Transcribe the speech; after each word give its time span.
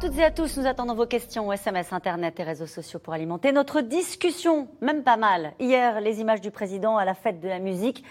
toutes 0.00 0.18
et 0.18 0.24
à 0.24 0.30
tous, 0.30 0.56
nous 0.56 0.66
attendons 0.66 0.94
vos 0.94 1.06
questions, 1.06 1.52
SMS, 1.52 1.92
Internet 1.92 2.38
et 2.38 2.44
réseaux 2.44 2.66
sociaux 2.66 3.00
pour 3.00 3.14
alimenter 3.14 3.50
notre 3.50 3.80
discussion, 3.80 4.68
même 4.80 5.02
pas 5.02 5.16
mal. 5.16 5.54
Hier, 5.58 6.00
les 6.00 6.20
images 6.20 6.40
du 6.40 6.52
président 6.52 6.96
à 6.96 7.04
la 7.04 7.14
fête 7.14 7.40
de 7.40 7.48
la 7.48 7.58
musique 7.58 8.04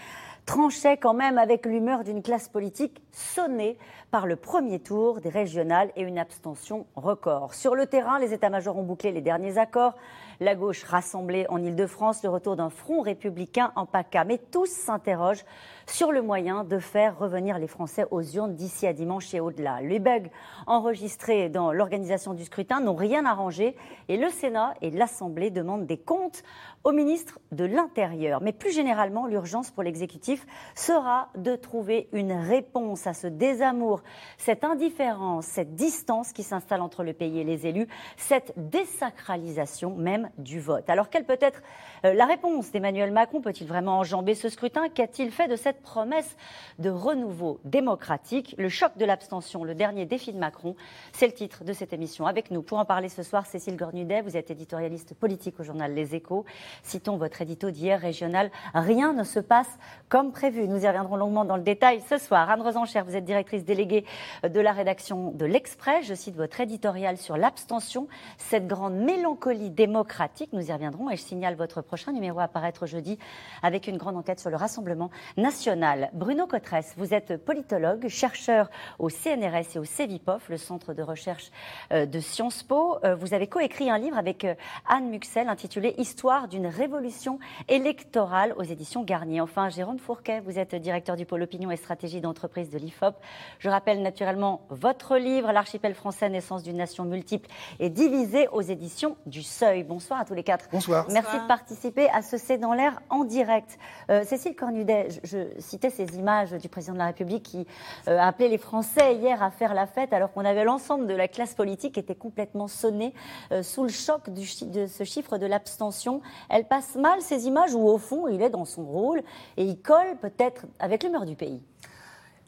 tranchaient 0.44 0.98
quand 0.98 1.14
même 1.14 1.38
avec 1.38 1.64
l'humeur 1.64 2.04
d'une 2.04 2.22
classe 2.22 2.48
politique 2.48 3.02
sonnée 3.12 3.78
par 4.10 4.26
le 4.26 4.36
premier 4.36 4.80
tour 4.80 5.20
des 5.20 5.30
régionales 5.30 5.90
et 5.96 6.02
une 6.02 6.18
abstention 6.18 6.86
record. 6.94 7.54
Sur 7.54 7.74
le 7.74 7.86
terrain, 7.86 8.18
les 8.18 8.34
états-majors 8.34 8.76
ont 8.76 8.82
bouclé 8.82 9.10
les 9.10 9.22
derniers 9.22 9.56
accords. 9.56 9.94
La 10.40 10.54
gauche 10.54 10.84
rassemblée 10.84 11.46
en 11.48 11.62
Ile-de-France, 11.62 12.22
le 12.22 12.28
retour 12.28 12.56
d'un 12.56 12.70
front 12.70 13.00
républicain 13.00 13.72
en 13.76 13.86
PACA. 13.86 14.24
Mais 14.24 14.38
tous 14.38 14.70
s'interrogent 14.70 15.44
sur 15.90 16.12
le 16.12 16.22
moyen 16.22 16.64
de 16.64 16.78
faire 16.78 17.18
revenir 17.18 17.58
les 17.58 17.66
Français 17.66 18.04
aux 18.10 18.22
urnes 18.22 18.54
d'ici 18.54 18.86
à 18.86 18.92
dimanche 18.92 19.32
et 19.34 19.40
au-delà. 19.40 19.80
Les 19.80 19.98
bugs 19.98 20.28
enregistrés 20.66 21.48
dans 21.48 21.72
l'organisation 21.72 22.34
du 22.34 22.44
scrutin 22.44 22.80
n'ont 22.80 22.94
rien 22.94 23.24
arrangé 23.24 23.76
et 24.08 24.16
le 24.16 24.28
Sénat 24.28 24.74
et 24.82 24.90
l'Assemblée 24.90 25.50
demandent 25.50 25.86
des 25.86 25.96
comptes 25.96 26.42
au 26.84 26.92
ministre 26.92 27.38
de 27.52 27.64
l'Intérieur. 27.64 28.40
Mais 28.42 28.52
plus 28.52 28.72
généralement, 28.72 29.26
l'urgence 29.26 29.70
pour 29.70 29.82
l'exécutif 29.82 30.46
sera 30.74 31.30
de 31.36 31.56
trouver 31.56 32.08
une 32.12 32.32
réponse 32.32 33.06
à 33.06 33.14
ce 33.14 33.26
désamour, 33.26 34.02
cette 34.36 34.64
indifférence, 34.64 35.46
cette 35.46 35.74
distance 35.74 36.32
qui 36.32 36.42
s'installe 36.42 36.82
entre 36.82 37.02
le 37.02 37.12
pays 37.12 37.40
et 37.40 37.44
les 37.44 37.66
élus, 37.66 37.88
cette 38.16 38.52
désacralisation 38.56 39.94
même 39.96 40.30
du 40.38 40.60
vote. 40.60 40.88
Alors 40.90 41.08
quelle 41.08 41.24
peut 41.24 41.38
être 41.40 41.62
la 42.04 42.26
réponse 42.26 42.70
d'Emmanuel 42.70 43.12
Macron 43.12 43.40
Peut-il 43.40 43.66
vraiment 43.66 43.98
enjamber 43.98 44.34
ce 44.34 44.48
scrutin 44.48 44.88
Qu'a-t-il 44.88 45.30
fait 45.30 45.48
de 45.48 45.56
cette 45.56 45.82
promesse 45.82 46.36
de 46.78 46.90
renouveau 46.90 47.60
démocratique 47.64 48.54
Le 48.58 48.68
choc 48.68 48.96
de 48.96 49.04
l'abstention, 49.04 49.64
le 49.64 49.74
dernier 49.74 50.06
défi 50.06 50.32
de 50.32 50.38
Macron, 50.38 50.76
c'est 51.12 51.26
le 51.26 51.32
titre 51.32 51.64
de 51.64 51.72
cette 51.72 51.92
émission. 51.92 52.26
Avec 52.26 52.50
nous 52.50 52.62
pour 52.62 52.78
en 52.78 52.84
parler 52.84 53.08
ce 53.08 53.22
soir, 53.22 53.46
Cécile 53.46 53.76
Gornudet, 53.76 54.22
vous 54.22 54.36
êtes 54.36 54.50
éditorialiste 54.50 55.14
politique 55.14 55.58
au 55.60 55.62
journal 55.62 55.94
Les 55.94 56.14
Échos. 56.14 56.44
Citons 56.82 57.16
votre 57.16 57.42
édito 57.42 57.70
d'hier 57.70 58.00
régional. 58.00 58.50
Rien 58.74 59.12
ne 59.12 59.24
se 59.24 59.40
passe 59.40 59.78
comme 60.08 60.32
prévu. 60.32 60.68
Nous 60.68 60.84
y 60.84 60.88
reviendrons 60.88 61.16
longuement 61.16 61.44
dans 61.44 61.56
le 61.56 61.62
détail 61.62 62.00
ce 62.08 62.18
soir. 62.18 62.50
Anne 62.50 62.62
Rosencher, 62.62 63.02
vous 63.02 63.16
êtes 63.16 63.24
directrice 63.24 63.64
déléguée 63.64 64.04
de 64.42 64.60
la 64.60 64.72
rédaction 64.72 65.30
de 65.32 65.44
l'Express. 65.44 66.06
Je 66.06 66.14
cite 66.14 66.36
votre 66.36 66.60
éditorial 66.60 67.16
sur 67.16 67.36
l'abstention, 67.36 68.08
cette 68.36 68.66
grande 68.66 68.94
mélancolie 68.94 69.70
démocratique. 69.70 70.52
Nous 70.52 70.68
y 70.68 70.72
reviendrons 70.72 71.10
et 71.10 71.16
je 71.16 71.22
signale 71.22 71.54
votre 71.54 71.82
prochain 71.88 72.12
numéro 72.12 72.38
à 72.38 72.48
paraître 72.48 72.86
jeudi 72.86 73.18
avec 73.62 73.86
une 73.86 73.96
grande 73.96 74.16
enquête 74.16 74.38
sur 74.38 74.50
le 74.50 74.56
Rassemblement 74.56 75.10
national. 75.38 76.10
Bruno 76.12 76.46
Cotresse, 76.46 76.92
vous 76.98 77.14
êtes 77.14 77.42
politologue, 77.42 78.08
chercheur 78.08 78.70
au 78.98 79.08
CNRS 79.08 79.76
et 79.76 79.78
au 79.78 79.84
CEVIPOF, 79.84 80.50
le 80.50 80.58
centre 80.58 80.92
de 80.92 81.02
recherche 81.02 81.50
euh, 81.92 82.04
de 82.04 82.20
Sciences 82.20 82.62
Po. 82.62 82.98
Euh, 83.04 83.14
vous 83.14 83.32
avez 83.32 83.46
coécrit 83.46 83.88
un 83.90 83.96
livre 83.96 84.18
avec 84.18 84.44
euh, 84.44 84.54
Anne 84.86 85.08
Muxel 85.08 85.48
intitulé 85.48 85.94
Histoire 85.96 86.46
d'une 86.46 86.66
révolution 86.66 87.38
électorale 87.68 88.52
aux 88.58 88.62
éditions 88.62 89.02
Garnier. 89.02 89.40
Enfin, 89.40 89.70
Jérôme 89.70 89.98
Fourquet, 89.98 90.40
vous 90.40 90.58
êtes 90.58 90.74
directeur 90.74 91.16
du 91.16 91.24
pôle 91.24 91.42
opinion 91.42 91.70
et 91.70 91.76
stratégie 91.76 92.20
d'entreprise 92.20 92.68
de 92.68 92.76
l'IFOP. 92.76 93.16
Je 93.60 93.70
rappelle 93.70 94.02
naturellement 94.02 94.60
votre 94.68 95.16
livre, 95.16 95.52
L'archipel 95.52 95.94
français, 95.94 96.28
naissance 96.28 96.62
d'une 96.62 96.76
nation 96.76 97.06
multiple 97.06 97.48
et 97.80 97.88
divisée 97.88 98.46
aux 98.48 98.60
éditions 98.60 99.16
du 99.24 99.42
Seuil. 99.42 99.84
Bonsoir 99.84 100.20
à 100.20 100.24
tous 100.26 100.34
les 100.34 100.44
quatre. 100.44 100.68
Bonsoir. 100.70 101.06
Merci 101.10 101.38
de 101.38 101.46
participer 101.46 101.77
à 102.12 102.22
ce 102.22 102.36
C'est 102.36 102.58
dans 102.58 102.74
l'air 102.74 103.00
en 103.08 103.24
direct. 103.24 103.78
Euh, 104.10 104.24
Cécile 104.24 104.56
Cornudet, 104.56 105.08
je, 105.22 105.38
citais 105.58 105.90
ces 105.90 106.16
images 106.16 106.52
du 106.52 106.68
président 106.68 106.94
de 106.94 106.98
la 106.98 107.06
République 107.06 107.44
qui 107.44 107.66
euh, 108.08 108.18
a 108.18 108.26
appelé 108.26 108.48
les 108.48 108.58
Français 108.58 109.14
hier 109.14 109.42
à 109.42 109.50
faire 109.50 109.74
la 109.74 109.86
fête 109.86 110.12
alors 110.12 110.32
qu'on 110.32 110.44
avait 110.44 110.64
l'ensemble 110.64 111.06
de 111.06 111.14
la 111.14 111.28
classe 111.28 111.54
politique 111.54 111.94
qui 111.94 112.00
était 112.00 112.14
complètement 112.14 112.68
sonnée 112.68 113.14
euh, 113.52 113.62
sous 113.62 113.84
le 113.84 113.90
choc 113.90 114.28
de 114.28 114.86
ce 114.86 115.04
chiffre 115.04 115.38
de 115.38 115.46
l'abstention. 115.46 116.20
Elle 116.48 116.66
passe 116.66 116.96
mal 116.96 117.20
ces 117.20 117.46
images 117.46 117.74
où 117.74 117.86
au 117.86 117.98
fond 117.98 118.26
il 118.28 118.42
est 118.42 118.50
dans 118.50 118.64
son 118.64 118.84
rôle 118.84 119.22
et 119.56 119.64
il 119.64 119.80
colle 119.80 120.16
peut-être 120.20 120.66
avec 120.80 121.04
l'humeur 121.04 121.26
du 121.26 121.36
pays. 121.36 121.62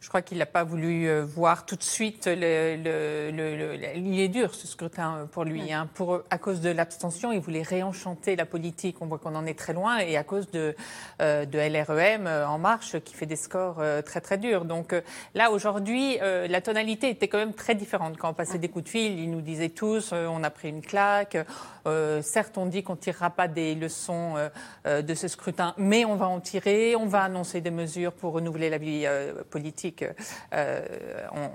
Je 0.00 0.08
crois 0.08 0.22
qu'il 0.22 0.38
n'a 0.38 0.46
pas 0.46 0.64
voulu 0.64 1.10
euh, 1.10 1.22
voir 1.26 1.66
tout 1.66 1.76
de 1.76 1.82
suite. 1.82 2.26
Le, 2.26 2.76
le, 2.76 3.30
le, 3.30 3.96
il 3.96 4.18
est 4.18 4.28
dur 4.28 4.54
ce 4.54 4.66
scrutin 4.66 5.28
pour 5.30 5.44
lui. 5.44 5.74
Hein. 5.74 5.90
Pour, 5.92 6.22
à 6.30 6.38
cause 6.38 6.62
de 6.62 6.70
l'abstention, 6.70 7.32
il 7.32 7.40
voulait 7.40 7.60
réenchanter 7.60 8.34
la 8.34 8.46
politique. 8.46 8.96
On 9.02 9.06
voit 9.06 9.18
qu'on 9.18 9.34
en 9.34 9.44
est 9.44 9.58
très 9.58 9.74
loin. 9.74 9.98
Et 9.98 10.16
à 10.16 10.24
cause 10.24 10.50
de, 10.50 10.74
euh, 11.20 11.44
de 11.44 11.58
LREM 11.58 12.26
euh, 12.26 12.48
En 12.48 12.56
Marche, 12.56 12.98
qui 13.00 13.12
fait 13.14 13.26
des 13.26 13.36
scores 13.36 13.80
euh, 13.80 14.00
très 14.00 14.22
très 14.22 14.38
durs. 14.38 14.64
Donc 14.64 14.94
euh, 14.94 15.02
là, 15.34 15.50
aujourd'hui, 15.50 16.16
euh, 16.22 16.48
la 16.48 16.62
tonalité 16.62 17.10
était 17.10 17.28
quand 17.28 17.36
même 17.36 17.52
très 17.52 17.74
différente. 17.74 18.16
Quand 18.16 18.30
on 18.30 18.34
passait 18.34 18.58
des 18.58 18.70
coups 18.70 18.84
de 18.84 18.88
fil, 18.88 19.18
ils 19.18 19.30
nous 19.30 19.42
disaient 19.42 19.68
tous 19.68 20.12
on 20.12 20.42
a 20.42 20.50
pris 20.50 20.70
une 20.70 20.80
claque. 20.80 21.36
certes, 22.22 22.56
on 22.56 22.66
dit 22.66 22.82
qu'on 22.82 22.94
ne 22.94 22.98
tirera 22.98 23.28
pas 23.28 23.48
des 23.48 23.74
leçons 23.74 24.34
de 24.86 25.14
ce 25.14 25.28
scrutin, 25.28 25.74
mais 25.76 26.04
on 26.04 26.16
va 26.16 26.26
en 26.26 26.40
tirer. 26.40 26.96
On 26.96 27.06
va 27.06 27.22
annoncer 27.22 27.60
des 27.60 27.70
mesures 27.70 28.12
pour 28.12 28.32
renouveler 28.32 28.70
la 28.70 28.78
vie 28.78 29.06
politique 29.50 29.89
euh, 30.52 30.80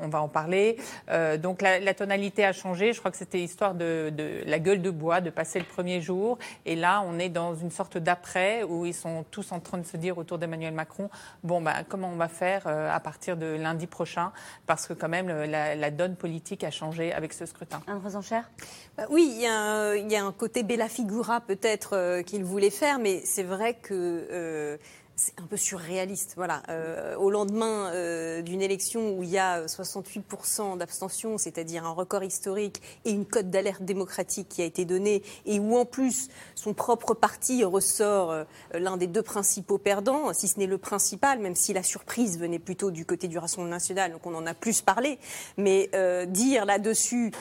on, 0.02 0.08
va 0.08 0.22
en 0.22 0.28
parler. 0.28 0.78
Euh, 1.10 1.38
donc 1.38 1.62
la, 1.62 1.94
tonalité 1.94 2.46
a 2.46 2.54
changé. 2.54 2.94
Je 2.94 3.00
crois 3.00 3.12
que 3.12 3.18
c'était 3.18 3.42
histoire 3.42 3.74
de, 3.74 4.12
la 4.46 4.60
gueule 4.60 4.82
de 4.82 4.90
bois, 4.90 5.22
de 5.22 5.30
passer 5.30 5.60
le 5.60 5.66
premier 5.66 6.02
jour. 6.02 6.38
Et 6.66 6.76
là, 6.76 7.04
on 7.06 7.20
est 7.20 7.30
dans 7.30 7.56
une 7.56 7.72
sorte 7.72 7.98
d'après 7.98 8.64
où 8.64 8.86
ils 8.86 8.94
sont 8.94 9.26
tous 9.32 9.52
en 9.52 9.60
train 9.60 9.78
de 9.78 9.86
se 9.86 9.98
dire 9.98 10.18
autour 10.18 10.38
d'Emmanuel 10.38 10.74
Macron, 10.74 11.10
bon, 11.44 11.62
bah, 11.62 11.84
comment 11.88 12.10
on 12.10 12.18
va 12.18 12.28
faire 12.28 12.64
euh, 12.68 12.92
à 12.92 13.00
partir 13.00 13.38
de 13.38 13.46
lundi 13.46 13.88
prochain? 13.88 14.32
Parce 14.66 14.88
que 14.88 14.94
quand 14.94 15.10
même, 15.10 15.28
la, 15.30 15.92
donne 15.92 16.16
politique 16.16 16.64
a 16.64 16.72
changé 16.72 17.14
avec 17.14 17.32
ce 17.32 17.46
scrutin. 17.46 17.82
Un 17.88 18.00
resenchère 18.00 18.50
bah 18.98 19.06
Oui, 19.10 19.28
il 19.30 19.40
y, 19.40 20.14
y, 20.14 20.16
a 20.16 20.26
un 20.26 20.32
côté 20.32 20.64
Bella 20.64 20.90
Figura 20.90 21.42
peut-être 21.42 22.22
qu'il 22.24 22.44
voulait 22.44 22.70
faire, 22.70 23.00
mais 23.00 23.22
c'est 23.24 23.44
vrai 23.44 23.76
que 23.76 24.78
c'est 25.16 25.40
un 25.40 25.46
peu 25.46 25.58
surréaliste. 25.58 26.34
Voilà. 26.36 26.62
Euh, 26.70 27.16
au 27.16 27.30
lendemain 27.30 27.92
euh, 27.94 28.42
d'une 28.42 28.62
élection 28.62 29.18
où 29.18 29.24
il 29.24 29.30
y 29.30 29.38
a 29.38 29.66
68% 29.66 30.78
d'abstention, 30.78 31.38
c'est-à-dire 31.38 31.86
un 31.86 31.92
record 31.92 32.24
historique, 32.24 32.82
et 33.06 33.12
une 33.12 33.26
cote 33.26 33.50
d'alerte 33.50 33.84
démocratique 33.84 34.50
qui 34.50 34.62
a 34.62 34.66
été 34.66 34.86
donnée, 34.86 35.24
et 35.46 35.60
où 35.60 35.78
en 35.78 35.86
plus 35.86 36.30
son 36.56 36.74
propre 36.74 37.14
parti 37.14 37.64
ressort 37.64 38.32
euh, 38.32 38.44
l'un 38.74 38.98
des 38.98 39.08
deux 39.08 39.24
principaux 39.24 39.78
perdants, 39.78 40.34
si 40.34 40.48
ce 40.48 40.60
n'est 40.60 40.68
le 40.68 40.78
principal, 40.78 41.40
même 41.40 41.56
si 41.56 41.74
la 41.74 41.84
surprise 41.84 42.38
venait 42.40 42.60
plutôt 42.60 42.92
du 42.92 43.06
côté 43.06 43.28
du 43.28 43.38
Rassemblement 43.38 43.72
national, 43.72 44.12
donc 44.12 44.26
on 44.26 44.36
en 44.36 44.46
a 44.46 44.54
plus 44.54 44.82
parlé. 44.82 45.18
Mais 45.58 45.90
dire 46.28 46.66
là-dessus, 46.66 47.32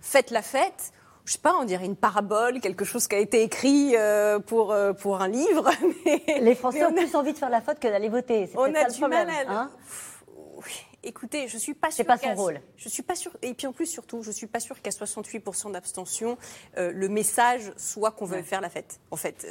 faites 0.00 0.30
la 0.30 0.42
fête, 0.42 0.92
je 1.24 1.32
sais 1.32 1.38
pas, 1.38 1.54
on 1.60 1.64
dirait 1.64 1.86
une 1.86 1.96
parabole, 1.96 2.60
quelque 2.60 2.84
chose 2.84 3.06
qui 3.06 3.14
a 3.14 3.18
été 3.18 3.42
écrit 3.42 3.94
euh, 3.96 4.38
pour, 4.38 4.72
euh, 4.72 4.92
pour 4.92 5.20
un 5.20 5.28
livre. 5.28 5.70
les 6.40 6.54
Français 6.54 6.84
ont 6.84 6.92
plus 6.92 7.14
envie 7.14 7.32
de 7.32 7.38
faire 7.38 7.50
la 7.50 7.60
faute 7.60 7.78
que 7.78 7.88
d'aller 7.88 8.08
voter. 8.08 8.48
On 8.54 8.74
a 8.74 8.90
du 8.90 9.00
mal 9.02 9.28
hein 9.48 9.70
Écoutez, 11.02 11.48
je 11.48 11.56
suis 11.56 11.72
pas 11.72 11.90
sûre. 11.90 11.96
C'est 11.96 12.04
pas 12.04 12.18
son 12.18 12.34
rôle. 12.34 12.60
Je 12.76 12.90
suis 12.90 13.02
pas 13.02 13.14
sûre. 13.14 13.34
Et 13.40 13.54
puis 13.54 13.66
en 13.66 13.72
plus, 13.72 13.86
surtout, 13.86 14.22
je 14.22 14.30
suis 14.30 14.46
pas 14.46 14.60
sûre 14.60 14.82
qu'à 14.82 14.90
68% 14.90 15.72
d'abstention, 15.72 16.36
euh, 16.76 16.92
le 16.92 17.08
message 17.08 17.72
soit 17.78 18.10
qu'on 18.10 18.26
veut 18.26 18.42
faire 18.42 18.60
la 18.60 18.68
fête. 18.68 19.00
En 19.10 19.16
fait, 19.16 19.46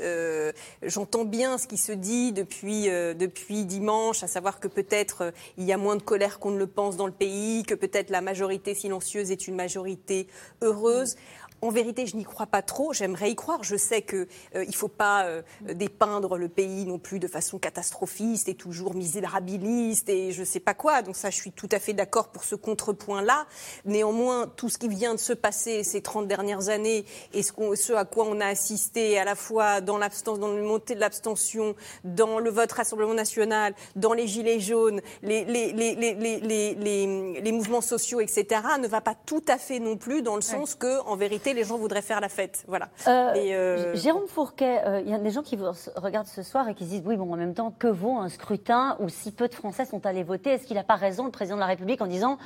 j'entends 0.84 1.26
bien 1.26 1.58
ce 1.58 1.66
qui 1.66 1.78
se 1.78 1.92
dit 1.92 2.34
depuis 2.34 2.84
depuis 2.84 3.66
dimanche, 3.66 4.22
à 4.22 4.28
savoir 4.28 4.60
que 4.60 4.68
peut-être 4.68 5.34
il 5.58 5.64
y 5.64 5.74
a 5.74 5.78
moins 5.78 5.96
de 5.96 6.04
colère 6.04 6.38
qu'on 6.38 6.52
ne 6.52 6.60
le 6.60 6.68
pense 6.68 6.98
dans 6.98 7.08
le 7.08 7.14
pays, 7.14 7.64
que 7.64 7.74
peut-être 7.74 8.12
la 8.12 8.22
majorité 8.22 8.76
silencieuse 8.76 9.32
est 9.32 9.48
une 9.48 9.56
majorité 9.56 10.28
heureuse. 10.62 11.16
En 11.62 11.70
vérité, 11.70 12.06
je 12.06 12.16
n'y 12.16 12.24
crois 12.24 12.48
pas 12.48 12.62
trop. 12.62 12.94
J'aimerais 12.94 13.32
y 13.32 13.36
croire. 13.36 13.64
Je 13.64 13.76
sais 13.76 14.02
qu'il 14.02 14.28
euh, 14.56 14.66
ne 14.66 14.72
faut 14.72 14.88
pas 14.88 15.26
euh, 15.26 15.42
dépeindre 15.64 16.38
le 16.38 16.48
pays 16.48 16.86
non 16.86 17.00
plus 17.00 17.20
de 17.20 17.28
façon 17.28 17.60
catastrophiste 17.60 18.48
et 18.48 18.56
toujours 18.56 18.94
misérabiliste 18.94 20.10
et 20.10 20.32
je 20.32 20.42
ne 20.42 20.46
sais 20.46 20.60
pas 20.60 20.74
quoi. 20.74 21.02
Donc 21.02 21.16
ça, 21.16 21.30
je 21.30 21.36
suis 21.36 21.52
tout 21.52 21.70
à 21.72 21.80
fait 21.80 21.94
d'accord 21.94 22.30
pour 22.30 22.44
ce 22.44 22.56
contrepoint-là. 22.56 23.46
Néanmoins, 23.86 24.48
tout 24.48 24.70
ce 24.70 24.78
qui 24.78 24.88
vient 24.88 25.14
de 25.14 25.20
se 25.20 25.34
passer 25.34 25.84
ces 25.84 26.02
30 26.02 26.28
dernières 26.28 26.70
années 26.70 27.06
et 27.34 27.44
ce, 27.44 27.52
ce 27.76 27.94
à 27.94 28.06
quoi 28.06 28.26
on 28.26 28.40
a 28.40 28.48
assisté 28.48 29.20
à 29.20 29.26
la 29.26 29.36
fois 29.36 29.82
dans 29.82 29.98
l'abstention, 29.98 30.38
dans 30.40 30.54
le 30.54 30.64
montée 30.64 30.96
de 30.96 31.00
l'abstention, 31.00 31.76
dans 32.04 32.40
le 32.40 32.50
vote 32.50 32.72
Rassemblement 32.72 33.14
national, 33.14 33.74
dans 33.96 34.14
les 34.14 34.28
gilets 34.28 34.60
jaunes, 34.60 35.02
les, 35.22 35.44
les, 35.44 35.74
les, 35.74 37.42
les, 37.42 37.52
mouvements 37.52 37.82
sociaux, 37.82 38.22
etc., 38.22 38.46
ne 38.80 38.88
va 38.88 39.02
pas 39.02 39.16
tout 39.16 39.44
à 39.48 39.58
fait 39.58 39.80
non 39.80 39.98
plus 39.98 40.22
dans 40.22 40.36
le 40.36 40.42
sens 40.42 40.76
que, 40.76 41.02
en 41.02 41.16
vérité, 41.16 41.49
les 41.54 41.64
gens 41.64 41.78
voudraient 41.78 42.02
faire 42.02 42.22
la 42.22 42.30
fête. 42.30 42.64
Voilà. 42.68 42.90
Euh, 43.08 43.34
euh, 43.36 43.96
Jérôme 43.96 44.28
Fourquet, 44.28 44.82
euh, 44.86 45.02
il 45.02 45.10
y 45.10 45.14
a 45.14 45.18
des 45.18 45.32
gens 45.32 45.44
qui 45.44 45.58
regardent 45.96 46.28
ce 46.28 46.44
soir 46.44 46.68
et 46.70 46.76
qui 46.76 46.86
se 46.86 46.90
disent 46.90 47.04
oui, 47.06 47.18
bon, 47.18 47.32
en 47.32 47.38
même 47.38 47.54
temps, 47.54 47.74
que 47.78 47.88
vaut 47.88 48.18
un 48.18 48.30
scrutin 48.30 48.98
où 49.00 49.10
si 49.10 49.32
peu 49.32 49.48
de 49.48 49.56
Français 49.56 49.86
sont 49.86 50.06
allés 50.06 50.24
voter? 50.24 50.52
Est-ce 50.52 50.66
qu'il 50.66 50.76
n'a 50.76 50.84
pas 50.84 50.96
raison, 50.96 51.26
le 51.26 51.32
président 51.32 51.56
de 51.56 51.62
la 51.62 51.68
République, 51.68 52.02
en 52.02 52.08
disant 52.08 52.38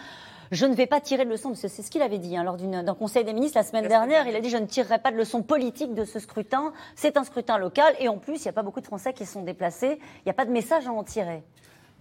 je 0.52 0.68
ne 0.68 0.76
vais 0.76 0.86
pas 0.86 1.02
tirer 1.02 1.26
de 1.26 1.32
leçon, 1.32 1.56
c'est 1.56 1.68
ce 1.68 1.90
qu'il 1.90 2.04
avait 2.04 2.20
dit 2.20 2.38
hein, 2.38 2.44
lors 2.44 2.58
d'un 2.58 2.94
conseil 2.94 3.24
des 3.24 3.34
ministres 3.34 3.58
la 3.58 3.64
semaine 3.64 3.88
dernière. 3.88 4.28
Il 4.28 4.36
a 4.36 4.40
dit 4.40 4.52
je 4.52 4.58
ne 4.58 4.68
tirerai 4.68 5.00
pas 5.00 5.12
de 5.12 5.18
leçon 5.18 5.42
politique 5.42 5.96
de 5.96 6.06
ce 6.06 6.20
scrutin. 6.20 6.74
C'est 6.96 7.18
un 7.18 7.24
scrutin 7.24 7.58
local 7.58 7.96
et 8.00 8.08
en 8.08 8.18
plus, 8.18 8.36
il 8.36 8.44
n'y 8.44 8.50
a 8.50 8.54
pas 8.54 8.62
beaucoup 8.62 8.82
de 8.82 8.86
Français 8.86 9.14
qui 9.14 9.26
sont 9.26 9.42
déplacés. 9.42 9.98
Il 10.20 10.24
n'y 10.28 10.32
a 10.32 10.36
pas 10.36 10.46
de 10.46 10.52
message 10.52 10.86
à 10.86 10.92
en 10.92 11.04
tirer. 11.04 11.42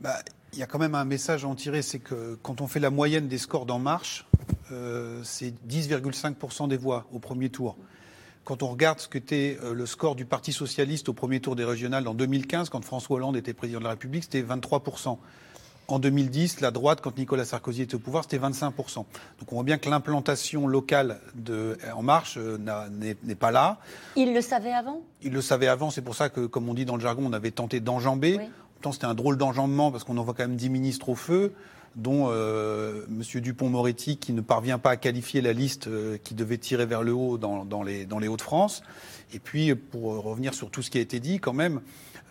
Bah, 0.03 0.19
il 0.53 0.59
y 0.59 0.63
a 0.63 0.67
quand 0.67 0.79
même 0.79 0.95
un 0.95 1.07
message 1.07 1.45
à 1.45 1.49
en 1.49 1.55
tirer, 1.55 1.81
c'est 1.81 2.01
que 2.01 2.39
quand 2.43 2.61
on 2.61 2.67
fait 2.67 2.81
la 2.81 2.91
moyenne 2.91 3.27
des 3.27 3.39
scores 3.39 3.65
d'En 3.65 3.79
Marche, 3.79 4.27
c'est 5.23 5.55
10,5% 5.69 6.69
des 6.69 6.77
voix 6.77 7.07
au 7.13 7.19
premier 7.19 7.49
tour. 7.49 7.77
Quand 8.45 8.63
on 8.63 8.69
regarde 8.69 8.99
ce 8.99 9.09
qu'était 9.09 9.59
le 9.63 9.87
score 9.87 10.17
du 10.17 10.25
Parti 10.25 10.53
socialiste 10.53 11.09
au 11.09 11.13
premier 11.13 11.41
tour 11.41 11.55
des 11.55 11.65
régionales 11.65 12.09
en 12.09 12.15
2015, 12.15 12.71
quand 12.71 12.85
François 12.85 13.17
Hollande 13.17 13.37
était 13.37 13.55
président 13.55 13.79
de 13.79 13.85
la 13.85 13.91
République, 13.91 14.25
c'était 14.25 14.43
23%. 14.43 15.19
En 15.89 15.99
2010, 15.99 16.61
la 16.61 16.71
droite, 16.71 17.01
quand 17.03 17.19
Nicolas 17.19 17.45
Sarkozy 17.45 17.83
était 17.83 17.97
au 17.97 17.99
pouvoir, 17.99 18.25
c'était 18.25 18.39
25%. 18.39 18.95
Donc 18.95 19.07
on 19.49 19.57
voit 19.57 19.65
bien 19.65 19.79
que 19.79 19.91
l'implantation 19.91 20.67
locale 20.67 21.21
de 21.35 21.77
En 21.95 22.03
Marche 22.03 22.39
euh, 22.39 22.57
n'est 23.23 23.35
pas 23.35 23.51
là. 23.51 23.79
Il 24.17 24.33
le 24.33 24.41
savait 24.41 24.73
avant? 24.73 25.03
Il 25.23 25.33
le 25.33 25.43
savait 25.43 25.67
avant, 25.67 25.91
c'est 25.91 26.03
pour 26.03 26.15
ça 26.15 26.29
que, 26.29 26.47
comme 26.47 26.69
on 26.69 26.75
dit 26.75 26.85
dans 26.85 26.97
le 26.97 27.03
jargon, 27.03 27.25
on 27.27 27.33
avait 27.33 27.51
tenté 27.51 27.81
d'enjamber. 27.81 28.41
Pourtant, 28.75 28.93
c'était 28.93 29.07
un 29.07 29.15
drôle 29.15 29.37
d'enjambement 29.37 29.91
parce 29.91 30.05
qu'on 30.05 30.17
envoie 30.17 30.35
quand 30.35 30.45
même 30.45 30.57
10 30.57 30.71
ministres 30.71 31.09
au 31.09 31.15
feu 31.15 31.53
dont 31.97 32.29
euh, 32.29 33.05
M. 33.09 33.41
Dupont-Moretti, 33.41 34.17
qui 34.17 34.33
ne 34.33 34.41
parvient 34.41 34.79
pas 34.79 34.91
à 34.91 34.97
qualifier 34.97 35.41
la 35.41 35.53
liste 35.53 35.89
euh, 35.89 36.19
qui 36.23 36.35
devait 36.35 36.59
tirer 36.59 36.87
vers 36.87 37.03
le 37.03 37.13
haut 37.13 37.39
dans, 37.39 37.65
dans 37.65 37.83
les, 37.83 38.07
dans 38.07 38.19
les 38.19 38.29
Hauts-de-France. 38.29 38.83
Et 39.35 39.39
puis, 39.39 39.75
pour 39.75 40.23
revenir 40.23 40.55
sur 40.55 40.71
tout 40.71 40.83
ce 40.83 40.91
qui 40.91 40.99
a 40.99 41.01
été 41.01 41.21
dit, 41.21 41.39
quand 41.39 41.53
même, 41.53 41.81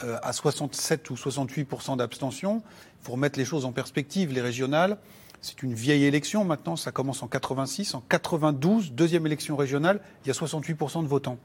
euh, 0.03 0.17
à 0.23 0.33
67 0.33 1.09
ou 1.11 1.13
68% 1.13 1.97
d'abstention. 1.97 2.63
Il 3.01 3.05
faut 3.05 3.11
remettre 3.11 3.37
les 3.37 3.45
choses 3.45 3.65
en 3.65 3.71
perspective. 3.71 4.33
Les 4.33 4.41
régionales, 4.41 4.97
c'est 5.41 5.61
une 5.61 5.73
vieille 5.73 6.05
élection 6.05 6.43
maintenant, 6.43 6.75
ça 6.75 6.91
commence 6.91 7.21
en 7.21 7.27
86. 7.27 7.93
En 7.93 8.01
92, 8.01 8.93
deuxième 8.93 9.27
élection 9.27 9.55
régionale, 9.55 10.01
il 10.23 10.29
y 10.29 10.31
a 10.31 10.33
68% 10.33 11.03
de 11.03 11.07
votants. 11.07 11.37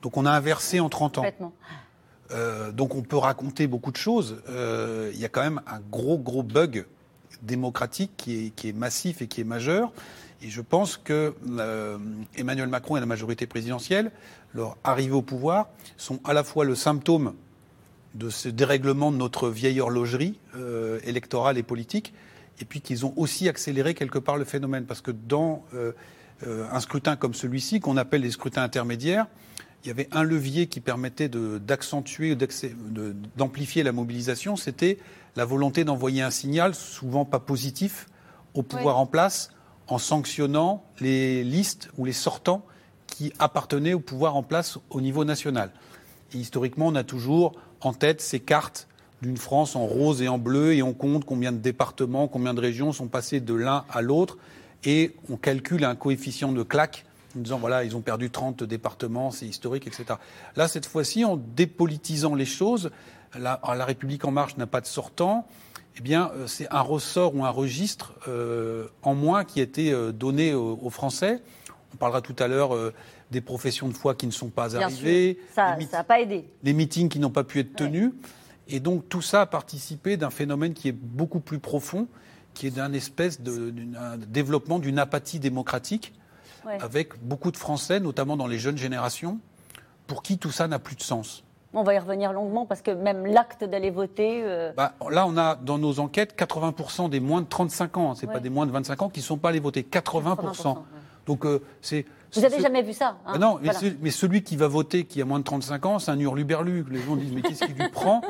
Donc 0.00 0.16
on 0.16 0.24
a 0.24 0.30
inversé 0.30 0.80
en 0.80 0.88
30 0.88 1.18
ans. 1.18 1.24
Euh, 2.30 2.72
donc 2.72 2.94
on 2.94 3.02
peut 3.02 3.18
raconter 3.18 3.66
beaucoup 3.66 3.92
de 3.92 3.98
choses. 3.98 4.42
Euh, 4.48 5.10
il 5.12 5.20
y 5.20 5.26
a 5.26 5.28
quand 5.28 5.42
même 5.42 5.60
un 5.66 5.80
gros, 5.80 6.18
gros 6.18 6.42
bug 6.42 6.86
démocratique 7.42 8.12
qui 8.16 8.52
est, 8.62 8.72
massif 8.72 9.22
et 9.22 9.26
qui 9.26 9.40
est 9.40 9.44
majeur. 9.44 9.92
Et 10.42 10.48
je 10.48 10.60
pense 10.60 10.96
que 10.96 11.34
euh, 11.50 11.98
Emmanuel 12.36 12.68
Macron 12.68 12.96
et 12.96 13.00
la 13.00 13.06
majorité 13.06 13.46
présidentielle, 13.46 14.10
leur 14.54 14.76
arrivée 14.84 15.14
au 15.14 15.22
pouvoir, 15.22 15.68
sont 15.96 16.20
à 16.24 16.32
la 16.32 16.44
fois 16.44 16.64
le 16.64 16.74
symptôme 16.74 17.34
de 18.14 18.28
ce 18.28 18.48
dérèglement 18.48 19.10
de 19.10 19.16
notre 19.16 19.48
vieille 19.48 19.80
horlogerie 19.80 20.38
euh, 20.56 20.98
électorale 21.04 21.58
et 21.58 21.62
politique, 21.62 22.12
et 22.60 22.64
puis 22.64 22.80
qu'ils 22.80 23.06
ont 23.06 23.14
aussi 23.16 23.48
accéléré 23.48 23.94
quelque 23.94 24.18
part 24.18 24.36
le 24.36 24.44
phénomène. 24.44 24.84
Parce 24.84 25.00
que 25.00 25.12
dans 25.12 25.64
euh, 25.74 25.92
un 26.44 26.80
scrutin 26.80 27.16
comme 27.16 27.34
celui-ci, 27.34 27.80
qu'on 27.80 27.96
appelle 27.96 28.22
les 28.22 28.32
scrutins 28.32 28.62
intermédiaires, 28.62 29.26
il 29.84 29.88
y 29.88 29.90
avait 29.90 30.08
un 30.12 30.22
levier 30.22 30.66
qui 30.66 30.80
permettait 30.80 31.28
d'accentuer, 31.28 32.36
d'amplifier 33.36 33.82
la 33.82 33.92
mobilisation, 33.92 34.54
c'était 34.56 34.98
la 35.36 35.44
volonté 35.44 35.84
d'envoyer 35.84 36.22
un 36.22 36.30
signal, 36.30 36.74
souvent 36.74 37.24
pas 37.24 37.40
positif, 37.40 38.08
au 38.54 38.62
pouvoir 38.62 38.98
en 38.98 39.06
place, 39.06 39.50
en 39.88 39.98
sanctionnant 39.98 40.84
les 41.00 41.44
listes 41.44 41.90
ou 41.98 42.04
les 42.04 42.12
sortants 42.12 42.64
qui 43.06 43.32
appartenaient 43.38 43.94
au 43.94 44.00
pouvoir 44.00 44.36
en 44.36 44.42
place 44.42 44.78
au 44.90 45.00
niveau 45.00 45.24
national. 45.24 45.70
Et 46.34 46.38
historiquement, 46.38 46.86
on 46.88 46.94
a 46.94 47.04
toujours 47.04 47.52
en 47.80 47.92
tête 47.92 48.20
ces 48.20 48.40
cartes 48.40 48.88
d'une 49.20 49.36
France 49.36 49.76
en 49.76 49.86
rose 49.86 50.20
et 50.22 50.28
en 50.28 50.38
bleu, 50.38 50.74
et 50.74 50.82
on 50.82 50.94
compte 50.94 51.24
combien 51.24 51.52
de 51.52 51.58
départements, 51.58 52.26
combien 52.26 52.54
de 52.54 52.60
régions 52.60 52.92
sont 52.92 53.06
passés 53.06 53.40
de 53.40 53.54
l'un 53.54 53.84
à 53.90 54.02
l'autre, 54.02 54.38
et 54.84 55.14
on 55.30 55.36
calcule 55.36 55.84
un 55.84 55.94
coefficient 55.94 56.52
de 56.52 56.62
claque 56.62 57.04
en 57.36 57.40
disant 57.40 57.58
voilà, 57.58 57.84
ils 57.84 57.96
ont 57.96 58.00
perdu 58.00 58.30
30 58.30 58.62
départements, 58.64 59.30
c'est 59.30 59.46
historique, 59.46 59.86
etc. 59.86 60.14
Là, 60.56 60.68
cette 60.68 60.86
fois-ci, 60.86 61.24
en 61.24 61.36
dépolitisant 61.36 62.34
les 62.34 62.44
choses, 62.44 62.90
la, 63.38 63.60
la 63.62 63.84
République 63.84 64.24
en 64.24 64.30
marche 64.30 64.56
n'a 64.56 64.66
pas 64.66 64.80
de 64.80 64.86
sortant, 64.86 65.46
eh 65.98 66.00
bien, 66.00 66.30
euh, 66.34 66.46
c'est 66.46 66.68
un 66.70 66.80
ressort 66.80 67.34
ou 67.34 67.44
un 67.44 67.50
registre 67.50 68.14
euh, 68.28 68.88
en 69.02 69.14
moins 69.14 69.44
qui 69.44 69.60
a 69.60 69.62
été 69.62 69.92
euh, 69.92 70.12
donné 70.12 70.54
aux, 70.54 70.90
Français. 70.90 71.42
On 71.92 71.96
parlera 71.96 72.22
tout 72.22 72.36
à 72.38 72.48
l'heure 72.48 72.74
des 73.30 73.42
professions 73.42 73.88
de 73.88 73.92
foi 73.92 74.14
qui 74.14 74.26
ne 74.26 74.32
sont 74.32 74.48
pas 74.48 74.76
arrivées. 74.76 75.38
Ça 75.54 75.76
n'a 75.76 76.04
pas 76.04 76.20
aidé. 76.20 76.46
Les 76.62 76.72
meetings 76.72 77.10
qui 77.10 77.18
n'ont 77.18 77.30
pas 77.30 77.44
pu 77.44 77.60
être 77.60 77.74
tenus. 77.74 78.12
Et 78.68 78.80
donc, 78.80 79.08
tout 79.10 79.20
ça 79.20 79.42
a 79.42 79.46
participé 79.46 80.16
d'un 80.16 80.30
phénomène 80.30 80.72
qui 80.72 80.88
est 80.88 80.92
beaucoup 80.92 81.40
plus 81.40 81.58
profond, 81.58 82.08
qui 82.54 82.66
est 82.66 82.70
d'un 82.70 82.94
espèce 82.94 83.42
de 83.42 83.74
développement 84.26 84.78
d'une 84.78 84.98
apathie 84.98 85.38
démocratique, 85.38 86.14
avec 86.80 87.22
beaucoup 87.22 87.50
de 87.50 87.58
Français, 87.58 88.00
notamment 88.00 88.38
dans 88.38 88.46
les 88.46 88.58
jeunes 88.58 88.78
générations, 88.78 89.38
pour 90.06 90.22
qui 90.22 90.38
tout 90.38 90.50
ça 90.50 90.66
n'a 90.66 90.78
plus 90.78 90.96
de 90.96 91.02
sens. 91.02 91.44
On 91.74 91.82
va 91.82 91.94
y 91.94 91.98
revenir 91.98 92.32
longuement 92.32 92.66
parce 92.66 92.82
que 92.82 92.90
même 92.90 93.24
l'acte 93.24 93.64
d'aller 93.64 93.90
voter. 93.90 94.42
Euh, 94.44 94.72
bah, 94.76 94.92
là, 95.10 95.26
on 95.26 95.36
a 95.38 95.54
dans 95.54 95.78
nos 95.78 96.00
enquêtes 96.00 96.38
80% 96.38 97.08
des 97.08 97.20
moins 97.20 97.40
de 97.40 97.46
35 97.46 97.96
ans, 97.96 98.14
c'est 98.14 98.26
pas 98.26 98.40
des 98.40 98.50
moins 98.50 98.66
de 98.66 98.72
25 98.72 99.02
ans 99.02 99.08
qui 99.08 99.20
ne 99.20 99.24
sont 99.24 99.38
pas 99.38 99.48
allés 99.48 99.60
voter. 99.60 99.82
80%. 99.82 100.76
Donc 101.26 101.46
euh, 101.46 101.62
c'est. 101.80 102.04
Vous 102.34 102.40
n'avez 102.40 102.60
jamais 102.60 102.82
vu 102.82 102.92
ça 102.94 103.18
hein 103.26 103.38
Non, 103.38 103.58
mais, 104.00 104.10
celui 104.10 104.42
qui 104.42 104.56
va 104.56 104.66
voter, 104.66 105.04
qui 105.04 105.20
a 105.20 105.24
moins 105.24 105.38
de 105.38 105.44
35 105.44 105.86
ans, 105.86 105.98
c'est 105.98 106.10
un 106.10 106.18
hurluberlu. 106.18 106.84
Les 106.90 107.00
gens 107.02 107.16
disent 107.16 107.32
mais 107.32 107.42
qu'est-ce 107.42 107.64
qui 107.64 107.74
lui 107.74 107.88
prend? 107.90 108.22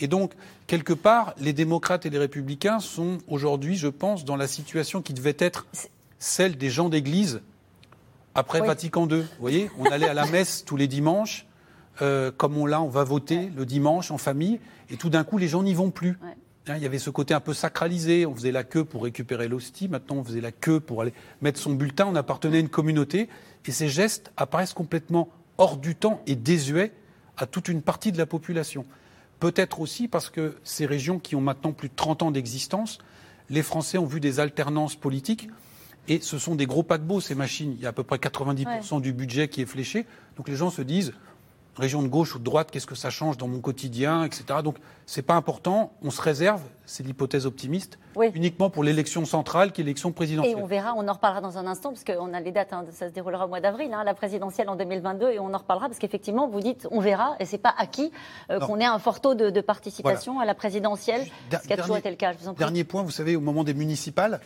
Et 0.00 0.08
donc, 0.08 0.32
quelque 0.66 0.92
part, 0.92 1.34
les 1.38 1.52
démocrates 1.52 2.04
et 2.04 2.10
les 2.10 2.18
républicains 2.18 2.80
sont 2.80 3.18
aujourd'hui, 3.28 3.76
je 3.76 3.88
pense, 3.88 4.24
dans 4.24 4.36
la 4.36 4.48
situation 4.48 5.02
qui 5.02 5.14
devait 5.14 5.36
être 5.38 5.66
celle 6.18 6.56
des 6.56 6.68
gens 6.70 6.88
d'église 6.88 7.42
après 8.34 8.60
Vatican 8.60 9.08
II. 9.08 9.20
Vous 9.20 9.26
voyez, 9.38 9.70
on 9.78 9.84
allait 9.84 10.08
à 10.08 10.14
la 10.14 10.26
messe 10.26 10.64
tous 10.64 10.76
les 10.76 10.88
dimanches. 10.88 11.46
Euh, 12.02 12.30
comme 12.30 12.56
on 12.56 12.66
l'a, 12.66 12.80
on 12.80 12.88
va 12.88 13.04
voter 13.04 13.50
le 13.56 13.64
dimanche 13.64 14.10
en 14.10 14.18
famille, 14.18 14.58
et 14.90 14.96
tout 14.96 15.10
d'un 15.10 15.24
coup, 15.24 15.38
les 15.38 15.48
gens 15.48 15.62
n'y 15.62 15.74
vont 15.74 15.90
plus. 15.90 16.18
Hein, 16.66 16.76
il 16.76 16.82
y 16.82 16.86
avait 16.86 16.98
ce 16.98 17.10
côté 17.10 17.34
un 17.34 17.40
peu 17.40 17.52
sacralisé. 17.52 18.26
On 18.26 18.34
faisait 18.34 18.52
la 18.52 18.64
queue 18.64 18.84
pour 18.84 19.04
récupérer 19.04 19.48
l'hostie. 19.48 19.88
Maintenant, 19.88 20.16
on 20.16 20.24
faisait 20.24 20.40
la 20.40 20.52
queue 20.52 20.80
pour 20.80 21.02
aller 21.02 21.12
mettre 21.42 21.60
son 21.60 21.74
bulletin. 21.74 22.06
On 22.06 22.14
appartenait 22.14 22.56
à 22.56 22.60
une 22.60 22.68
communauté. 22.68 23.28
Et 23.66 23.72
ces 23.72 23.88
gestes 23.88 24.32
apparaissent 24.36 24.72
complètement 24.72 25.28
hors 25.58 25.76
du 25.76 25.94
temps 25.94 26.22
et 26.26 26.36
désuets 26.36 26.92
à 27.36 27.46
toute 27.46 27.68
une 27.68 27.82
partie 27.82 28.12
de 28.12 28.18
la 28.18 28.26
population. 28.26 28.86
Peut-être 29.40 29.80
aussi 29.80 30.08
parce 30.08 30.30
que 30.30 30.56
ces 30.64 30.86
régions 30.86 31.18
qui 31.18 31.36
ont 31.36 31.40
maintenant 31.40 31.72
plus 31.72 31.88
de 31.88 31.94
30 31.94 32.22
ans 32.22 32.30
d'existence, 32.30 32.98
les 33.50 33.62
Français 33.62 33.98
ont 33.98 34.06
vu 34.06 34.20
des 34.20 34.40
alternances 34.40 34.96
politiques. 34.96 35.48
Et 36.08 36.20
ce 36.20 36.38
sont 36.38 36.54
des 36.54 36.66
gros 36.66 36.82
paquebots, 36.82 37.20
ces 37.20 37.34
machines. 37.34 37.72
Il 37.72 37.82
y 37.82 37.86
a 37.86 37.90
à 37.90 37.92
peu 37.92 38.04
près 38.04 38.16
90% 38.16 39.00
du 39.00 39.12
budget 39.12 39.48
qui 39.48 39.62
est 39.62 39.66
fléché. 39.66 40.06
Donc 40.36 40.48
les 40.48 40.56
gens 40.56 40.70
se 40.70 40.82
disent, 40.82 41.12
région 41.76 42.02
de 42.02 42.08
gauche 42.08 42.34
ou 42.34 42.38
de 42.38 42.44
droite, 42.44 42.70
qu'est-ce 42.70 42.86
que 42.86 42.94
ça 42.94 43.10
change 43.10 43.36
dans 43.36 43.48
mon 43.48 43.60
quotidien, 43.60 44.24
etc. 44.24 44.60
Donc 44.62 44.76
c'est 45.06 45.22
pas 45.22 45.34
important. 45.34 45.92
On 46.02 46.10
se 46.10 46.22
réserve, 46.22 46.62
c'est 46.86 47.04
l'hypothèse 47.04 47.46
optimiste, 47.46 47.98
uniquement 48.34 48.70
pour 48.70 48.84
l'élection 48.84 49.24
centrale, 49.24 49.72
qui 49.72 49.80
est 49.80 49.84
l'élection 49.84 50.12
présidentielle. 50.12 50.58
Et 50.58 50.62
on 50.62 50.66
verra, 50.66 50.94
on 50.96 51.06
en 51.08 51.12
reparlera 51.12 51.40
dans 51.40 51.58
un 51.58 51.66
instant, 51.66 51.90
parce 51.90 52.04
qu'on 52.04 52.32
a 52.32 52.40
les 52.40 52.52
dates, 52.52 52.72
hein, 52.72 52.84
ça 52.90 53.08
se 53.08 53.12
déroulera 53.12 53.46
au 53.46 53.48
mois 53.48 53.60
d'avril, 53.60 53.92
hein, 53.92 54.04
la 54.04 54.14
présidentielle 54.14 54.68
en 54.68 54.76
2022, 54.76 55.30
et 55.30 55.38
on 55.38 55.52
en 55.52 55.58
reparlera, 55.58 55.88
parce 55.88 55.98
qu'effectivement, 55.98 56.48
vous 56.48 56.60
dites, 56.60 56.86
on 56.90 57.00
verra, 57.00 57.36
et 57.40 57.44
c'est 57.44 57.58
pas 57.58 57.74
acquis 57.76 58.12
euh, 58.50 58.60
qu'on 58.60 58.78
ait 58.78 58.84
un 58.84 58.98
fort 58.98 59.20
taux 59.20 59.34
de, 59.34 59.60
participation 59.60 60.40
à 60.40 60.44
la 60.44 60.54
présidentielle, 60.54 61.26
ce 61.50 61.66
qui 61.66 61.72
a 61.72 61.76
toujours 61.76 61.96
été 61.96 62.10
le 62.10 62.16
cas. 62.16 62.32
Je 62.32 62.38
vous 62.38 62.48
en 62.48 62.54
prie. 62.54 62.58
Dernier 62.58 62.84
point, 62.84 63.02
vous 63.02 63.10
savez, 63.10 63.34
au 63.34 63.40
moment 63.40 63.64
des 63.64 63.72
municipales, 63.72 64.40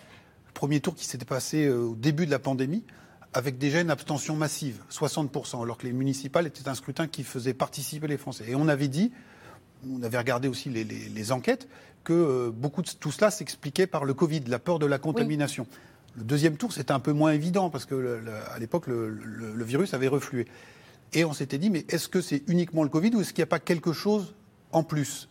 le 0.46 0.52
premier 0.52 0.80
tour 0.80 0.94
qui 0.94 1.04
s'était 1.04 1.24
passé 1.24 1.66
euh, 1.66 1.88
au 1.88 1.94
début 1.96 2.24
de 2.24 2.30
la 2.30 2.38
pandémie, 2.38 2.84
avec 3.34 3.58
déjà 3.58 3.80
une 3.80 3.90
abstention 3.90 4.36
massive, 4.36 4.80
60%, 4.90 5.62
alors 5.62 5.78
que 5.78 5.86
les 5.86 5.92
municipales 5.92 6.46
étaient 6.46 6.68
un 6.68 6.74
scrutin 6.74 7.06
qui 7.06 7.24
faisait 7.24 7.54
participer 7.54 8.06
les 8.06 8.16
Français. 8.16 8.44
Et 8.48 8.54
on 8.54 8.68
avait 8.68 8.88
dit, 8.88 9.12
on 9.88 10.02
avait 10.02 10.18
regardé 10.18 10.48
aussi 10.48 10.70
les, 10.70 11.32
enquêtes, 11.32 11.68
que 12.04 12.12
euh, 12.12 12.50
beaucoup 12.50 12.82
de 12.82 12.88
tout 12.88 13.12
cela 13.12 13.30
s'expliquait 13.30 13.86
par 13.86 14.04
le 14.04 14.14
Covid, 14.14 14.40
la 14.46 14.58
peur 14.58 14.78
de 14.78 14.86
la 14.86 14.98
contamination. 14.98 15.66
Le 16.16 16.24
deuxième 16.24 16.56
tour, 16.56 16.72
c'était 16.72 16.92
un 16.92 17.00
peu 17.00 17.12
moins 17.12 17.32
évident, 17.32 17.70
parce 17.70 17.84
que 17.84 18.20
à 18.52 18.58
l'époque, 18.58 18.86
le, 18.86 19.64
virus 19.64 19.94
avait 19.94 20.08
reflué. 20.08 20.46
Et 21.12 21.24
on 21.24 21.32
s'était 21.32 21.58
dit, 21.58 21.70
mais 21.70 21.84
est-ce 21.88 22.08
que 22.08 22.20
c'est 22.20 22.42
uniquement 22.48 22.82
le 22.82 22.88
Covid 22.88 23.14
ou 23.14 23.20
est-ce 23.20 23.32
qu'il 23.32 23.42
n'y 23.42 23.48
a 23.48 23.50
pas 23.50 23.60
quelque 23.60 23.92
chose 23.92 24.34
en 24.72 24.82
plus? 24.82 25.28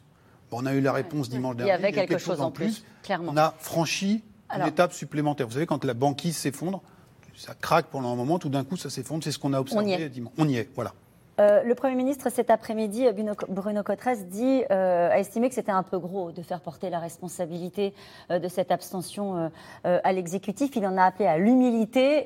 On 0.52 0.66
a 0.66 0.74
eu 0.74 0.82
la 0.82 0.94
réponse 0.94 1.30
dimanche 1.30 1.58
dernier. 1.58 1.72
Il 1.72 1.76
y 1.76 1.86
avait 1.86 1.92
quelque, 1.92 2.18
chose, 2.18 2.40
en 2.40 2.52
plus, 2.52 2.86
clairement. 3.04 3.34
On 3.34 3.38
a 3.38 3.54
franchi 3.60 4.24
une 4.56 4.66
étape 4.66 4.94
supplémentaire. 4.94 5.46
Vous 5.46 5.54
savez, 5.54 5.66
quand 5.66 5.84
la 5.84 5.94
banquise 5.94 6.38
s'effondre, 6.38 6.82
ça 7.38 7.54
craque 7.54 7.88
pendant 7.88 8.12
un 8.12 8.16
moment, 8.16 8.40
tout 8.40 8.50
d'un 8.50 8.64
coup 8.64 8.76
ça 8.78 8.90
s'effondre, 8.90 9.24
c'est 9.24 9.32
ce 9.32 9.40
qu'on 9.40 9.54
a 9.54 9.60
observé. 9.60 10.12
On 10.38 10.48
y 10.50 10.58
est, 10.58 10.70
voilà. 10.76 10.94
Euh, 11.40 11.62
le 11.62 11.76
Premier 11.76 11.94
ministre, 11.94 12.32
cet 12.32 12.50
après-midi, 12.50 13.06
Bruno 13.48 13.84
Cotresse, 13.84 14.26
dit, 14.26 14.64
euh, 14.72 15.10
a 15.10 15.20
estimé 15.20 15.50
que 15.50 15.56
c'était 15.56 15.72
un 15.72 15.84
peu 15.84 16.00
gros 16.00 16.32
de 16.32 16.42
faire 16.42 16.62
porter 16.62 16.90
la 16.90 16.98
responsabilité 16.98 17.94
euh, 18.32 18.40
de 18.40 18.48
cette 18.48 18.72
abstention 18.72 19.52
à 19.84 20.14
l'exécutif. 20.14 20.76
Il 20.76 20.86
en 20.86 20.98
a 20.98 21.04
appelé 21.04 21.28
à 21.28 21.38
l'humilité 21.38 22.26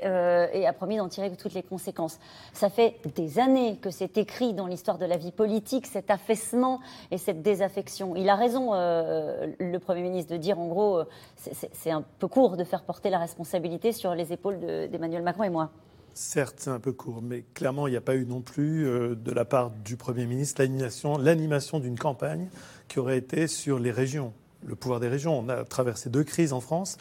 et 0.54 0.68
a 0.68 0.74
promis 0.74 0.98
d'en 0.98 1.08
tirer 1.08 1.32
toutes 1.36 1.54
les 1.54 1.64
conséquences. 1.64 2.20
Ça 2.54 2.70
fait 2.70 2.96
des 3.16 3.40
années 3.40 3.78
que 3.82 3.90
c'est 3.90 4.18
écrit 4.18 4.54
dans 4.54 4.68
l'histoire 4.68 4.98
de 4.98 5.06
la 5.06 5.18
vie 5.18 5.32
politique, 5.32 5.88
cet 5.88 6.12
affaissement 6.12 6.80
et 7.12 7.18
cette 7.18 7.42
désaffection. 7.42 8.16
Il 8.16 8.30
a 8.30 8.36
raison, 8.36 8.74
le 8.74 9.78
Premier 9.78 10.02
ministre, 10.02 10.32
de 10.32 10.38
dire 10.38 10.60
en 10.60 10.68
gros, 10.68 11.02
c'est 11.36 11.92
un 11.92 12.04
peu 12.20 12.28
court 12.28 12.58
de 12.58 12.64
faire 12.64 12.84
porter 12.84 13.10
la 13.10 13.20
responsabilité 13.20 13.92
sur 13.92 14.16
les 14.16 14.34
épaules 14.34 14.60
d'Emmanuel 14.90 15.24
Macron 15.24 15.44
et 15.44 15.50
moi. 15.50 15.72
Certes, 16.14 16.56
c'est 16.58 16.70
un 16.70 16.80
peu 16.80 16.92
court, 16.92 17.22
mais 17.22 17.46
clairement, 17.54 17.88
il 17.88 17.92
n'y 17.92 17.98
a 17.98 18.02
pas 18.02 18.16
eu 18.16 18.26
non 18.26 18.42
plus, 18.42 18.86
euh, 18.86 19.16
de 19.16 19.32
la 19.32 19.46
part 19.46 19.72
du 19.72 19.96
Premier 19.96 20.26
ministre, 20.26 20.62
l'animation 20.62 21.80
d'une 21.80 21.98
campagne 21.98 22.50
qui 22.90 23.00
aurait 23.00 23.18
été 23.18 23.48
sur 23.48 23.80
les 23.80 23.92
régions, 23.92 24.34
le 24.66 24.76
pouvoir 24.76 25.00
des 25.00 25.08
régions. 25.08 25.40
On 25.40 25.48
a 25.48 25.64
traversé 25.64 26.10
deux 26.10 26.26
crises 26.26 26.52
en 26.52 26.60
France. 26.60 26.98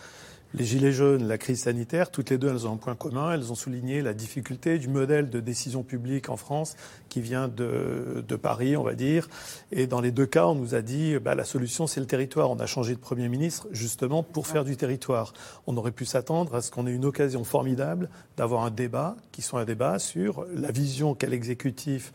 Les 0.52 0.64
Gilets 0.64 0.90
jaunes, 0.90 1.28
la 1.28 1.38
crise 1.38 1.61
sanitaire, 1.61 2.11
toutes 2.11 2.30
les 2.30 2.37
deux, 2.37 2.49
elles 2.49 2.66
ont 2.66 2.73
un 2.73 2.76
point 2.76 2.97
commun. 2.97 3.33
Elles 3.33 3.52
ont 3.52 3.54
souligné 3.54 4.02
la 4.02 4.14
difficulté 4.14 4.80
du 4.80 4.88
modèle 4.88 5.30
de 5.30 5.38
décision 5.38 5.85
publique 5.85 6.28
en 6.28 6.37
France 6.37 6.75
qui 7.09 7.21
vient 7.21 7.47
de, 7.47 8.25
de 8.26 8.37
Paris, 8.37 8.76
on 8.76 8.83
va 8.83 8.95
dire. 8.95 9.28
Et 9.71 9.87
dans 9.87 10.00
les 10.00 10.11
deux 10.11 10.26
cas, 10.26 10.49
on 10.49 10.57
nous 10.57 10.75
a 10.75 10.83
dit 10.83 11.16
bah, 11.21 11.37
la 11.37 11.45
solution, 11.45 11.87
c'est 11.87 12.00
le 12.00 12.07
territoire. 12.07 12.50
On 12.50 12.59
a 12.59 12.66
changé 12.66 12.97
de 12.97 12.99
Premier 12.99 13.28
ministre 13.28 13.69
justement 13.71 14.25
pour 14.25 14.49
faire 14.49 14.64
du 14.64 14.76
territoire. 14.76 15.35
On 15.69 15.76
aurait 15.76 15.92
pu 15.92 16.04
s'attendre 16.04 16.57
à 16.57 16.62
ce 16.62 16.73
qu'on 16.73 16.88
ait 16.88 16.92
une 16.92 17.04
occasion 17.04 17.45
formidable 17.45 18.11
d'avoir 18.37 18.64
un 18.64 18.71
débat 18.73 19.14
qui 19.30 19.42
soit 19.42 19.61
un 19.61 19.64
débat 19.64 20.00
sur 20.00 20.47
la 20.52 20.73
vision 20.73 21.14
qu'a 21.14 21.28
l'exécutif 21.28 22.12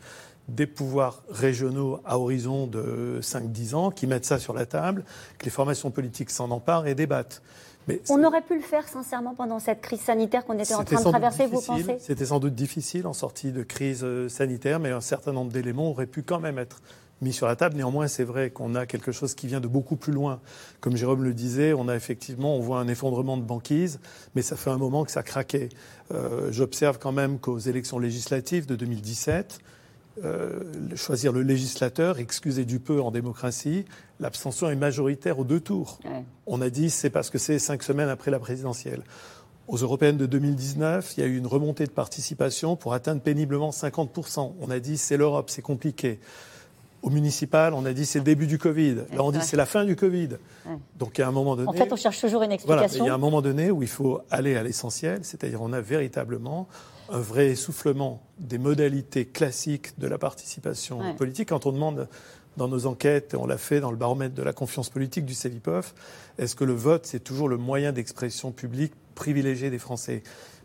des 0.48 0.66
pouvoirs 0.66 1.22
régionaux 1.30 2.00
à 2.04 2.18
horizon 2.18 2.66
de 2.66 3.18
5-10 3.22 3.74
ans, 3.74 3.90
qui 3.90 4.06
mettent 4.06 4.26
ça 4.26 4.38
sur 4.38 4.52
la 4.52 4.66
table, 4.66 5.04
que 5.38 5.44
les 5.46 5.50
formations 5.50 5.90
politiques 5.90 6.30
s'en 6.30 6.50
emparent 6.50 6.86
et 6.86 6.94
débattent 6.94 7.42
on 8.08 8.24
aurait 8.24 8.42
pu 8.42 8.54
le 8.54 8.62
faire 8.62 8.88
sincèrement 8.88 9.34
pendant 9.34 9.58
cette 9.58 9.80
crise 9.80 10.00
sanitaire 10.00 10.44
qu'on 10.44 10.58
était 10.58 10.74
en 10.74 10.84
train 10.84 10.96
de 10.96 11.08
traverser, 11.08 11.46
vous 11.46 11.60
pensez? 11.60 11.98
C'était 12.00 12.26
sans 12.26 12.40
doute 12.40 12.54
difficile 12.54 13.06
en 13.06 13.12
sortie 13.12 13.52
de 13.52 13.62
crise 13.62 14.02
euh, 14.02 14.28
sanitaire, 14.28 14.80
mais 14.80 14.90
un 14.90 15.00
certain 15.00 15.32
nombre 15.32 15.52
d'éléments 15.52 15.90
auraient 15.90 16.06
pu 16.06 16.22
quand 16.22 16.40
même 16.40 16.58
être 16.58 16.80
mis 17.22 17.32
sur 17.32 17.46
la 17.46 17.56
table. 17.56 17.76
Néanmoins, 17.76 18.08
c'est 18.08 18.24
vrai 18.24 18.50
qu'on 18.50 18.74
a 18.74 18.86
quelque 18.86 19.12
chose 19.12 19.34
qui 19.34 19.46
vient 19.46 19.60
de 19.60 19.68
beaucoup 19.68 19.96
plus 19.96 20.12
loin. 20.12 20.40
Comme 20.80 20.96
Jérôme 20.96 21.24
le 21.24 21.32
disait, 21.32 21.72
on 21.72 21.88
a 21.88 21.94
effectivement, 21.94 22.56
on 22.56 22.60
voit 22.60 22.78
un 22.78 22.88
effondrement 22.88 23.36
de 23.36 23.42
banquise, 23.42 24.00
mais 24.34 24.42
ça 24.42 24.56
fait 24.56 24.70
un 24.70 24.78
moment 24.78 25.04
que 25.04 25.10
ça 25.10 25.22
craquait. 25.22 25.68
Euh, 26.12 26.48
j'observe 26.52 26.98
quand 26.98 27.12
même 27.12 27.38
qu'aux 27.38 27.58
élections 27.58 27.98
législatives 27.98 28.66
de 28.66 28.76
2017, 28.76 29.60
euh, 30.24 30.60
choisir 30.94 31.32
le 31.32 31.42
législateur, 31.42 32.18
excuser 32.18 32.64
du 32.64 32.80
peu 32.80 33.02
en 33.02 33.10
démocratie, 33.10 33.84
l'abstention 34.18 34.70
est 34.70 34.76
majoritaire 34.76 35.38
aux 35.38 35.44
deux 35.44 35.60
tours. 35.60 35.98
On 36.46 36.62
a 36.62 36.70
dit 36.70 36.88
c'est 36.90 37.10
parce 37.10 37.28
que 37.28 37.38
c'est 37.38 37.58
cinq 37.58 37.82
semaines 37.82 38.08
après 38.08 38.30
la 38.30 38.38
présidentielle. 38.38 39.02
Aux 39.68 39.76
européennes 39.76 40.16
de 40.16 40.26
2019, 40.26 41.14
il 41.16 41.20
y 41.20 41.22
a 41.24 41.26
eu 41.26 41.36
une 41.36 41.46
remontée 41.46 41.84
de 41.84 41.90
participation 41.90 42.76
pour 42.76 42.94
atteindre 42.94 43.20
péniblement 43.20 43.70
50%. 43.70 44.54
On 44.60 44.70
a 44.70 44.78
dit 44.78 44.96
c'est 44.96 45.16
l'Europe, 45.16 45.50
c'est 45.50 45.62
compliqué. 45.62 46.18
Au 47.02 47.10
municipal, 47.10 47.74
on 47.74 47.84
a 47.84 47.92
dit 47.92 48.06
c'est 48.06 48.18
le 48.18 48.24
début 48.24 48.46
du 48.46 48.58
Covid. 48.58 48.94
Là, 49.12 49.22
on 49.22 49.32
dit 49.32 49.40
c'est 49.42 49.56
la 49.56 49.66
fin 49.66 49.84
du 49.84 49.96
Covid. 49.96 50.30
Donc, 50.98 51.18
il 51.18 51.20
y 51.20 51.24
a 51.24 51.28
un 51.28 51.32
moment 51.32 51.56
donné. 51.56 51.68
En 51.68 51.72
fait, 51.72 51.92
on 51.92 51.96
cherche 51.96 52.20
toujours 52.20 52.42
une 52.42 52.52
explication. 52.52 53.04
il 53.04 53.08
y 53.08 53.10
a 53.10 53.14
un 53.14 53.18
moment 53.18 53.42
donné 53.42 53.70
où 53.70 53.82
il 53.82 53.88
faut 53.88 54.20
aller 54.30 54.56
à 54.56 54.62
l'essentiel, 54.62 55.20
c'est-à-dire 55.22 55.60
on 55.60 55.72
a 55.72 55.80
véritablement 55.80 56.68
un 57.10 57.20
vrai 57.20 57.48
essoufflement 57.48 58.22
des 58.38 58.58
modalités 58.58 59.24
classiques 59.24 59.98
de 59.98 60.06
la 60.06 60.18
participation 60.18 61.14
politique. 61.14 61.48
Quand 61.48 61.66
on 61.66 61.72
demande 61.72 62.08
dans 62.56 62.68
nos 62.68 62.86
enquêtes, 62.86 63.34
et 63.34 63.36
on 63.36 63.46
l'a 63.46 63.58
fait 63.58 63.80
dans 63.80 63.90
le 63.90 63.96
baromètre 63.96 64.34
de 64.34 64.42
la 64.42 64.52
confiance 64.52 64.88
politique 64.88 65.24
du 65.24 65.34
CEVIPOF, 65.34 65.94
est-ce 66.38 66.54
que 66.54 66.64
le 66.64 66.72
vote, 66.72 67.06
c'est 67.06 67.20
toujours 67.20 67.48
le 67.48 67.56
moyen 67.58 67.92
d'expression 67.92 68.50
publique 68.50 68.92
privilégié 69.14 69.70
des 69.70 69.78
Français? 69.78 70.22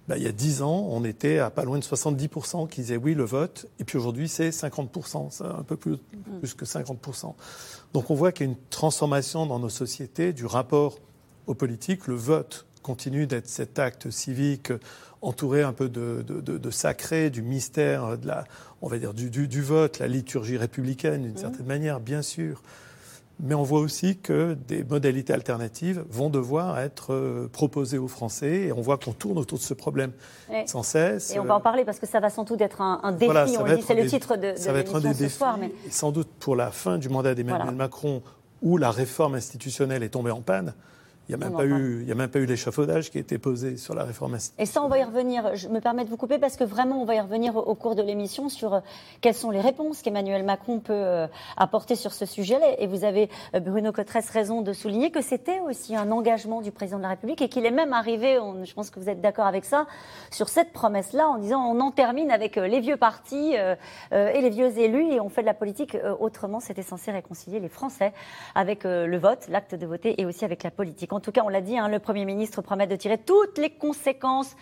Ben, 0.08 0.16
Il 0.18 0.24
y 0.24 0.28
a 0.28 0.32
10 0.32 0.62
ans, 0.62 0.88
on 0.90 1.04
était 1.04 1.40
à 1.40 1.50
pas 1.50 1.64
loin 1.64 1.78
de 1.78 1.84
70% 1.84 2.68
qui 2.70 2.82
disaient 2.82 2.98
oui, 2.98 3.14
le 3.14 3.24
vote, 3.24 3.68
et 3.80 3.84
puis 3.84 3.98
aujourd'hui, 3.98 4.30
c'est 4.30 4.50
50%, 4.50 5.32
c'est 5.32 5.44
un 5.44 5.64
peu 5.64 5.76
plus, 5.76 5.98
plus 6.40 6.54
que 6.54 6.66
50%. 6.66 7.34
Donc 7.94 8.10
on 8.10 8.16
voit 8.16 8.32
qu'il 8.32 8.48
y 8.48 8.50
a 8.50 8.52
une 8.52 8.60
transformation 8.70 9.46
dans 9.46 9.60
nos 9.60 9.70
sociétés 9.70 10.34
du 10.34 10.46
rapport 10.46 10.98
aux 11.48 11.56
politiques. 11.56 12.08
Le 12.08 12.16
vote 12.16 12.66
continue 12.82 13.28
d'être 13.28 13.48
cet 13.48 13.80
acte 13.80 14.10
civique 14.10 14.72
entouré 15.22 15.62
un 15.62 15.74
peu 15.74 15.90
de, 15.90 16.72
sacré, 16.72 17.30
du 17.30 17.42
mystère, 17.42 18.18
de 18.18 18.28
la, 18.28 18.44
on 18.82 18.88
va 18.88 18.98
dire 18.98 19.14
du, 19.14 19.30
du, 19.30 19.62
vote, 19.62 20.00
la 20.00 20.08
liturgie 20.08 20.58
républicaine 20.58 21.24
d'une 21.24 21.34
mmh. 21.34 21.38
certaine 21.38 21.66
manière, 21.66 22.00
bien 22.00 22.22
sûr. 22.22 22.62
Mais 23.44 23.56
on 23.56 23.64
voit 23.64 23.80
aussi 23.80 24.18
que 24.18 24.56
des 24.68 24.84
modalités 24.84 25.34
alternatives 25.34 26.04
vont 26.10 26.30
devoir 26.30 26.80
être 26.80 27.14
euh, 27.14 27.50
proposées 27.52 27.98
aux 27.98 28.08
Français 28.08 28.68
et 28.68 28.72
on 28.72 28.82
voit 28.82 28.98
qu'on 28.98 29.14
tourne 29.14 29.40
autour 29.40 29.58
de 29.58 29.64
ce 29.64 29.74
problème 29.74 30.12
sans 30.68 30.84
cesse. 30.84 31.34
Et 31.34 31.40
on 31.40 31.46
va 31.46 31.56
en 31.56 31.60
parler 31.60 31.84
parce 31.84 32.00
que 32.00 32.06
ça 32.06 32.20
va 32.20 32.30
sans 32.30 32.44
doute 32.44 32.62
être 32.62 32.82
un, 32.82 33.12
défi. 33.12 33.32
on 33.58 33.64
le 33.64 33.78
dit, 33.78 33.82
c'est 33.82 33.96
le 33.96 34.06
titre 34.06 34.38
de, 34.38 34.54
ça 34.56 34.72
va 34.72 34.80
être 34.80 34.96
un 34.96 35.00
des 35.00 35.14
défis, 35.16 35.38
soir. 35.38 35.58
Mais... 35.60 35.72
sans 35.90 36.12
doute 36.12 36.30
pour 36.40 36.56
la 36.56 36.70
fin 36.70 37.00
du 37.00 37.10
mandat 37.10 37.34
d'Emmanuel 37.34 37.74
Macron 37.74 38.22
où 38.62 38.78
la 38.78 38.92
réforme 38.92 39.34
institutionnelle 39.34 40.04
est 40.04 40.10
tombée 40.10 40.30
en 40.30 40.42
panne. 40.42 40.76
Il 41.30 41.38
n'y 41.38 41.44
a, 41.44 41.48
même 41.48 41.56
pas 41.56 41.66
eu, 41.66 42.04
il 42.04 42.12
a 42.12 42.16
même 42.16 42.30
pas 42.30 42.40
eu 42.40 42.46
l'échafaudage 42.46 43.10
qui 43.10 43.18
a 43.18 43.22
été 43.22 43.38
posé 43.38 43.78
sur 43.78 43.94
la 43.94 44.04
réforme 44.04 44.38
Et 44.58 44.66
ça, 44.66 44.84
on 44.84 44.90
va 44.90 44.98
y 44.98 45.04
revenir. 45.04 45.56
Je 45.56 45.70
me 45.70 45.80
permets 45.80 46.04
de 46.04 46.10
vous 46.10 46.18
couper 46.18 46.40
parce 46.40 46.58
que 46.58 46.64
vraiment, 46.64 47.02
on 47.02 47.06
va 47.06 47.16
y 47.16 47.22
revenir 47.22 47.56
au, 47.56 47.76
cours 47.76 47.96
de 47.96 48.02
l'émission 48.02 48.50
sur 48.50 48.74
euh, 48.74 48.80
quelles 49.22 49.36
sont 49.36 49.52
les 49.52 49.62
réponses 49.62 50.02
qu'Emmanuel 50.02 50.44
Macron 50.44 50.80
peut 50.80 50.94
euh, 50.94 51.28
apporter 51.56 51.96
sur 51.96 52.12
ce 52.12 52.26
sujet-là. 52.26 52.80
Et 52.80 52.88
vous 52.88 53.06
avez, 53.06 53.30
euh, 53.56 53.60
Bruno 53.60 53.92
Cotresse, 53.94 54.30
raison 54.30 54.62
de 54.62 54.74
souligner 54.74 55.12
que 55.12 55.22
c'était 55.22 55.62
aussi 55.62 55.96
un 55.96 56.12
engagement 56.12 56.62
du 56.62 56.72
président 56.72 56.98
de 56.98 57.04
la 57.04 57.10
République 57.10 57.42
et 57.42 57.50
qu'il 57.50 57.66
est 57.66 57.72
même 57.72 57.94
arrivé, 57.94 58.38
je 58.64 58.74
pense 58.74 58.90
que 58.90 59.00
vous 59.00 59.08
êtes 59.08 59.22
d'accord 59.22 59.46
avec 59.46 59.64
ça, 59.64 59.86
sur 60.32 60.50
cette 60.50 60.74
promesse-là 60.74 61.28
en 61.28 61.38
disant 61.38 61.64
on 61.64 61.80
en 61.80 61.92
termine 61.92 62.32
avec 62.32 62.56
les 62.56 62.80
vieux 62.80 62.98
partis 62.98 63.54
et 63.54 64.42
les 64.42 64.50
vieux 64.50 64.78
élus 64.78 65.14
et 65.14 65.20
on 65.20 65.30
fait 65.30 65.42
de 65.42 65.48
la 65.48 65.54
politique 65.54 65.98
autrement. 66.20 66.60
C'était 66.60 66.82
censé 66.82 67.12
réconcilier 67.12 67.60
les 67.60 67.70
Français 67.70 68.14
avec 68.56 68.84
le 68.84 69.18
vote, 69.18 69.48
l'acte 69.50 69.76
de 69.76 69.86
voter 69.86 70.20
et 70.20 70.26
aussi 70.26 70.46
avec 70.46 70.64
la 70.64 70.72
politique. 70.72 71.11
En 71.12 71.20
tout 71.20 71.32
cas, 71.32 71.44
on 71.46 71.50
l'a 71.50 71.62
dit, 71.62 71.78
hein, 71.78 71.90
le 71.90 72.00
Premier 72.00 72.26
ministre 72.26 72.62
promet 72.62 72.88
de 72.88 72.96
tirer 72.96 73.18
toutes 73.18 73.58
les 73.58 73.70
conséquences 73.70 74.56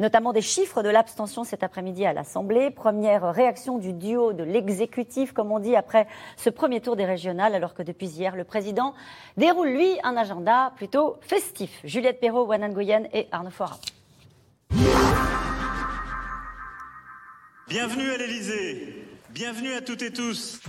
notamment 0.00 0.32
des 0.32 0.42
chiffres 0.42 0.82
de 0.82 0.88
l'abstention 0.88 1.44
cet 1.44 1.62
après-midi 1.62 2.04
à 2.04 2.12
l'Assemblée. 2.12 2.70
Première 2.70 3.32
réaction 3.32 3.78
du 3.78 3.92
duo 3.92 4.32
de 4.32 4.42
l'exécutif, 4.42 5.32
comme 5.32 5.52
on 5.52 5.58
dit, 5.58 5.76
après 5.76 6.06
ce 6.36 6.50
premier 6.50 6.80
tour 6.80 6.96
des 6.96 7.04
régionales, 7.04 7.54
alors 7.54 7.74
que 7.74 7.82
depuis 7.82 8.08
hier, 8.08 8.34
le 8.36 8.44
président 8.44 8.94
déroule, 9.36 9.68
lui, 9.68 9.98
un 10.02 10.16
agenda 10.16 10.72
plutôt 10.76 11.16
festif. 11.20 11.80
Juliette 11.84 12.20
Perrault, 12.20 12.46
Wanan 12.46 12.72
Goyen 12.72 13.04
et 13.12 13.28
Arnaud 13.30 13.50
Fora. 13.50 13.78
Bienvenue 17.68 18.10
à 18.10 18.18
l'Elysée. 18.18 19.06
Bienvenue 19.30 19.72
à 19.72 19.80
toutes 19.80 20.02
et 20.02 20.12
tous. 20.12 20.60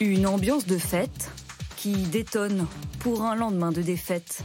Une 0.00 0.26
ambiance 0.26 0.66
de 0.66 0.78
fête 0.78 1.30
qui 1.82 1.94
détonne 1.94 2.68
pour 3.00 3.24
un 3.24 3.34
lendemain 3.34 3.72
de 3.72 3.82
défaite. 3.82 4.44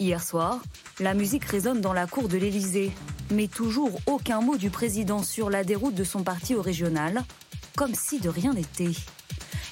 Hier 0.00 0.20
soir, 0.20 0.60
la 0.98 1.14
musique 1.14 1.44
résonne 1.44 1.80
dans 1.80 1.92
la 1.92 2.08
cour 2.08 2.26
de 2.26 2.36
l'Élysée, 2.36 2.90
mais 3.30 3.46
toujours 3.46 4.00
aucun 4.06 4.40
mot 4.40 4.56
du 4.56 4.70
président 4.70 5.22
sur 5.22 5.50
la 5.50 5.62
déroute 5.62 5.94
de 5.94 6.02
son 6.02 6.24
parti 6.24 6.56
au 6.56 6.62
régional, 6.62 7.22
comme 7.76 7.94
si 7.94 8.18
de 8.18 8.28
rien 8.28 8.54
n'était. 8.54 8.90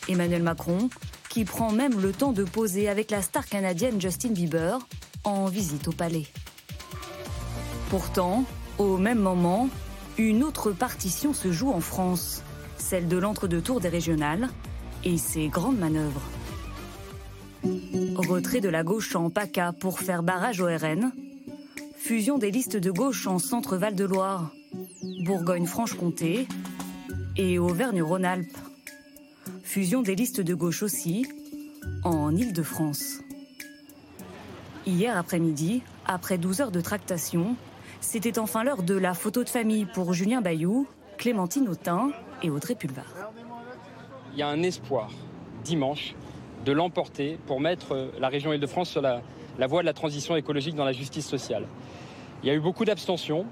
Emmanuel 0.08 0.44
Macron, 0.44 0.90
qui 1.28 1.44
prend 1.44 1.72
même 1.72 2.00
le 2.00 2.12
temps 2.12 2.30
de 2.30 2.44
poser 2.44 2.88
avec 2.88 3.10
la 3.10 3.20
star 3.20 3.46
canadienne 3.46 4.00
Justin 4.00 4.30
Bieber 4.30 4.78
en 5.24 5.46
visite 5.46 5.88
au 5.88 5.92
palais. 5.92 6.28
Pourtant, 7.90 8.44
au 8.78 8.96
même 8.96 9.18
moment, 9.18 9.68
une 10.18 10.44
autre 10.44 10.70
partition 10.70 11.34
se 11.34 11.50
joue 11.50 11.72
en 11.72 11.80
France, 11.80 12.44
celle 12.78 13.08
de 13.08 13.16
l'entre-deux-tours 13.16 13.80
des 13.80 13.88
régionales 13.88 14.50
et 15.02 15.18
ses 15.18 15.48
grandes 15.48 15.80
manœuvres. 15.80 16.22
Retrait 17.64 18.60
de 18.60 18.68
la 18.68 18.82
gauche 18.82 19.14
en 19.14 19.30
PACA 19.30 19.72
pour 19.72 20.00
faire 20.00 20.22
barrage 20.22 20.60
au 20.60 20.66
RN. 20.66 21.12
Fusion 21.96 22.38
des 22.38 22.50
listes 22.50 22.76
de 22.76 22.90
gauche 22.90 23.26
en 23.26 23.38
Centre-Val 23.38 23.94
de 23.94 24.04
Loire, 24.04 24.52
Bourgogne-Franche-Comté 25.24 26.48
et 27.36 27.58
Auvergne-Rhône-Alpes. 27.58 28.58
Fusion 29.62 30.02
des 30.02 30.14
listes 30.14 30.40
de 30.40 30.54
gauche 30.54 30.82
aussi 30.82 31.26
en 32.04 32.34
Île-de-France. 32.34 33.20
Hier 34.86 35.16
après-midi, 35.16 35.82
après 36.06 36.38
12 36.38 36.60
heures 36.60 36.72
de 36.72 36.80
tractation, 36.80 37.54
c'était 38.00 38.38
enfin 38.38 38.64
l'heure 38.64 38.82
de 38.82 38.94
la 38.94 39.14
photo 39.14 39.44
de 39.44 39.48
famille 39.48 39.86
pour 39.86 40.12
Julien 40.12 40.40
Bayou, 40.40 40.88
Clémentine 41.18 41.68
Autain 41.68 42.10
et 42.42 42.50
Audrey 42.50 42.74
Pulvar. 42.74 43.06
Il 44.32 44.40
y 44.40 44.42
a 44.42 44.48
un 44.48 44.62
espoir 44.62 45.10
dimanche 45.62 46.16
de 46.64 46.72
l'emporter 46.72 47.38
pour 47.46 47.60
mettre 47.60 48.10
la 48.18 48.28
région 48.28 48.52
Île-de-France 48.52 48.90
sur 48.90 49.02
la, 49.02 49.22
voie 49.66 49.82
de 49.82 49.86
la 49.86 49.92
transition 49.92 50.36
écologique 50.36 50.74
dans 50.74 50.84
la 50.84 50.92
justice 50.92 51.26
sociale. 51.26 51.66
Il 52.42 52.48
y 52.48 52.50
a 52.50 52.54
eu 52.54 52.60
beaucoup 52.60 52.84
d'abstention, 52.84 53.46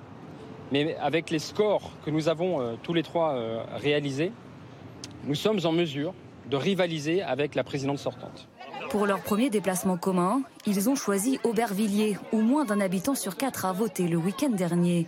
mais 0.72 0.96
avec 0.96 1.30
les 1.30 1.38
scores 1.38 1.90
que 2.04 2.10
nous 2.10 2.28
avons 2.28 2.60
euh, 2.60 2.74
tous 2.82 2.94
les 2.94 3.02
trois 3.02 3.34
euh, 3.34 3.62
réalisés, 3.76 4.32
nous 5.24 5.34
sommes 5.34 5.60
en 5.64 5.72
mesure 5.72 6.14
de 6.48 6.56
rivaliser 6.56 7.22
avec 7.22 7.54
la 7.54 7.64
présidente 7.64 7.98
sortante. 7.98 8.48
Pour 8.90 9.06
leur 9.06 9.20
premier 9.20 9.50
déplacement 9.50 9.96
commun, 9.96 10.42
ils 10.66 10.88
ont 10.88 10.96
choisi 10.96 11.38
Aubervilliers, 11.44 12.18
où 12.32 12.40
moins 12.40 12.64
d'un 12.64 12.80
habitant 12.80 13.14
sur 13.14 13.36
quatre 13.36 13.64
a 13.64 13.72
voté 13.72 14.08
le 14.08 14.16
week-end 14.16 14.50
dernier. 14.50 15.06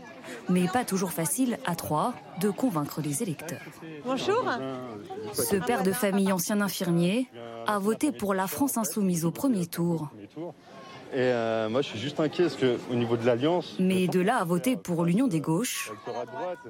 Mais 0.49 0.69
pas 0.69 0.85
toujours 0.85 1.13
facile, 1.13 1.59
à 1.67 1.75
trois, 1.75 2.15
de 2.41 2.49
convaincre 2.51 3.01
les 3.01 3.23
électeurs. 3.25 3.61
Bonjour. 4.05 4.45
Ce 5.35 5.57
père 5.57 5.83
de 5.83 5.93
famille, 5.93 6.33
ancien 6.33 6.61
infirmier, 6.61 7.29
a 7.67 7.79
voté 7.81 8.13
pour 8.13 8.35
la 8.35 8.47
France 8.47 8.77
insoumise 8.77 9.25
au 9.25 9.33
premier 9.33 9.67
tour. 9.67 10.11
Et 11.15 11.17
euh, 11.19 11.69
moi, 11.69 11.83
je 11.83 11.89
suis 11.89 11.99
juste 11.99 12.19
inquiet 12.21 12.45
parce 12.45 12.57
qu'au 12.57 12.95
niveau 12.95 13.19
de 13.19 13.27
l'Alliance. 13.27 13.77
Mais 13.79 14.07
de 14.07 14.21
là 14.21 14.37
à 14.37 14.45
voter 14.45 14.77
pour 14.77 15.05
l'union 15.05 15.27
des 15.27 15.41
gauches. 15.41 15.93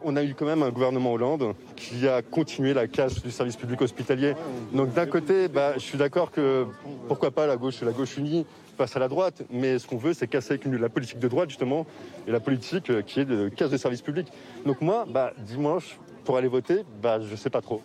On 0.03 0.17
a 0.17 0.25
eu 0.25 0.35
quand 0.35 0.47
même 0.47 0.65
un 0.65 0.71
gouvernement 0.71 1.13
Hollande 1.13 1.55
qui 1.77 2.09
a 2.09 2.23
continué 2.23 2.75
la 2.75 2.89
casse 2.89 3.23
du 3.23 3.31
service 3.31 3.57
public 3.57 3.81
hospitalier. 3.81 4.35
Donc 4.73 4.95
d'un 4.95 5.07
côté, 5.07 5.47
bah, 5.47 5.75
je 5.75 5.81
suis 5.81 5.97
d'accord 5.97 6.33
que 6.33 6.67
pourquoi 7.07 7.31
pas 7.31 7.47
la 7.47 7.57
gauche, 7.57 7.83
la 7.83 7.93
gauche 7.93 8.17
unie 8.17 8.45
face 8.77 8.97
à 8.97 8.99
la 8.99 9.07
droite, 9.07 9.43
mais 9.49 9.79
ce 9.79 9.87
qu'on 9.87 9.97
veut, 9.97 10.13
c'est 10.13 10.27
casser 10.27 10.59
la 10.65 10.89
politique 10.89 11.21
de 11.21 11.29
droite 11.29 11.51
justement 11.51 11.87
et 12.27 12.33
la 12.33 12.41
politique 12.41 12.91
euh, 12.91 13.03
qui 13.03 13.21
est 13.21 13.25
de 13.25 13.49
casse 13.49 13.71
des 13.71 13.79
services 13.79 14.03
publics. 14.03 14.33
Donc 14.67 14.81
moi, 14.81 15.05
bah, 15.09 15.33
dimanche, 15.39 16.01
pour 16.25 16.37
aller 16.37 16.49
voter, 16.49 16.85
bah, 17.01 17.21
je 17.21 17.37
sais 17.37 17.51
pas 17.51 17.61
trop, 17.61 17.81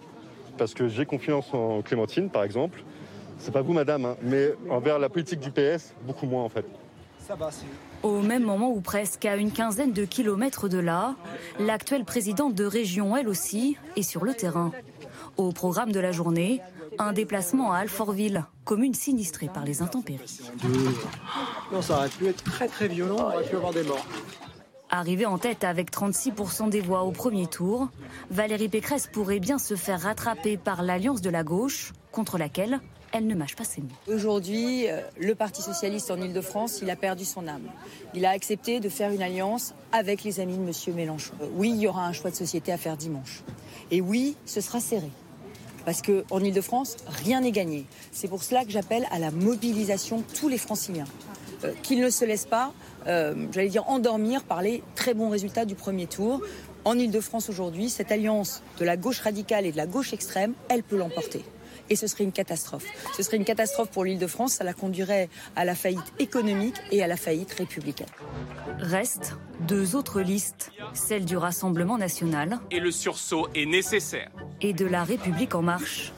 parce 0.57 0.73
que 0.73 0.87
j'ai 0.87 1.05
confiance 1.05 1.53
en 1.53 1.83
Clémentine, 1.83 2.31
par 2.31 2.43
exemple. 2.43 2.83
C'est 3.39 3.51
pas 3.51 3.62
vous, 3.62 3.74
madame, 3.74 4.06
hein, 4.06 4.17
mais 4.22 4.53
envers 4.70 5.00
la 5.00 5.10
politique 5.10 5.39
du 5.39 5.51
PS, 5.51 5.94
beaucoup 6.06 6.25
moins 6.25 6.44
en 6.44 6.50
fait. 6.50 6.65
Au 8.03 8.22
même 8.22 8.44
moment 8.44 8.72
où 8.72 8.82
presque 8.82 9.25
à 9.25 9.36
une 9.36 9.51
quinzaine 9.51 9.91
de 9.91 10.06
kilomètres 10.06 10.70
de 10.70 10.77
là, 10.77 11.15
l'actuelle 11.60 12.06
présidente 12.06 12.56
de 12.56 12.65
région, 12.65 13.17
elle 13.17 13.27
aussi, 13.27 13.77
est 13.96 14.03
sur 14.03 14.24
le 14.24 14.34
terrain. 14.34 14.72
Au 15.36 15.51
programme 15.51 15.91
de 15.91 16.00
la 16.00 16.12
journée, 16.12 16.62
un 17.00 17.13
déplacement 17.13 17.74
à 17.74 17.79
Alfortville, 17.79 18.46
commune 18.63 18.94
sinistrée 18.94 19.50
par 19.53 19.65
les 19.65 19.82
intempéries. 19.82 20.41
Non, 21.72 21.82
ça 21.82 21.98
aurait 21.98 22.10
pu 22.10 22.27
être 22.27 22.44
très 22.44 22.67
très 22.67 22.88
violent, 22.88 23.17
on 23.20 23.34
aurait 23.34 23.44
pu 23.44 23.56
avoir 23.56 23.74
des 23.74 23.84
morts. 23.84 24.06
Arrivée 24.89 25.25
en 25.25 25.38
tête 25.38 25.65
avec 25.65 25.91
36% 25.91 26.70
des 26.70 26.79
voix 26.79 27.03
au 27.03 27.12
premier 27.12 27.48
tour, 27.48 27.89
Valérie 28.32 28.70
Pécresse 28.70 29.08
pourrait 29.08 29.39
bien 29.39 29.58
se 29.58 29.75
faire 29.75 30.00
rattraper 30.00 30.56
par 30.56 30.82
l'alliance 30.82 31.22
de 31.22 31.29
la 31.29 31.44
gauche, 31.44 31.91
contre 32.12 32.38
laquelle 32.38 32.79
elle 33.13 33.27
ne 33.27 33.35
mâche 33.35 33.55
pas 33.55 33.63
ses 33.63 33.81
mots. 33.81 33.87
Aujourd'hui, 34.13 34.87
euh, 34.87 35.01
le 35.19 35.35
Parti 35.35 35.61
socialiste 35.61 36.11
en 36.11 36.21
Ile-de-France, 36.21 36.79
il 36.81 36.89
a 36.89 36.95
perdu 36.95 37.25
son 37.25 37.47
âme. 37.47 37.67
Il 38.13 38.25
a 38.25 38.31
accepté 38.31 38.79
de 38.79 38.89
faire 38.89 39.11
une 39.11 39.21
alliance 39.21 39.73
avec 39.91 40.23
les 40.23 40.39
amis 40.39 40.57
de 40.57 40.63
M. 40.63 40.95
Mélenchon. 40.95 41.33
Euh, 41.41 41.47
oui, 41.55 41.69
il 41.69 41.81
y 41.81 41.87
aura 41.87 42.05
un 42.05 42.13
choix 42.13 42.31
de 42.31 42.35
société 42.35 42.71
à 42.71 42.77
faire 42.77 42.97
dimanche. 42.97 43.43
Et 43.91 44.01
oui, 44.01 44.35
ce 44.45 44.61
sera 44.61 44.79
serré. 44.79 45.09
Parce 45.85 46.01
qu'en 46.01 46.39
Ile-de-France, 46.39 46.97
rien 47.07 47.41
n'est 47.41 47.51
gagné. 47.51 47.85
C'est 48.11 48.27
pour 48.27 48.43
cela 48.43 48.65
que 48.65 48.71
j'appelle 48.71 49.07
à 49.09 49.19
la 49.19 49.31
mobilisation 49.31 50.17
de 50.17 50.23
tous 50.35 50.49
les 50.49 50.57
franciliens. 50.57 51.07
Euh, 51.63 51.73
qu'ils 51.81 52.01
ne 52.01 52.09
se 52.09 52.25
laissent 52.25 52.45
pas, 52.45 52.73
j'allais 53.05 53.69
dire, 53.69 53.89
endormir 53.89 54.43
par 54.43 54.61
les 54.61 54.83
très 54.95 55.13
bons 55.13 55.29
résultats 55.29 55.63
du 55.63 55.75
premier 55.75 56.07
tour. 56.07 56.41
En 56.83 56.99
Ile-de-France 56.99 57.49
aujourd'hui, 57.49 57.89
cette 57.89 58.11
alliance 58.11 58.61
de 58.79 58.85
la 58.85 58.97
gauche 58.97 59.21
radicale 59.21 59.65
et 59.65 59.71
de 59.71 59.77
la 59.77 59.87
gauche 59.87 60.11
extrême, 60.11 60.53
elle 60.69 60.83
peut 60.83 60.97
l'emporter 60.97 61.43
et 61.89 61.96
ce 61.96 62.08
serait 62.08 62.24
une 62.24 62.32
catastrophe. 62.32 62.86
Ce 63.15 63.24
serait 63.24 63.38
une 63.38 63.46
catastrophe 63.46 63.89
pour 63.89 64.06
l'île 64.06 64.20
de 64.20 64.27
France, 64.27 64.53
ça 64.53 64.63
la 64.63 64.74
conduirait 64.74 65.29
à 65.56 65.65
la 65.65 65.75
faillite 65.75 66.13
économique 66.20 66.75
et 66.91 67.03
à 67.03 67.08
la 67.08 67.17
faillite 67.17 67.53
républicaine. 67.53 68.08
Restent 68.79 69.36
deux 69.67 69.96
autres 69.96 70.22
listes, 70.22 70.72
celle 70.94 71.25
du 71.25 71.38
Rassemblement 71.38 71.98
national. 71.98 72.60
Et 72.72 72.79
le 72.79 72.91
sursaut 72.91 73.48
est 73.56 73.65
nécessaire. 73.65 74.29
Et 74.62 74.74
de 74.74 74.86
la 74.86 75.03
République 75.03 75.56
en 75.56 75.62
marche. 75.62 76.12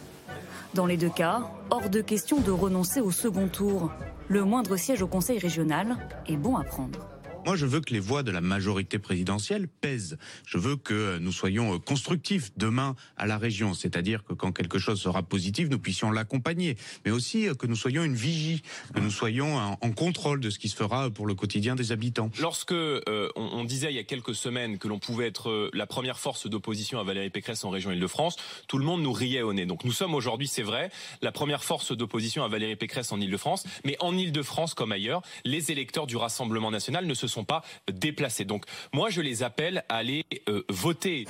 Dans 0.73 0.85
les 0.85 0.97
deux 0.97 1.09
cas, 1.09 1.51
hors 1.71 1.89
de 1.89 2.01
question 2.01 2.39
de 2.39 2.51
renoncer 2.51 3.01
au 3.01 3.11
second 3.11 3.47
tour. 3.47 3.91
Le 4.27 4.43
moindre 4.43 4.77
siège 4.77 5.01
au 5.01 5.07
Conseil 5.07 5.39
régional 5.39 5.97
est 6.27 6.37
bon 6.37 6.55
à 6.55 6.63
prendre. 6.63 7.07
Moi, 7.45 7.55
je 7.55 7.65
veux 7.65 7.79
que 7.79 7.93
les 7.93 7.99
voix 7.99 8.21
de 8.21 8.31
la 8.31 8.41
majorité 8.41 8.99
présidentielle 8.99 9.67
pèsent. 9.67 10.17
Je 10.45 10.57
veux 10.57 10.75
que 10.75 11.17
nous 11.19 11.31
soyons 11.31 11.75
euh, 11.75 11.79
constructifs 11.79 12.51
demain 12.57 12.95
à 13.17 13.25
la 13.27 13.37
région, 13.37 13.73
c'est-à-dire 13.73 14.23
que 14.23 14.33
quand 14.33 14.51
quelque 14.51 14.77
chose 14.77 15.01
sera 15.01 15.23
positif, 15.23 15.69
nous 15.69 15.79
puissions 15.79 16.11
l'accompagner, 16.11 16.75
mais 17.05 17.11
aussi 17.11 17.47
euh, 17.47 17.53
que 17.53 17.65
nous 17.65 17.77
soyons 17.77 18.03
une 18.03 18.13
vigie, 18.13 18.61
que 18.93 18.99
nous 18.99 19.09
soyons 19.09 19.57
en 19.57 19.91
contrôle 19.91 20.41
de 20.41 20.49
ce 20.49 20.59
qui 20.59 20.67
se 20.67 20.75
fera 20.75 21.09
pour 21.09 21.25
le 21.27 21.33
quotidien 21.33 21.75
des 21.75 21.91
habitants. 21.91 22.29
Lorsque 22.39 22.73
euh, 22.73 23.29
on, 23.35 23.63
disait 23.63 23.91
il 23.91 23.95
y 23.95 23.99
a 23.99 24.03
quelques 24.03 24.35
semaines 24.35 24.77
que 24.77 24.87
l'on 24.87 24.99
pouvait 24.99 25.27
être 25.27 25.69
la 25.73 25.87
première 25.87 26.19
force 26.19 26.47
d'opposition 26.47 26.99
à 26.99 27.03
Valérie 27.03 27.29
Pécresse 27.29 27.63
en 27.63 27.69
région 27.69 27.91
Île-de-France, 27.91 28.35
tout 28.67 28.77
le 28.77 28.85
monde 28.85 29.01
nous 29.01 29.13
riait 29.13 29.41
au 29.41 29.53
nez. 29.53 29.65
Donc 29.65 29.85
nous 29.85 29.93
sommes 29.93 30.13
aujourd'hui, 30.13 30.47
c'est 30.47 30.63
vrai, 30.63 30.91
la 31.21 31.31
première 31.31 31.63
force 31.63 31.95
d'opposition 31.95 32.43
à 32.43 32.47
Valérie 32.47 32.75
Pécresse 32.75 33.11
en 33.11 33.21
Île-de-France, 33.21 33.63
mais 33.85 33.95
en 34.01 34.17
Île-de-France 34.17 34.73
comme 34.73 34.91
ailleurs, 34.91 35.21
les 35.45 35.71
électeurs 35.71 36.05
du 36.05 36.17
Rassemblement 36.17 36.71
national 36.71 37.05
ne 37.05 37.13
se 37.13 37.28
sont 37.29 37.45
pas 37.45 37.63
déplacés. 37.91 38.45
Donc 38.45 38.65
moi, 38.93 39.09
je 39.09 39.21
les 39.21 39.43
appelle 39.43 39.83
à 39.89 39.97
aller 39.97 40.25
euh, 40.47 40.63
voter. 40.69 41.25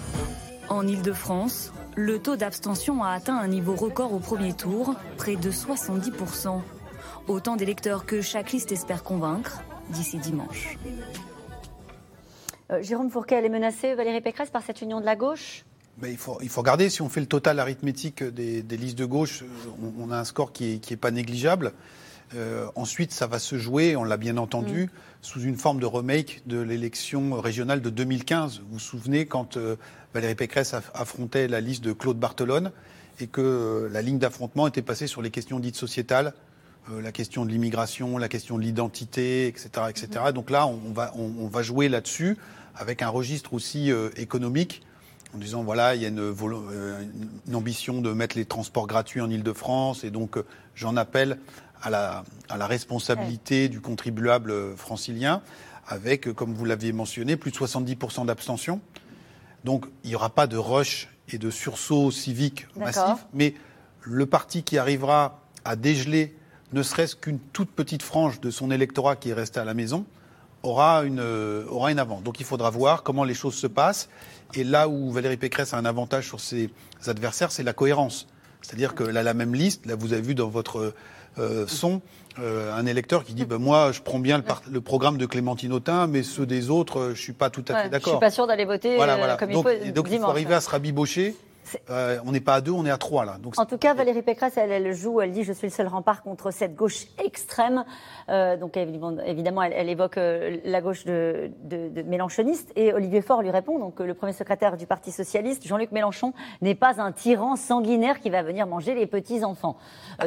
En 0.70 0.88
Ile-de-France, 0.88 1.74
le 1.96 2.20
taux 2.20 2.36
d'abstention 2.36 3.04
a 3.04 3.10
atteint 3.10 3.38
un 3.38 3.48
niveau 3.48 3.76
record 3.76 4.14
au 4.14 4.20
premier 4.20 4.54
tour, 4.54 4.96
près 5.18 5.36
de 5.36 5.52
70%. 5.52 6.62
Autant 7.28 7.56
d'électeurs 7.56 8.06
que 8.06 8.22
chaque 8.22 8.52
liste 8.52 8.72
espère 8.72 9.04
convaincre 9.04 9.62
d'ici 9.90 10.18
dimanche. 10.18 10.78
Euh, 12.72 12.84
Jérôme 12.84 13.10
Fourquet, 13.10 13.36
elle 13.36 13.46
est 13.46 13.50
menacée, 13.50 13.96
Valérie 13.96 14.22
Pécresse, 14.22 14.52
par 14.52 14.64
cette 14.64 14.82
union 14.82 15.00
de 15.00 15.06
la 15.06 15.16
gauche? 15.16 15.66
Il, 16.04 16.18
faut, 16.18 16.38
il 16.42 16.50
faut 16.50 16.62
regarder, 16.62 16.90
si 16.90 17.02
on 17.02 17.10
fait 17.10 17.20
le 17.20 17.26
total 17.26 17.60
arithmétique 17.60 18.24
des, 18.24 18.62
listes 18.78 18.98
de 18.98 19.06
gauche, 19.06 19.44
on, 19.82 20.04
on, 20.04 20.12
a 20.12 20.18
un 20.18 20.24
score 20.24 20.54
qui 20.54 20.74
n'est 20.74 20.80
qui 20.80 20.94
est 20.94 20.98
pas 20.98 21.12
négligeable. 21.12 21.74
Euh, 22.36 22.68
ensuite, 22.76 23.12
ça 23.12 23.28
va 23.28 23.40
se 23.40 23.58
jouer, 23.58 23.96
on 23.96 24.04
l'a 24.04 24.18
bien 24.18 24.38
entendu, 24.38 24.86
mm. 24.86 24.90
sous 25.22 25.42
une 25.42 25.56
forme 25.56 25.80
de 25.80 25.86
remake 25.86 26.44
de 26.46 26.60
l'élection 26.60 27.40
régionale 27.40 27.82
de 27.82 27.90
2015. 27.90 28.60
Vous 28.60 28.74
vous 28.74 28.80
souvenez 28.80 29.26
quand 29.26 29.58
euh, 29.58 29.76
Valérie 30.14 30.36
Pécresse 30.36 30.76
affrontait 30.94 31.48
la 31.48 31.62
liste 31.62 31.84
de 31.84 31.94
Claude 31.94 32.20
Barthelone 32.20 32.72
et 33.20 33.28
que 33.28 33.42
euh, 33.42 33.90
la 33.92 34.02
ligne 34.02 34.20
d'affrontement 34.20 34.68
était 34.68 34.82
passée 34.82 35.08
sur 35.08 35.22
les 35.22 35.32
questions 35.32 35.60
dites 35.60 35.76
sociétales, 35.76 36.34
la 37.04 37.12
question 37.12 37.46
de 37.46 37.52
l'immigration, 37.52 38.18
la 38.18 38.30
question 38.30 38.58
de 38.58 38.64
l'identité, 38.64 39.46
etc., 39.46 39.70
etc. 39.90 40.10
Mm. 40.30 40.32
Donc 40.32 40.50
là, 40.50 40.66
on 40.66 40.92
va, 40.92 41.14
on, 41.16 41.48
va 41.48 41.62
jouer 41.62 41.88
là-dessus 41.88 42.36
avec 42.76 43.04
un 43.04 43.10
registre 43.10 43.54
aussi 43.54 43.92
économique 44.16 44.82
en 45.36 45.38
disant 45.38 45.62
voilà, 45.62 45.94
il 45.94 46.02
y 46.02 46.06
a 46.06 46.08
une, 46.08 46.34
une, 47.48 47.56
ambition 47.56 48.02
de 48.02 48.12
mettre 48.12 48.36
les 48.36 48.46
transports 48.46 48.88
gratuits 48.88 49.22
en 49.22 49.30
Ile-de-France 49.30 50.04
et 50.04 50.10
donc 50.10 50.40
j'en 50.74 50.98
appelle 50.98 51.38
à 51.82 51.90
la, 51.90 52.24
à 52.50 52.58
la 52.58 52.68
responsabilité 52.68 53.70
du 53.70 53.82
contribuable 53.82 54.76
francilien, 54.76 55.42
avec, 55.88 56.32
comme 56.34 56.54
vous 56.54 56.66
l'aviez 56.66 56.94
mentionné, 56.94 57.36
plus 57.36 57.52
de 57.52 57.58
70% 57.58 58.26
d'abstention. 58.26 58.80
Donc 59.64 59.86
il 60.04 60.10
n'y 60.10 60.16
aura 60.16 60.30
pas 60.30 60.48
de 60.48 60.58
rush 60.58 61.10
et 61.30 61.38
de 61.38 61.50
sursaut 61.50 62.12
civique 62.12 62.68
massif, 62.76 63.26
mais 63.34 63.54
le 64.02 64.26
parti 64.26 64.64
qui 64.64 64.78
arrivera 64.78 65.42
à 65.66 65.76
dégeler 65.76 66.36
ne 66.72 66.84
serait-ce 66.84 67.16
qu'une 67.16 67.40
toute 67.40 67.72
petite 67.72 68.04
frange 68.04 68.40
de 68.40 68.52
son 68.52 68.72
électorat 68.72 69.16
qui 69.16 69.30
est 69.30 69.34
resté 69.34 69.60
à 69.60 69.66
la 69.66 69.74
maison, 69.74 70.06
aura 70.64 71.04
une, 71.04 71.22
aura 71.70 71.92
une 71.92 72.00
avance. 72.00 72.24
Donc 72.24 72.40
il 72.40 72.46
faudra 72.46 72.70
voir 72.70 73.04
comment 73.04 73.24
les 73.24 73.34
choses 73.34 73.56
se 73.56 73.68
passent. 73.68 74.10
Et 74.54 74.64
là 74.64 74.90
où 74.90 75.12
Valérie 75.12 75.38
Pécresse 75.38 75.74
a 75.74 75.78
un 75.78 75.86
avantage 75.86 76.28
sur 76.28 76.40
ses 76.40 76.70
adversaires, 77.08 77.52
c'est 77.52 77.64
la 77.64 77.74
cohérence. 77.74 78.28
C'est-à-dire 78.62 78.94
qu'elle 78.94 79.18
a 79.18 79.24
la 79.24 79.34
même 79.34 79.56
liste. 79.56 79.86
Là, 79.86 79.96
vous 79.96 80.14
avez 80.14 80.22
vu 80.22 80.36
dans 80.36 80.50
votre 80.50 80.94
euh, 81.38 81.68
sont 81.68 82.02
euh, 82.40 82.74
un 82.74 82.86
électeur 82.86 83.24
qui 83.24 83.34
dit 83.34 83.46
ben, 83.46 83.58
Moi, 83.58 83.92
je 83.92 84.02
prends 84.02 84.20
bien 84.20 84.42
le, 84.70 84.82
programme 84.82 85.18
de 85.18 85.26
Clémentine 85.26 85.74
Autain, 85.74 86.08
mais 86.08 86.24
ceux 86.24 86.46
des 86.46 86.70
autres, 86.70 87.00
euh, 87.00 87.06
je 87.08 87.10
ne 87.12 87.24
suis 87.24 87.34
pas 87.34 87.50
tout 87.50 87.66
à 87.68 87.84
fait 87.84 87.90
d'accord. 87.90 88.14
Je 88.14 88.18
suis 88.18 88.20
pas 88.20 88.32
sûr 88.32 88.48
d'aller 88.48 88.66
voter 88.66 88.98
comme 89.38 89.52
donc, 89.52 89.68
il 89.70 89.88
faut. 89.88 89.92
Donc, 89.94 90.08
il 90.12 90.20
faut 90.20 90.26
arriver 90.26 90.54
à 90.54 90.62
se 90.62 90.70
rabibocher 90.70 91.36
euh, 91.90 92.20
on 92.26 92.32
n'est 92.32 92.40
pas 92.40 92.56
à 92.56 92.62
deux, 92.62 92.72
on 92.72 92.86
est 92.86 92.92
à 92.92 92.98
trois 92.98 93.26
là. 93.26 93.38
en 93.58 93.66
tout 93.66 93.78
cas, 93.78 93.94
Valérie 93.94 94.22
Pécresse, 94.22 94.58
elle, 94.58 94.94
joue, 94.94 95.22
elle 95.22 95.32
dit 95.32 95.44
je 95.44 95.54
suis 95.54 95.68
le 95.68 95.74
seul 95.74 95.88
rempart 95.88 96.24
contre 96.24 96.52
cette 96.52 96.76
gauche 96.76 97.08
extrême. 97.24 97.86
Euh, 98.30 98.58
donc 98.58 98.78
évidemment, 98.78 99.64
elle, 99.64 99.90
évoque 99.90 100.18
euh, 100.18 100.58
la 100.64 100.82
gauche 100.82 101.06
de, 101.06 101.52
de, 101.64 102.02
Mélenchoniste 102.04 102.72
et 102.76 102.94
Olivier 102.94 103.22
Faure 103.22 103.42
lui 103.42 103.52
répond. 103.52 103.80
Donc 103.80 104.00
le 104.00 104.14
premier 104.14 104.34
secrétaire 104.34 104.78
du 104.78 104.86
Parti 104.86 105.12
socialiste, 105.12 105.68
Jean-Luc 105.68 105.92
Mélenchon, 105.92 106.34
n'est 106.62 106.76
pas 106.76 107.02
un 107.02 107.12
tyran 107.12 107.56
sanguinaire 107.56 108.20
qui 108.20 108.30
va 108.30 108.44
venir 108.44 108.68
manger 108.68 108.96
les 108.96 109.08
petits 109.08 109.44
enfants. 109.44 109.78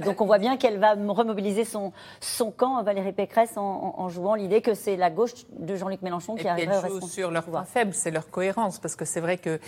donc 0.04 0.20
on 0.20 0.26
voit 0.26 0.38
bien 0.38 0.56
qu'elle 0.56 0.78
va 0.78 0.94
remobiliser 0.94 1.64
son 1.64 1.92
son 2.20 2.50
camp, 2.50 2.82
Valérie 2.82 3.12
Pécresse, 3.12 3.56
en, 3.56 4.08
jouant 4.08 4.34
l'idée 4.34 4.60
que 4.62 4.74
c'est 4.74 4.96
la 4.96 5.10
gauche 5.10 5.32
de 5.58 5.76
Jean-Luc 5.76 6.02
Mélenchon 6.02 6.34
qui 6.34 6.48
arrive 6.48 6.70
à 6.70 6.82
sur 7.06 7.30
leur 7.30 7.44
point 7.44 7.64
faible, 7.64 7.92
c'est 7.94 8.10
leur 8.10 8.30
cohérence, 8.30 8.78
parce 8.78 8.96
que 8.96 9.04
c'est 9.04 9.20
vrai 9.20 9.38
que 9.38 9.58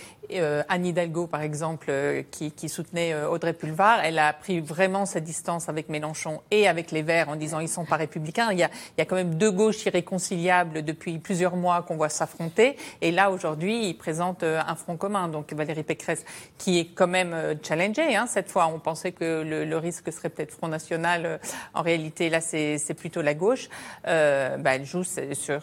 Anne 0.69 0.85
Hidalgo, 0.85 1.27
par 1.27 1.41
exemple 1.41 1.64
euh, 1.89 2.23
qui, 2.31 2.69
soutenait 2.69 3.13
euh, 3.13 3.29
Audrey 3.29 3.53
Pulvar, 3.53 3.99
elle 4.03 4.19
a 4.19 4.33
pris 4.33 4.59
vraiment 4.59 5.05
sa 5.05 5.19
distance 5.19 5.69
avec 5.69 5.89
Mélenchon 5.89 6.41
et 6.51 6.67
avec 6.67 6.91
les 6.91 7.01
Verts 7.01 7.29
en 7.29 7.35
disant 7.35 7.59
ils 7.59 7.69
sont 7.69 7.85
pas 7.85 7.95
républicains. 7.95 8.51
Il 8.51 8.59
y 8.59 8.63
a, 8.63 8.69
quand 9.05 9.15
même 9.15 9.35
deux 9.35 9.51
gauches 9.51 9.85
irréconciliables 9.85 10.83
depuis 10.83 11.19
plusieurs 11.19 11.55
mois 11.55 11.81
qu'on 11.81 11.95
voit 11.95 12.09
s'affronter. 12.09 12.77
Et 13.01 13.11
là, 13.11 13.31
aujourd'hui, 13.31 13.89
ils 13.89 13.97
présentent 13.97 14.43
euh, 14.43 14.61
un 14.65 14.75
front 14.75 14.97
commun. 14.97 15.27
Donc 15.27 15.53
Valérie 15.53 15.83
Pécresse, 15.83 16.25
qui 16.57 16.79
est 16.79 16.85
quand 16.85 17.07
même 17.07 17.35
challengée, 17.63 18.15
hein, 18.15 18.25
cette 18.27 18.49
fois, 18.49 18.67
on 18.67 18.79
pensait 18.79 19.11
que 19.11 19.43
le, 19.43 19.77
risque 19.77 20.11
serait 20.11 20.29
peut-être 20.29 20.51
Front 20.51 20.69
National. 20.69 21.39
En 21.73 21.81
réalité, 21.81 22.29
là, 22.29 22.39
c'est 22.41 22.93
plutôt 22.97 23.21
la 23.21 23.33
gauche. 23.33 23.69
bah, 24.03 24.75
elle 24.75 24.85
joue 24.85 25.03
sur, 25.03 25.61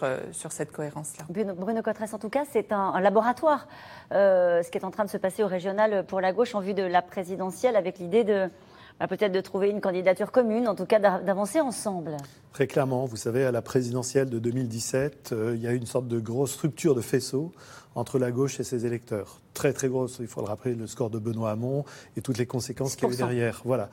cette 0.50 0.72
cohérence-là. 0.72 1.24
Bruno 1.28 1.82
Cotresse, 1.82 2.12
en 2.12 2.18
tout 2.18 2.28
cas, 2.28 2.44
c'est 2.52 2.72
un 2.72 3.00
laboratoire, 3.00 3.66
ce 4.10 4.70
qui 4.70 4.78
est 4.78 4.84
en 4.84 4.90
train 4.90 5.04
de 5.04 5.10
se 5.10 5.16
passer 5.16 5.42
au 5.42 5.46
régional 5.46 5.91
pour 6.00 6.22
la 6.22 6.32
gauche 6.32 6.54
en 6.54 6.60
vue 6.60 6.72
de 6.72 6.82
la 6.82 7.02
présidentielle 7.02 7.76
avec 7.76 7.98
l'idée 7.98 8.24
de 8.24 8.48
bah, 8.98 9.08
peut-être 9.08 9.32
de 9.32 9.40
trouver 9.40 9.68
une 9.68 9.80
candidature 9.80 10.30
commune, 10.30 10.68
en 10.68 10.74
tout 10.74 10.86
cas 10.86 10.98
d'avancer 10.98 11.60
ensemble. 11.60 12.16
Très 12.52 12.66
clairement, 12.66 13.04
vous 13.04 13.16
savez, 13.16 13.44
à 13.44 13.52
la 13.52 13.60
présidentielle 13.60 14.30
de 14.30 14.38
2017, 14.38 15.30
euh, 15.32 15.52
il 15.56 15.60
y 15.60 15.66
a 15.66 15.72
une 15.72 15.86
sorte 15.86 16.06
de 16.08 16.20
grosse 16.20 16.52
structure 16.52 16.94
de 16.94 17.00
faisceau 17.00 17.52
entre 17.94 18.18
la 18.18 18.30
gauche 18.30 18.60
et 18.60 18.64
ses 18.64 18.86
électeurs. 18.86 19.41
Très 19.54 19.72
très 19.72 19.88
grosse, 19.88 20.18
il 20.20 20.26
faut 20.26 20.40
le 20.40 20.46
rappeler, 20.46 20.74
le 20.74 20.86
score 20.86 21.10
de 21.10 21.18
Benoît 21.18 21.50
Hamon 21.50 21.84
et 22.16 22.22
toutes 22.22 22.38
les 22.38 22.46
conséquences 22.46 22.96
qu'il 22.96 23.08
y 23.08 23.10
a 23.10 23.14
eu 23.14 23.16
derrière. 23.16 23.62
Voilà. 23.64 23.90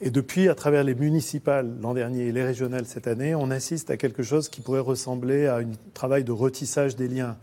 Et 0.00 0.10
depuis, 0.10 0.48
à 0.48 0.54
travers 0.54 0.84
les 0.84 0.94
municipales 0.94 1.76
l'an 1.80 1.92
dernier 1.92 2.28
et 2.28 2.32
les 2.32 2.44
régionales 2.44 2.86
cette 2.86 3.08
année, 3.08 3.34
on 3.34 3.50
assiste 3.50 3.90
à 3.90 3.96
quelque 3.96 4.22
chose 4.22 4.48
qui 4.48 4.60
pourrait 4.60 4.78
ressembler 4.78 5.46
à 5.46 5.56
un 5.56 5.70
travail 5.92 6.22
de 6.22 6.30
retissage 6.30 6.94
des 6.94 7.08
liens, 7.08 7.36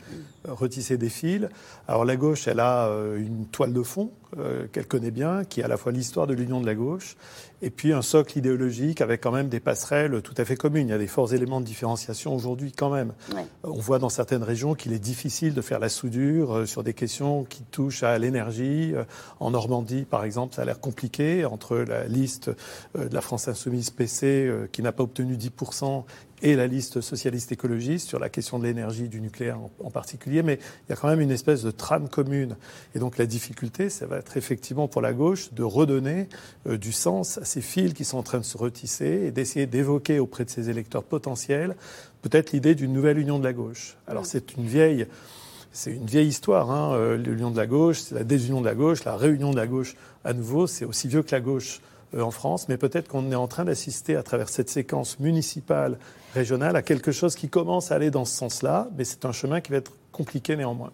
euh, 0.47 0.53
retisser 0.53 0.97
des 0.97 1.09
fils. 1.09 1.49
Alors 1.89 2.05
la 2.05 2.15
gauche, 2.15 2.47
elle 2.47 2.61
a 2.61 2.87
euh, 2.87 3.17
une 3.17 3.45
toile 3.47 3.73
de 3.73 3.83
fond 3.83 4.11
euh, 4.37 4.67
qu'elle 4.71 4.87
connaît 4.87 5.11
bien, 5.11 5.43
qui 5.43 5.59
est 5.59 5.63
à 5.63 5.67
la 5.67 5.75
fois 5.75 5.91
l'histoire 5.91 6.27
de 6.27 6.33
l'union 6.33 6.61
de 6.61 6.65
la 6.65 6.75
gauche, 6.75 7.17
et 7.61 7.69
puis 7.69 7.91
un 7.91 8.01
socle 8.01 8.37
idéologique 8.37 9.01
avec 9.01 9.19
quand 9.19 9.31
même 9.33 9.49
des 9.49 9.59
passerelles 9.59 10.21
tout 10.21 10.35
à 10.37 10.45
fait 10.45 10.55
communes. 10.55 10.87
Il 10.87 10.91
y 10.91 10.95
a 10.95 10.97
des 10.97 11.07
forts 11.07 11.33
éléments 11.33 11.59
de 11.59 11.65
différenciation 11.65 12.33
aujourd'hui 12.33 12.71
quand 12.71 12.89
même. 12.89 13.11
On 13.63 13.79
voit 13.79 13.99
dans 13.99 14.09
certaines 14.09 14.43
régions 14.43 14.75
qu'il 14.75 14.93
est 14.93 14.99
difficile 14.99 15.53
de 15.53 15.61
faire 15.61 15.79
la 15.79 15.89
soudure 15.89 16.67
sur 16.67 16.83
des 16.83 16.93
questions 16.93 17.43
qui 17.43 17.54
touchent 17.63 18.03
à 18.03 18.17
l'énergie. 18.17 18.93
En 19.39 19.51
Normandie, 19.51 20.03
par 20.03 20.23
exemple, 20.23 20.55
ça 20.55 20.61
a 20.63 20.65
l'air 20.65 20.79
compliqué 20.79 21.45
entre 21.45 21.77
la 21.77 22.05
liste 22.07 22.51
euh, 22.95 23.07
de 23.07 23.13
la 23.13 23.21
France 23.21 23.47
insoumise 23.47 23.89
PC 23.89 24.25
euh, 24.25 24.67
qui 24.71 24.81
n'a 24.81 24.91
pas 24.91 25.03
obtenu 25.03 25.35
10% 25.35 26.03
et 26.41 26.55
la 26.55 26.67
liste 26.67 27.01
socialiste 27.01 27.51
écologiste 27.51 28.07
sur 28.07 28.19
la 28.19 28.29
question 28.29 28.59
de 28.59 28.65
l'énergie, 28.65 29.07
du 29.07 29.21
nucléaire 29.21 29.57
en, 29.83 29.89
particulier, 29.89 30.43
mais 30.43 30.55
il 30.55 30.89
y 30.89 30.93
a 30.93 30.95
quand 30.95 31.07
même 31.07 31.21
une 31.21 31.31
espèce 31.31 31.63
de 31.63 31.71
trame 31.71 32.09
commune. 32.09 32.57
Et 32.93 32.99
donc 32.99 33.17
la 33.17 33.25
difficulté, 33.25 33.89
ça 33.89 34.05
va 34.05 34.17
être 34.17 34.35
effectivement 34.35 34.87
pour 34.87 35.01
la 35.01 35.13
gauche 35.13 35.53
de 35.53 35.63
redonner 35.63 36.27
euh, 36.67 36.77
du 36.77 36.91
sens 36.91 37.37
à 37.37 37.45
ces 37.45 37.61
fils 37.61 37.93
qui 37.93 38.03
sont 38.03 38.17
en 38.17 38.23
train 38.23 38.39
de 38.39 38.43
se 38.43 38.57
retisser 38.57 39.23
et 39.25 39.31
d'essayer 39.31 39.65
d'évoquer 39.65 40.19
auprès 40.19 40.45
de 40.45 40.49
ses 40.49 40.69
électeurs 40.69 41.03
potentiels 41.03 41.75
peut-être 42.21 42.53
l'idée 42.53 42.73
d'une 42.73 42.91
nouvelle 42.91 43.19
union 43.19 43.37
de 43.37 43.43
la 43.43 43.53
gauche. 43.53 43.97
Alors 44.07 44.25
c'est 44.25 44.55
une 44.55 44.65
vieille... 44.65 45.07
C'est 45.77 45.91
une 45.91 46.05
vieille 46.05 46.29
histoire, 46.29 46.71
hein, 46.71 47.17
l'union 47.17 47.51
de 47.51 47.57
la 47.57 47.67
gauche, 47.67 48.09
la 48.11 48.23
désunion 48.23 48.61
de 48.61 48.65
la 48.65 48.75
gauche, 48.75 49.03
la 49.03 49.17
réunion 49.17 49.51
de 49.51 49.57
la 49.57 49.67
gauche 49.67 49.97
à 50.23 50.31
nouveau, 50.31 50.67
c'est 50.67 50.85
aussi 50.85 51.09
vieux 51.09 51.21
que 51.21 51.31
la 51.31 51.41
gauche 51.41 51.81
euh, 52.13 52.21
en 52.21 52.31
France, 52.31 52.69
mais 52.69 52.77
peut-être 52.77 53.09
qu'on 53.09 53.29
est 53.29 53.35
en 53.35 53.47
train 53.47 53.65
d'assister 53.65 54.15
à 54.15 54.23
travers 54.23 54.47
cette 54.47 54.69
séquence 54.69 55.19
municipale, 55.19 55.99
régionale, 56.33 56.77
à 56.77 56.81
quelque 56.81 57.11
chose 57.11 57.35
qui 57.35 57.49
commence 57.49 57.91
à 57.91 57.95
aller 57.95 58.09
dans 58.09 58.23
ce 58.23 58.37
sens-là, 58.37 58.87
mais 58.97 59.03
c'est 59.03 59.25
un 59.25 59.33
chemin 59.33 59.59
qui 59.59 59.71
va 59.71 59.77
être 59.79 59.91
compliqué 60.13 60.55
néanmoins. 60.55 60.93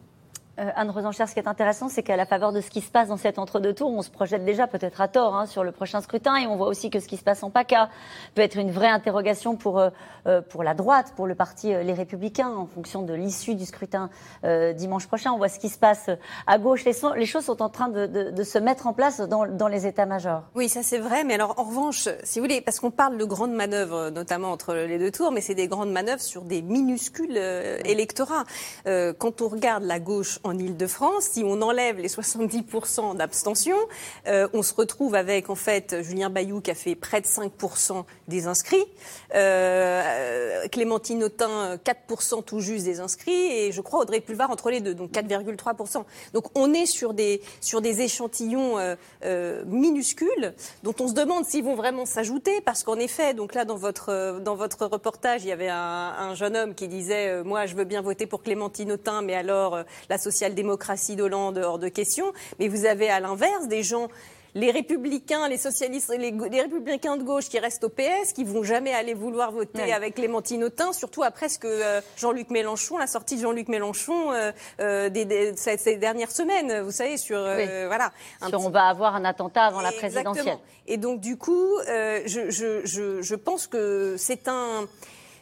Euh, 0.61 0.69
Anne 0.75 0.89
Rosencher, 0.89 1.25
ce 1.27 1.33
qui 1.33 1.39
est 1.39 1.47
intéressant, 1.47 1.89
c'est 1.89 2.03
qu'à 2.03 2.15
la 2.15 2.25
faveur 2.25 2.51
de 2.51 2.61
ce 2.61 2.69
qui 2.69 2.81
se 2.81 2.91
passe 2.91 3.07
dans 3.07 3.17
cet 3.17 3.39
entre-deux 3.39 3.73
tours, 3.73 3.91
on 3.91 4.01
se 4.01 4.09
projette 4.09 4.45
déjà 4.45 4.67
peut-être 4.67 5.01
à 5.01 5.07
tort 5.07 5.35
hein, 5.35 5.45
sur 5.45 5.63
le 5.63 5.71
prochain 5.71 6.01
scrutin 6.01 6.35
et 6.35 6.47
on 6.47 6.55
voit 6.55 6.67
aussi 6.67 6.89
que 6.89 6.99
ce 6.99 7.07
qui 7.07 7.17
se 7.17 7.23
passe 7.23 7.43
en 7.43 7.49
PACA 7.49 7.89
peut 8.35 8.41
être 8.41 8.57
une 8.57 8.71
vraie 8.71 8.89
interrogation 8.89 9.55
pour, 9.55 9.79
euh, 9.79 9.89
euh, 10.27 10.41
pour 10.41 10.63
la 10.63 10.73
droite, 10.73 11.13
pour 11.15 11.25
le 11.25 11.35
parti 11.35 11.69
Les 11.69 11.93
Républicains, 11.93 12.49
en 12.49 12.67
fonction 12.67 13.01
de 13.01 13.13
l'issue 13.13 13.55
du 13.55 13.65
scrutin 13.65 14.09
dimanche 14.75 15.07
prochain. 15.07 15.31
On 15.31 15.37
voit 15.37 15.49
ce 15.49 15.59
qui 15.59 15.69
se 15.69 15.77
passe 15.77 16.09
à 16.47 16.57
gauche. 16.57 16.83
Les, 16.85 16.93
les 17.15 17.25
choses 17.25 17.45
sont 17.45 17.61
en 17.61 17.69
train 17.69 17.89
de, 17.89 18.05
de, 18.05 18.43
se 18.43 18.57
mettre 18.57 18.87
en 18.87 18.93
place 18.93 19.19
dans, 19.19 19.45
dans 19.45 19.67
les 19.67 19.87
états-majors. 19.87 20.43
Oui, 20.55 20.69
ça 20.69 20.83
c'est 20.83 20.97
vrai, 20.97 21.23
mais 21.23 21.35
alors 21.35 21.57
en 21.57 21.63
revanche, 21.63 22.09
si 22.23 22.39
vous 22.39 22.45
voulez, 22.45 22.61
parce 22.61 22.79
qu'on 22.79 22.91
parle 22.91 23.17
de 23.17 23.25
grandes 23.25 23.53
manœuvres, 23.53 24.09
notamment 24.09 24.51
entre 24.51 24.73
les 24.73 24.99
deux 24.99 25.11
tours, 25.11 25.31
mais 25.31 25.41
c'est 25.41 25.55
des 25.55 25.67
grandes 25.67 25.91
manœuvres 25.91 26.21
sur 26.21 26.43
des 26.43 26.61
minuscules 26.61 27.37
électorats. 27.85 28.43
quand 28.85 29.41
on 29.41 29.47
regarde 29.47 29.83
la 29.83 29.99
gauche 29.99 30.39
en 30.43 30.50
Ile-de-France, 30.57 31.25
si 31.31 31.43
on 31.45 31.61
enlève 31.61 31.97
les 31.97 32.07
70% 32.07 33.15
d'abstention, 33.15 33.77
euh, 34.27 34.47
on 34.53 34.61
se 34.61 34.73
retrouve 34.73 35.15
avec 35.15 35.49
en 35.49 35.55
fait 35.55 36.01
Julien 36.01 36.29
Bayou 36.29 36.61
qui 36.61 36.71
a 36.71 36.75
fait 36.75 36.95
près 36.95 37.21
de 37.21 37.25
5% 37.25 38.03
des 38.27 38.47
inscrits, 38.47 38.85
euh, 39.35 40.67
Clémentine 40.71 41.23
Autain 41.23 41.77
4% 41.77 42.43
tout 42.43 42.59
juste 42.59 42.85
des 42.85 42.99
inscrits. 42.99 43.31
Et 43.31 43.71
je 43.71 43.81
crois 43.81 44.01
Audrey 44.01 44.21
Pulvar 44.21 44.51
entre 44.51 44.69
les 44.69 44.81
deux, 44.81 44.93
donc 44.93 45.11
4,3%. 45.11 46.03
Donc 46.33 46.45
on 46.55 46.73
est 46.73 46.85
sur 46.85 47.13
des 47.13 47.41
sur 47.59 47.81
des 47.81 48.01
échantillons 48.01 48.77
euh, 49.23 49.63
minuscules 49.65 50.53
dont 50.83 50.95
on 50.99 51.07
se 51.07 51.13
demande 51.13 51.45
s'ils 51.45 51.63
vont 51.63 51.75
vraiment 51.75 52.05
s'ajouter. 52.05 52.61
Parce 52.61 52.83
qu'en 52.83 52.97
effet, 52.97 53.33
donc 53.33 53.53
là 53.53 53.65
dans 53.65 53.77
votre 53.77 54.39
dans 54.39 54.55
votre 54.55 54.85
reportage, 54.85 55.43
il 55.43 55.47
y 55.47 55.51
avait 55.51 55.69
un, 55.69 55.77
un 55.77 56.35
jeune 56.35 56.55
homme 56.55 56.75
qui 56.75 56.87
disait 56.87 57.43
moi 57.43 57.65
je 57.65 57.75
veux 57.75 57.85
bien 57.85 58.01
voter 58.01 58.25
pour 58.25 58.43
Clémentine 58.43 58.91
Autain, 58.91 59.21
mais 59.21 59.35
alors 59.35 59.83
la 60.09 60.17
social-démocratie 60.41 61.15
d'Hollande 61.15 61.59
hors 61.59 61.77
de 61.77 61.87
question. 61.87 62.33
Mais 62.59 62.67
vous 62.67 62.85
avez 62.85 63.09
à 63.09 63.19
l'inverse 63.19 63.67
des 63.67 63.83
gens 63.83 64.07
les 64.53 64.71
républicains, 64.71 65.47
les 65.47 65.57
socialistes, 65.57 66.11
les, 66.17 66.61
républicains 66.61 67.15
de 67.15 67.23
gauche 67.23 67.47
qui 67.47 67.57
restent 67.57 67.85
au 67.85 67.89
PS, 67.89 68.33
qui 68.33 68.43
vont 68.43 68.63
jamais 68.63 68.93
aller 68.93 69.13
vouloir 69.13 69.51
voter 69.51 69.93
avec 69.93 70.15
Clémentine 70.15 70.65
Autain, 70.65 70.91
surtout 70.91 71.23
après 71.23 71.47
ce 71.47 71.57
que 71.57 71.67
euh, 71.67 72.01
Jean-Luc 72.17 72.49
Mélenchon, 72.49 72.97
la 72.97 73.07
sortie 73.07 73.37
de 73.37 73.41
Jean-Luc 73.41 73.69
Mélenchon 73.69 74.33
euh, 74.33 74.51
euh, 74.81 75.07
des, 75.07 75.53
ces, 75.55 75.95
dernières 75.95 76.31
semaines, 76.31 76.81
vous 76.81 76.91
savez, 76.91 77.15
sur 77.15 77.39
voilà. 77.39 78.11
on 78.41 78.69
va 78.69 78.87
avoir 78.87 79.15
un 79.15 79.23
attentat 79.23 79.63
avant 79.63 79.79
la 79.79 79.93
présidentielle. 79.93 80.57
Et 80.87 80.97
donc 80.97 81.21
du 81.21 81.37
coup, 81.37 81.77
je, 81.87 82.49
je, 82.49 82.81
je, 82.83 83.21
je 83.21 83.35
pense 83.35 83.67
que 83.67 84.15
c'est 84.17 84.49
un 84.49 84.85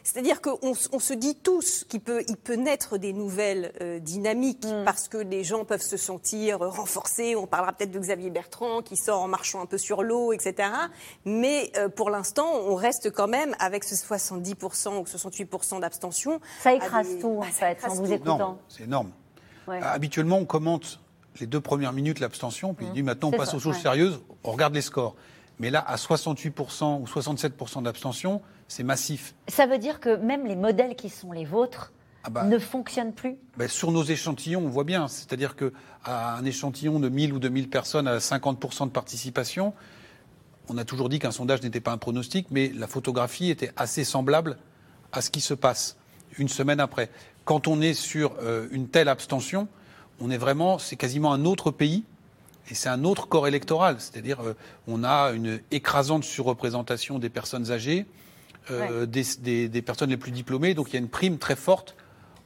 c'est-à-dire 0.02 0.40
qu'on 0.40 0.74
se 0.74 1.14
dit 1.14 1.36
tous 1.36 1.84
qu'il 1.84 2.00
peut, 2.00 2.22
il 2.28 2.36
peut 2.36 2.54
naître 2.54 2.98
des 2.98 3.12
nouvelles 3.12 3.72
euh, 3.80 3.98
dynamiques 3.98 4.66
mm. 4.66 4.84
parce 4.84 5.08
que 5.08 5.18
les 5.18 5.44
gens 5.44 5.64
peuvent 5.64 5.82
se 5.82 5.96
sentir 5.96 6.58
renforcés. 6.60 7.36
On 7.36 7.46
parlera 7.46 7.72
peut-être 7.72 7.90
de 7.90 7.98
Xavier 7.98 8.30
Bertrand 8.30 8.82
qui 8.82 8.96
sort 8.96 9.22
en 9.22 9.28
marchant 9.28 9.60
un 9.60 9.66
peu 9.66 9.78
sur 9.78 10.02
l'eau, 10.02 10.32
etc. 10.32 10.68
Mais 11.24 11.70
euh, 11.76 11.88
pour 11.88 12.10
l'instant, 12.10 12.48
on 12.66 12.74
reste 12.74 13.10
quand 13.10 13.28
même 13.28 13.54
avec 13.58 13.84
ce 13.84 13.94
70% 13.94 14.98
ou 14.98 15.04
68% 15.04 15.80
d'abstention. 15.80 16.40
Ça 16.60 16.72
écrase 16.72 17.18
tout, 17.20 17.38
en 17.38 17.42
fait, 17.42 17.78
en 17.86 17.94
vous 17.94 18.12
écoutant. 18.12 18.58
C'est 18.68 18.84
énorme. 18.84 19.12
Habituellement, 19.68 20.38
on 20.38 20.46
commente 20.46 21.00
les 21.38 21.46
deux 21.46 21.60
premières 21.60 21.92
minutes 21.92 22.18
l'abstention, 22.18 22.74
puis 22.74 22.86
on 22.86 22.90
mm. 22.90 22.94
dit 22.94 23.02
maintenant 23.02 23.28
on 23.28 23.36
passe 23.36 23.54
aux 23.54 23.60
choses 23.60 23.78
sérieuses, 23.78 24.20
on 24.42 24.50
regarde 24.50 24.74
les 24.74 24.82
scores. 24.82 25.14
Mais 25.60 25.70
là, 25.70 25.84
à 25.86 25.96
68% 25.96 27.00
ou 27.00 27.04
67% 27.04 27.82
d'abstention, 27.82 28.40
c'est 28.70 28.84
massif. 28.84 29.34
Ça 29.48 29.66
veut 29.66 29.78
dire 29.78 29.98
que 29.98 30.16
même 30.16 30.46
les 30.46 30.54
modèles 30.54 30.94
qui 30.94 31.10
sont 31.10 31.32
les 31.32 31.44
vôtres 31.44 31.92
ah 32.22 32.30
bah. 32.30 32.44
ne 32.44 32.58
fonctionnent 32.58 33.12
plus 33.12 33.36
ben 33.56 33.68
Sur 33.68 33.90
nos 33.90 34.04
échantillons, 34.04 34.62
on 34.64 34.68
voit 34.68 34.84
bien. 34.84 35.08
C'est-à-dire 35.08 35.56
qu'à 35.56 36.34
un 36.36 36.44
échantillon 36.44 37.00
de 37.00 37.08
1000 37.08 37.32
ou 37.32 37.38
2000 37.40 37.68
personnes 37.68 38.06
à 38.06 38.18
50% 38.18 38.84
de 38.84 38.90
participation, 38.90 39.74
on 40.68 40.78
a 40.78 40.84
toujours 40.84 41.08
dit 41.08 41.18
qu'un 41.18 41.32
sondage 41.32 41.62
n'était 41.62 41.80
pas 41.80 41.90
un 41.90 41.98
pronostic, 41.98 42.46
mais 42.52 42.70
la 42.74 42.86
photographie 42.86 43.50
était 43.50 43.72
assez 43.76 44.04
semblable 44.04 44.56
à 45.12 45.20
ce 45.20 45.30
qui 45.30 45.40
se 45.40 45.54
passe 45.54 45.96
une 46.38 46.48
semaine 46.48 46.78
après. 46.78 47.10
Quand 47.44 47.66
on 47.66 47.80
est 47.80 47.94
sur 47.94 48.36
euh, 48.40 48.68
une 48.70 48.86
telle 48.86 49.08
abstention, 49.08 49.66
on 50.20 50.30
est 50.30 50.38
vraiment, 50.38 50.78
c'est 50.78 50.94
quasiment 50.94 51.32
un 51.32 51.44
autre 51.44 51.72
pays 51.72 52.04
et 52.70 52.74
c'est 52.74 52.88
un 52.88 53.02
autre 53.02 53.26
corps 53.26 53.48
électoral, 53.48 53.96
c'est-à-dire 53.98 54.40
euh, 54.42 54.54
on 54.86 55.02
a 55.02 55.32
une 55.32 55.60
écrasante 55.72 56.22
surreprésentation 56.22 57.18
des 57.18 57.30
personnes 57.30 57.72
âgées, 57.72 58.06
euh, 58.70 59.06
des, 59.06 59.82
personnes 59.82 60.10
les 60.10 60.16
plus 60.16 60.32
diplômées, 60.32 60.74
donc 60.74 60.88
il 60.90 60.94
y 60.94 60.96
a 60.96 61.00
une 61.00 61.08
prime 61.08 61.38
très 61.38 61.56
forte 61.56 61.96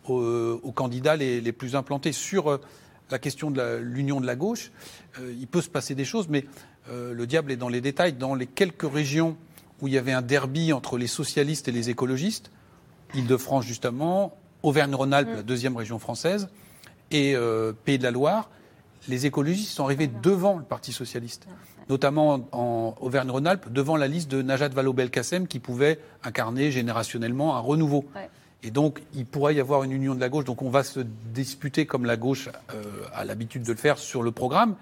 aux, 0.09 0.73
candidats 0.75 1.17
les, 1.17 1.53
plus 1.53 1.77
implantés. 1.77 2.13
Sur 2.13 2.51
euh, 2.51 2.61
la 3.11 3.19
question 3.19 3.51
de 3.51 3.77
l'union 3.77 4.21
de 4.21 4.27
la 4.27 4.37
gauche, 4.37 4.71
il 5.21 5.47
peut 5.47 5.61
se 5.61 5.69
passer 5.69 5.95
des 5.95 6.05
choses, 6.05 6.29
mais 6.29 6.47
le 6.91 7.27
diable 7.27 7.53
est 7.53 7.57
dans 7.57 7.69
les 7.69 7.81
détails. 7.81 8.15
Dans 8.15 8.35
les 8.35 8.47
quelques 8.47 8.91
régions 8.91 9.37
où 9.81 9.89
il 9.89 9.95
y 9.95 9.99
avait 9.99 10.13
un 10.13 10.23
derby 10.23 10.73
entre 10.73 10.97
les 10.97 11.07
socialistes 11.07 11.69
et 11.69 11.73
les 11.73 11.91
écologistes, 11.91 12.51
Île-de-France 13.15 13.67
justement, 13.67 14.37
Auvergne-Rhône-Alpes, 14.63 15.29
mm. 15.29 15.37
la 15.37 15.43
deuxième 15.43 15.77
région 15.77 15.99
française, 15.99 16.49
et 17.11 17.37
Pays 17.85 17.99
de 17.99 18.03
la 18.03 18.11
Loire, 18.11 18.49
les 19.09 19.27
écologistes 19.27 19.71
sont 19.71 19.85
arrivés 19.85 20.09
devant 20.09 20.57
le 20.57 20.65
Parti 20.65 20.93
socialiste, 20.93 21.47
notamment 21.89 22.41
en 22.53 22.95
Auvergne-Rhône-Alpes, 23.01 23.73
devant 23.73 23.97
la 23.97 24.09
liste 24.09 24.31
de 24.31 24.43
Najat 24.43 24.69
Vallaud-Belkacem 24.69 25.47
qui 25.47 25.59
pouvait 25.59 25.99
incarner 26.23 26.71
générationnellement 26.71 27.57
un 27.57 27.61
renouveau. 27.61 28.05
Et 28.63 28.71
donc, 28.71 29.03
il 29.15 29.27
pourrait 29.27 29.55
y 29.55 29.61
avoir 29.61 29.83
une 29.83 29.93
union 29.93 30.15
de 30.15 30.21
la 30.21 30.31
gauche. 30.31 30.45
Donc, 30.45 30.63
on 30.63 30.71
va 30.71 30.83
se 30.83 31.01
disputer 31.01 31.85
comme 31.85 32.07
la 32.07 32.17
gauche 32.17 32.49
euh, 32.75 32.83
a 33.13 33.27
l'habitude 33.27 33.63
de 33.63 33.73
le 33.73 33.79
faire 33.79 33.99
sur 33.99 34.23
le 34.23 34.33
programme. 34.33 34.77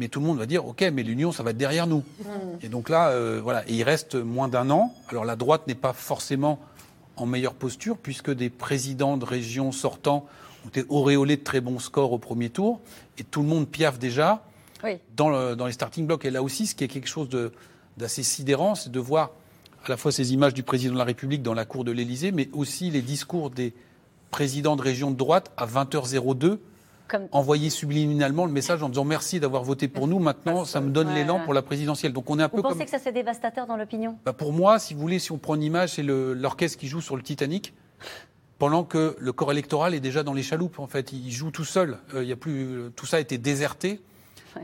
Mais 0.00 0.08
tout 0.08 0.18
le 0.18 0.26
monde 0.26 0.38
va 0.38 0.46
dire, 0.46 0.66
OK, 0.66 0.84
mais 0.92 1.04
l'union, 1.04 1.30
ça 1.30 1.44
va 1.44 1.50
être 1.50 1.56
derrière 1.56 1.86
nous. 1.86 2.02
Mmh. 2.18 2.24
Et 2.62 2.68
donc 2.68 2.88
là, 2.88 3.10
euh, 3.10 3.40
voilà. 3.40 3.62
Et 3.68 3.74
il 3.74 3.84
reste 3.84 4.16
moins 4.16 4.48
d'un 4.48 4.68
an. 4.70 4.92
Alors, 5.08 5.24
la 5.24 5.36
droite 5.36 5.68
n'est 5.68 5.76
pas 5.76 5.92
forcément 5.92 6.58
en 7.16 7.26
meilleure 7.26 7.54
posture, 7.54 7.96
puisque 7.96 8.32
des 8.32 8.50
présidents 8.50 9.16
de 9.16 9.24
régions 9.24 9.70
sortants 9.70 10.26
ont 10.64 10.68
été 10.68 10.84
auréolés 10.88 11.36
de 11.36 11.44
très 11.44 11.60
bons 11.60 11.78
scores 11.78 12.12
au 12.12 12.18
premier 12.18 12.50
tour 12.50 12.80
et 13.18 13.24
tout 13.24 13.42
le 13.42 13.48
monde 13.48 13.68
piaffe 13.68 13.98
déjà 13.98 14.42
dans, 15.16 15.56
dans, 15.56 15.66
les 15.66 15.72
starting 15.72 16.06
blocks. 16.06 16.24
Et 16.24 16.30
là 16.30 16.42
aussi, 16.42 16.66
ce 16.66 16.74
qui 16.74 16.84
est 16.84 16.88
quelque 16.88 17.08
chose 17.08 17.28
d'assez 17.96 18.22
sidérant, 18.22 18.74
c'est 18.74 18.90
de 18.90 19.00
voir 19.00 19.30
à 19.84 19.88
la 19.88 19.96
fois 19.96 20.12
ces 20.12 20.32
images 20.32 20.54
du 20.54 20.62
président 20.62 20.94
de 20.94 20.98
la 20.98 21.04
République 21.04 21.42
dans 21.42 21.54
la 21.54 21.64
cour 21.64 21.84
de 21.84 21.92
l'Élysée, 21.92 22.32
mais 22.32 22.48
aussi 22.52 22.90
les 22.90 23.02
discours 23.02 23.50
des 23.50 23.74
présidents 24.30 24.76
de 24.76 24.82
régions 24.82 25.10
de 25.10 25.16
droite 25.16 25.52
à 25.56 25.66
20h02 25.66 26.58
envoyer 27.32 27.70
subliminalement 27.70 28.46
le 28.46 28.52
message 28.52 28.82
en 28.82 28.88
disant 28.88 29.04
merci 29.04 29.40
d'avoir 29.40 29.62
voté 29.62 29.88
pour 29.88 30.08
nous. 30.08 30.18
Maintenant, 30.18 30.64
ça 30.64 30.80
me 30.80 30.90
donne 30.90 31.12
l'élan 31.14 31.40
pour 31.44 31.54
la 31.54 31.62
présidentielle. 31.62 32.12
Donc 32.12 32.30
on 32.30 32.38
est 32.38 32.42
un 32.42 32.48
vous 32.48 32.56
peu 32.56 32.62
pensez 32.62 32.78
comme. 32.78 32.84
que 32.84 32.90
ça 32.90 32.98
c'est 32.98 33.12
dévastateur 33.12 33.66
dans 33.66 33.76
l'opinion? 33.76 34.18
Bah, 34.24 34.32
pour 34.32 34.52
moi, 34.52 34.78
si 34.78 34.94
vous 34.94 35.00
voulez, 35.00 35.18
si 35.18 35.32
on 35.32 35.38
prend 35.38 35.54
une 35.54 35.62
image, 35.62 35.94
c'est 35.94 36.02
l'orchestre 36.02 36.78
qui 36.78 36.88
joue 36.88 37.00
sur 37.00 37.16
le 37.16 37.22
Titanic. 37.22 37.74
Pendant 38.58 38.84
que 38.84 39.16
le 39.18 39.32
corps 39.32 39.50
électoral 39.50 39.94
est 39.94 40.00
déjà 40.00 40.22
dans 40.22 40.32
les 40.32 40.42
chaloupes, 40.42 40.78
en 40.78 40.86
fait, 40.86 41.12
il 41.12 41.30
joue 41.30 41.50
tout 41.50 41.64
seul. 41.64 41.98
Euh, 42.14 42.24
y 42.24 42.32
a 42.32 42.36
plus, 42.36 42.90
tout 42.94 43.04
ça 43.04 43.16
a 43.16 43.20
été 43.20 43.36
déserté. 43.36 44.00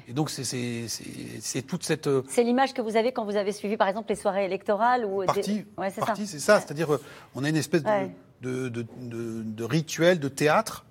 Et 0.08 0.12
donc 0.12 0.30
c'est- 0.30 1.62
toute 1.66 1.84
cette 1.84 2.06
euh, 2.06 2.22
C'est 2.28 2.42
l'image 2.44 2.74
que 2.74 2.82
vous 2.82 2.96
avez 2.96 3.12
quand 3.12 3.24
vous 3.24 3.36
avez 3.36 3.52
suivi, 3.52 3.76
par 3.76 3.88
exemple, 3.88 4.08
les 4.10 4.16
soirées 4.16 4.44
électorales 4.44 5.04
ou 5.04 5.24
des-. 5.34 5.66
Ouais, 5.78 5.90
c'est 5.90 6.00
ça. 6.04 6.14
c'est 6.16 6.38
ça. 6.38 6.60
C'est-à-dire, 6.60 6.92
euh, 6.94 7.00
on 7.34 7.44
a 7.44 7.48
une 7.48 7.56
espèce 7.56 7.82
de, 7.82 7.88
Ouais. 7.88 8.10
de, 8.42 8.68
de- 8.68 8.86
de- 9.00 9.42
de 9.42 9.64
rituel, 9.64 10.18
de 10.20 10.28
théâtre 10.28 10.84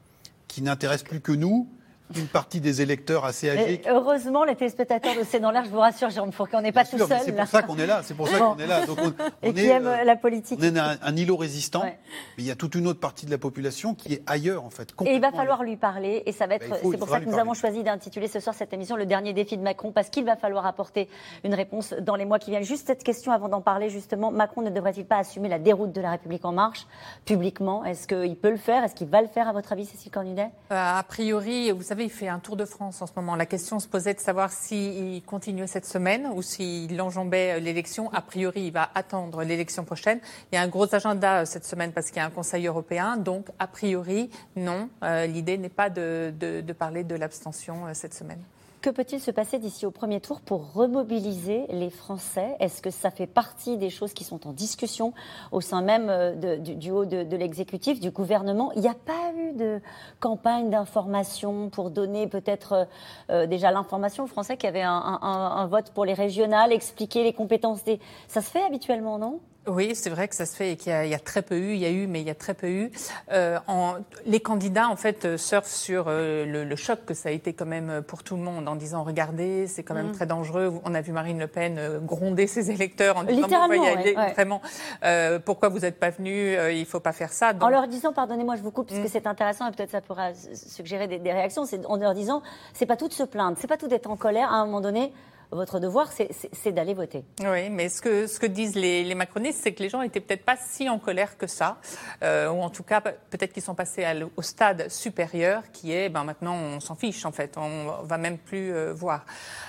qui 0.47 0.61
n'intéresse 0.61 1.03
plus 1.03 1.21
que 1.21 1.31
nous, 1.31 1.67
une 2.15 2.27
partie 2.27 2.59
des 2.61 2.81
électeurs 2.81 3.25
assez 3.25 3.49
âgés. 3.49 3.81
Et 3.85 3.89
heureusement, 3.89 4.43
les 4.43 4.55
téléspectateurs 4.55 5.15
de 5.15 5.23
C'est 5.23 5.39
dans 5.39 5.51
l'air, 5.51 5.63
je 5.65 5.69
vous 5.69 5.79
rassure, 5.79 6.09
Jérôme 6.09 6.31
Fourquet, 6.31 6.57
on 6.57 6.61
n'est 6.61 6.71
pas 6.71 6.85
tout 6.85 6.97
Sûr, 6.97 7.07
seul. 7.07 7.19
C'est 7.23 7.33
pour 7.35 7.47
ça 7.47 7.61
qu'on 7.61 7.77
est 7.77 7.85
là. 7.85 8.01
C'est 8.03 8.13
pour 8.15 8.27
ça 8.27 8.39
Bon. 8.39 8.53
qu'on 8.53 8.59
est 8.59 8.67
là. 8.67 8.85
Donc 8.85 8.97
on, 9.01 9.09
Et 9.43 9.49
on 9.49 9.53
qui 9.53 9.59
est, 9.59 9.67
aime 9.67 9.87
euh, 9.87 10.03
la 10.03 10.15
politique. 10.15 10.59
On 10.61 10.63
est 10.63 10.77
un, 10.79 10.97
un 11.01 11.15
îlot 11.15 11.37
résistant, 11.37 11.81
Ouais. 11.83 11.97
mais 12.37 12.43
il 12.43 12.45
y 12.45 12.51
a 12.51 12.55
toute 12.55 12.75
une 12.75 12.87
autre 12.87 12.99
partie 12.99 13.25
de 13.25 13.31
la 13.31 13.37
population 13.37 13.93
qui 13.95 14.13
est 14.13 14.23
ailleurs 14.27 14.63
en 14.63 14.69
fait. 14.69 14.89
Et 15.05 15.13
il 15.15 15.21
va 15.21 15.31
falloir 15.31 15.63
lui 15.63 15.75
parler, 15.77 16.23
et 16.25 16.31
ça 16.31 16.47
va 16.47 16.55
être. 16.55 16.67
Bah, 16.69 16.75
il 16.79 16.81
faut- 16.83 16.91
c'est 16.91 16.97
pour 16.97 17.09
ça 17.09 17.19
que 17.19 17.25
nous 17.25 17.31
parler. 17.31 17.41
avons 17.41 17.53
choisi 17.53 17.83
d'intituler 17.83 18.27
ce 18.27 18.39
soir 18.39 18.55
cette 18.55 18.73
émission 18.73 18.95
le 18.95 19.05
dernier 19.05 19.33
défi 19.33 19.57
de 19.57 19.61
Macron, 19.63 19.91
parce 19.91 20.09
qu'il 20.09 20.25
va 20.25 20.35
falloir 20.35 20.65
apporter 20.65 21.07
une 21.43 21.53
réponse 21.53 21.93
dans 22.01 22.15
les 22.15 22.25
mois 22.25 22.39
qui 22.39 22.49
viennent. 22.51 22.63
Juste 22.63 22.87
cette 22.87 23.03
question 23.03 23.31
avant 23.31 23.49
d'en 23.49 23.61
parler 23.61 23.89
justement, 23.89 24.31
Macron 24.31 24.61
ne 24.61 24.69
devrait-il 24.69 25.05
pas 25.05 25.17
assumer 25.17 25.47
la 25.49 25.59
déroute 25.59 25.91
de 25.91 26.01
la 26.01 26.11
République 26.11 26.45
en 26.45 26.51
marche 26.51 26.87
publiquement? 27.25 27.83
Est-ce 27.85 28.07
qu'il 28.07 28.35
peut 28.35 28.49
le 28.49 28.57
faire? 28.57 28.83
Est-ce 28.83 28.95
qu'il 28.95 29.07
va 29.07 29.21
le 29.21 29.27
faire 29.27 29.47
à 29.47 29.53
votre 29.53 29.71
avis, 29.71 29.85
Cécile 29.85 30.11
Cornudet? 30.11 30.47
Euh, 30.71 30.97
a 30.99 31.03
priori, 31.03 31.71
vous 31.71 31.81
savez, 31.83 31.98
il 32.05 32.11
fait 32.11 32.27
un 32.27 32.39
tour 32.39 32.55
de 32.55 32.65
France 32.65 33.01
en 33.01 33.07
ce 33.07 33.13
moment. 33.15 33.35
La 33.35 33.45
question 33.45 33.79
se 33.79 33.87
posait 33.87 34.13
de 34.13 34.19
savoir 34.19 34.51
s'il 34.51 35.21
continuait 35.23 35.67
cette 35.67 35.85
semaine 35.85 36.27
ou 36.33 36.41
s'il 36.41 37.01
enjambait 37.01 37.59
l'élection. 37.59 38.11
A 38.13 38.21
priori, 38.21 38.65
il 38.65 38.71
va 38.71 38.89
attendre 38.95 39.43
l'élection 39.43 39.83
prochaine. 39.83 40.19
Il 40.51 40.55
y 40.55 40.57
a 40.57 40.61
un 40.61 40.67
gros 40.67 40.93
agenda 40.93 41.41
euh, 41.41 41.45
cette 41.45 41.65
semaine 41.65 41.91
parce 41.91 42.07
qu'il 42.07 42.17
y 42.17 42.19
a 42.19 42.25
un 42.25 42.29
Conseil 42.29 42.67
européen. 42.67 43.17
Donc, 43.17 43.47
a 43.59 43.67
priori, 43.67 44.29
non. 44.55 44.89
Euh, 45.03 45.25
L'idée 45.25 45.57
n'est 45.57 45.69
pas 45.69 45.89
de 45.89 46.73
parler 46.77 47.03
de 47.03 47.15
l'abstention 47.15 47.87
euh, 47.87 47.91
cette 47.93 48.13
semaine. 48.13 48.41
Que 48.81 48.89
peut-il 48.89 49.19
se 49.19 49.29
passer 49.31 49.59
d'ici 49.59 49.85
au 49.85 49.91
premier 49.91 50.21
tour 50.21 50.39
pour 50.39 50.71
remobiliser 50.71 51.65
les 51.69 51.89
Français? 51.89 52.55
Est-ce 52.61 52.81
que 52.81 52.91
ça 52.91 53.11
fait 53.11 53.27
partie 53.27 53.75
des 53.75 53.89
choses 53.89 54.13
qui 54.13 54.23
sont 54.23 54.47
en 54.47 54.53
discussion 54.53 55.13
au 55.51 55.59
sein 55.59 55.81
même 55.81 56.07
euh, 56.09 56.55
du, 56.57 56.89
haut 56.89 57.03
de, 57.03 57.35
l'exécutif, 57.35 57.99
du 57.99 58.09
gouvernement? 58.09 58.71
Il 58.77 58.81
n'y 58.81 58.87
a 58.87 58.93
pas 58.93 59.33
eu 59.35 59.51
de 59.51 59.81
campagne 60.21 60.69
d'information 60.69 61.69
pour 61.69 61.89
donner 61.91 62.27
peut-être 62.27 62.71
euh, 62.71 62.85
euh, 63.31 63.47
déjà 63.47 63.69
l'information 63.71 64.23
aux 64.23 64.27
Français 64.27 64.55
qu'il 64.55 64.67
y 64.67 64.69
avait 64.69 64.81
un, 64.81 64.93
un- 64.93 65.19
un- 65.23 65.57
un 65.57 65.67
vote 65.67 65.91
pour 65.91 66.05
les 66.05 66.13
régionales, 66.13 66.71
expliquer 66.71 67.25
les 67.25 67.33
compétences 67.33 67.83
des... 67.83 67.99
Ça 68.29 68.41
se 68.41 68.49
fait 68.49 68.63
habituellement, 68.63 69.17
non? 69.17 69.41
Oui, 69.69 69.93
c'est 69.95 70.09
vrai 70.09 70.27
que 70.27 70.35
ça 70.35 70.45
se 70.45 70.55
fait 70.55 70.71
et 70.71 70.75
qu'il 70.77 70.91
y, 70.91 70.95
a- 70.95 71.05
il 71.05 71.11
y 71.11 71.15
a 71.15 71.19
très 71.19 71.41
peu 71.43 71.55
eu, 71.55 71.73
il 71.73 71.79
y 71.79 71.85
a 71.85 71.91
eu, 71.91 72.07
mais 72.07 72.21
il 72.21 72.27
y 72.27 72.29
a 72.31 72.35
très 72.35 72.53
peu 72.55 72.67
eu. 72.67 72.91
Euh, 73.31 73.59
en- 73.67 73.95
les 74.25 74.39
candidats, 74.39 74.87
en 74.89 74.95
fait, 74.95 75.25
euh, 75.25 75.37
surfent 75.37 75.67
sur 75.71 76.05
euh, 76.07 76.45
le, 76.45 76.63
le 76.63 76.75
choc 76.75 76.99
que 77.05 77.13
ça 77.13 77.29
a 77.29 77.31
été 77.31 77.53
quand 77.53 77.65
même 77.67 78.01
pour 78.01 78.23
tout 78.23 78.35
le 78.35 78.41
monde 78.41 78.67
en 78.67 78.75
disant 78.75 79.03
regardez, 79.03 79.67
c'est 79.67 79.83
quand 79.83 79.93
même 79.93 80.09
Mm. 80.09 80.13
très 80.13 80.25
dangereux. 80.25 80.73
On 80.85 80.95
a 80.95 81.01
vu 81.01 81.11
Marine 81.11 81.39
Le 81.39 81.47
Pen 81.47 81.99
gronder 82.03 82.47
ses 82.47 82.71
électeurs 82.71 83.17
en 83.17 83.23
disant 83.23 83.47
ouais, 83.69 83.77
ouais. 83.79 84.31
vraiment, 84.33 84.61
euh, 85.03 85.37
pourquoi 85.39 85.69
vous 85.69 85.79
n'êtes 85.79 85.99
pas 85.99 86.09
venus 86.09 86.57
euh, 86.57 86.71
Il 86.71 86.85
faut 86.85 86.99
pas 86.99 87.13
faire 87.13 87.31
ça. 87.31 87.53
En 87.61 87.69
leur 87.69 87.87
disant, 87.87 88.11
pardonnez-moi, 88.11 88.55
je 88.55 88.61
vous 88.61 88.71
coupe, 88.71 88.87
parce 88.87 88.99
que 88.99 89.05
Mm. 89.05 89.11
c'est 89.11 89.27
intéressant 89.27 89.67
et 89.67 89.71
peut-être 89.71 89.91
ça 89.91 90.01
pourra 90.01 90.29
suggérer 90.33 91.07
des, 91.07 91.19
des 91.19 91.31
réactions, 91.31 91.65
c'est 91.65 91.85
en 91.85 91.97
leur 91.97 92.13
disant, 92.15 92.41
c'est 92.73 92.85
pas 92.87 92.97
tout 92.97 93.07
de 93.07 93.13
se 93.13 93.23
plaindre, 93.23 93.57
c'est 93.59 93.67
pas 93.67 93.77
tout 93.77 93.87
d'être 93.87 94.09
en 94.09 94.15
colère. 94.17 94.51
À 94.51 94.55
un 94.55 94.65
moment 94.65 94.81
donné, 94.81 95.13
votre 95.51 95.79
devoir, 95.79 96.11
c'est- 96.11 96.71
d'aller 96.71 96.93
voter. 96.93 97.23
Oui, 97.41 97.69
mais 97.69 97.89
ce 97.89 98.01
que, 98.01 98.27
ce 98.27 98.39
que 98.39 98.45
disent 98.45 98.75
les, 98.75 99.03
les 99.03 99.15
macronistes, 99.15 99.61
c'est 99.63 99.73
que 99.73 99.81
les 99.81 99.89
gens 99.89 100.01
n'étaient 100.01 100.19
peut-être 100.19 100.45
pas 100.45 100.55
si 100.57 100.87
en 100.89 100.99
colère 100.99 101.37
que 101.37 101.47
ça, 101.47 101.77
euh, 102.21 102.49
ou 102.49 102.61
en 102.61 102.69
tout 102.69 102.83
cas, 102.83 103.01
peut-être 103.01 103.51
qu'ils 103.53 103.63
sont 103.63 103.73
passés 103.75 104.03
à 104.05 104.13
au 104.37 104.41
stade 104.41 104.89
supérieur, 104.89 105.63
qui 105.73 105.91
est, 105.91 106.09
ben 106.09 106.23
maintenant, 106.23 106.53
on 106.55 106.79
s'en 106.79 106.95
fiche, 106.95 107.25
en 107.25 107.31
fait, 107.31 107.57
on 107.57 108.03
va 108.03 108.17
même 108.17 108.37
plus 108.37 108.73
euh, 108.73 108.93
voir. 108.93 109.25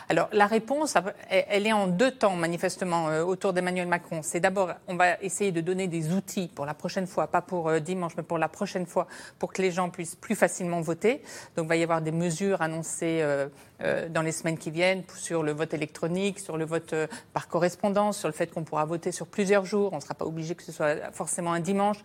Alors, 0.08 0.28
la 0.32 0.46
réponse, 0.46 0.94
elle 1.30 1.66
est 1.66 1.72
en 1.72 1.86
deux 1.86 2.10
temps, 2.10 2.34
manifestement, 2.36 3.08
euh, 3.08 3.22
autour 3.22 3.52
d'Emmanuel 3.52 3.86
Macron. 3.88 4.20
C'est 4.22 4.40
d'abord, 4.40 4.70
on 4.88 4.96
va 4.96 5.20
essayer 5.22 5.52
de 5.52 5.60
donner 5.60 5.86
des 5.88 6.12
outils 6.12 6.48
pour 6.54 6.66
la 6.66 6.74
prochaine 6.74 7.06
fois, 7.06 7.28
pas 7.28 7.40
pour 7.42 7.68
euh, 7.68 7.78
dimanche, 7.78 8.12
mais 8.16 8.22
pour 8.24 8.38
la 8.38 8.48
prochaine 8.48 8.86
fois, 8.86 9.06
pour 9.38 9.52
que 9.52 9.62
les 9.62 9.70
gens 9.70 9.88
puissent 9.88 10.16
plus 10.16 10.34
facilement 10.34 10.80
voter. 10.80 11.22
Donc, 11.56 11.66
il 11.66 11.68
va 11.68 11.76
y 11.76 11.82
avoir 11.82 12.02
des 12.02 12.12
mesures 12.12 12.60
annoncées 12.60 13.20
euh, 13.22 13.46
dans 14.10 14.22
les 14.22 14.32
semaines 14.32 14.58
qui 14.58 14.70
viennent 14.70 15.02
sur 15.16 15.42
le 15.42 15.52
vote 15.52 15.72
électronique, 15.74 16.38
sur 16.38 16.56
le 16.56 16.64
vote 16.64 16.92
euh, 16.92 17.06
par 17.32 17.48
correspondance, 17.48 18.18
sur 18.18 18.28
le 18.28 18.34
fait 18.34 18.48
qu'on 18.52 18.64
pourra 18.64 18.84
voter 18.84 19.12
sur 19.12 19.26
plusieurs 19.26 19.64
jours. 19.64 19.92
On 19.92 19.96
ne 19.96 20.00
sera 20.00 20.14
pas 20.14 20.26
obligé 20.26 20.54
que 20.54 20.62
ce 20.62 20.72
soit 20.72 21.12
forcément 21.12 21.52
un 21.52 21.60
dimanche. 21.60 21.98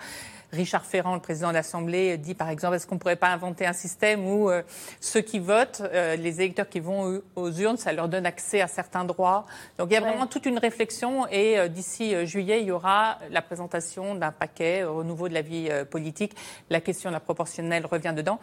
Richard 0.51 0.85
Ferrand, 0.85 1.15
le 1.15 1.19
président 1.21 1.49
de 1.49 1.53
l'Assemblée, 1.55 2.17
dit 2.17 2.33
par 2.35 2.49
exemple 2.49 2.75
est-ce 2.75 2.88
qu'on 2.88 2.95
ne 2.95 2.99
pourrait 2.99 3.15
pas 3.17 3.29
inventer 3.29 3.65
un 3.65 3.73
système 3.73 4.25
où 4.25 4.49
euh, 4.49 4.61
ceux 5.01 5.21
qui 5.21 5.39
votent, 5.39 5.81
euh, 5.81 6.15
les 6.15 6.39
électeurs 6.39 6.69
qui 6.69 6.79
vont 6.79 7.21
aux 7.35 7.51
urnes, 7.51 7.77
ça 7.77 7.91
leur 7.91 8.07
donne 8.07 8.25
accès 8.25 8.61
à 8.61 8.67
certains 8.67 9.03
droits? 9.03 9.45
Donc 9.77 9.89
il 9.89 9.93
y 9.93 9.97
a 9.97 10.01
Ouais. 10.01 10.07
vraiment 10.09 10.27
toute 10.27 10.45
une 10.45 10.59
réflexion 10.59 11.27
et 11.27 11.57
euh, 11.57 11.67
d'ici 11.67 12.13
euh, 12.15 12.25
juillet, 12.25 12.61
il 12.61 12.67
y 12.67 12.71
aura 12.71 13.17
la 13.31 13.41
présentation 13.41 14.15
d'un 14.15 14.31
paquet 14.31 14.83
au 14.83 14.97
renouveau 14.97 15.27
de 15.27 15.33
la 15.33 15.41
vie 15.41 15.67
euh, 15.69 15.83
politique. 15.83 16.35
La 16.69 16.79
question 16.79 17.09
de 17.09 17.15
la 17.15 17.19
proportionnelle 17.19 17.85
revient 17.85 18.13
dedans 18.15 18.39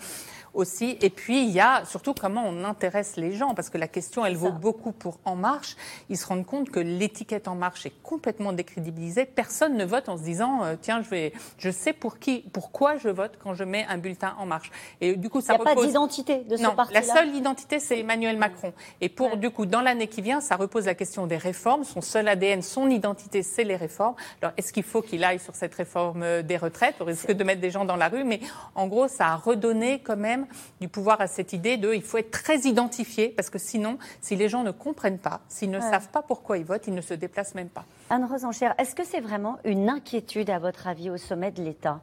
aussi. 0.55 0.99
Et 1.01 1.11
puis, 1.11 1.43
il 1.45 1.51
y 1.51 1.61
a 1.61 1.85
surtout 1.85 2.15
comment 2.15 2.45
on 2.47 2.65
intéresse 2.65 3.17
les 3.17 3.33
gens, 3.33 3.55
parce 3.55 3.71
que 3.71 3.79
la 3.79 3.89
question, 3.89 4.25
elle 4.25 4.37
vaut 4.37 4.53
beaucoup 4.53 4.93
pour 4.93 5.19
En 5.25 5.37
Marche. 5.37 5.77
Ils 6.09 6.19
se 6.19 6.27
rendent 6.27 6.47
compte 6.47 6.71
que 6.71 6.81
l'étiquette 6.81 7.49
En 7.49 7.55
Marche 7.55 7.87
est 7.87 8.03
complètement 8.03 8.53
décrédibilisée. 8.53 9.25
Personne 9.25 9.77
ne 9.77 9.85
vote 9.85 10.09
en 10.09 10.17
se 10.17 10.23
disant, 10.23 10.65
euh, 10.65 10.77
tiens, 10.81 11.03
je, 11.03 11.09
vais, 11.09 11.33
je 11.59 11.71
sais 11.71 11.93
pour 11.93 12.19
qui, 12.19 12.45
pourquoi 12.53 12.97
je 12.97 13.09
vote 13.09 13.33
quand 13.43 13.55
je 13.55 13.65
mets 13.65 13.87
un 13.89 13.99
bulletin 13.99 14.35
En 14.39 14.47
Marche. 14.47 14.71
Et 15.01 15.17
du 15.17 15.29
coup, 15.31 15.41
ça 15.41 15.55
Il 15.55 15.63
n'y 15.63 15.71
a 15.71 15.75
pas 15.75 15.81
d'identité 15.87 16.39
de 16.45 16.57
ce 16.57 16.63
Non, 16.63 16.75
parti-là. 16.75 17.01
la 17.01 17.07
seule 17.07 17.35
identité, 17.35 17.79
c'est 17.81 17.99
Emmanuel 17.99 18.37
Macron. 18.37 18.73
Et 19.01 19.09
pour, 19.09 19.37
du 19.37 19.51
coup, 19.51 19.67
dans 19.67 19.81
l'année 19.81 20.09
qui 20.09 20.23
vient, 20.23 20.41
ça 20.41 20.57
repose 20.57 20.87
la 20.87 20.95
question 20.95 21.27
des 21.27 21.37
réformes. 21.37 21.85
Son 21.85 22.01
seul 22.01 22.29
ADN, 22.29 22.63
son 22.63 22.91
identité, 22.91 23.43
c'est 23.43 23.65
les 23.65 23.77
réformes. 23.77 24.15
Alors, 24.41 24.53
est-ce 24.57 24.73
qu'il 24.73 24.83
faut 24.83 25.03
qu'il 25.03 25.25
aille 25.25 25.39
sur 25.39 25.55
cette 25.55 25.75
réforme 25.75 26.23
euh, 26.23 26.43
des 26.43 26.57
retraites? 26.57 27.01
Au 27.01 27.05
risque 27.05 27.33
de 27.33 27.45
mettre 27.45 27.61
des 27.61 27.71
gens 27.71 27.85
dans 27.85 27.97
la 27.97 28.09
rue 28.09 28.25
Mais 28.25 28.41
en 28.75 28.87
gros, 28.87 29.09
ça 29.09 29.29
a 29.29 29.37
redonné 29.37 30.01
quand 30.01 30.17
même 30.17 30.42
du 30.81 30.89
pouvoir 30.89 31.21
à 31.21 31.27
cette 31.27 31.53
idée 31.53 31.77
de 31.77 31.93
il 31.95 32.03
faut 32.03 32.19
être 32.19 32.31
très 32.31 32.59
identifié, 32.61 33.29
parce 33.29 33.51
que 33.51 33.59
sinon, 33.59 33.99
si 34.21 34.37
les 34.37 34.49
gens 34.49 34.63
ne 34.63 34.71
comprennent 34.71 35.19
pas, 35.19 35.41
s'ils 35.49 35.71
ne 35.71 35.79
Ouais. 35.79 35.91
savent 35.91 36.09
pas 36.09 36.23
pourquoi 36.23 36.59
ils 36.59 36.65
votent, 36.65 36.87
ils 36.87 36.95
ne 36.95 37.01
se 37.01 37.15
déplacent 37.15 37.55
même 37.55 37.69
pas. 37.69 37.85
Anne-Rose 38.13 38.45
Enchère, 38.45 38.75
est-ce 38.77 38.95
que 38.95 39.05
c'est 39.05 39.21
vraiment 39.21 39.57
une 39.65 39.89
inquiétude, 39.89 40.51
à 40.51 40.59
votre 40.59 40.87
avis, 40.87 41.09
au 41.09 41.17
sommet 41.17 41.51
de 41.51 41.63
l'État? 41.63 42.01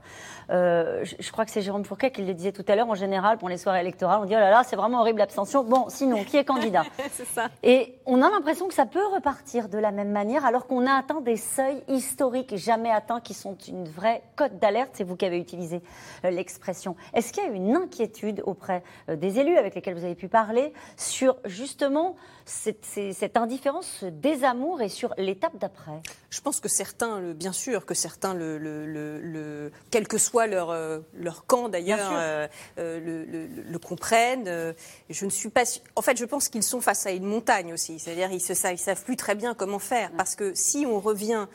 Euh, 0.50 1.04
je, 1.04 1.16
je 1.20 1.32
crois 1.32 1.46
que 1.46 1.52
c'est 1.52 1.62
Jérôme 1.62 1.86
Fourquet 1.86 2.10
qui 2.10 2.24
le 2.24 2.34
disait 2.34 2.52
tout 2.52 2.66
à 2.68 2.76
l'heure. 2.76 2.90
En 2.90 2.96
général, 2.96 3.38
pour 3.38 3.48
les 3.48 3.60
soirées 3.60 3.82
électorales, 3.82 4.20
on 4.20 4.26
dit 4.26 4.34
oh 4.36 4.40
là 4.40 4.50
là, 4.50 4.64
c'est 4.66 4.76
vraiment 4.76 5.02
horrible 5.02 5.20
l'abstention. 5.20 5.64
Bon, 5.64 5.86
sinon, 5.88 6.24
qui 6.24 6.38
est 6.38 6.46
candidat? 6.46 6.82
C'est 7.12 7.28
ça. 7.28 7.50
Et 7.62 8.00
on 8.08 8.24
a 8.24 8.30
l'impression 8.32 8.68
que 8.68 8.74
ça 8.74 8.88
peut 8.88 9.06
repartir 9.14 9.70
de 9.70 9.78
la 9.78 9.92
même 9.92 10.10
manière, 10.10 10.46
alors 10.46 10.66
qu'on 10.66 10.88
a 10.88 10.94
atteint 10.94 11.22
des 11.22 11.38
seuils 11.38 11.84
historiques 11.88 12.58
jamais 12.58 12.90
atteints 12.90 13.22
qui 13.22 13.36
sont 13.36 13.56
une 13.68 13.88
vraie 13.88 14.24
cote 14.36 14.58
d'alerte. 14.58 14.90
C'est 14.94 15.04
vous 15.04 15.16
qui 15.16 15.26
avez 15.26 15.38
utilisé 15.38 15.84
euh, 16.26 16.32
l'expression. 16.32 16.96
Est-ce 17.14 17.32
qu'il 17.32 17.44
y 17.44 17.46
a 17.46 17.52
une 17.52 17.76
inquiétude 17.76 18.42
auprès 18.48 18.82
euh, 19.10 19.16
des 19.16 19.38
élus 19.38 19.58
avec 19.58 19.76
lesquels 19.76 19.94
vous 19.94 20.06
avez 20.06 20.16
pu 20.16 20.28
parler 20.28 20.74
sur 20.98 21.36
justement 21.46 22.16
cette, 22.46 22.84
cette 22.84 23.38
indifférence, 23.38 23.86
ce 23.86 24.08
désamour 24.08 24.82
et 24.82 24.90
sur 24.90 25.14
l'étape 25.20 25.56
d'après? 25.58 25.99
Je 26.30 26.42
pense 26.42 26.60
que 26.60 26.70
certains, 26.70 27.20
le- 27.20 27.34
bien 27.34 27.52
sûr, 27.54 27.86
que 27.86 27.94
certains, 27.94 28.34
le, 28.34 28.58
le- 28.58 29.72
quel 29.92 30.08
que 30.08 30.18
soit 30.18 30.48
leur, 30.48 30.70
euh, 30.70 31.00
leur 31.14 31.46
camp 31.46 31.70
d'ailleurs, 31.70 32.12
euh, 32.14 32.48
euh, 32.78 33.26
le, 33.70 33.80
comprennent. 33.80 34.76
Je 35.10 35.26
ne 35.26 35.30
suis 35.30 35.50
pas. 35.50 35.64
En 35.96 36.02
fait, 36.02 36.18
je 36.18 36.26
pense 36.26 36.50
qu'ils 36.50 36.64
sont 36.64 36.82
face 36.82 37.06
à 37.06 37.12
une 37.12 37.26
montagne 37.26 37.74
aussi. 37.74 38.00
C'est-à-dire, 38.00 38.32
ils 38.32 38.42
se 38.42 38.54
savent, 38.54 39.04
plus 39.04 39.16
très 39.16 39.36
bien 39.36 39.54
comment 39.54 39.80
faire. 39.80 40.12
Parce 40.18 40.36
que 40.36 40.54
si 40.54 40.86
on 40.86 41.00
revient 41.00 41.48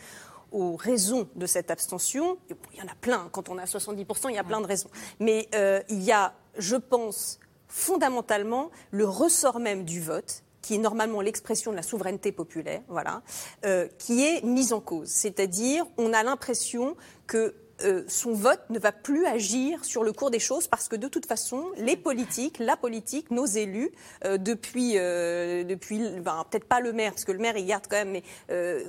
aux 0.52 0.76
raisons 0.76 1.28
de 1.34 1.46
cette 1.46 1.70
abstention, 1.70 2.38
bon, 2.48 2.56
il 2.72 2.78
y 2.78 2.82
en 2.82 2.86
a 2.88 2.94
plein. 3.00 3.28
Quand 3.32 3.48
on 3.48 3.58
a 3.58 3.64
70%, 3.64 4.28
il 4.30 4.34
y 4.34 4.38
a 4.38 4.44
plein 4.44 4.60
de 4.60 4.66
raisons. 4.66 4.90
Mais 5.20 5.48
euh, 5.54 5.80
il 5.88 6.02
y 6.02 6.12
a, 6.12 6.32
je 6.58 6.76
pense, 6.76 7.38
fondamentalement, 7.68 8.70
le 8.90 9.06
ressort 9.06 9.58
même 9.60 9.84
du 9.84 10.00
vote 10.00 10.42
qui 10.64 10.76
est 10.76 10.78
normalement 10.78 11.20
l'expression 11.20 11.72
de 11.72 11.76
la 11.76 11.82
souveraineté 11.82 12.32
populaire, 12.32 12.80
voilà, 12.88 13.20
euh, 13.66 13.86
qui 13.98 14.24
est 14.24 14.42
mise 14.42 14.72
en 14.72 14.80
cause. 14.80 15.10
C'est-à-dire, 15.10 15.84
on 15.98 16.14
a 16.14 16.22
l'impression 16.22 16.96
que 17.26 17.54
euh, 17.84 18.04
son 18.08 18.32
vote 18.32 18.60
ne 18.70 18.78
va 18.78 18.92
plus 18.92 19.26
agir 19.26 19.84
sur 19.84 20.04
le 20.04 20.12
cours 20.12 20.30
des 20.30 20.38
choses 20.38 20.66
parce 20.66 20.88
que 20.88 20.96
de 20.96 21.08
toute 21.08 21.26
façon, 21.26 21.66
les 21.76 21.96
politiques, 21.96 22.58
la 22.58 22.76
politique, 22.76 23.30
nos 23.30 23.46
élus, 23.46 23.90
euh, 24.24 24.38
depuis, 24.38 24.94
depuis 24.94 25.98
ben, 26.20 26.44
peut-être 26.50 26.64
pas 26.64 26.80
le 26.80 26.92
maire, 26.92 27.12
parce 27.12 27.24
que 27.24 27.32
le 27.32 27.38
maire 27.38 27.56
il 27.56 27.66
garde 27.66 27.84
quand 27.88 27.96
même, 27.96 28.10
mais 28.10 28.22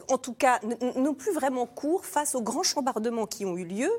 en 0.10 0.17
tout 0.17 0.34
cas, 0.34 0.60
n'ont 0.95 1.13
plus 1.13 1.31
vraiment 1.31 1.65
cours 1.65 2.05
face 2.05 2.36
aux 2.36 2.41
grands 2.41 2.63
chambardements 2.63 3.25
qui 3.25 3.45
ont 3.45 3.58
eu 3.58 3.65
lieu, 3.65 3.91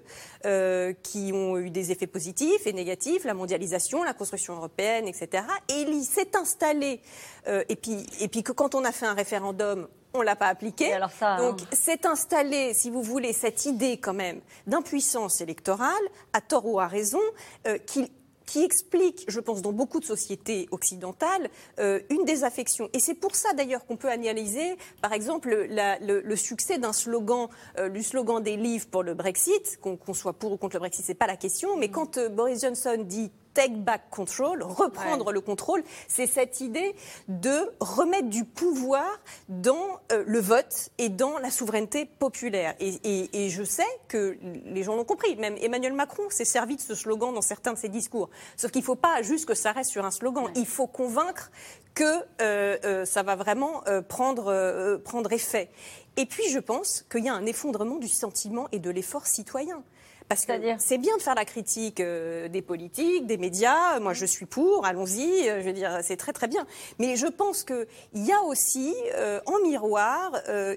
qui 1.02 1.30
ont 1.32 1.58
eu 1.58 1.70
des 1.70 1.92
effets 1.92 2.06
positifs 2.06 2.66
et 2.66 2.72
négatifs, 2.72 3.24
la 3.24 3.34
mondialisation, 3.34 4.02
la 4.02 4.14
construction 4.14 4.56
européenne, 4.56 5.06
etc. 5.08 5.44
Et 5.68 5.82
il 5.82 6.04
s'est 6.04 6.36
installé, 6.36 7.00
et, 7.46 7.76
puis, 7.76 8.06
et 8.20 8.28
puis 8.28 8.42
que 8.42 8.52
quand 8.52 8.74
on 8.74 8.84
a 8.84 8.92
fait 8.92 9.06
un 9.06 9.14
référendum, 9.14 9.88
on 10.16 10.22
l'a 10.22 10.36
pas 10.36 10.48
appliqué. 10.48 10.92
Alors 10.92 11.10
ça, 11.10 11.36
Donc 11.36 11.60
c'est 11.72 12.06
installé, 12.06 12.72
si 12.74 12.90
vous 12.90 13.02
voulez, 13.02 13.32
cette 13.32 13.66
idée 13.66 13.98
quand 13.98 14.14
même 14.14 14.40
d'impuissance 14.66 15.40
électorale, 15.40 15.92
à 16.32 16.40
tort 16.40 16.66
ou 16.66 16.80
à 16.80 16.86
raison, 16.86 17.20
euh, 17.66 17.78
qui 17.78 18.10
qui 18.46 18.62
explique, 18.62 19.24
je 19.28 19.40
pense, 19.40 19.60
dans 19.60 19.72
beaucoup 19.72 19.98
de 19.98 20.04
sociétés 20.04 20.68
occidentales, 20.70 21.50
euh, 21.80 22.00
une 22.10 22.24
désaffection. 22.24 22.88
Et 22.92 23.00
c'est 23.00 23.14
pour 23.14 23.34
ça, 23.34 23.52
d'ailleurs, 23.54 23.84
qu'on 23.86 23.96
peut 23.96 24.08
analyser, 24.08 24.76
par 25.02 25.12
exemple, 25.12 25.68
le, 25.68 26.36
succès 26.36 26.78
d'un 26.78 26.92
slogan, 26.92 27.48
euh, 27.78 27.88
du 27.88 28.04
slogan 28.04 28.40
des 28.40 28.56
livres 28.56 28.86
pour 28.86 29.02
le 29.02 29.14
Brexit, 29.14 29.78
qu'on 29.80 30.14
soit 30.14 30.32
pour 30.32 30.52
ou 30.52 30.56
contre 30.56 30.76
le 30.76 30.80
Brexit, 30.80 31.04
c'est 31.04 31.14
pas 31.14 31.26
la 31.26 31.36
question, 31.36 31.76
mais 31.76 31.88
quand 31.90 32.20
Boris 32.30 32.62
Johnson 32.62 32.98
dit 33.04 33.32
take 33.56 33.76
back 33.76 34.10
control, 34.10 34.62
reprendre 34.62 35.32
le 35.32 35.40
contrôle, 35.40 35.82
c'est 36.08 36.26
cette 36.26 36.60
idée 36.60 36.94
de 37.28 37.72
remettre 37.80 38.28
du 38.28 38.44
pouvoir 38.44 39.06
dans 39.48 39.98
euh, 40.12 40.22
le 40.26 40.40
vote 40.40 40.90
et 40.98 41.08
dans 41.08 41.38
la 41.38 41.50
souveraineté 41.50 42.04
populaire. 42.04 42.74
Et, 42.80 43.48
je 43.48 43.62
sais 43.62 43.86
que 44.08 44.36
les 44.42 44.82
gens 44.82 44.96
l'ont 44.96 45.04
compris. 45.04 45.36
Même 45.36 45.56
Emmanuel 45.60 45.94
Macron 45.94 46.24
s'est 46.28 46.44
servi 46.44 46.76
de 46.76 46.80
ce 46.82 46.94
slogan 46.94 47.32
dans 47.32 47.40
certains 47.40 47.72
de 47.72 47.78
ses 47.78 47.88
discours. 47.88 48.28
Sauf 48.56 48.70
qu'il 48.70 48.82
ne 48.82 48.86
faut 48.86 48.96
pas 48.96 49.22
juste 49.22 49.46
que 49.46 49.54
ça 49.54 49.72
reste 49.72 49.90
sur 49.90 50.04
un 50.04 50.10
slogan. 50.10 50.50
Il 50.54 50.66
faut 50.66 50.86
convaincre 50.86 51.50
que 51.94 52.04
euh, 52.42 52.76
euh, 52.84 53.04
ça 53.06 53.22
va 53.22 53.36
vraiment 53.36 53.82
prendre, 54.08 54.98
prendre 54.98 55.32
effet. 55.32 55.70
Et 56.18 56.26
puis, 56.26 56.50
je 56.50 56.58
pense 56.58 57.06
qu'il 57.10 57.24
y 57.24 57.28
a 57.28 57.34
un 57.34 57.46
effondrement 57.46 57.96
du 57.96 58.08
sentiment 58.08 58.68
et 58.72 58.80
de 58.80 58.90
l'effort 58.90 59.26
citoyen. 59.26 59.82
Parce 60.28 60.44
que 60.44 60.52
c'est 60.78 60.98
bien 60.98 61.16
de 61.16 61.22
faire 61.22 61.36
la 61.36 61.44
critique 61.44 62.00
euh, 62.00 62.48
des 62.48 62.62
politiques, 62.62 63.26
des 63.26 63.36
médias. 63.36 64.00
Moi, 64.00 64.12
je 64.12 64.26
suis 64.26 64.46
pour. 64.46 64.84
Allons-y. 64.84 65.48
Euh, 65.48 65.60
je 65.60 65.66
veux 65.66 65.72
dire, 65.72 66.00
c'est 66.02 66.16
très 66.16 66.32
très 66.32 66.48
bien. 66.48 66.66
Mais 66.98 67.14
je 67.16 67.28
pense 67.28 67.62
qu'il 67.62 67.86
y 68.14 68.32
a 68.32 68.42
aussi 68.42 68.94
euh, 69.14 69.40
en 69.46 69.60
miroir 69.60 70.32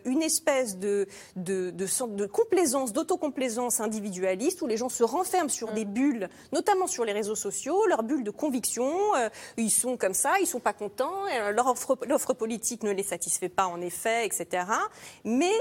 une 0.06 0.22
espèce 0.22 0.78
de 0.78 1.08
de, 1.36 1.72
de, 1.72 2.16
de 2.16 2.26
complaisance, 2.26 2.94
d'autocomplaisance 2.94 3.80
individualiste 3.80 4.62
où 4.62 4.68
les 4.68 4.78
gens 4.78 4.90
se 4.90 5.04
renferment 5.04 5.50
sur 5.50 5.72
des 5.72 5.86
bulles, 5.86 6.30
notamment 6.52 6.88
sur 6.88 7.06
les 7.06 7.14
réseaux 7.14 7.36
sociaux, 7.36 7.86
leurs 7.88 8.04
bulles 8.04 8.24
de 8.24 8.32
conviction. 8.32 8.92
ils 9.58 9.72
sont 9.72 9.98
comme 9.98 10.14
ça, 10.14 10.34
ils 10.42 10.48
sont 10.48 10.60
pas 10.60 10.74
contents. 10.74 11.24
l'offre 11.52 12.34
politique 12.34 12.84
ne 12.84 12.92
les 12.92 13.04
satisfait 13.04 13.50
pas 13.50 13.66
en 13.66 13.82
effet, 13.82 14.26
etc. 14.26 14.66
Mais 15.24 15.54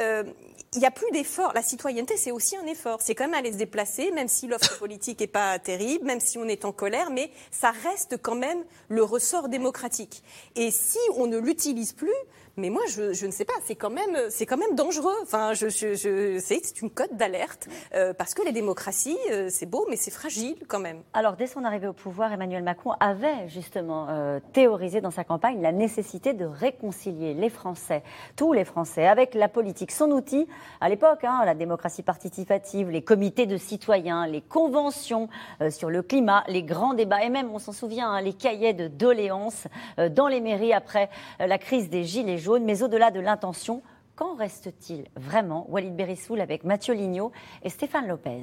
euh, 0.00 0.24
il 0.74 0.78
n'y 0.78 0.86
a 0.86 0.90
plus 0.90 1.10
d'effort. 1.12 1.52
La 1.54 1.62
citoyenneté, 1.62 2.16
c'est 2.16 2.30
aussi 2.30 2.56
un 2.56 2.66
effort. 2.66 3.02
C'est 3.02 3.14
quand 3.14 3.24
même 3.24 3.34
aller 3.34 3.52
se 3.52 3.58
déplacer, 3.58 4.10
même 4.10 4.28
si 4.28 4.46
l'offre 4.46 4.78
politique 4.78 5.20
n'est 5.20 5.26
pas 5.26 5.58
terrible, 5.58 6.06
même 6.06 6.20
si 6.20 6.38
on 6.38 6.44
est 6.44 6.64
en 6.64 6.72
colère, 6.72 7.10
mais 7.10 7.30
ça 7.50 7.70
reste 7.70 8.16
quand 8.22 8.34
même 8.34 8.64
le 8.88 9.02
ressort 9.02 9.48
démocratique. 9.48 10.22
Et 10.56 10.70
si 10.70 10.98
on 11.16 11.26
ne 11.26 11.36
l'utilise 11.36 11.92
plus, 11.92 12.10
mais 12.58 12.68
moi, 12.68 12.82
je, 12.88 13.24
ne 13.26 13.30
sais 13.30 13.46
pas, 13.46 13.54
c'est 13.64 13.76
quand 13.76 13.90
même, 13.90 14.16
c'est 14.28 14.44
quand 14.44 14.58
même 14.58 14.74
dangereux. 14.74 15.14
Enfin, 15.22 15.52
c'est 15.54 16.82
une 16.82 16.90
cote 16.90 17.14
d'alerte 17.16 17.68
euh, 17.94 18.12
parce 18.12 18.34
que 18.34 18.42
les 18.42 18.52
démocraties, 18.52 19.16
euh, 19.30 19.48
c'est 19.50 19.64
beau, 19.64 19.86
mais 19.88 19.96
c'est 19.96 20.10
fragile 20.10 20.56
quand 20.68 20.78
même. 20.78 21.02
Alors, 21.14 21.36
dès 21.36 21.46
son 21.46 21.64
arrivée 21.64 21.86
au 21.86 21.94
pouvoir, 21.94 22.30
Emmanuel 22.30 22.62
Macron 22.62 22.92
avait 23.00 23.48
justement 23.48 24.06
euh, 24.10 24.38
théorisé 24.52 25.00
dans 25.00 25.10
sa 25.10 25.24
campagne 25.24 25.62
la 25.62 25.72
nécessité 25.72 26.34
de 26.34 26.44
réconcilier 26.44 27.32
les 27.32 27.48
Français, 27.48 28.02
tous 28.36 28.52
les 28.52 28.66
Français, 28.66 29.06
avec 29.06 29.34
la 29.34 29.48
politique. 29.48 29.90
Son 29.90 30.10
outil, 30.10 30.46
à 30.82 30.90
l'époque, 30.90 31.24
hein, 31.24 31.42
la 31.46 31.54
démocratie 31.54 32.02
participative, 32.02 32.90
les 32.90 33.02
comités 33.02 33.46
de 33.46 33.56
citoyens, 33.56 34.26
les 34.26 34.42
conventions 34.42 35.28
sur 35.70 35.88
le 35.88 36.02
climat, 36.02 36.44
les 36.48 36.62
grands 36.62 36.92
débats, 36.92 37.22
et 37.22 37.30
même, 37.30 37.50
on 37.50 37.58
s'en 37.58 37.72
souvient, 37.72 38.10
hein, 38.10 38.20
les 38.20 38.34
cahiers 38.34 38.74
de 38.74 38.88
doléances 38.88 39.68
dans 40.10 40.28
les 40.28 40.40
mairies 40.40 40.74
après 40.74 41.08
la 41.38 41.58
crise 41.58 41.88
des 41.88 42.04
gilets 42.04 42.41
jaune. 42.42 42.64
Mais 42.64 42.82
au-delà 42.82 43.10
de 43.10 43.20
l'intention, 43.20 43.82
qu'en 44.16 44.34
reste-t-il 44.34 45.04
vraiment? 45.16 45.66
Walid 45.70 45.96
Berissoul 45.96 46.40
avec 46.40 46.64
Mathieu 46.64 46.94
Lignot 46.94 47.32
et 47.62 47.70
Stéphane 47.70 48.08
Lopez. 48.08 48.42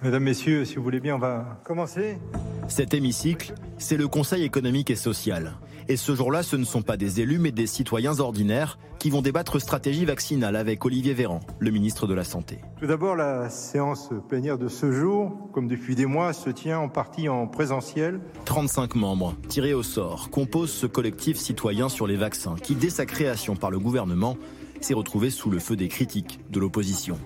Mesdames, 0.00 0.22
Messieurs, 0.22 0.64
si 0.64 0.76
vous 0.76 0.84
voulez 0.84 1.00
bien, 1.00 1.16
on 1.16 1.18
va 1.18 1.60
commencer. 1.64 2.18
Cet 2.68 2.94
hémicycle, 2.94 3.54
c'est 3.78 3.96
le 3.96 4.06
Conseil 4.06 4.44
économique 4.44 4.90
et 4.90 4.96
social. 4.96 5.54
Et 5.90 5.96
ce 5.96 6.14
jour-là, 6.14 6.42
ce 6.42 6.56
ne 6.56 6.64
sont 6.64 6.82
pas 6.82 6.98
des 6.98 7.22
élus, 7.22 7.38
mais 7.38 7.50
des 7.50 7.66
citoyens 7.66 8.20
ordinaires 8.20 8.78
qui 8.98 9.08
vont 9.08 9.22
débattre 9.22 9.58
stratégie 9.58 10.04
vaccinale 10.04 10.54
avec 10.54 10.84
Olivier 10.84 11.14
Véran, 11.14 11.40
le 11.58 11.70
ministre 11.70 12.06
de 12.06 12.12
la 12.12 12.24
Santé. 12.24 12.58
Tout 12.78 12.86
d'abord, 12.86 13.16
la 13.16 13.48
séance 13.48 14.10
plénière 14.28 14.58
de 14.58 14.68
ce 14.68 14.92
jour, 14.92 15.32
comme 15.52 15.66
depuis 15.66 15.94
des 15.94 16.04
mois, 16.04 16.34
se 16.34 16.50
tient 16.50 16.78
en 16.78 16.90
partie 16.90 17.30
en 17.30 17.46
présentiel. 17.46 18.20
35 18.44 18.96
membres, 18.96 19.34
tirés 19.48 19.72
au 19.72 19.82
sort, 19.82 20.28
composent 20.28 20.72
ce 20.72 20.86
collectif 20.86 21.38
citoyen 21.38 21.88
sur 21.88 22.06
les 22.06 22.16
vaccins 22.16 22.56
qui, 22.62 22.74
dès 22.74 22.90
sa 22.90 23.06
création 23.06 23.56
par 23.56 23.70
le 23.70 23.78
gouvernement, 23.78 24.36
s'est 24.82 24.94
retrouvé 24.94 25.30
sous 25.30 25.50
le 25.50 25.58
feu 25.58 25.74
des 25.74 25.88
critiques 25.88 26.38
de 26.50 26.60
l'opposition. 26.60 27.18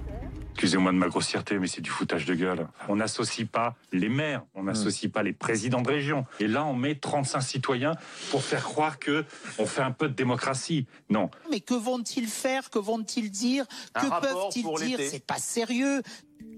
Excusez-moi 0.53 0.93
de 0.93 0.97
ma 0.97 1.09
grossièreté, 1.09 1.59
mais 1.59 1.67
c'est 1.67 1.81
du 1.81 1.91
foutage 1.91 2.25
de 2.25 2.35
gueule. 2.35 2.69
On 2.88 2.97
n'associe 2.97 3.49
pas 3.49 3.75
les 3.93 4.09
maires, 4.09 4.45
on 4.55 4.65
n'associe 4.65 5.11
pas 5.11 5.23
les 5.23 5.33
présidents 5.33 5.83
de 5.83 5.88
région. 5.88 6.25
Et 6.41 6.47
là, 6.47 6.65
on 6.65 6.75
met 6.75 6.95
35 6.95 7.41
citoyens 7.41 7.95
pour 8.31 8.43
faire 8.43 8.62
croire 8.62 8.99
que 8.99 9.25
on 9.59 9.67
fait 9.67 9.83
un 9.83 9.91
peu 9.91 10.09
de 10.09 10.15
démocratie. 10.15 10.87
Non. 11.11 11.31
Mais 11.51 11.61
que 11.61 11.75
vont-ils 11.75 12.27
faire 12.27 12.71
Que 12.71 12.79
vont-ils 12.79 13.31
dire 13.31 13.65
Que 13.95 14.09
peuvent-ils 14.21 14.87
dire? 14.87 14.99
C'est 15.11 15.27
pas 15.27 15.38
sérieux. 15.38 16.03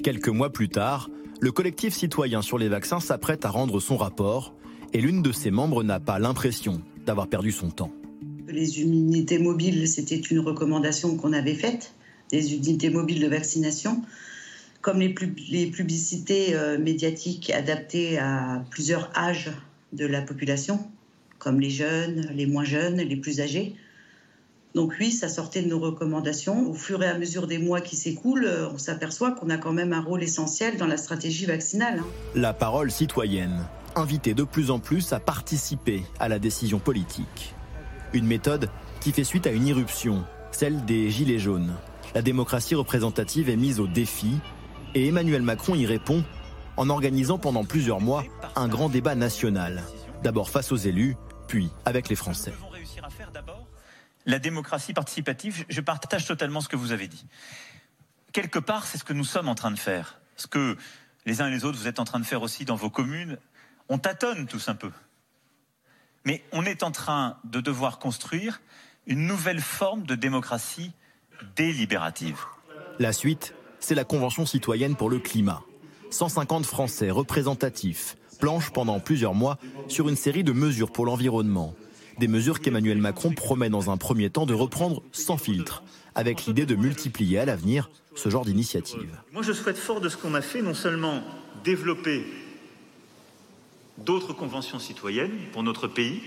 Quelques 0.02 0.28
mois 0.28 0.52
plus 0.52 0.68
tard, 0.68 1.09
le 1.40 1.52
collectif 1.52 1.94
citoyen 1.94 2.42
sur 2.42 2.59
les 2.59 2.68
vaccins 2.68 3.00
s'apprête 3.00 3.44
à 3.44 3.50
rendre 3.50 3.80
son 3.80 3.96
rapport 3.96 4.54
et 4.92 5.00
l'une 5.00 5.22
de 5.22 5.33
ses 5.33 5.50
membres 5.50 5.83
n'a 5.83 6.00
pas 6.00 6.18
l'impression 6.18 6.83
d'avoir 7.07 7.28
perdu 7.28 7.52
son 7.52 7.70
temps. 7.70 7.92
Les 8.48 8.83
unités 8.83 9.38
mobiles, 9.38 9.88
c'était 9.88 10.18
une 10.18 10.40
recommandation 10.40 11.16
qu'on 11.16 11.33
avait 11.33 11.54
faite 11.54 11.94
des 12.35 12.55
unités 12.55 12.90
mobiles 12.90 13.20
de 13.20 13.29
vaccination, 13.29 14.03
comme 14.81 14.99
les, 14.99 15.09
publicités 15.09 16.55
euh, 16.55 16.79
médiatiques 16.79 17.51
adaptées 17.51 18.18
à 18.18 18.64
plusieurs 18.70 19.11
âges 19.16 19.53
de 19.92 20.05
la 20.05 20.20
population, 20.20 20.81
comme 21.38 21.61
les 21.61 21.70
jeunes, 21.70 22.29
les 22.35 22.47
moins 22.47 22.64
jeunes, 22.64 22.97
les 22.97 23.16
plus 23.16 23.40
âgés. 23.40 23.77
Donc 24.75 24.94
oui, 24.99 25.12
ça 25.12 25.29
sortait 25.29 25.62
de 25.62 25.68
nos 25.68 25.79
recommandations. 25.79 26.68
Au 26.68 26.75
fur 26.75 27.01
et 27.05 27.07
à 27.07 27.16
mesure 27.16 27.47
des 27.47 27.59
mois 27.59 27.81
qui 27.81 27.94
s'écoulent, 27.94 28.47
euh, 28.47 28.68
on 28.75 28.79
s'aperçoit 28.79 29.31
qu'on 29.31 29.49
a 29.49 29.57
quand 29.57 29.73
même 29.73 29.92
un 29.92 30.01
rôle 30.01 30.25
essentiel 30.25 30.77
dans 30.77 30.88
la 30.88 30.97
stratégie 30.97 31.47
vaccinale. 31.47 32.01
Hein. 32.01 32.07
La 32.35 32.53
parole 32.53 32.90
citoyenne, 32.90 33.64
invitée 33.94 34.35
de 34.35 34.42
plus 34.42 34.73
en 34.73 34.81
plus 34.81 35.12
à 35.12 35.20
participer 35.20 36.03
à 36.18 36.29
la 36.29 36.40
décision 36.40 36.81
politique. 36.81 37.55
Une 38.12 38.27
méthode 38.27 38.68
qui 39.01 39.12
fait 39.12 39.23
suite 39.23 39.47
à 39.47 39.53
une 39.53 39.68
irruption, 39.68 40.25
celle 40.51 40.85
des 40.85 41.11
Gilets 41.11 41.38
jaunes 41.38 41.75
la 42.14 42.22
démocratie 42.22 42.74
représentative 42.74 43.48
est 43.48 43.57
mise 43.57 43.81
au 43.81 43.87
défi 43.87 44.38
et 44.94 45.09
Emmanuel 45.09 45.42
Macron 45.42 45.74
y 45.74 45.85
répond 45.85 46.24
en 46.77 46.88
organisant 46.88 47.38
pendant 47.38 47.64
plusieurs 47.64 48.00
mois 48.00 48.24
un 48.55 48.68
grand 48.68 48.88
débat 48.88 49.14
national, 49.14 49.83
d'abord 50.22 50.48
face 50.48 50.70
aux 50.72 50.77
élus, 50.77 51.16
puis 51.48 51.70
avec 51.85 52.09
les 52.09 52.16
Français. 52.16 52.55
La 54.27 54.38
démocratie 54.38 54.94
participative, 54.94 55.64
je 55.68 55.81
partage 55.81 56.27
totalement 56.27 56.61
ce 56.61 56.68
que 56.68 56.77
vous 56.77 56.92
avez 56.92 57.09
dit. 57.09 57.27
Quelque 58.33 58.59
part, 58.59 58.87
c'est 58.87 58.98
ce 58.98 59.05
que 59.05 59.12
nous 59.12 59.24
sommes 59.24 59.48
en 59.48 59.55
train 59.55 59.70
de 59.70 59.79
faire. 59.79 60.20
Ce 60.37 60.46
que 60.46 60.77
les 61.27 61.40
uns 61.40 61.48
et 61.48 61.50
les 61.50 61.64
autres, 61.64 61.79
vous 61.79 61.88
êtes 61.88 62.00
en 62.00 62.05
train 62.05 62.20
de 62.20 62.24
faire 62.24 62.42
aussi 62.42 62.64
dans 62.64 62.74
vos 62.74 62.90
communes. 62.90 63.38
On 63.88 63.98
tâtonne 63.98 64.46
tous 64.46 64.68
un 64.68 64.74
peu. 64.74 64.90
Mais 66.24 66.42
on 66.53 66.64
est 66.64 66.83
en 66.83 66.90
train 66.90 67.38
de 67.44 67.61
devoir 67.61 67.98
construire 67.98 68.61
une 69.07 69.27
nouvelle 69.27 69.61
forme 69.61 70.05
de 70.07 70.14
démocratie 70.14 70.92
délibérative. 71.57 72.38
La 72.99 73.12
suite, 73.12 73.55
c'est 73.81 73.94
la 73.94 74.05
Convention 74.05 74.47
citoyenne 74.47 74.97
pour 74.97 75.11
le 75.11 75.18
climat. 75.18 75.62
150 76.11 76.64
Français 76.64 77.11
représentatifs 77.11 78.16
planchent 78.38 78.70
pendant 78.70 79.01
plusieurs 79.01 79.35
mois 79.35 79.59
sur 79.88 80.09
une 80.09 80.16
série 80.16 80.44
de 80.44 80.53
mesures 80.53 80.92
pour 80.92 81.07
l'environnement. 81.07 81.75
Des 82.18 82.29
mesures 82.29 82.61
qu'Emmanuel 82.61 82.99
Macron 82.99 83.33
promet 83.33 83.70
dans 83.70 83.90
un 83.90 83.97
premier 83.97 84.31
temps 84.31 84.47
de 84.47 84.55
reprendre 84.55 85.03
sans 85.12 85.37
filtre, 85.37 85.83
avec 86.14 86.47
l'idée 86.47 86.66
de 86.66 86.76
multiplier 86.76 87.41
à 87.41 87.45
l'avenir 87.45 87.91
ce 88.14 88.28
genre 88.28 88.45
d'initiative. 88.45 89.20
Moi, 89.32 89.43
je 89.43 89.53
souhaite 89.53 89.76
fort 89.76 90.01
de 90.01 90.09
ce 90.09 90.16
qu'on 90.16 90.35
a 90.35 90.41
fait, 90.41 90.62
non 90.62 90.74
seulement 90.74 91.22
développer 91.64 92.24
d'autres 93.99 94.32
conventions 94.32 94.78
citoyennes 94.78 95.37
pour 95.53 95.62
notre 95.62 95.89
pays, 95.89 96.20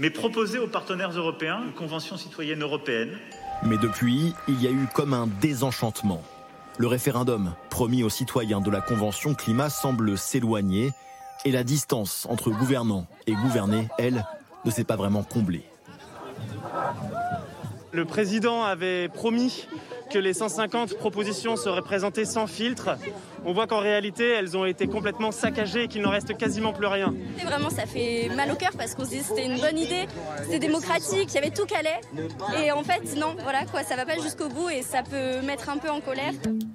mais 0.00 0.08
proposer 0.08 0.58
aux 0.58 0.66
partenaires 0.66 1.10
européens 1.10 1.60
une 1.64 1.74
convention 1.74 2.16
citoyenne 2.16 2.62
européenne 2.62 3.18
Mais 3.62 3.76
depuis, 3.76 4.34
il 4.48 4.60
y 4.60 4.66
a 4.66 4.70
eu 4.70 4.88
comme 4.94 5.12
un 5.12 5.28
désenchantement. 5.40 6.22
Le 6.78 6.86
référendum 6.86 7.52
promis 7.68 8.02
aux 8.02 8.08
citoyens 8.08 8.62
de 8.62 8.70
la 8.70 8.80
Convention 8.80 9.34
climat 9.34 9.68
semble 9.68 10.16
s'éloigner 10.16 10.90
et 11.44 11.52
la 11.52 11.64
distance 11.64 12.26
entre 12.30 12.50
gouvernants 12.50 13.06
et 13.26 13.34
gouvernés, 13.34 13.88
elle, 13.98 14.24
ne 14.64 14.70
s'est 14.70 14.84
pas 14.84 14.96
vraiment 14.96 15.22
comblée. 15.22 15.64
Le 17.92 18.06
président 18.06 18.64
avait 18.64 19.08
promis 19.08 19.66
que 20.10 20.18
les 20.18 20.34
150 20.34 20.96
propositions 20.98 21.56
seraient 21.56 21.82
présentées 21.82 22.24
sans 22.24 22.46
filtre. 22.46 22.90
On 23.44 23.52
voit 23.52 23.66
qu'en 23.66 23.78
réalité, 23.78 24.28
elles 24.28 24.56
ont 24.56 24.64
été 24.64 24.86
complètement 24.86 25.30
saccagées 25.30 25.84
et 25.84 25.88
qu'il 25.88 26.02
n'en 26.02 26.10
reste 26.10 26.36
quasiment 26.36 26.72
plus 26.72 26.86
rien. 26.86 27.14
Et 27.40 27.44
vraiment, 27.44 27.70
ça 27.70 27.86
fait 27.86 28.28
mal 28.34 28.50
au 28.50 28.56
cœur 28.56 28.72
parce 28.76 28.94
qu'on 28.94 29.04
se 29.04 29.10
dit 29.10 29.18
que 29.18 29.24
c'était 29.24 29.46
une 29.46 29.60
bonne 29.60 29.78
idée, 29.78 30.06
c'était 30.44 30.58
démocratique, 30.58 31.28
il 31.28 31.34
y 31.34 31.38
avait 31.38 31.50
tout 31.50 31.66
calé. 31.66 31.90
Et 32.62 32.72
en 32.72 32.82
fait, 32.82 33.16
non, 33.16 33.36
voilà 33.42 33.64
quoi, 33.64 33.82
ça 33.82 33.96
va 33.96 34.04
pas 34.04 34.18
jusqu'au 34.18 34.48
bout 34.48 34.68
et 34.68 34.82
ça 34.82 35.02
peut 35.02 35.46
mettre 35.46 35.70
un 35.70 35.78
peu 35.78 35.88
en 35.88 36.00
colère. 36.00 36.32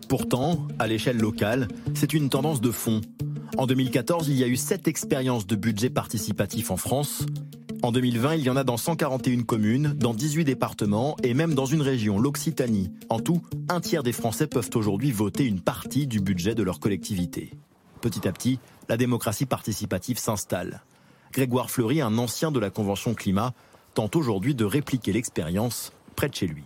Pourtant, 0.08 0.68
à 0.80 0.88
l'échelle 0.88 1.18
locale, 1.18 1.68
c'est 1.94 2.14
une 2.14 2.30
tendance 2.30 2.62
de 2.62 2.72
fond. 2.72 3.02
En 3.58 3.68
2014, 3.68 4.28
il 4.28 4.36
y 4.36 4.44
a 4.44 4.48
eu 4.48 4.58
sept 4.58 4.88
expériences 4.88 5.48
de 5.48 5.56
budget 5.56 5.90
participatif 5.90 6.72
en 6.72 6.78
France. 6.78 7.26
En 7.86 7.92
2020, 7.92 8.38
il 8.38 8.42
y 8.42 8.50
en 8.50 8.56
a 8.56 8.64
dans 8.64 8.78
141 8.78 9.44
communes, 9.44 9.94
dans 9.94 10.16
18 10.16 10.44
départements 10.44 11.16
et 11.22 11.36
même 11.36 11.54
dans 11.54 11.68
une 11.68 11.84
région, 11.84 12.18
l'Occitanie. 12.18 12.92
En 13.10 13.20
tout, 13.20 13.44
un 13.70 13.80
tiers 13.80 14.02
des 14.02 14.12
Français 14.12 14.48
peuvent 14.48 14.72
aujourd'hui 14.74 15.12
voter 15.12 15.46
une 15.46 15.62
partie 15.62 16.08
du 16.08 16.20
budget 16.20 16.56
de 16.56 16.64
leur 16.64 16.80
collectivité. 16.80 17.52
Petit 18.02 18.28
à 18.28 18.32
petit, 18.32 18.60
la 18.90 18.98
démocratie 18.98 19.46
participative 19.46 20.18
s'installe. 20.18 20.82
Grégoire 21.32 21.70
Fleury, 21.70 22.02
un 22.02 22.18
ancien 22.18 22.50
de 22.50 22.60
la 22.60 22.72
Convention 22.72 23.14
climat, 23.14 23.54
tente 23.94 24.16
aujourd'hui 24.16 24.56
de 24.56 24.66
répliquer 24.66 25.14
l'expérience 25.14 25.94
près 26.16 26.28
de 26.28 26.34
chez 26.34 26.48
lui. 26.48 26.64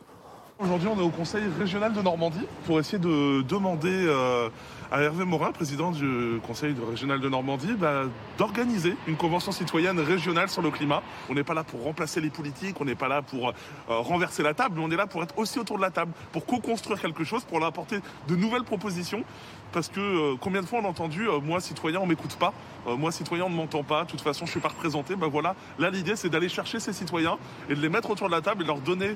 Aujourd'hui, 0.58 0.88
on 0.88 0.98
est 1.00 1.04
au 1.04 1.10
Conseil 1.10 1.44
régional 1.60 1.92
de 1.92 2.02
Normandie 2.02 2.48
pour 2.66 2.80
essayer 2.80 2.98
de 2.98 3.42
demander 3.42 3.90
euh, 3.92 4.48
à 4.92 5.02
Hervé 5.02 5.26
Morin, 5.26 5.52
président 5.52 5.92
du 5.92 6.40
Conseil 6.46 6.76
régional 6.90 7.20
de 7.20 7.30
Normandie, 7.30 7.74
bah, 7.78 8.04
d'organiser 8.38 8.96
une 9.08 9.18
convention 9.18 9.52
citoyenne 9.52 10.00
régionale 10.00 10.50
sur 10.50 10.62
le 10.62 10.72
climat. 10.72 11.04
On 11.30 11.36
n'est 11.36 11.44
pas 11.44 11.54
là 11.54 11.64
pour 11.64 11.84
remplacer 11.84 12.22
les 12.22 12.30
politiques, 12.30 12.80
on 12.80 12.86
n'est 12.86 12.96
pas 12.96 13.08
là 13.08 13.22
pour 13.22 13.50
euh, 13.50 13.54
renverser 13.88 14.42
la 14.42 14.54
table, 14.54 14.76
mais 14.78 14.84
on 14.84 14.92
est 14.92 14.96
là 14.96 15.08
pour 15.08 15.22
être 15.22 15.38
aussi 15.38 15.60
autour 15.60 15.78
de 15.78 15.84
la 15.84 15.92
table, 15.92 16.12
pour 16.32 16.46
co-construire 16.46 17.00
quelque 17.00 17.24
chose, 17.24 17.44
pour 17.44 17.60
leur 17.60 17.68
apporter 17.68 18.00
de 18.28 18.36
nouvelles 18.36 18.64
propositions. 18.64 19.24
Parce 19.72 19.90
que 19.90 20.00
euh, 20.00 20.36
combien 20.40 20.62
de 20.62 20.66
fois 20.66 20.80
on 20.82 20.86
a 20.86 20.88
entendu 20.88 21.28
moi 21.44 21.60
citoyen 21.62 22.00
on 22.00 22.08
m'écoute 22.08 22.36
pas, 22.38 22.54
moi 22.88 23.12
citoyen 23.12 23.46
on 23.46 23.50
ne 23.50 23.56
m'entend 23.56 23.84
pas, 23.84 24.06
de 24.06 24.10
toute 24.10 24.22
façon 24.22 24.46
je 24.48 24.52
suis 24.52 24.60
pas 24.60 24.70
représenté. 24.70 25.16
Ben 25.16 25.28
voilà, 25.28 25.56
là 25.78 25.92
l'idée 25.92 26.16
c'est 26.16 26.30
d'aller 26.30 26.50
chercher 26.50 26.80
ces 26.80 26.94
citoyens 26.94 27.38
et 27.70 27.76
de 27.76 27.82
les 27.82 27.90
mettre 27.90 28.10
autour 28.10 28.28
de 28.28 28.32
la 28.32 28.42
table 28.42 28.64
et 28.64 28.66
leur 28.66 28.80
donner 28.80 29.16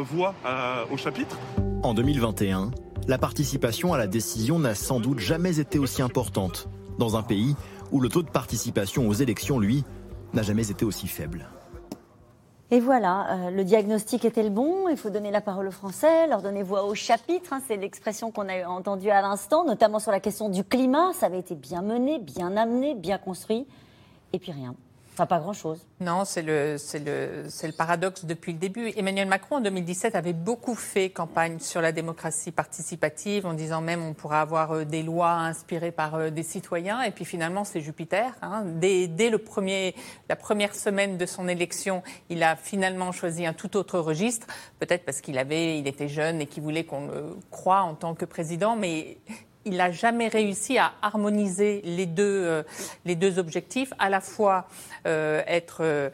voix 0.00 0.34
au 0.90 0.96
chapitre. 0.96 1.36
En 1.82 1.92
2021, 1.92 2.70
la 3.08 3.18
participation 3.18 3.92
à 3.92 3.98
la 3.98 4.06
décision 4.06 4.58
n'a 4.58 4.74
sans 4.74 5.00
doute 5.00 5.18
jamais 5.18 5.58
été 5.58 5.78
aussi 5.78 6.02
importante, 6.02 6.68
dans 6.98 7.16
un 7.16 7.22
pays 7.22 7.56
où 7.92 8.00
le 8.00 8.08
taux 8.08 8.22
de 8.22 8.30
participation 8.30 9.08
aux 9.08 9.12
élections, 9.12 9.58
lui, 9.58 9.84
n'a 10.32 10.42
jamais 10.42 10.70
été 10.70 10.84
aussi 10.84 11.08
faible. 11.08 11.48
Et 12.72 12.78
voilà, 12.78 13.26
euh, 13.30 13.50
le 13.50 13.64
diagnostic 13.64 14.24
était 14.24 14.44
le 14.44 14.50
bon, 14.50 14.88
il 14.88 14.96
faut 14.96 15.10
donner 15.10 15.32
la 15.32 15.40
parole 15.40 15.66
aux 15.66 15.72
Français, 15.72 16.28
leur 16.28 16.40
donner 16.40 16.62
voix 16.62 16.84
au 16.84 16.94
chapitre, 16.94 17.52
hein, 17.52 17.60
c'est 17.66 17.76
l'expression 17.76 18.30
qu'on 18.30 18.48
a 18.48 18.64
entendue 18.68 19.10
à 19.10 19.22
l'instant, 19.22 19.64
notamment 19.64 19.98
sur 19.98 20.12
la 20.12 20.20
question 20.20 20.48
du 20.48 20.62
climat, 20.62 21.12
ça 21.12 21.26
avait 21.26 21.40
été 21.40 21.56
bien 21.56 21.82
mené, 21.82 22.20
bien 22.20 22.56
amené, 22.56 22.94
bien 22.94 23.18
construit, 23.18 23.66
et 24.32 24.38
puis 24.38 24.52
rien 24.52 24.76
pas 25.26 25.38
grand-chose. 25.38 25.86
Non, 26.00 26.24
c'est 26.24 26.42
le, 26.42 26.76
le, 26.94 27.44
le 27.44 27.72
paradoxe 27.72 28.24
depuis 28.24 28.52
le 28.52 28.58
début. 28.58 28.92
Emmanuel 28.96 29.28
Macron, 29.28 29.56
en 29.56 29.60
2017, 29.60 30.14
avait 30.14 30.32
beaucoup 30.32 30.74
fait 30.74 31.10
campagne 31.10 31.58
sur 31.60 31.80
la 31.80 31.92
démocratie 31.92 32.52
participative, 32.52 33.46
en 33.46 33.54
disant 33.54 33.80
même 33.80 34.02
on 34.02 34.14
pourra 34.14 34.40
avoir 34.40 34.72
euh, 34.72 34.84
des 34.84 35.02
lois 35.02 35.32
inspirées 35.32 35.92
par 35.92 36.14
euh, 36.14 36.30
des 36.30 36.42
citoyens. 36.42 37.02
Et 37.02 37.10
puis 37.10 37.24
finalement, 37.24 37.64
c'est 37.64 37.80
Jupiter. 37.80 38.34
Hein. 38.42 38.64
Dès, 38.66 39.08
dès, 39.08 39.30
le 39.30 39.38
premier, 39.38 39.94
la 40.28 40.36
première 40.36 40.74
semaine 40.74 41.18
de 41.18 41.26
son 41.26 41.48
élection, 41.48 42.02
il 42.28 42.42
a 42.42 42.56
finalement 42.56 43.12
choisi 43.12 43.46
un 43.46 43.52
tout 43.52 43.76
autre 43.76 43.98
registre. 43.98 44.46
Peut-être 44.78 45.04
parce 45.04 45.20
qu'il 45.20 45.38
avait, 45.38 45.78
il 45.78 45.86
était 45.86 46.08
jeune 46.08 46.40
et 46.40 46.46
qu'il 46.46 46.62
voulait 46.62 46.84
qu'on 46.84 47.06
le 47.06 47.36
croie 47.50 47.80
en 47.80 47.94
tant 47.94 48.14
que 48.14 48.24
président, 48.24 48.76
mais 48.76 49.18
il 49.64 49.76
n'a 49.76 49.90
jamais 49.90 50.28
réussi 50.28 50.78
à 50.78 50.92
harmoniser 51.02 51.82
les 51.84 52.06
deux, 52.06 52.22
euh, 52.24 52.62
les 53.04 53.14
deux 53.14 53.38
objectifs, 53.38 53.92
à 53.98 54.08
la 54.08 54.20
fois 54.20 54.66
euh, 55.06 55.42
être 55.46 55.78
euh, 55.80 56.10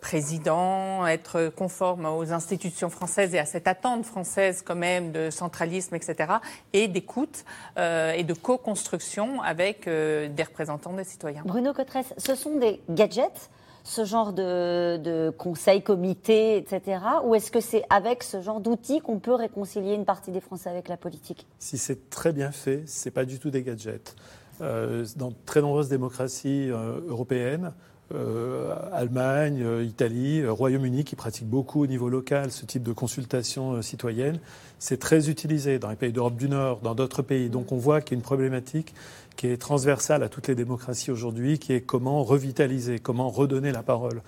président, 0.00 1.06
être 1.06 1.50
conforme 1.56 2.06
aux 2.06 2.32
institutions 2.32 2.90
françaises 2.90 3.34
et 3.34 3.38
à 3.38 3.46
cette 3.46 3.66
attente 3.66 4.04
française 4.04 4.62
quand 4.62 4.74
même 4.76 5.12
de 5.12 5.30
centralisme, 5.30 5.94
etc., 5.94 6.34
et 6.72 6.88
d'écoute 6.88 7.44
et 7.76 8.24
de 8.24 8.32
co-construction 8.34 9.42
avec 9.42 9.86
des 9.86 10.42
représentants 10.42 10.92
des 10.92 11.04
citoyens. 11.04 11.42
Bruno 11.44 11.72
Cotresse, 11.72 12.14
ce 12.16 12.34
sont 12.34 12.56
des 12.56 12.80
gadgets 12.88 13.50
ce 13.84 14.04
genre 14.04 14.32
de, 14.32 14.96
de 14.96 15.30
conseils, 15.36 15.82
comités, 15.82 16.56
etc. 16.56 17.00
Ou 17.24 17.34
est-ce 17.34 17.50
que 17.50 17.60
c'est 17.60 17.84
avec 17.90 18.22
ce 18.22 18.40
genre 18.40 18.60
d'outils 18.60 19.00
qu'on 19.00 19.18
peut 19.18 19.34
réconcilier 19.34 19.94
une 19.94 20.04
partie 20.04 20.30
des 20.30 20.40
Français 20.40 20.70
avec 20.70 20.88
la 20.88 20.96
politique? 20.96 21.46
Si 21.58 21.78
c'est 21.78 22.10
très 22.10 22.32
bien 22.32 22.52
fait, 22.52 22.84
ce 22.86 23.08
n'est 23.08 23.12
pas 23.12 23.24
du 23.24 23.38
tout 23.38 23.50
des 23.50 23.62
gadgets. 23.62 24.14
Euh, 24.60 25.04
dans 25.16 25.32
très 25.46 25.60
nombreuses 25.60 25.88
démocraties 25.88 26.70
euh, 26.70 27.00
européennes, 27.08 27.72
euh, 28.14 28.74
Allemagne, 28.92 29.64
Italie, 29.82 30.46
Royaume-Uni, 30.46 31.04
qui 31.04 31.16
pratiquent 31.16 31.48
beaucoup 31.48 31.82
au 31.82 31.86
niveau 31.86 32.10
local 32.10 32.52
ce 32.52 32.66
type 32.66 32.82
de 32.82 32.92
consultation 32.92 33.80
citoyenne, 33.80 34.38
c'est 34.78 34.98
très 34.98 35.30
utilisé 35.30 35.78
dans 35.78 35.88
les 35.88 35.96
pays 35.96 36.12
d'Europe 36.12 36.36
du 36.36 36.48
Nord, 36.48 36.80
dans 36.80 36.94
d'autres 36.94 37.22
pays. 37.22 37.48
Donc 37.48 37.72
on 37.72 37.78
voit 37.78 38.02
qu'il 38.02 38.12
y 38.12 38.16
a 38.16 38.18
une 38.18 38.22
problématique 38.22 38.94
qui 39.36 39.48
est 39.48 39.56
transversale 39.56 40.22
à 40.22 40.28
toutes 40.28 40.48
les 40.48 40.54
démocraties 40.54 41.10
aujourd'hui, 41.10 41.58
qui 41.58 41.72
est 41.72 41.80
comment 41.80 42.22
revitaliser, 42.22 42.98
comment 42.98 43.30
redonner 43.30 43.72
la 43.72 43.82
parole 43.82 44.22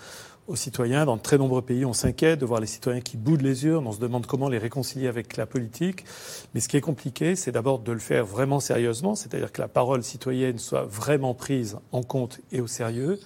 aux 0.46 0.56
citoyens. 0.56 1.06
Dans 1.06 1.16
de 1.16 1.22
très 1.22 1.38
nombreux 1.38 1.62
pays, 1.62 1.84
on 1.84 1.92
s'inquiète 1.92 2.40
de 2.40 2.46
voir 2.46 2.60
les 2.60 2.66
citoyens 2.66 3.00
qui 3.00 3.16
boudent 3.16 3.42
les 3.42 3.64
urnes, 3.66 3.86
on 3.86 3.92
se 3.92 4.00
demande 4.00 4.26
comment 4.26 4.48
les 4.48 4.58
réconcilier 4.58 5.08
avec 5.08 5.36
la 5.36 5.46
politique. 5.46 6.04
Mais 6.54 6.60
ce 6.60 6.68
qui 6.68 6.76
est 6.76 6.82
compliqué, 6.82 7.36
c'est 7.36 7.52
d'abord 7.52 7.78
de 7.78 7.92
le 7.92 7.98
faire 7.98 8.24
vraiment 8.24 8.60
sérieusement, 8.60 9.14
c'est-à-dire 9.14 9.52
que 9.52 9.60
la 9.60 9.68
parole 9.68 10.02
citoyenne 10.02 10.58
soit 10.58 10.84
vraiment 10.84 11.34
prise 11.34 11.78
en 11.92 12.02
compte 12.02 12.40
et 12.52 12.60
au 12.60 12.66
sérieux. 12.66 13.18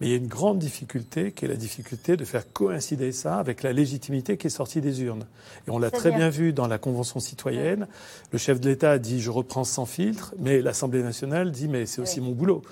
Mais 0.00 0.06
il 0.06 0.10
y 0.10 0.14
a 0.14 0.16
une 0.16 0.28
grande 0.28 0.58
difficulté, 0.58 1.32
qui 1.32 1.44
est 1.44 1.48
la 1.48 1.56
difficulté 1.56 2.16
de 2.16 2.24
faire 2.24 2.50
coïncider 2.52 3.12
ça 3.12 3.36
avec 3.36 3.62
la 3.62 3.72
légitimité 3.72 4.38
qui 4.38 4.46
est 4.46 4.50
sortie 4.50 4.80
des 4.80 5.02
urnes. 5.02 5.26
Et 5.66 5.70
on 5.70 5.78
l'a 5.78 5.90
très 5.90 6.10
bien 6.10 6.30
vu 6.30 6.52
dans 6.52 6.66
la 6.66 6.78
Convention 6.78 7.20
citoyenne. 7.20 7.86
Le 8.32 8.38
chef 8.38 8.60
de 8.60 8.68
l'État 8.70 8.98
dit 8.98 9.20
je 9.20 9.30
reprends 9.30 9.64
sans 9.64 9.84
filtre, 9.84 10.34
mais 10.38 10.62
l'Assemblée 10.62 11.02
nationale 11.02 11.50
dit 11.50 11.68
mais 11.68 11.84
c'est 11.84 12.00
aussi 12.00 12.20
mon 12.20 12.32
boulot. 12.32 12.62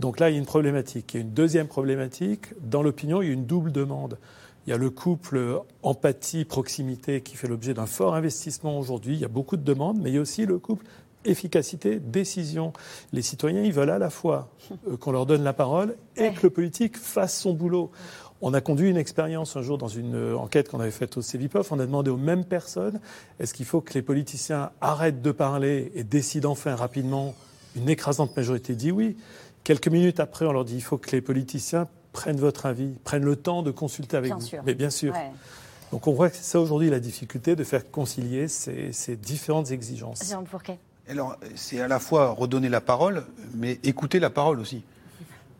Donc 0.00 0.18
là, 0.18 0.28
il 0.28 0.32
y 0.32 0.36
a 0.36 0.38
une 0.38 0.46
problématique. 0.46 1.14
Il 1.14 1.18
y 1.18 1.20
a 1.20 1.22
une 1.22 1.32
deuxième 1.32 1.68
problématique. 1.68 2.46
Dans 2.60 2.82
l'opinion, 2.82 3.22
il 3.22 3.28
y 3.28 3.30
a 3.30 3.34
une 3.34 3.46
double 3.46 3.70
demande. 3.70 4.18
Il 4.66 4.70
y 4.70 4.72
a 4.72 4.76
le 4.76 4.90
couple 4.90 5.60
empathie-proximité 5.82 7.20
qui 7.20 7.36
fait 7.36 7.48
l'objet 7.48 7.74
d'un 7.74 7.86
fort 7.86 8.14
investissement 8.14 8.78
aujourd'hui. 8.78 9.14
Il 9.14 9.20
y 9.20 9.24
a 9.24 9.28
beaucoup 9.28 9.56
de 9.56 9.64
demandes, 9.64 9.98
mais 10.00 10.10
il 10.10 10.14
y 10.14 10.18
a 10.18 10.20
aussi 10.20 10.46
le 10.46 10.58
couple 10.60 10.84
efficacité, 11.24 11.98
décision. 12.00 12.72
Les 13.12 13.22
citoyens, 13.22 13.62
ils 13.62 13.72
veulent 13.72 13.90
à 13.90 13.98
la 13.98 14.10
fois 14.10 14.48
euh, 14.88 14.96
qu'on 14.96 15.12
leur 15.12 15.26
donne 15.26 15.42
la 15.42 15.52
parole 15.52 15.96
et 16.16 16.32
que 16.32 16.42
le 16.42 16.50
politique 16.50 16.96
fasse 16.96 17.38
son 17.38 17.52
boulot. 17.52 17.90
On 18.44 18.54
a 18.54 18.60
conduit 18.60 18.90
une 18.90 18.96
expérience 18.96 19.56
un 19.56 19.62
jour 19.62 19.78
dans 19.78 19.88
une 19.88 20.16
euh, 20.16 20.36
enquête 20.36 20.68
qu'on 20.68 20.80
avait 20.80 20.90
faite 20.90 21.16
au 21.16 21.22
CEVIPOF. 21.22 21.70
On 21.72 21.78
a 21.78 21.86
demandé 21.86 22.10
aux 22.10 22.16
mêmes 22.16 22.44
personnes 22.44 23.00
est-ce 23.38 23.54
qu'il 23.54 23.66
faut 23.66 23.80
que 23.80 23.94
les 23.94 24.02
politiciens 24.02 24.70
arrêtent 24.80 25.22
de 25.22 25.30
parler 25.30 25.92
et 25.94 26.04
décident 26.04 26.50
enfin 26.50 26.74
rapidement 26.74 27.34
Une 27.76 27.88
écrasante 27.88 28.36
majorité? 28.36 28.74
Dit 28.74 28.90
oui. 28.90 29.16
Quelques 29.64 29.88
minutes 29.88 30.18
après, 30.18 30.44
on 30.44 30.52
leur 30.52 30.64
dit 30.64 30.74
il 30.74 30.82
faut 30.82 30.98
que 30.98 31.10
les 31.12 31.20
politiciens 31.20 31.86
prennent 32.12 32.36
votre 32.36 32.66
avis, 32.66 32.90
prennent 33.04 33.24
le 33.24 33.36
temps 33.36 33.62
de 33.62 33.70
consulter 33.70 34.16
avec 34.16 34.32
vous. 34.32 34.40
Mais 34.66 34.74
bien 34.74 34.90
sûr. 34.90 35.14
Donc 35.92 36.06
on 36.06 36.12
voit 36.12 36.30
que 36.30 36.36
c'est 36.36 36.42
ça 36.42 36.60
aujourd'hui 36.60 36.90
la 36.90 37.00
difficulté 37.00 37.54
de 37.54 37.64
faire 37.64 37.90
concilier 37.90 38.48
ces, 38.48 38.92
ces 38.92 39.14
différentes 39.14 39.70
exigences. 39.70 40.28
Jean 40.28 40.44
Fourquet. 40.44 40.78
Alors, 41.08 41.36
c'est 41.56 41.80
à 41.80 41.88
la 41.88 41.98
fois 41.98 42.30
redonner 42.30 42.68
la 42.68 42.80
parole, 42.80 43.24
mais 43.54 43.80
écouter 43.82 44.20
la 44.20 44.30
parole 44.30 44.60
aussi. 44.60 44.84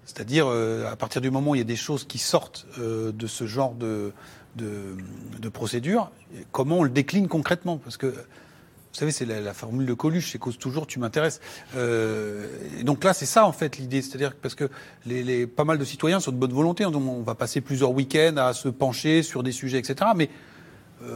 C'est-à-dire, 0.05 0.47
euh, 0.47 0.90
à 0.90 0.97
partir 0.97 1.20
du 1.20 1.30
moment 1.30 1.53
où 1.53 1.55
il 1.55 1.59
y 1.59 1.62
a 1.62 1.64
des 1.64 1.76
choses 1.76 2.05
qui 2.05 2.18
sortent 2.18 2.66
euh, 2.78 3.12
de 3.12 3.26
ce 3.26 3.47
genre 3.47 3.74
de, 3.74 4.12
de, 4.57 5.49
procédure, 5.49 6.11
comment 6.51 6.78
on 6.78 6.82
le 6.82 6.90
décline 6.90 7.28
concrètement? 7.28 7.76
Parce 7.78 7.97
que, 7.97 8.07
vous 8.07 8.99
savez, 8.99 9.11
c'est 9.11 9.24
la, 9.24 9.55
formule 9.55 9.86
de 9.86 9.95
Coluche, 9.95 10.30
c'est 10.32 10.38
cause 10.38 10.59
toujours, 10.59 10.86
tu 10.86 10.99
m'intéresses. 10.99 11.40
Euh, 11.76 12.47
donc 12.82 13.03
là, 13.05 13.12
c'est 13.12 13.26
ça, 13.26 13.47
en 13.47 13.53
fait, 13.53 13.78
l'idée. 13.78 14.03
C'est-à-dire 14.03 14.34
parce 14.34 14.55
que 14.55 14.68
les, 15.07 15.47
pas 15.47 15.64
mal 15.64 15.78
de 15.78 15.84
citoyens 15.84 16.20
sont 16.20 16.30
de 16.30 16.36
bonne 16.36 16.53
volonté. 16.53 16.84
On 16.86 17.22
va 17.22 17.34
passer 17.34 17.61
plusieurs 17.61 17.90
week-ends 17.90 18.36
à 18.36 18.53
se 18.53 18.68
pencher 18.68 19.22
sur 19.22 19.43
des 19.43 19.53
sujets, 19.53 19.78
etc. 19.78 20.11
Mais 20.14 20.30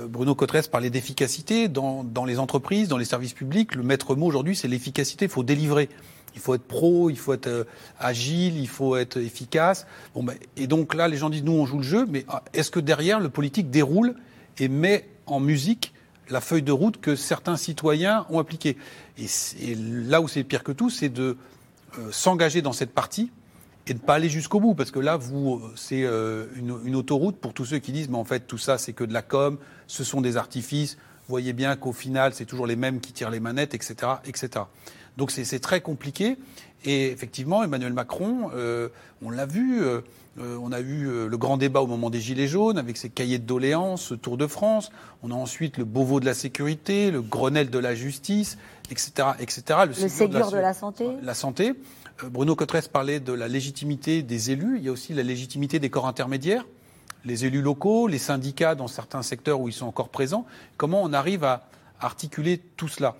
Bruno 0.08 0.34
Cotresse 0.34 0.68
parlait 0.68 0.90
d'efficacité 0.90 1.68
dans, 1.68 2.24
les 2.26 2.38
entreprises, 2.38 2.88
dans 2.88 2.98
les 2.98 3.04
services 3.04 3.32
publics. 3.32 3.74
Le 3.74 3.82
maître 3.82 4.14
mot 4.14 4.26
aujourd'hui, 4.26 4.56
c'est 4.56 4.68
l'efficacité. 4.68 5.26
Il 5.26 5.30
faut 5.30 5.42
délivrer. 5.42 5.88
Il 6.36 6.40
faut 6.40 6.54
être 6.54 6.66
pro, 6.66 7.08
il 7.08 7.16
faut 7.16 7.32
être 7.32 7.46
euh, 7.46 7.64
agile, 7.98 8.58
il 8.58 8.68
faut 8.68 8.94
être 8.96 9.16
efficace. 9.16 9.86
Bon, 10.14 10.22
ben, 10.22 10.34
et 10.56 10.66
donc 10.66 10.94
là, 10.94 11.08
les 11.08 11.16
gens 11.16 11.30
disent 11.30 11.44
nous, 11.44 11.52
on 11.52 11.64
joue 11.64 11.78
le 11.78 11.82
jeu, 11.82 12.06
mais 12.08 12.26
ah, 12.28 12.42
est-ce 12.52 12.70
que 12.70 12.78
derrière, 12.78 13.20
le 13.20 13.30
politique 13.30 13.70
déroule 13.70 14.14
et 14.58 14.68
met 14.68 15.08
en 15.24 15.40
musique 15.40 15.94
la 16.28 16.42
feuille 16.42 16.62
de 16.62 16.72
route 16.72 17.00
que 17.00 17.16
certains 17.16 17.56
citoyens 17.56 18.26
ont 18.28 18.38
appliquée? 18.38 18.76
Et, 19.18 19.74
là 19.74 20.20
où 20.20 20.28
c'est 20.28 20.44
pire 20.44 20.62
que 20.62 20.72
tout, 20.72 20.90
c'est 20.90 21.08
de 21.08 21.38
euh, 21.98 22.12
s'engager 22.12 22.60
dans 22.60 22.74
cette 22.74 22.92
partie 22.92 23.30
et 23.86 23.94
de 23.94 23.98
ne 23.98 24.04
pas 24.04 24.14
aller 24.14 24.28
jusqu'au 24.28 24.60
bout, 24.60 24.74
parce 24.74 24.90
que 24.90 24.98
là, 24.98 25.16
vous, 25.16 25.62
c'est 25.76 26.02
euh, 26.04 26.46
une, 26.56 26.96
autoroute 26.96 27.36
pour 27.36 27.52
tous 27.52 27.66
ceux 27.66 27.78
qui 27.78 27.92
disent, 27.92 28.08
mais 28.08 28.18
en 28.18 28.24
fait, 28.24 28.40
tout 28.40 28.58
ça, 28.58 28.78
c'est 28.78 28.92
que 28.92 29.04
de 29.04 29.12
la 29.12 29.22
com, 29.22 29.58
ce 29.86 30.02
sont 30.02 30.20
des 30.20 30.36
artifices. 30.36 30.94
Vous 30.94 31.32
voyez 31.32 31.52
bien 31.52 31.76
qu'au 31.76 31.92
final, 31.92 32.34
c'est 32.34 32.46
toujours 32.46 32.66
les 32.66 32.76
mêmes 32.76 33.00
qui 33.00 33.12
tirent 33.12 33.30
les 33.30 33.40
manettes, 33.40 33.74
etc., 33.74 34.14
etc. 34.24 34.64
Donc 35.16 35.30
c'est 35.30 35.58
très 35.60 35.80
compliqué. 35.80 36.36
Et 36.84 37.10
effectivement, 37.10 37.64
Emmanuel 37.64 37.92
Macron, 37.92 38.50
euh, 38.54 38.88
on 39.24 39.30
l'a 39.30 39.46
vu, 39.46 39.82
euh, 39.82 40.02
euh, 40.38 40.58
on 40.62 40.72
a 40.72 40.80
eu 40.80 41.26
le 41.26 41.36
grand 41.38 41.56
débat 41.56 41.80
au 41.80 41.86
moment 41.86 42.10
des 42.10 42.20
Gilets 42.20 42.46
jaunes 42.46 42.78
avec 42.78 42.96
ses 42.96 43.08
cahiers 43.08 43.38
de 43.38 43.46
doléances, 43.46 44.12
Tour 44.22 44.36
de 44.36 44.46
France. 44.46 44.90
On 45.22 45.30
a 45.30 45.34
ensuite 45.34 45.78
le 45.78 45.84
Beauvau 45.84 46.20
de 46.20 46.26
la 46.26 46.34
sécurité, 46.34 47.10
le 47.10 47.22
Grenelle 47.22 47.70
de 47.70 47.78
la 47.78 47.94
justice, 47.94 48.58
etc. 48.90 49.30
etc. 49.40 49.62
Le, 49.88 49.94
Ségur 49.94 50.50
de, 50.50 50.58
la, 50.58 50.74
santé. 50.74 51.08
La 51.22 51.34
santé. 51.34 51.72
Bruno 52.24 52.56
Cotresse 52.56 52.88
parlait 52.88 53.20
de 53.20 53.32
la 53.32 53.46
légitimité 53.46 54.22
des 54.22 54.50
élus. 54.50 54.78
Il 54.78 54.84
y 54.84 54.88
a 54.88 54.92
aussi 54.92 55.12
la 55.12 55.22
légitimité 55.22 55.78
des 55.78 55.90
corps 55.90 56.06
intermédiaires, 56.06 56.64
les 57.24 57.44
élus 57.44 57.60
locaux, 57.60 58.08
les 58.08 58.18
syndicats 58.18 58.74
dans 58.74 58.88
certains 58.88 59.22
secteurs 59.22 59.60
où 59.60 59.68
ils 59.68 59.74
sont 59.74 59.86
encore 59.86 60.08
présents. 60.08 60.46
Comment 60.78 61.02
on 61.02 61.12
arrive 61.12 61.44
à 61.44 61.68
articuler 62.00 62.58
tout 62.76 62.88
cela? 62.88 63.16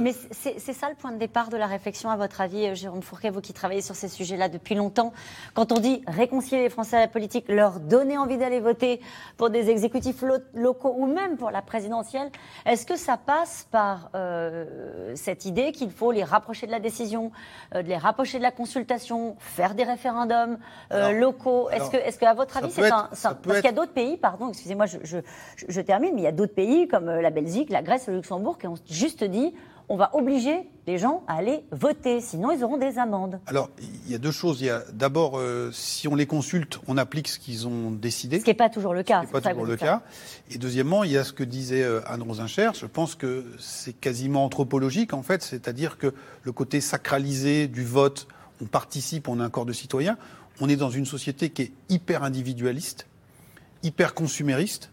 Mais 0.00 0.12
c'est 0.32 0.72
ça 0.72 0.88
le 0.88 0.96
point 0.96 1.12
de 1.12 1.18
départ 1.18 1.48
de 1.48 1.56
la 1.56 1.66
réflexion, 1.66 2.10
à 2.10 2.16
votre 2.16 2.40
avis, 2.40 2.66
euh, 2.66 2.74
Jérôme 2.74 3.02
Fourquet, 3.02 3.30
vous 3.30 3.40
qui 3.40 3.52
travaillez 3.52 3.82
sur 3.82 3.94
ces 3.94 4.08
sujets-là 4.08 4.48
depuis 4.48 4.74
longtemps. 4.74 5.12
Quand 5.54 5.70
on 5.70 5.78
dit 5.78 6.02
réconcilier 6.08 6.62
les 6.62 6.70
Français 6.70 6.96
à 6.96 7.00
la 7.00 7.08
politique, 7.08 7.44
leur 7.48 7.78
donner 7.78 8.18
envie 8.18 8.36
d'aller 8.36 8.58
voter 8.58 9.00
pour 9.36 9.50
des 9.50 9.70
exécutifs 9.70 10.24
locaux 10.54 10.94
ou 10.96 11.06
même 11.06 11.36
pour 11.36 11.50
la 11.50 11.62
présidentielle, 11.62 12.30
est-ce 12.64 12.84
que 12.84 12.96
ça 12.96 13.16
passe 13.16 13.68
par 13.70 14.10
euh, 14.14 15.12
cette 15.14 15.44
idée 15.44 15.70
qu'il 15.70 15.90
faut 15.90 16.10
les 16.10 16.24
rapprocher 16.24 16.66
de 16.66 16.72
la 16.72 16.80
décision, 16.80 17.30
de 17.72 17.80
les 17.80 17.96
rapprocher 17.96 18.38
de 18.38 18.42
la 18.42 18.50
consultation, 18.50 19.36
faire 19.38 19.74
des 19.74 19.84
référendums 19.84 20.58
locaux? 20.90 21.70
Est-ce 21.70 21.90
que, 21.90 21.96
est-ce 21.96 22.18
qu'à 22.18 22.34
votre 22.34 22.56
avis, 22.56 22.72
c'est 22.72 22.90
un, 22.90 23.08
Parce 23.10 23.36
qu'il 23.56 23.64
y 23.64 23.68
a 23.68 23.72
d'autres 23.72 23.92
pays, 23.92 24.16
pardon, 24.16 24.48
excusez-moi, 24.48 24.86
je, 24.86 24.98
je, 25.04 25.18
je, 25.68 25.80
termine, 25.80 26.14
mais 26.14 26.22
il 26.22 26.24
y 26.24 26.28
a 26.28 26.32
d'autres 26.32 26.54
pays 26.54 26.88
comme 26.88 27.06
la 27.06 27.30
Belgique, 27.30 27.70
la 27.70 27.82
Grèce, 27.82 28.08
le 28.08 28.16
Luxembourg 28.16 28.58
qui 28.58 28.66
ont 28.66 28.74
juste 28.88 29.22
dit 29.22 29.54
on 29.88 29.96
va 29.96 30.10
obliger 30.14 30.68
les 30.86 30.98
gens 30.98 31.24
à 31.26 31.34
aller 31.34 31.64
voter, 31.70 32.20
sinon 32.20 32.50
ils 32.50 32.62
auront 32.64 32.76
des 32.76 32.98
amendes. 32.98 33.40
Alors, 33.46 33.70
il 34.06 34.10
y 34.10 34.14
a 34.14 34.18
deux 34.18 34.30
choses. 34.30 34.60
Il 34.60 34.66
y 34.66 34.70
a 34.70 34.82
d'abord, 34.92 35.38
euh, 35.38 35.70
si 35.72 36.08
on 36.08 36.14
les 36.14 36.26
consulte, 36.26 36.80
on 36.86 36.96
applique 36.96 37.28
ce 37.28 37.38
qu'ils 37.38 37.66
ont 37.66 37.90
décidé. 37.90 38.38
Ce 38.38 38.44
qui 38.44 38.50
n'est 38.50 38.54
pas 38.54 38.68
toujours 38.68 38.94
le 38.94 39.02
cas. 39.02 39.22
Ce 39.22 39.26
n'est 39.26 39.40
pas 39.40 39.50
toujours 39.50 39.66
le 39.66 39.76
cas. 39.76 40.02
Et 40.50 40.58
deuxièmement, 40.58 41.04
il 41.04 41.12
y 41.12 41.18
a 41.18 41.24
ce 41.24 41.32
que 41.32 41.44
disait 41.44 41.82
euh, 41.82 42.00
Anne 42.06 42.22
Rosincher. 42.22 42.70
Je 42.74 42.86
pense 42.86 43.14
que 43.14 43.44
c'est 43.58 43.92
quasiment 43.92 44.44
anthropologique, 44.44 45.12
en 45.12 45.22
fait. 45.22 45.42
C'est-à-dire 45.42 45.98
que 45.98 46.14
le 46.42 46.52
côté 46.52 46.80
sacralisé 46.80 47.68
du 47.68 47.84
vote, 47.84 48.28
on 48.60 48.66
participe, 48.66 49.28
on 49.28 49.40
a 49.40 49.44
un 49.44 49.50
corps 49.50 49.66
de 49.66 49.72
citoyens. 49.72 50.16
On 50.60 50.68
est 50.68 50.76
dans 50.76 50.90
une 50.90 51.06
société 51.06 51.50
qui 51.50 51.62
est 51.62 51.72
hyper 51.88 52.22
individualiste, 52.22 53.06
hyper 53.82 54.14
consumériste 54.14 54.90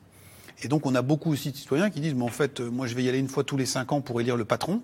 et 0.64 0.68
donc, 0.70 0.86
on 0.86 0.96
a 0.96 1.02
beaucoup 1.02 1.32
aussi 1.32 1.52
de 1.52 1.58
citoyens 1.58 1.90
qui 1.90 2.00
disent, 2.00 2.14
mais 2.14 2.24
en 2.24 2.30
fait, 2.30 2.62
euh, 2.62 2.72
moi, 2.72 2.88
je 2.88 2.96
vais 2.96 3.04
y 3.04 3.10
aller 3.10 3.20
une 3.20 3.28
fois 3.28 3.44
tous 3.44 3.58
les 3.58 3.66
cinq 3.66 3.92
ans 3.92 4.02
pour 4.02 4.22
élire 4.22 4.38
le 4.38 4.46
patron. 4.46 4.82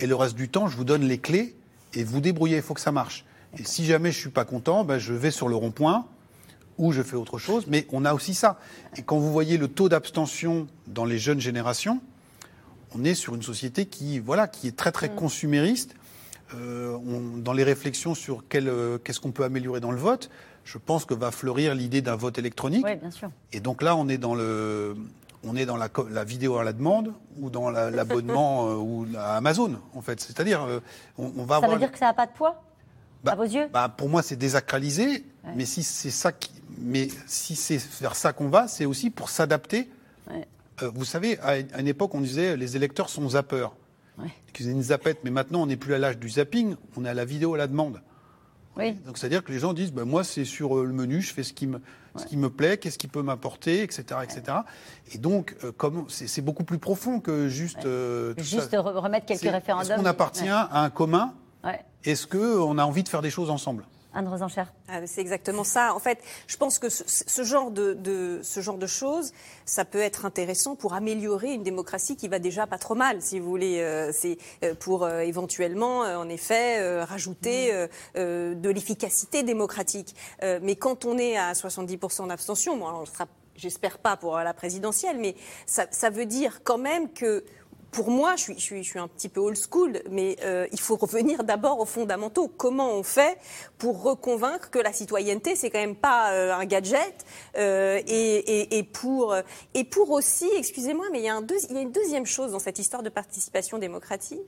Et 0.00 0.06
le 0.06 0.14
reste 0.14 0.34
du 0.34 0.48
temps, 0.48 0.66
je 0.66 0.76
vous 0.76 0.84
donne 0.84 1.02
les 1.02 1.18
clés 1.18 1.56
et 1.92 2.04
vous 2.04 2.20
débrouillez, 2.20 2.56
il 2.56 2.62
faut 2.62 2.74
que 2.74 2.80
ça 2.80 2.92
marche. 2.92 3.26
Et 3.58 3.64
si 3.64 3.84
jamais 3.84 4.12
je 4.12 4.18
suis 4.18 4.30
pas 4.30 4.44
content, 4.44 4.84
ben, 4.84 4.98
je 4.98 5.12
vais 5.12 5.30
sur 5.30 5.48
le 5.48 5.56
rond-point 5.56 6.06
ou 6.78 6.92
je 6.92 7.02
fais 7.02 7.16
autre 7.16 7.38
chose. 7.38 7.66
Mais 7.68 7.86
on 7.92 8.04
a 8.06 8.14
aussi 8.14 8.32
ça. 8.32 8.58
Et 8.96 9.02
quand 9.02 9.18
vous 9.18 9.30
voyez 9.30 9.58
le 9.58 9.68
taux 9.68 9.90
d'abstention 9.90 10.66
dans 10.86 11.04
les 11.04 11.18
jeunes 11.18 11.40
générations, 11.40 12.00
on 12.94 13.04
est 13.04 13.14
sur 13.14 13.34
une 13.34 13.42
société 13.42 13.86
qui, 13.86 14.20
voilà, 14.20 14.48
qui 14.48 14.68
est 14.68 14.76
très, 14.76 14.92
très 14.92 15.08
mm. 15.08 15.14
consumériste. 15.16 15.94
Euh, 16.54 16.98
dans 17.36 17.52
les 17.52 17.62
réflexions 17.62 18.16
sur 18.16 18.42
euh, 18.54 18.98
qu'est-ce 18.98 19.20
qu'on 19.20 19.30
peut 19.30 19.44
améliorer 19.44 19.78
dans 19.78 19.92
le 19.92 19.98
vote, 19.98 20.30
je 20.64 20.78
pense 20.78 21.04
que 21.04 21.14
va 21.14 21.30
fleurir 21.30 21.74
l'idée 21.74 22.02
d'un 22.02 22.16
vote 22.16 22.38
électronique. 22.38 22.84
Oui, 22.84 22.96
bien 22.96 23.10
sûr. 23.10 23.30
Et 23.52 23.60
donc 23.60 23.82
là, 23.82 23.96
on 23.96 24.08
est 24.08 24.18
dans 24.18 24.34
le, 24.34 24.96
on 25.44 25.56
est 25.56 25.66
dans 25.66 25.76
la, 25.76 25.88
la 26.10 26.24
vidéo 26.24 26.58
à 26.58 26.64
la 26.64 26.72
demande 26.72 27.12
ou 27.38 27.50
dans 27.50 27.70
l'abonnement 27.70 28.68
euh, 28.68 28.74
ou 28.74 29.06
à 29.16 29.36
Amazon, 29.36 29.78
en 29.94 30.02
fait. 30.02 30.20
C'est-à-dire, 30.20 30.62
euh, 30.62 30.80
on, 31.18 31.44
va 31.44 31.60
Ça 31.60 31.68
veut 31.68 31.78
dire 31.78 31.92
que 31.92 31.98
ça 31.98 32.06
n'a 32.06 32.14
pas 32.14 32.26
de 32.26 32.32
poids 32.32 32.62
à 33.26 33.34
vos 33.34 33.44
yeux? 33.44 33.68
bah, 33.72 33.88
Pour 33.88 34.08
moi, 34.08 34.22
c'est 34.22 34.36
désacralisé. 34.36 35.24
Mais 35.56 35.64
si 35.64 35.82
c'est 35.82 36.10
ça 36.10 36.32
qui, 36.32 36.52
mais 36.78 37.08
si 37.26 37.56
c'est 37.56 37.80
vers 38.00 38.14
ça 38.14 38.32
qu'on 38.32 38.48
va, 38.48 38.68
c'est 38.68 38.84
aussi 38.84 39.10
pour 39.10 39.30
s'adapter. 39.30 39.88
Euh, 40.82 40.90
vous 40.94 41.04
savez, 41.04 41.38
à 41.40 41.58
une 41.58 41.88
époque, 41.88 42.14
on 42.14 42.20
disait 42.20 42.56
les 42.56 42.76
électeurs 42.76 43.08
sont 43.08 43.30
zappeurs. 43.30 43.74
Ouais. 44.18 44.28
Ils 44.58 44.68
une 44.68 44.82
zappette, 44.82 45.20
mais 45.24 45.30
maintenant, 45.30 45.62
on 45.62 45.66
n'est 45.66 45.78
plus 45.78 45.94
à 45.94 45.98
l'âge 45.98 46.18
du 46.18 46.28
zapping, 46.28 46.76
on 46.96 47.04
est 47.06 47.08
à 47.08 47.14
la 47.14 47.24
vidéo 47.24 47.54
à 47.54 47.58
la 47.58 47.66
demande. 47.66 48.02
Donc 48.76 49.18
c'est-à-dire 49.18 49.44
que 49.44 49.52
les 49.52 49.58
gens 49.58 49.72
disent, 49.72 49.92
ben, 49.92 50.04
moi 50.04 50.24
c'est 50.24 50.44
sur 50.44 50.78
euh, 50.78 50.84
le 50.84 50.92
menu, 50.92 51.20
je 51.20 51.32
fais 51.32 51.42
ce 51.42 51.52
qui 51.52 51.66
me, 51.66 51.80
ce 52.16 52.24
qui 52.24 52.36
me 52.36 52.48
plaît, 52.48 52.78
qu'est-ce 52.78 52.98
qui 52.98 53.08
peut 53.08 53.22
m'apporter, 53.22 53.82
etc., 53.82 54.04
etc. 54.22 54.58
Et 55.12 55.18
donc 55.18 55.56
euh, 55.64 55.72
comme 55.72 56.06
c'est 56.08 56.40
beaucoup 56.42 56.64
plus 56.64 56.78
profond 56.78 57.20
que 57.20 57.48
juste 57.48 57.84
euh, 57.84 58.34
juste 58.38 58.74
remettre 58.74 59.26
quelques 59.26 59.42
référendums. 59.42 59.90
Est-ce 59.90 60.00
qu'on 60.00 60.06
appartient 60.06 60.48
à 60.48 60.82
un 60.82 60.90
commun? 60.90 61.34
Est-ce 62.04 62.26
qu'on 62.26 62.78
a 62.78 62.84
envie 62.84 63.02
de 63.02 63.08
faire 63.08 63.22
des 63.22 63.30
choses 63.30 63.50
ensemble? 63.50 63.84
Anne 64.12 64.28
ah, 64.88 65.06
C'est 65.06 65.20
exactement 65.20 65.64
ça. 65.64 65.94
En 65.94 65.98
fait, 65.98 66.18
je 66.46 66.56
pense 66.56 66.78
que 66.78 66.88
ce, 66.88 67.44
genre 67.44 67.70
de, 67.70 68.40
ce 68.42 68.60
genre 68.60 68.78
de 68.78 68.86
choses, 68.86 69.32
ça 69.64 69.84
peut 69.84 70.00
être 70.00 70.24
intéressant 70.24 70.74
pour 70.74 70.94
améliorer 70.94 71.52
une 71.52 71.62
démocratie 71.62 72.16
qui 72.16 72.28
va 72.28 72.38
déjà 72.38 72.66
pas 72.66 72.78
trop 72.78 72.94
mal, 72.94 73.22
si 73.22 73.38
vous 73.38 73.48
voulez. 73.48 73.80
Euh, 73.80 74.10
c'est 74.12 74.38
euh, 74.64 74.74
pour 74.74 75.04
euh, 75.04 75.20
éventuellement, 75.20 76.00
en 76.00 76.28
effet, 76.28 77.02
rajouter 77.04 77.72
de 78.14 78.70
l'efficacité 78.70 79.42
démocratique. 79.42 80.14
mais 80.42 80.76
quand 80.76 81.04
on 81.04 81.18
est 81.18 81.36
à 81.36 81.52
70% 81.52 82.28
d'abstention, 82.28 82.76
bon, 82.76 82.88
alors, 82.88 83.04
j'espère 83.56 83.98
pas 83.98 84.16
pour 84.16 84.38
la 84.38 84.54
présidentielle, 84.54 85.18
mais 85.18 85.34
ça, 85.66 85.86
ça 85.90 86.10
veut 86.10 86.26
dire 86.26 86.62
quand 86.64 86.78
même 86.78 87.12
que 87.12 87.44
pour 87.90 88.10
moi, 88.10 88.36
je 88.36 88.42
suis, 88.42 88.58
je, 88.58 88.82
suis, 88.82 88.98
un 88.98 89.08
petit 89.08 89.28
peu 89.28 89.40
old 89.40 89.56
school, 89.56 90.00
mais 90.10 90.36
euh, 90.42 90.66
il 90.72 90.80
faut 90.80 90.96
revenir 90.96 91.44
d'abord 91.44 91.80
aux 91.80 91.86
fondamentaux. 91.86 92.48
Comment 92.48 92.92
on 92.92 93.02
fait 93.02 93.38
pour 93.78 94.02
reconvaincre 94.02 94.70
que 94.70 94.78
la 94.78 94.92
citoyenneté, 94.92 95.56
c'est 95.56 95.70
quand 95.70 95.80
même 95.80 95.96
pas 95.96 96.32
euh, 96.32 96.54
un 96.54 96.64
gadget 96.64 97.24
euh, 97.56 98.00
et, 98.06 98.36
et, 98.36 98.78
et, 98.78 98.82
pour, 98.82 99.34
et 99.74 99.84
pour 99.84 100.10
aussi, 100.10 100.48
excusez-moi, 100.56 101.06
mais 101.12 101.20
il 101.20 101.24
y, 101.24 101.28
a 101.28 101.34
un 101.34 101.46
il 101.68 101.74
y, 101.74 101.78
a 101.78 101.82
une 101.82 101.92
deuxième 101.92 102.26
chose 102.26 102.52
dans 102.52 102.58
cette 102.58 102.78
histoire 102.78 103.02
de 103.02 103.08
participation 103.08 103.78
démocratique. 103.78 104.40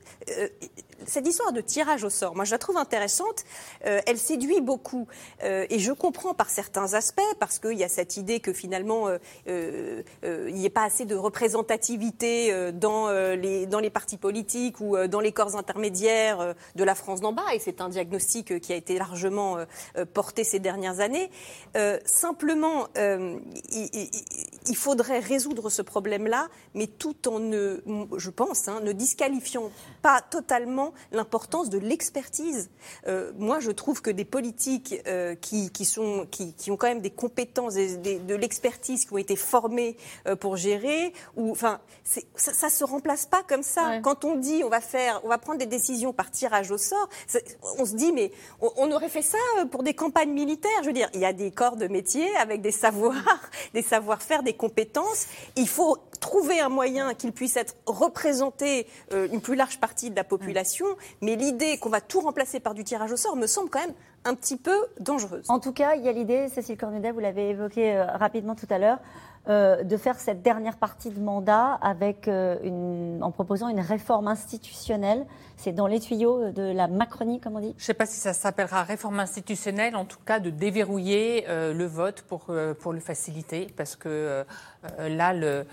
Cette 1.07 1.27
histoire 1.27 1.51
de 1.51 1.61
tirage 1.61 2.03
au 2.03 2.09
sort, 2.09 2.35
moi 2.35 2.45
je 2.45 2.51
la 2.51 2.57
trouve 2.57 2.77
intéressante. 2.77 3.43
elle 3.81 4.17
séduit 4.17 4.61
beaucoup. 4.61 5.07
et 5.43 5.79
je 5.79 5.91
comprends 5.91 6.33
par 6.33 6.49
certains 6.49 6.93
aspects, 6.93 7.21
parce 7.39 7.59
qu'il 7.59 7.77
y 7.77 7.83
a 7.83 7.89
cette 7.89 8.17
idée 8.17 8.39
que 8.39 8.53
finalement, 8.53 9.09
il 9.45 10.53
n'y 10.53 10.65
ait 10.65 10.69
pas 10.69 10.83
assez 10.83 11.05
de 11.05 11.15
représentativité 11.15 12.71
dans 12.73 13.09
les 13.09 13.89
partis 13.89 14.17
politiques 14.17 14.79
ou 14.79 14.95
euh, 14.95 15.07
dans 15.07 15.19
les 15.19 15.31
corps 15.31 15.55
intermédiaires 15.55 16.41
euh, 16.41 16.53
de 16.75 16.83
la 16.83 16.95
France 16.95 17.21
d'en 17.21 17.33
bas, 17.33 17.53
et 17.53 17.59
c'est 17.59 17.81
un 17.81 17.89
diagnostic 17.89 18.51
euh, 18.51 18.59
qui 18.59 18.73
a 18.73 18.75
été 18.75 18.97
largement 18.97 19.57
porté 20.13 20.43
ces 20.43 20.59
dernières 20.59 20.99
années. 20.99 21.29
simplement, 22.05 22.87
faudrait 24.75 25.19
résoudre 25.19 25.69
ce 25.69 25.81
problème-là, 25.81 26.47
mais 26.73 26.87
tout 26.87 27.27
en 27.27 27.39
ne, 27.39 27.81
je 28.17 28.29
pense, 28.29 28.67
hein, 28.67 28.79
ne 28.81 28.91
disqualifiant 28.91 29.71
pas 30.01 30.21
totalement 30.21 30.93
l'importance 31.11 31.69
de 31.69 31.77
l'expertise. 31.77 32.69
moi, 33.37 33.59
je 33.59 33.71
trouve 33.71 34.01
que 34.01 34.09
des 34.09 34.25
politiques 34.25 34.95
qui, 35.41 35.85
sont, 35.85 36.27
qui, 36.29 36.71
ont 36.71 36.77
quand 36.77 36.87
même 36.87 37.01
des 37.01 37.09
compétences, 37.11 37.75
de 37.75 38.35
l'expertise, 38.35 39.05
qui 39.05 39.13
ont 39.13 39.17
été 39.17 39.35
formées 39.35 39.97
pour 40.39 40.57
gérer, 40.57 41.13
ou 41.35 41.51
enfin, 41.51 41.79
ça, 42.03 42.21
ça 42.35 42.69
se 42.69 42.83
remplace 42.83 43.25
pas 43.25 43.43
comme 43.43 43.63
ça. 43.63 43.99
Quand 44.01 44.25
on 44.25 44.35
dit 44.35 44.63
on 44.63 44.69
va 44.69 44.81
faire, 44.81 45.21
on 45.23 45.29
va 45.29 45.37
prendre 45.37 45.59
des 45.59 45.65
décisions 45.65 46.13
par 46.13 46.31
tirage 46.31 46.71
au 46.71 46.77
sort, 46.77 47.09
on 47.77 47.85
se 47.85 47.95
dit 47.95 48.11
mais 48.11 48.31
on, 48.59 48.91
aurait 48.91 49.09
fait 49.09 49.21
ça 49.21 49.37
euh, 49.59 49.65
pour 49.65 49.83
des 49.83 49.93
campagnes 49.93 50.31
militaires. 50.31 50.71
Je 50.81 50.87
veux 50.87 50.93
dire, 50.93 51.09
il 51.13 51.19
y 51.19 51.25
a 51.25 51.33
des 51.33 51.51
corps 51.51 51.75
de 51.75 51.87
métier 51.87 52.35
avec 52.37 52.61
des 52.61 52.71
savoirs, 52.71 53.49
des 53.73 53.81
savoir-faire, 53.81 54.43
des 54.43 54.52
compétences. 54.53 55.27
Il 55.55 55.67
faut 55.67 55.97
trouver 56.19 56.59
un 56.61 56.69
moyen 56.69 57.13
qu'il 57.13 57.33
puisse 57.33 57.57
être 57.57 57.75
représenté 57.85 58.87
euh, 59.11 59.27
une 59.31 59.41
plus 59.41 59.55
large 59.55 59.79
partie 59.79 60.09
de 60.09 60.15
la 60.15 60.23
population. 60.23 60.85
Mais 61.21 61.35
l'idée 61.35 61.77
qu'on 61.77 61.89
va 61.89 62.01
tout 62.01 62.21
remplacer 62.21 62.59
par 62.59 62.73
du 62.73 62.83
tirage 62.83 63.11
au 63.11 63.17
sort 63.17 63.35
me 63.35 63.47
semble 63.47 63.69
quand 63.69 63.81
même 63.81 63.93
un 64.25 64.35
petit 64.35 64.57
peu 64.57 64.77
dangereuse. 64.99 65.45
En 65.49 65.59
tout 65.59 65.73
cas, 65.73 65.95
il 65.95 66.03
y 66.03 66.07
a 66.07 66.11
l'idée, 66.11 66.47
Cécile 66.47 66.77
Cornudet, 66.77 67.11
vous 67.11 67.19
l'avez 67.19 67.49
évoqué 67.49 67.95
euh, 67.95 68.05
rapidement 68.05 68.55
tout 68.55 68.67
à 68.69 68.77
l'heure, 68.77 68.99
euh, 69.49 69.83
de 69.83 69.97
faire 69.97 70.19
cette 70.19 70.41
dernière 70.41 70.77
partie 70.77 71.09
de 71.09 71.19
mandat 71.19 71.73
avec, 71.81 72.27
euh, 72.27 73.19
en 73.21 73.31
proposant 73.31 73.67
une 73.67 73.79
réforme 73.79 74.27
institutionnelle. 74.27 75.25
C'est 75.57 75.71
dans 75.71 75.87
les 75.87 75.99
tuyaux 75.99 76.51
de 76.51 76.73
la 76.73 76.87
Macronie, 76.87 77.39
comme 77.39 77.55
on 77.55 77.59
dit 77.59 77.73
Je 77.77 77.83
ne 77.83 77.85
sais 77.85 77.93
pas 77.93 78.05
si 78.05 78.19
ça 78.19 78.33
s'appellera 78.33 78.83
réforme 78.83 79.19
institutionnelle, 79.19 79.95
en 79.95 80.05
tout 80.05 80.19
cas 80.25 80.39
de 80.39 80.49
déverrouiller 80.49 81.45
le 81.47 81.85
vote 81.85 82.21
pour, 82.23 82.51
pour 82.79 82.93
le 82.93 82.99
faciliter, 82.99 83.67
parce 83.77 83.95
que 83.95 84.43
là, 84.97 85.33
le 85.33 85.65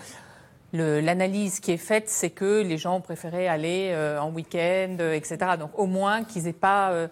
l'analyse 0.72 1.60
qui 1.60 1.72
est 1.72 1.76
faite, 1.76 2.08
c'est 2.08 2.30
que 2.30 2.62
les 2.62 2.78
gens 2.78 2.96
ont 2.96 3.00
préféré 3.00 3.48
aller 3.48 3.90
euh, 3.92 4.20
en 4.20 4.30
week-end, 4.30 4.96
euh, 5.00 5.14
etc. 5.14 5.38
Donc 5.58 5.70
au 5.78 5.86
moins 5.86 6.24
qu'ils 6.24 6.46
aient 6.46 6.52
pas, 6.52 6.90
euh, 6.90 7.08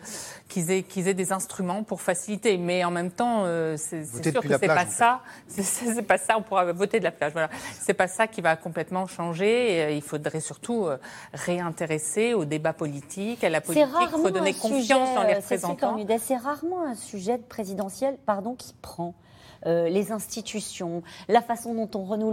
qu'ils 0.48 0.70
aient, 0.70 0.82
qu'ils 0.82 1.08
aient 1.08 1.14
des 1.14 1.32
instruments 1.32 1.82
pour 1.82 2.00
faciliter. 2.00 2.56
Mais 2.56 2.84
en 2.84 2.90
même 2.90 3.10
temps, 3.10 3.44
c'est 3.76 4.04
sûr 4.04 4.42
que 4.42 4.48
c'est 4.48 4.66
pas 4.66 4.86
ça. 4.86 5.20
C'est 5.48 6.02
pas 6.02 6.18
ça. 6.18 6.38
On 6.38 6.42
pourra 6.42 6.72
voter 6.72 6.98
de 6.98 7.04
la 7.04 7.10
plage. 7.10 7.32
Voilà. 7.32 7.48
C'est 7.80 7.94
pas 7.94 8.08
ça 8.08 8.26
qui 8.26 8.40
va 8.40 8.56
complètement 8.56 9.06
changer. 9.06 9.94
il 9.94 10.02
faudrait 10.02 10.40
surtout 10.40 10.88
réintéresser 11.32 12.34
au 12.34 12.44
débat 12.44 12.72
politique, 12.72 13.42
à 13.44 13.48
la 13.48 13.60
politique, 13.60 13.86
redonner 14.12 14.54
confiance 14.54 15.14
dans 15.14 15.22
les 15.24 15.34
représentants. 15.34 15.96
C'est 16.18 16.36
rarement 16.36 16.84
un 16.84 16.94
sujet 16.94 17.38
présidentiel, 17.38 18.18
pardon, 18.26 18.54
qui 18.54 18.74
prend. 18.82 19.14
Euh, 19.66 19.88
les 19.88 20.12
institutions, 20.12 21.02
la 21.28 21.42
façon 21.42 21.74
dont 21.74 21.90
on 21.98 22.04
renoue 22.04 22.32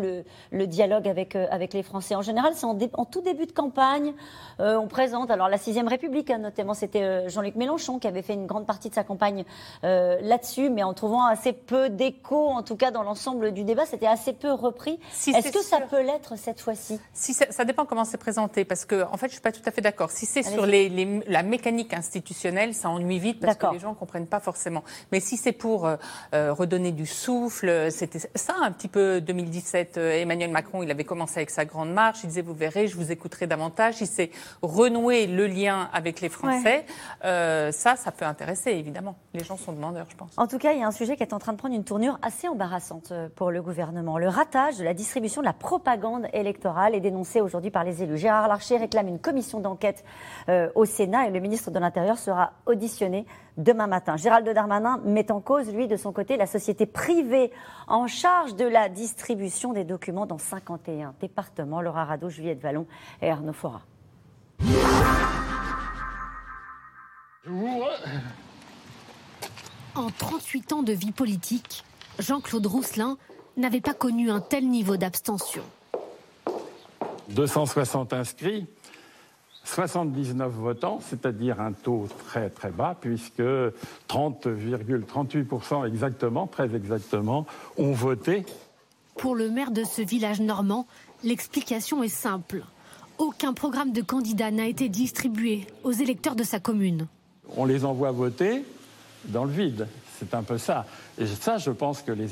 le, 0.51 0.67
dialogue 0.67 1.07
avec, 1.07 1.36
euh, 1.36 1.47
avec 1.49 1.73
les 1.73 1.82
Français. 1.82 2.15
En 2.15 2.21
général, 2.21 2.53
c'est 2.55 2.65
en, 2.65 3.05
tout 3.05 3.21
début 3.21 3.45
de 3.47 3.51
campagne, 3.51 4.13
euh, 4.59 4.78
on 4.78 4.88
présente, 4.88 5.32
alors 5.32 5.49
la 5.49 5.57
Sixième 5.57 5.88
République, 5.88 6.30
hein, 6.30 6.38
notamment, 6.38 6.73
c'était 6.73 7.28
Jean-Luc 7.30 7.55
Mélenchon 7.55 7.99
qui 7.99 8.07
avait 8.07 8.21
fait 8.21 8.34
une 8.34 8.45
grande 8.45 8.65
partie 8.65 8.89
de 8.89 8.95
sa 8.95 9.03
campagne 9.03 9.43
là-dessus, 9.82 10.69
mais 10.69 10.84
en 10.84 10.93
trouvant 10.93 11.26
assez 11.26 11.53
peu 11.53 11.89
d'écho, 11.89 12.47
en 12.49 12.63
tout 12.63 12.76
cas 12.76 12.91
dans 12.91 13.03
l'ensemble 13.03 13.51
du 13.51 13.63
débat, 13.63 13.86
c'était 13.86 14.07
assez 14.07 14.34
peu 14.34 14.51
repris. 14.51 14.99
Est-ce 15.28 15.51
que 15.51 15.63
ça 15.63 15.82
peut 15.82 16.01
l'être 16.01 16.38
cette 16.38 16.61
fois-ci? 16.61 16.99
Si 17.13 17.34
ça, 17.34 17.65
dépend 17.65 17.86
comment 17.86 18.05
c'est 18.05 18.17
présenté, 18.17 18.65
parce 18.65 18.86
que 18.86 19.03
en 19.03 19.17
fait, 19.17 19.28
je 19.28 19.34
suis 19.34 19.41
pas 19.41 19.51
tout 19.51 19.61
à 19.65 19.71
fait 19.71 19.82
d'accord. 19.82 20.11
Si 20.11 20.26
c'est 20.26 20.43
sur 20.43 20.65
les, 20.65 21.21
la 21.28 21.43
mécanique 21.43 21.93
institutionnelle, 21.93 22.73
ça 22.73 22.89
ennuie 22.89 23.19
vite 23.19 23.39
parce 23.39 23.57
que 23.57 23.73
les 23.73 23.80
gens 23.80 23.93
comprennent 23.93 24.28
pas 24.28 24.39
forcément. 24.39 24.84
Mais 25.11 25.19
si 25.19 25.38
c'est 25.38 25.51
pour 25.51 25.89
redonner 26.32 26.91
du 26.91 27.05
souffle. 27.16 27.91
C'était 27.91 28.20
ça 28.36 28.53
un 28.61 28.72
petit 28.72 28.88
peu 28.88 29.22
2017. 29.22 29.97
Euh, 29.97 30.11
Emmanuel 30.22 30.51
Macron, 30.51 30.84
il 30.84 30.91
avait 30.91 31.03
commencé 31.03 31.38
avec 31.38 31.49
sa 31.49 31.66
grande 31.66 31.91
marche. 31.91 32.20
Il 32.24 32.28
disait, 32.28 32.41
vous 32.41 32.53
verrez, 32.53 32.88
je 32.88 32.95
vous 32.95 33.11
écouterai 33.11 33.47
davantage. 33.47 34.01
Il 34.01 34.07
s'est 34.07 34.32
renoué 34.61 35.26
le 35.26 35.47
lien 35.47 35.89
avec 35.93 36.22
les 36.22 36.30
Français. 36.30 36.86
Euh, 37.24 37.72
ça, 37.72 37.95
ça 37.95 38.11
peut 38.11 38.26
intéresser, 38.26 38.72
évidemment. 38.72 39.16
Les 39.34 39.43
gens 39.43 39.57
sont 39.57 39.72
demandeurs, 39.72 40.05
je 40.09 40.16
pense. 40.16 40.32
En 40.38 40.47
tout 40.47 40.57
cas, 40.57 40.74
il 40.74 40.80
y 40.80 40.84
a 40.84 40.88
un 40.88 40.91
sujet 40.91 41.16
qui 41.16 41.24
est 41.24 41.34
en 41.34 41.39
train 41.39 41.53
de 41.53 41.57
prendre 41.57 41.76
une 41.76 41.84
tournure 41.84 42.20
assez 42.22 42.47
embarrassante 42.47 43.11
euh, 43.11 43.30
pour 43.34 43.51
le 43.51 43.61
gouvernement. 43.61 44.18
Le 44.18 44.28
ratage 44.28 44.78
de 44.78 44.84
la 44.84 44.93
distribution 44.93 45.41
de 45.41 45.47
la 45.47 45.53
propagande 45.53 46.28
électorale 46.34 46.95
est 46.95 46.99
dénoncé 47.01 47.41
aujourd'hui 47.41 47.72
par 47.72 47.84
les 47.84 48.03
élus. 48.03 48.18
Gérard 48.18 48.47
Larcher 48.47 48.78
réclame 48.78 49.07
une 49.07 49.20
commission 49.20 49.59
d'enquête 49.59 50.03
au 50.76 50.86
Sénat 50.86 51.28
et 51.28 51.32
le 51.32 51.39
ministre 51.39 51.72
de 51.72 51.80
l'Intérieur 51.80 52.18
sera 52.18 52.53
auditionné 52.66 53.26
demain 53.58 53.88
matin. 53.88 54.18
Gérald 54.18 54.47
Darmanin 54.47 54.99
met 55.06 55.32
en 55.32 55.41
cause, 55.41 55.74
lui, 55.74 55.88
de 55.88 55.97
son 55.97 56.12
côté, 56.12 56.38
la 56.38 56.47
société 56.47 56.86
privée 56.86 57.51
en 57.88 58.08
charge 58.08 58.56
de 58.56 58.66
la 58.66 58.89
distribution 58.89 59.74
des 59.74 59.84
documents 59.84 60.26
dans 60.26 60.38
51 60.38 61.14
départements. 61.20 61.82
Laura 61.82 62.06
Rado, 62.06 62.30
Juliette 62.30 62.62
Vallon 62.62 62.86
et 63.22 63.30
Arnaud 63.30 63.53
Fora. 63.53 63.82
En 69.95 70.10
38 70.10 70.74
ans 70.74 70.84
de 70.84 70.93
vie 70.93 71.12
politique, 71.12 71.86
Jean-Claude 72.20 72.66
Rousselin 72.66 73.18
n'avait 73.56 73.82
pas 73.82 73.93
connu 73.93 74.30
un 74.30 74.41
tel 74.41 74.68
niveau 74.68 74.97
d'abstention. 74.97 75.64
260 77.30 78.14
inscrits, 78.14 78.68
79 79.66 80.51
votants, 80.51 80.99
c'est-à-dire 81.01 81.59
un 81.59 81.74
taux 81.74 82.07
très 82.28 82.49
très 82.49 82.70
bas, 82.70 82.95
puisque 82.99 83.41
30,38% 84.09 85.88
exactement, 85.88 86.47
très 86.47 86.74
exactement, 86.76 87.45
ont 87.78 87.91
voté. 87.91 88.45
Pour 89.18 89.36
le 89.36 89.49
maire 89.49 89.72
de 89.72 89.84
ce 89.84 90.01
village 90.01 90.39
normand, 90.39 90.88
l'explication 91.24 92.03
est 92.03 92.09
simple. 92.09 92.63
Aucun 93.18 93.53
programme 93.53 93.91
de 93.91 94.01
candidat 94.01 94.51
n'a 94.51 94.68
été 94.68 94.88
distribué 94.89 95.66
aux 95.84 95.93
électeurs 95.93 96.36
de 96.36 96.43
sa 96.43 96.59
commune. 96.59 97.07
On 97.55 97.66
les 97.66 97.86
envoie 97.86 98.11
voter 98.11 98.63
dans 99.26 99.45
le 99.45 99.51
vide. 99.51 99.88
C'est 100.20 100.34
un 100.34 100.43
peu 100.43 100.57
ça. 100.57 100.86
Et 101.18 101.26
ça, 101.26 101.57
je 101.57 101.72
pense 101.72 102.01
que 102.01 102.11
les, 102.11 102.28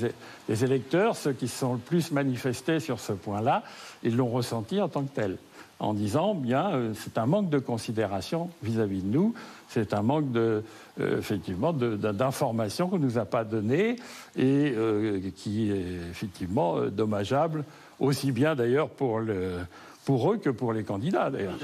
les 0.48 0.64
électeurs, 0.64 1.16
ceux 1.16 1.34
qui 1.34 1.48
sont 1.48 1.74
le 1.74 1.80
plus 1.80 2.12
manifestés 2.12 2.80
sur 2.80 3.00
ce 3.00 3.14
point-là, 3.14 3.64
ils 4.04 4.16
l'ont 4.16 4.30
ressenti 4.30 4.80
en 4.80 4.88
tant 4.88 5.04
que 5.04 5.16
tel 5.16 5.38
en 5.80 5.94
disant 5.94 6.36
bien 6.36 6.72
euh, 6.72 6.94
c'est 6.96 7.18
un 7.18 7.26
manque 7.26 7.50
de 7.50 7.60
considération 7.60 8.50
vis-à-vis 8.62 9.02
de 9.02 9.08
nous, 9.08 9.34
c'est 9.68 9.94
un 9.94 10.02
manque 10.02 10.32
de 10.32 10.64
euh, 11.00 11.20
effectivement 11.20 11.74
d'informations 11.74 12.88
qu'on 12.88 13.00
nous 13.00 13.18
a 13.18 13.26
pas 13.26 13.44
données 13.44 13.96
et 14.36 14.74
euh, 14.76 15.20
qui 15.36 15.72
est 15.72 16.10
effectivement 16.10 16.82
dommageable 16.88 17.64
aussi 18.00 18.32
bien 18.32 18.56
d'ailleurs 18.56 18.90
pour 18.90 19.20
le 19.20 19.58
pour 20.06 20.34
eux 20.34 20.38
que 20.38 20.50
pour 20.50 20.74
les 20.74 20.84
candidats 20.84 21.30
d'ailleurs. 21.30 21.58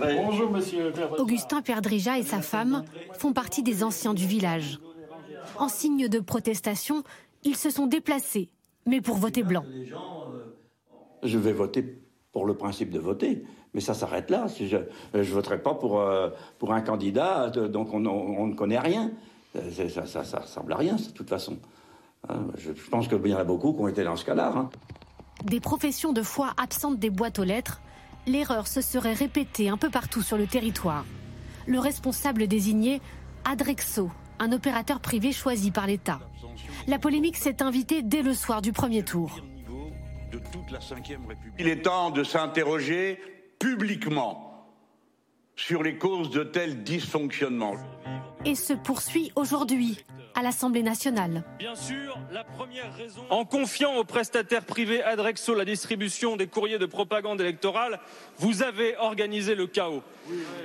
Bonjour 0.00 0.50
monsieur. 0.50 0.92
Augustin 1.18 1.62
Perdrija 1.62 2.18
et 2.18 2.22
sa 2.22 2.40
femme 2.40 2.84
font 3.18 3.32
partie 3.32 3.62
des 3.62 3.82
anciens 3.82 4.14
du 4.14 4.26
village. 4.26 4.78
En 5.58 5.68
signe 5.68 6.08
de 6.08 6.20
protestation, 6.20 7.02
ils 7.44 7.56
se 7.56 7.70
sont 7.70 7.86
déplacés, 7.86 8.48
mais 8.86 9.00
pour 9.00 9.16
voter 9.16 9.42
blanc. 9.42 9.64
Je 11.24 11.38
vais 11.38 11.52
voter 11.52 11.98
pour 12.32 12.46
le 12.46 12.54
principe 12.54 12.90
de 12.90 12.98
voter. 12.98 13.44
Mais 13.74 13.80
ça 13.80 13.94
s'arrête 13.94 14.30
là. 14.30 14.46
Je 14.58 14.76
ne 15.14 15.22
voterai 15.22 15.62
pas 15.62 15.74
pour, 15.74 16.00
euh, 16.00 16.30
pour 16.58 16.72
un 16.72 16.80
candidat 16.80 17.50
dont 17.50 17.86
on, 17.92 18.46
ne 18.46 18.54
connaît 18.54 18.78
rien. 18.78 19.10
Euh, 19.56 19.88
ça, 19.88 20.06
ça, 20.06 20.24
ça, 20.24 20.40
ressemble 20.40 20.72
à 20.72 20.76
rien, 20.76 20.96
de 20.96 21.12
toute 21.12 21.28
façon. 21.28 21.58
Hein, 22.28 22.46
je, 22.56 22.72
pense 22.90 23.08
qu'il 23.08 23.26
y 23.26 23.34
en 23.34 23.38
a 23.38 23.44
beaucoup 23.44 23.72
qui 23.72 23.80
ont 23.80 23.88
été 23.88 24.04
dans 24.04 24.16
ce 24.16 24.24
cas-là. 24.24 24.52
Hein. 24.54 24.70
Des 25.44 25.60
professions 25.60 26.12
de 26.12 26.22
foi 26.22 26.52
absentes 26.56 26.98
des 26.98 27.10
boîtes 27.10 27.38
aux 27.38 27.44
lettres, 27.44 27.80
l'erreur 28.26 28.66
se 28.66 28.80
serait 28.80 29.12
répétée 29.12 29.68
un 29.68 29.76
peu 29.76 29.90
partout 29.90 30.22
sur 30.22 30.38
le 30.38 30.46
territoire. 30.46 31.04
Le 31.66 31.78
responsable 31.78 32.46
désigné, 32.46 33.00
Adrexo, 33.44 34.10
un 34.38 34.52
opérateur 34.52 35.00
privé 35.00 35.32
choisi 35.32 35.70
par 35.70 35.86
l'État. 35.86 36.20
La 36.86 36.98
polémique 36.98 37.36
s'est 37.36 37.62
invitée 37.62 38.02
dès 38.02 38.22
le 38.22 38.34
soir 38.34 38.62
du 38.62 38.72
premier 38.72 39.02
tour 39.02 39.40
de 40.32 40.38
toute 40.38 40.70
la 40.70 40.78
République. 40.78 41.54
Il 41.58 41.68
est 41.68 41.82
temps 41.82 42.10
de 42.10 42.24
s'interroger 42.24 43.20
publiquement 43.58 44.66
sur 45.54 45.82
les 45.82 45.98
causes 45.98 46.30
de 46.30 46.42
tels 46.42 46.82
dysfonctionnements. 46.82 47.76
Et 48.44 48.54
se 48.54 48.72
poursuit 48.72 49.30
aujourd'hui 49.36 50.04
à 50.34 50.42
l'Assemblée 50.42 50.82
nationale. 50.82 51.44
Bien 51.58 51.74
sûr, 51.74 52.18
la 52.32 52.42
première 52.42 52.92
raison. 52.96 53.20
En 53.28 53.44
confiant 53.44 53.96
au 53.96 54.04
prestataire 54.04 54.64
privé 54.64 55.02
Adrexo 55.02 55.54
la 55.54 55.66
distribution 55.66 56.36
des 56.36 56.46
courriers 56.46 56.78
de 56.78 56.86
propagande 56.86 57.40
électorale, 57.40 58.00
vous 58.38 58.62
avez 58.62 58.96
organisé 58.96 59.54
le 59.54 59.66
chaos. 59.66 60.02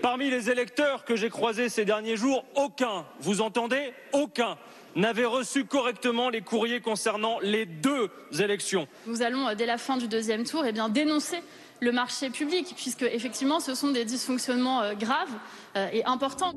Parmi 0.02 0.30
les 0.30 0.50
électeurs 0.50 1.04
que 1.04 1.18
j'ai 1.18 1.30
croisés 1.30 1.68
ces 1.68 1.84
derniers 1.84 2.16
jours, 2.16 2.46
aucun, 2.56 3.06
vous 3.20 3.42
entendez, 3.42 3.92
aucun 4.14 4.58
n'avait 4.98 5.26
reçu 5.26 5.66
correctement 5.66 6.30
les 6.30 6.42
courriers 6.42 6.82
concernant 6.82 7.40
les 7.40 7.66
deux 7.66 8.10
élections. 8.40 8.88
Nous 9.06 9.22
allons, 9.22 9.48
euh, 9.48 9.56
dès 9.56 9.66
la 9.66 9.78
fin 9.78 9.98
du 9.98 10.08
deuxième 10.08 10.44
tour, 10.44 10.66
eh 10.66 10.72
bien, 10.74 10.90
dénoncer 10.90 11.38
le 11.80 11.92
marché 11.92 12.30
public, 12.30 12.74
puisque 12.76 13.04
effectivement 13.04 13.60
ce 13.60 13.76
sont 13.76 13.92
des 13.92 14.04
dysfonctionnements 14.04 14.82
euh, 14.82 14.94
graves 14.96 15.30
euh, 15.76 15.88
et 15.94 16.04
importants. 16.06 16.54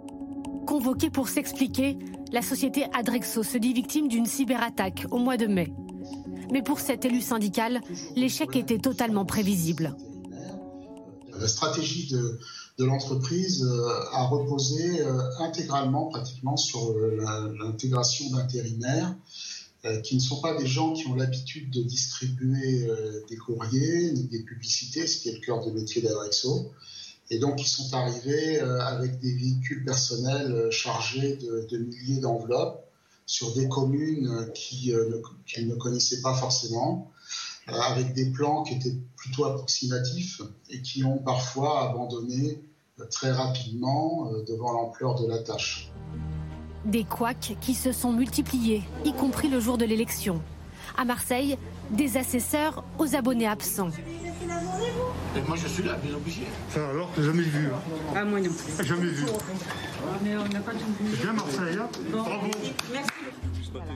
Convoquée 0.67 1.11
pour 1.11 1.29
s'expliquer, 1.29 1.99
la 2.33 2.43
société 2.43 2.87
Adrexo 2.95 3.43
se 3.43 3.59
dit 3.59 3.75
victime 3.75 4.09
d'une 4.09 4.27
cyberattaque 4.27 5.05
au 5.11 5.19
mois 5.19 5.37
de 5.37 5.47
mai. 5.47 5.73
Mais 6.51 6.63
pour 6.63 6.81
cet 6.81 7.05
élu 7.05 7.21
syndical, 7.21 7.81
l'échec 8.17 8.57
était 8.57 8.79
totalement 8.79 9.25
prévisible. 9.25 9.95
La 11.39 11.49
stratégie 11.49 12.09
de, 12.09 12.39
de 12.81 12.87
l'entreprise 12.87 13.63
euh, 13.63 13.91
a 14.13 14.25
reposé 14.25 15.03
euh, 15.03 15.21
intégralement, 15.39 16.07
pratiquement, 16.07 16.57
sur 16.57 16.93
euh, 16.93 17.55
l'intégration 17.59 18.31
d'intérimaires 18.31 19.15
qui 20.03 20.15
ne 20.15 20.21
sont 20.21 20.43
pas 20.43 20.55
des 20.59 20.67
gens 20.67 20.93
qui 20.93 21.07
ont 21.07 21.15
l'habitude 21.15 21.71
de 21.71 21.83
distribuer 21.83 22.87
des 23.31 23.37
courriers 23.39 24.13
ni 24.13 24.25
des 24.25 24.43
publicités, 24.43 25.07
ce 25.07 25.23
qui 25.23 25.31
est 25.31 25.33
le 25.33 25.41
cœur 25.41 25.65
de 25.65 25.71
métier 25.71 26.03
d'Adrexo. 26.03 26.71
Et 27.31 27.39
donc, 27.39 27.63
ils 27.63 27.67
sont 27.67 27.95
arrivés 27.95 28.61
avec 28.61 29.19
des 29.21 29.35
véhicules 29.35 29.83
personnels 29.83 30.71
chargés 30.71 31.39
de, 31.71 31.79
milliers 31.79 32.21
d'enveloppes 32.21 32.85
sur 33.25 33.55
des 33.55 33.71
communes 33.71 34.53
qu'ils 34.53 34.93
ne 35.67 35.75
connaissaient 35.77 36.21
pas 36.21 36.35
forcément, 36.35 37.11
avec 37.67 38.13
des 38.13 38.27
plans 38.27 38.65
qui 38.65 38.75
étaient 38.75 38.99
plutôt 39.17 39.47
approximatifs 39.47 40.43
et 40.69 40.83
qui 40.83 41.05
ont 41.05 41.17
parfois 41.17 41.89
abandonné 41.89 42.61
très 43.09 43.33
rapidement 43.33 44.31
euh, 44.33 44.45
devant 44.47 44.73
l'ampleur 44.73 45.15
de 45.15 45.29
la 45.29 45.39
tâche. 45.39 45.91
Des 46.85 47.05
couacs 47.05 47.57
qui 47.61 47.75
se 47.75 47.93
sont 47.93 48.13
multipliés, 48.13 48.83
y 49.05 49.13
compris 49.13 49.49
le 49.49 49.61
jour 49.61 49.79
de 49.79 49.85
l'élection. 49.85 50.41
À 50.97 51.05
Marseille, 51.05 51.59
des 51.91 52.17
assesseurs 52.17 52.85
aux 52.99 53.15
abonnés 53.15 53.47
absents. 53.47 53.91
Et 55.37 55.41
moi 55.47 55.57
je 55.57 55.69
suis 55.69 55.83
là, 55.83 55.97
bien 56.03 56.15
obligé. 56.15 56.43
Ça 56.71 56.89
alors, 56.89 57.11
t'as 57.15 57.23
jamais 57.23 57.43
vu 57.43 57.67
hein. 57.67 57.79
Ah 58.17 58.25
moi 58.25 58.41
non 58.41 58.51
plus. 58.51 58.87
Jamais 58.87 59.07
vu. 59.07 59.27
Mais 60.25 60.37
on 60.37 60.49
n'a 60.49 60.61
pas 60.61 60.73
tout 60.73 60.79
vu. 61.01 61.11
C'est 61.15 61.23
bien 61.23 61.33
Marseille, 61.33 61.79
hein 61.79 61.89
Bravo. 62.11 62.47
Merci. 62.93 63.11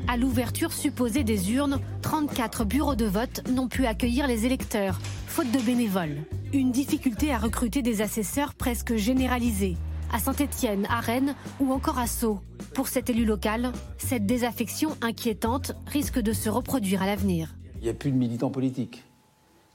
À 0.07 0.17
l'ouverture 0.17 0.73
supposée 0.73 1.25
des 1.25 1.53
urnes, 1.53 1.81
34 2.03 2.65
bureaux 2.65 2.95
de 2.95 3.07
vote 3.07 3.43
n'ont 3.49 3.69
pu 3.69 3.87
accueillir 3.87 4.27
les 4.27 4.47
électeurs, 4.47 5.01
faute 5.27 5.51
de 5.51 5.59
bénévoles. 5.59 6.19
Une 6.55 6.71
difficulté 6.71 7.33
à 7.33 7.39
recruter 7.39 7.83
des 7.83 8.01
assesseurs 8.01 8.55
presque 8.55 8.95
généralisée, 8.95 9.77
à 10.13 10.21
Saint-Étienne, 10.21 10.87
à 10.89 11.01
Rennes 11.01 11.35
ou 11.59 11.73
encore 11.73 11.99
à 11.99 12.07
Sceaux. 12.07 12.39
Pour 12.77 12.87
cet 12.87 13.11
élu 13.11 13.25
local, 13.25 13.73
cette 13.99 14.25
désaffection 14.25 14.91
inquiétante 15.01 15.73
risque 15.89 16.21
de 16.21 16.33
se 16.33 16.49
reproduire 16.49 17.03
à 17.03 17.07
l'avenir. 17.07 17.57
Il 17.79 17.83
n'y 17.83 17.89
a 17.89 17.93
plus 17.93 18.13
de 18.13 18.17
militants 18.17 18.53
politiques. 18.53 19.03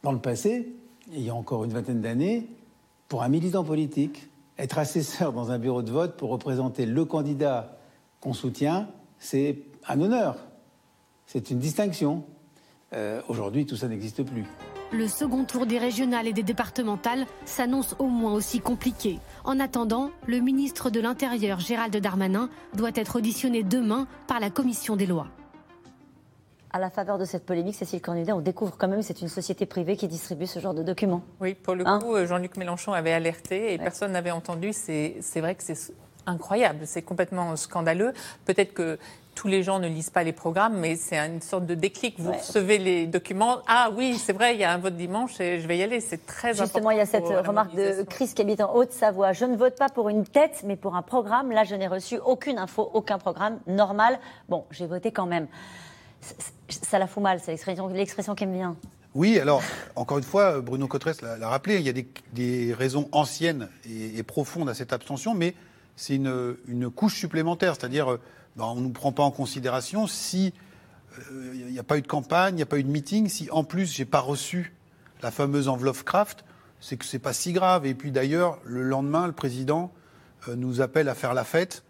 Dans 0.03 0.13
le 0.13 0.19
passé, 0.19 0.73
il 1.11 1.19
y 1.19 1.29
a 1.29 1.35
encore 1.35 1.65
une 1.65 1.73
vingtaine 1.73 1.99
d'années, 1.99 2.47
pour 3.09 3.23
un 3.23 3.27
militant 3.27 3.65
politique, 3.65 4.29
être 4.57 4.77
assesseur 4.77 5.33
dans 5.33 5.51
un 5.51 5.59
bureau 5.59 5.81
de 5.81 5.91
vote 5.91 6.15
pour 6.15 6.29
représenter 6.29 6.85
le 6.85 7.03
candidat 7.03 7.77
qu'on 8.21 8.33
soutient, 8.33 8.87
c'est 9.17 9.63
un 9.85 9.99
honneur. 9.99 10.37
C'est 11.25 11.51
une 11.51 11.59
distinction. 11.59 12.23
Euh, 12.93 13.21
Aujourd'hui, 13.27 13.65
tout 13.65 13.75
ça 13.75 13.89
n'existe 13.89 14.23
plus. 14.23 14.45
Le 14.91 15.07
second 15.07 15.43
tour 15.43 15.67
des 15.67 15.77
régionales 15.77 16.25
et 16.25 16.33
des 16.33 16.41
départementales 16.41 17.27
s'annonce 17.45 17.95
au 17.99 18.07
moins 18.07 18.33
aussi 18.33 18.59
compliqué. 18.59 19.19
En 19.43 19.59
attendant, 19.59 20.09
le 20.25 20.39
ministre 20.39 20.89
de 20.89 20.99
l'Intérieur, 20.99 21.59
Gérald 21.59 21.95
Darmanin, 21.95 22.49
doit 22.73 22.89
être 22.95 23.17
auditionné 23.17 23.61
demain 23.61 24.07
par 24.27 24.39
la 24.39 24.49
commission 24.49 24.95
des 24.95 25.05
lois. 25.05 25.27
À 26.71 26.79
la 26.79 26.89
faveur 26.89 27.19
de 27.19 27.25
cette 27.25 27.45
polémique, 27.45 27.75
Cécile 27.75 28.01
Cornudet, 28.01 28.31
on 28.31 28.41
découvre 28.41 28.77
quand 28.77 28.87
même 28.87 29.01
que 29.01 29.05
c'est 29.05 29.21
une 29.21 29.27
société 29.27 29.67
privée 29.67 29.95
qui 29.95 30.07
distribue 30.07 30.47
ce 30.47 30.59
genre 30.59 30.73
de 30.73 30.81
documents. 30.81 31.21
Oui, 31.39 31.53
pour 31.53 31.75
le 31.75 31.87
Hein 31.87 31.99
coup, 31.99 32.15
Jean-Luc 32.25 32.57
Mélenchon 32.57 32.91
avait 32.93 33.13
alerté 33.13 33.73
et 33.73 33.77
personne 33.77 34.11
n'avait 34.11 34.31
entendu. 34.31 34.73
C'est 34.73 35.17
c'est 35.21 35.41
vrai 35.41 35.53
que 35.53 35.63
c'est 35.63 35.93
incroyable, 36.25 36.81
c'est 36.85 37.01
complètement 37.01 37.55
scandaleux. 37.55 38.13
Peut-être 38.45 38.73
que 38.73 38.99
tous 39.39 39.47
les 39.47 39.63
gens 39.63 39.79
ne 39.79 39.87
lisent 39.87 40.09
pas 40.09 40.23
les 40.25 40.33
programmes, 40.33 40.77
mais 40.77 40.97
c'est 40.97 41.17
une 41.17 41.39
sorte 41.41 41.65
de 41.65 41.73
déclic. 41.73 42.19
Vous 42.19 42.33
recevez 42.33 42.77
les 42.77 43.07
documents. 43.07 43.59
Ah 43.67 43.89
oui, 43.95 44.17
c'est 44.17 44.33
vrai, 44.33 44.53
il 44.53 44.59
y 44.59 44.65
a 44.65 44.73
un 44.73 44.77
vote 44.79 44.97
dimanche 44.97 45.39
et 45.39 45.61
je 45.61 45.67
vais 45.67 45.77
y 45.77 45.81
aller. 45.81 46.01
C'est 46.01 46.25
très 46.25 46.49
important. 46.49 46.65
Justement, 46.65 46.91
il 46.91 46.97
y 46.97 46.99
a 46.99 47.05
cette 47.05 47.25
remarque 47.25 47.73
de. 47.73 48.03
Chris 48.03 48.33
qui 48.35 48.41
habite 48.41 48.59
en 48.59 48.75
Haute-Savoie. 48.75 49.31
Je 49.31 49.45
ne 49.45 49.55
vote 49.55 49.77
pas 49.77 49.87
pour 49.87 50.09
une 50.09 50.25
tête, 50.25 50.63
mais 50.65 50.75
pour 50.75 50.97
un 50.97 51.01
programme. 51.01 51.51
Là, 51.53 51.63
je 51.63 51.73
n'ai 51.75 51.87
reçu 51.87 52.17
aucune 52.19 52.57
info, 52.57 52.91
aucun 52.93 53.17
programme 53.17 53.59
normal. 53.65 54.19
Bon, 54.49 54.65
j'ai 54.71 54.87
voté 54.87 55.13
quand 55.13 55.25
même. 55.25 55.47
Ça 56.67 56.99
la 56.99 57.07
fout 57.07 57.23
mal, 57.23 57.39
c'est 57.39 57.51
l'expression- 57.51 57.87
l'expression 57.87 58.35
qui 58.35 58.45
me 58.45 58.53
vient. 58.55 58.75
Oui, 59.15 59.39
alors, 59.39 59.63
encore 59.95 60.17
une 60.17 60.25
fois, 60.25 60.59
Bruno 60.59 60.85
Cotresse 60.87 61.21
l'a 61.21 61.37
l'a 61.37 61.47
rappelé, 61.47 61.77
il 61.77 61.83
y 61.83 61.89
a 61.89 61.93
des, 61.93 62.07
des 62.33 62.73
raisons 62.73 63.07
anciennes 63.13 63.69
et, 63.89 64.17
et 64.17 64.23
profondes 64.23 64.67
à 64.67 64.73
cette 64.73 64.91
abstention, 64.91 65.33
mais 65.33 65.55
c'est 65.95 66.15
une, 66.15 66.57
une 66.67 66.89
couche 66.89 67.15
supplémentaire, 67.17 67.75
c'est-à-dire, 67.75 68.11
euh, 68.11 68.19
ben, 68.59 68.65
on 68.65 68.75
ne 68.75 68.81
nous 68.81 68.89
prend 68.91 69.11
pas 69.11 69.23
en 69.23 69.31
considération 69.31 70.05
si 70.05 70.53
euh, 71.31 71.53
il 71.55 71.71
n'y 71.71 71.79
a 71.79 71.83
pas 71.83 71.97
eu 71.97 72.01
de 72.01 72.07
campagne, 72.07 72.53
il 72.53 72.57
n'y 72.57 72.61
a 72.61 72.67
pas 72.67 72.77
eu 72.77 72.83
de 72.83 72.89
meeting, 72.91 73.27
si 73.29 73.49
en 73.51 73.63
plus 73.63 73.91
j'ai 73.91 74.05
pas 74.05 74.19
reçu 74.19 74.75
la 75.23 75.31
fameuse 75.31 75.67
enveloppe 75.67 76.03
Kraft, 76.03 76.45
c'est 76.79 76.95
que 76.97 77.05
c'est 77.05 77.19
pas 77.19 77.33
si 77.33 77.51
grave. 77.53 77.85
Et 77.85 77.93
puis 77.93 78.11
d'ailleurs, 78.11 78.59
le 78.63 78.83
lendemain, 78.83 79.25
le 79.27 79.33
président 79.33 79.91
euh, 80.47 80.55
nous 80.55 80.81
appelle 80.81 81.09
à 81.09 81.15
faire 81.15 81.33
la 81.33 81.43
fête. 81.43 81.83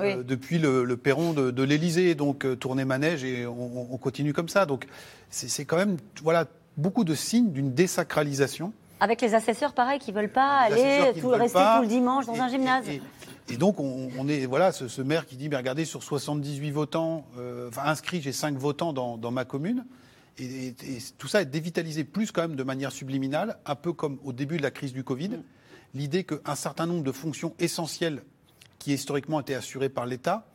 euh, 0.00 0.16
Oui. 0.18 0.24
depuis 0.24 0.58
le, 0.58 0.84
le 0.84 0.96
perron 0.96 1.32
de, 1.34 1.50
de 1.50 1.62
l'Élysée, 1.62 2.14
donc 2.14 2.44
euh, 2.44 2.56
tourner 2.56 2.84
manège 2.86 3.24
et 3.24 3.46
on, 3.46 3.92
on 3.92 3.98
continue 3.98 4.32
comme 4.32 4.48
ça. 4.48 4.64
Donc 4.66 4.86
c'est 5.30 5.64
quand 5.64 5.76
même 5.76 5.96
voilà 6.22 6.46
beaucoup 6.76 7.04
de 7.04 7.14
signes 7.14 7.50
d'une 7.52 7.72
désacralisation. 7.74 8.72
Avec 9.00 9.20
les 9.20 9.34
assesseurs, 9.34 9.72
pareil, 9.74 9.98
qui 9.98 10.12
veulent 10.12 10.30
pas 10.32 10.68
Les 10.70 10.80
aller 10.80 11.20
tout, 11.20 11.28
rester 11.28 11.52
pas. 11.58 11.76
tout 11.76 11.82
le 11.82 11.88
dimanche 11.88 12.24
dans 12.26 12.40
un 12.40 12.48
gymnase. 12.48 12.88
Et 12.88 13.02
donc, 13.56 13.80
on, 13.80 14.08
on 14.18 14.28
est, 14.28 14.46
voilà, 14.46 14.72
ce, 14.72 14.88
ce 14.88 15.02
maire 15.02 15.26
qui 15.26 15.36
dit, 15.36 15.48
mais 15.48 15.56
regardez, 15.56 15.84
sur 15.84 16.02
78 16.02 16.70
votants, 16.70 17.26
euh, 17.38 17.68
enfin, 17.68 17.82
inscrits, 17.84 18.22
j'ai 18.22 18.32
5 18.32 18.56
votants 18.56 18.92
dans, 18.92 19.18
dans 19.18 19.30
ma 19.30 19.44
commune. 19.44 19.84
Et, 20.38 20.44
et- 20.44 20.68
et 20.68 20.98
tout 21.18 21.28
ça 21.28 21.42
est 21.42 21.46
dévitalisé 21.46 22.04
plus 22.04 22.30
quand 22.32 22.42
même 22.42 22.56
de 22.56 22.62
manière 22.62 22.92
subliminale, 22.92 23.58
un 23.66 23.74
peu 23.74 23.92
comme 23.92 24.18
au 24.24 24.32
début 24.32 24.56
de 24.56 24.62
la 24.62 24.70
crise 24.70 24.92
du 24.92 25.04
Covid. 25.04 25.28
Mm. 25.30 25.42
L'idée 25.94 26.24
qu'un 26.24 26.54
certain 26.54 26.86
nombre 26.86 27.02
de 27.04 27.12
fonctions 27.12 27.52
essentielles 27.58 28.22
qui 28.78 28.94
historiquement 28.94 29.40
étaient 29.40 29.54
assurées 29.54 29.90
par 29.90 30.06
l'État 30.06 30.46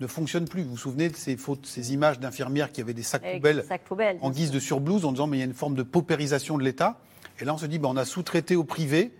ne 0.00 0.06
fonctionnent 0.08 0.48
plus. 0.48 0.62
Vous 0.64 0.70
vous 0.70 0.76
souvenez 0.76 1.08
de 1.10 1.14
ces, 1.16 1.36
fautes, 1.36 1.66
ces 1.66 1.92
images 1.92 2.18
d'infirmières 2.18 2.72
qui 2.72 2.80
avaient 2.80 2.92
des 2.94 3.04
sacs 3.04 3.22
poubelles 3.36 3.64
en 4.20 4.30
guise 4.30 4.50
de 4.50 4.58
surblouse 4.58 5.04
en 5.04 5.12
disant 5.12 5.28
mais 5.28 5.36
il 5.36 5.40
y 5.40 5.44
a 5.44 5.46
une 5.46 5.54
forme 5.54 5.76
de 5.76 5.84
paupérisation 5.84 6.58
de 6.58 6.64
l'État. 6.64 6.98
Et 7.40 7.44
là, 7.44 7.54
on 7.54 7.58
se 7.58 7.66
dit, 7.66 7.78
ben, 7.78 7.88
on 7.90 7.96
a 7.96 8.04
sous-traité 8.04 8.56
au 8.56 8.64
privé 8.64 9.12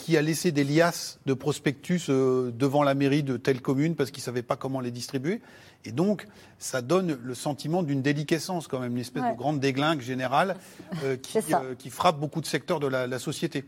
qui 0.00 0.16
a 0.16 0.22
laissé 0.22 0.50
des 0.52 0.64
liasses 0.64 1.18
de 1.26 1.34
prospectus 1.34 2.06
euh, 2.08 2.50
devant 2.52 2.82
la 2.82 2.94
mairie 2.94 3.22
de 3.22 3.36
telle 3.36 3.60
commune 3.60 3.94
parce 3.94 4.10
qu'il 4.10 4.20
ne 4.22 4.24
savait 4.24 4.42
pas 4.42 4.56
comment 4.56 4.80
les 4.80 4.90
distribuer. 4.90 5.40
Et 5.84 5.92
donc, 5.92 6.26
ça 6.58 6.82
donne 6.82 7.18
le 7.22 7.34
sentiment 7.34 7.82
d'une 7.82 8.02
déliquescence 8.02 8.66
quand 8.68 8.80
même, 8.80 8.92
une 8.92 8.98
espèce 9.02 9.22
Ouais. 9.22 9.32
de 9.32 9.36
grande 9.38 9.60
déglingue 9.60 10.00
générale 10.00 10.56
euh, 11.04 11.16
qui, 11.22 11.38
euh, 11.38 11.74
qui 11.78 11.90
frappe 11.90 12.18
beaucoup 12.18 12.40
de 12.40 12.46
secteurs 12.46 12.80
de 12.80 12.86
la, 12.86 13.06
la 13.06 13.18
société. 13.18 13.64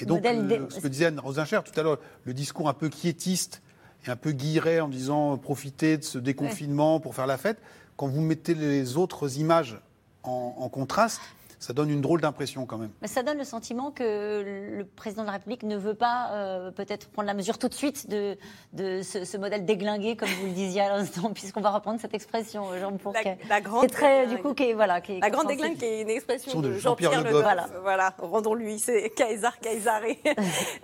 Et 0.00 0.04
donc, 0.04 0.22
le- 0.24 0.68
ce 0.70 0.80
que 0.80 0.88
disait 0.88 1.06
Anne 1.06 1.18
Rosencher 1.18 1.60
tout 1.64 1.78
à 1.78 1.82
l'heure, 1.82 1.98
le 2.24 2.34
discours 2.34 2.68
un 2.68 2.74
peu 2.74 2.88
quiétiste 2.88 3.62
et 4.06 4.10
un 4.10 4.16
peu 4.16 4.30
guilleret 4.32 4.80
en 4.80 4.88
disant 4.88 5.36
profitez 5.38 5.96
de 5.98 6.04
ce 6.04 6.18
déconfinement 6.18 7.00
pour 7.00 7.14
faire 7.14 7.26
la 7.26 7.36
fête, 7.38 7.58
quand 7.96 8.06
vous 8.06 8.20
mettez 8.20 8.54
les 8.54 8.96
autres 8.96 9.38
images 9.38 9.76
en, 10.22 10.54
en 10.58 10.68
contraste, 10.68 11.20
ça 11.58 11.72
donne 11.72 11.90
une 11.90 12.00
drôle 12.00 12.20
d'impression 12.20 12.66
quand 12.66 12.78
même. 12.78 12.90
Mais 13.02 13.08
ça 13.08 13.22
donne 13.22 13.38
le 13.38 13.44
sentiment 13.44 13.90
que 13.90 14.74
le 14.78 14.84
président 14.84 15.22
de 15.22 15.26
la 15.26 15.32
République 15.32 15.62
ne 15.64 15.76
veut 15.76 15.94
pas 15.94 16.30
euh, 16.32 16.70
peut-être 16.70 17.08
prendre 17.08 17.26
la 17.26 17.34
mesure 17.34 17.58
tout 17.58 17.68
de 17.68 17.74
suite 17.74 18.08
de, 18.08 18.36
de 18.72 19.02
ce, 19.02 19.24
ce 19.24 19.36
modèle 19.36 19.64
déglingué, 19.64 20.16
comme 20.16 20.28
vous 20.28 20.46
le 20.46 20.52
disiez 20.52 20.82
à 20.82 20.88
l'instant, 20.96 21.30
puisqu'on 21.34 21.60
va 21.60 21.70
reprendre 21.70 22.00
cette 22.00 22.14
expression, 22.14 22.64
Jean 22.80 22.96
Pourquet. 22.96 23.38
la 23.48 23.60
grande 23.60 23.84
est 23.84 23.88
très, 23.88 24.22
du 24.26 24.34
déglingue. 24.36 24.42
coup, 24.42 24.54
qui 24.54 24.70
est, 24.70 24.74
voilà, 24.74 25.00
qui 25.00 25.12
est 25.12 25.20
La 25.20 25.30
grande 25.30 25.48
déglingue 25.48 25.76
qui 25.76 25.84
est 25.84 26.02
une 26.02 26.10
expression 26.10 26.60
de, 26.60 26.68
de 26.68 26.72
Jean-Pierre 26.78 27.12
Jean-Pierre 27.12 27.32
Le 27.32 27.42
Goff. 27.42 27.80
Voilà, 27.82 28.14
rendons-lui, 28.18 28.78
c'est 28.78 29.10
Caesar 29.10 29.58
Caesaré. 29.60 30.20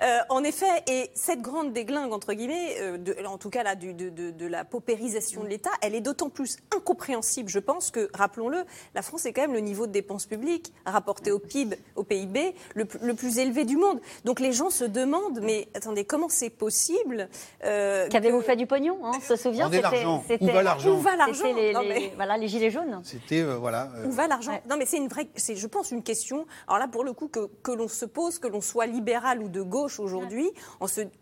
Euh, 0.03 0.19
en 0.29 0.43
effet, 0.45 0.67
et 0.89 1.11
cette 1.15 1.41
grande 1.41 1.73
déglingue, 1.73 2.13
entre 2.13 2.33
guillemets, 2.35 2.77
euh, 2.81 2.99
de- 2.99 3.17
en 3.27 3.39
tout 3.39 3.49
cas 3.51 3.63
là, 3.63 3.75
du- 3.75 3.95
de, 3.95 4.11
de- 4.11 4.31
de 4.33 4.47
la 4.47 4.65
paupérisation 4.65 5.43
de 5.43 5.49
l'État, 5.49 5.71
elle 5.83 5.95
est 5.95 6.01
d'autant 6.01 6.29
plus 6.31 6.57
incompréhensible, 6.77 7.49
je 7.49 7.59
pense, 7.59 7.91
que, 7.91 8.11
rappelons-le, 8.15 8.65
la 8.95 9.03
France 9.03 9.25
est 9.27 9.33
quand 9.33 9.43
même 9.43 9.53
le 9.53 9.61
niveau 9.61 9.87
de 9.87 9.93
dépenses 9.93 10.27
publiques 10.27 10.64
rapporté 10.87 11.31
au 11.33 11.39
PIB, 11.39 11.77
au 11.97 12.03
PIB, 12.03 12.55
le, 12.75 12.85
plus- 12.85 12.99
le 13.03 13.15
plus 13.15 13.39
élevé 13.39 13.65
du 13.65 13.77
monde. 13.77 14.01
Donc 14.25 14.41
les 14.41 14.53
gens 14.53 14.71
se 14.71 14.85
demandent, 14.85 15.41
mais 15.43 15.69
attendez, 15.75 16.05
comment 16.05 16.29
c'est 16.29 16.51
possible 16.51 17.29
euh, 17.65 18.09
Qu'avez-vous 18.11 18.39
que- 18.41 18.45
fait 18.45 18.57
du 18.57 18.67
pognon 18.67 18.99
hein, 19.05 19.13
On 19.17 19.21
se 19.21 19.37
souvient 19.37 19.65
Rendez 19.65 19.81
l'argent. 19.81 20.19
Où 20.19 20.25
c'était- 20.29 20.53
va 20.53 20.63
l'argent 20.63 20.91
Où 20.91 21.01
va 21.01 21.17
l'argent 21.17 21.35
c'était 21.49 21.55
les, 21.55 21.73
Non, 21.73 21.81
les- 21.81 21.89
mais- 21.89 22.13
voilà, 22.17 22.37
les 22.37 22.49
gilets 22.49 22.71
jaunes. 22.71 23.01
C'était, 23.05 23.41
euh, 23.41 23.57
voilà. 23.57 23.91
euh, 23.97 24.07
Où 24.07 24.11
va 24.11 24.27
l'argent 24.27 24.61
Non, 24.69 24.77
mais 24.79 24.87
c'est 24.87 24.99
une 24.99 25.09
vraie, 25.09 25.29
c'est, 25.37 25.57
je 25.57 25.67
pense, 25.67 25.91
une 25.91 26.03
question. 26.03 26.47
Alors 26.69 26.79
là, 26.79 26.89
pour 26.89 27.05
le 27.05 27.13
coup, 27.13 27.29
que, 27.29 27.49
que 27.63 27.73
l'on 27.73 27.89
se 27.89 28.05
pose, 28.05 28.39
que 28.39 28.49
l'on 28.49 28.61
soit 28.61 28.87
libéral 28.87 29.43
ou 29.43 29.49
de 29.49 29.63
gauche 29.63 29.99
aujourd'hui, 30.01 30.51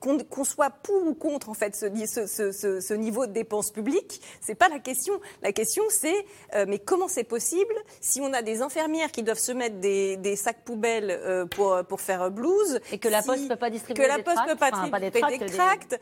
qu'on, 0.01 0.18
qu'on 0.18 0.45
soit 0.45 0.70
pour 0.70 1.07
ou 1.07 1.14
contre 1.14 1.49
en 1.49 1.55
fait 1.55 1.74
ce, 1.76 1.86
ce, 2.07 2.26
ce- 2.26 2.53
ce- 2.53 2.80
ce 2.80 2.95
niveau 2.95 3.26
de 3.26 3.32
dépenses 3.32 3.70
publiques, 3.70 4.20
c'est 4.40 4.55
pas 4.55 4.68
la 4.68 4.78
question. 4.78 5.14
La 5.43 5.53
question, 5.53 5.82
c'est 5.90 6.26
euh, 6.55 6.64
mais 6.68 6.78
comment 6.78 7.09
c'est 7.09 7.24
possible 7.24 7.74
si 8.01 8.20
on 8.20 8.32
a 8.32 8.43
des 8.43 8.62
infirmières 8.62 9.11
qui 9.12 9.22
doivent 9.22 9.32
se 9.39 9.53
mettre 9.53 9.78
des, 9.80 10.16
des 10.16 10.37
sacs 10.37 10.64
poubelles 10.64 11.11
euh, 11.11 11.47
pour 11.47 11.76
pour 11.89 12.01
faire 12.01 12.30
blouse 12.30 12.80
Et 12.91 12.99
que 12.99 13.09
la 13.09 13.22
si- 13.22 13.28
Poste 13.28 13.49
peut 13.49 13.57
pas 13.57 13.70
distribuer 13.70 14.03
que 14.05 14.09
la 14.09 14.16
des 14.18 14.22
Poste 14.22 14.37
tracts, 14.37 14.51
peut 14.51 14.57
pas 14.57 14.70
enfin, 14.72 14.89
pas 14.89 15.01
des 15.01 15.11
distribuer 15.11 15.39
tracts, 15.39 15.51
des 15.51 15.57
tracts, 15.57 16.01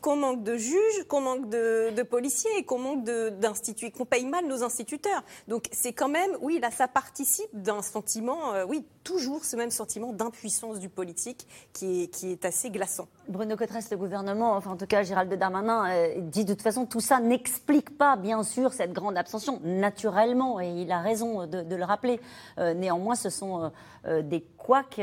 qu'on 0.00 0.16
manque 0.16 0.42
de 0.42 0.56
juges, 0.56 1.04
qu'on 1.08 1.20
manque 1.20 1.48
de, 1.48 1.90
de 1.90 2.02
policiers 2.02 2.64
qu'on 2.64 2.78
manque 2.78 3.04
d'instituts, 3.04 3.90
qu'on 3.90 4.04
paye 4.04 4.26
mal 4.26 4.46
nos 4.46 4.62
instituteurs. 4.62 5.22
Donc 5.46 5.66
c'est 5.72 5.92
quand 5.92 6.08
même, 6.08 6.30
oui, 6.40 6.58
là, 6.60 6.70
ça 6.70 6.88
participe 6.88 7.50
d'un 7.52 7.82
sentiment, 7.82 8.54
euh, 8.54 8.64
oui, 8.68 8.84
toujours 9.04 9.44
ce 9.44 9.56
même 9.56 9.70
sentiment 9.70 10.12
d'impuissance 10.12 10.78
du 10.78 10.88
politique 10.88 11.46
qui 11.72 12.02
est, 12.04 12.06
qui 12.08 12.30
est 12.32 12.44
assez 12.44 12.70
glaçant. 12.70 13.08
Bruno 13.28 13.56
Cotresse, 13.56 13.90
le 13.90 13.96
gouvernement, 13.96 14.52
enfin 14.54 14.70
en 14.72 14.76
tout 14.76 14.86
cas 14.86 15.02
Gérald 15.02 15.32
Darmanin, 15.34 15.90
euh, 15.90 16.14
dit 16.18 16.44
de 16.44 16.52
toute 16.54 16.62
façon 16.62 16.86
tout 16.86 17.00
ça 17.00 17.20
n'explique 17.20 17.96
pas 17.96 18.16
bien 18.16 18.42
sûr 18.42 18.72
cette 18.72 18.92
grande 18.92 19.16
abstention 19.16 19.60
naturellement 19.64 20.60
et 20.60 20.68
il 20.68 20.92
a 20.92 21.00
raison 21.00 21.46
de, 21.46 21.62
de 21.62 21.76
le 21.76 21.84
rappeler. 21.84 22.20
Euh, 22.58 22.74
néanmoins, 22.74 23.14
ce 23.14 23.30
sont 23.30 23.64
euh, 23.64 23.68
euh, 24.06 24.22
des 24.22 24.42
couacs, 24.56 25.00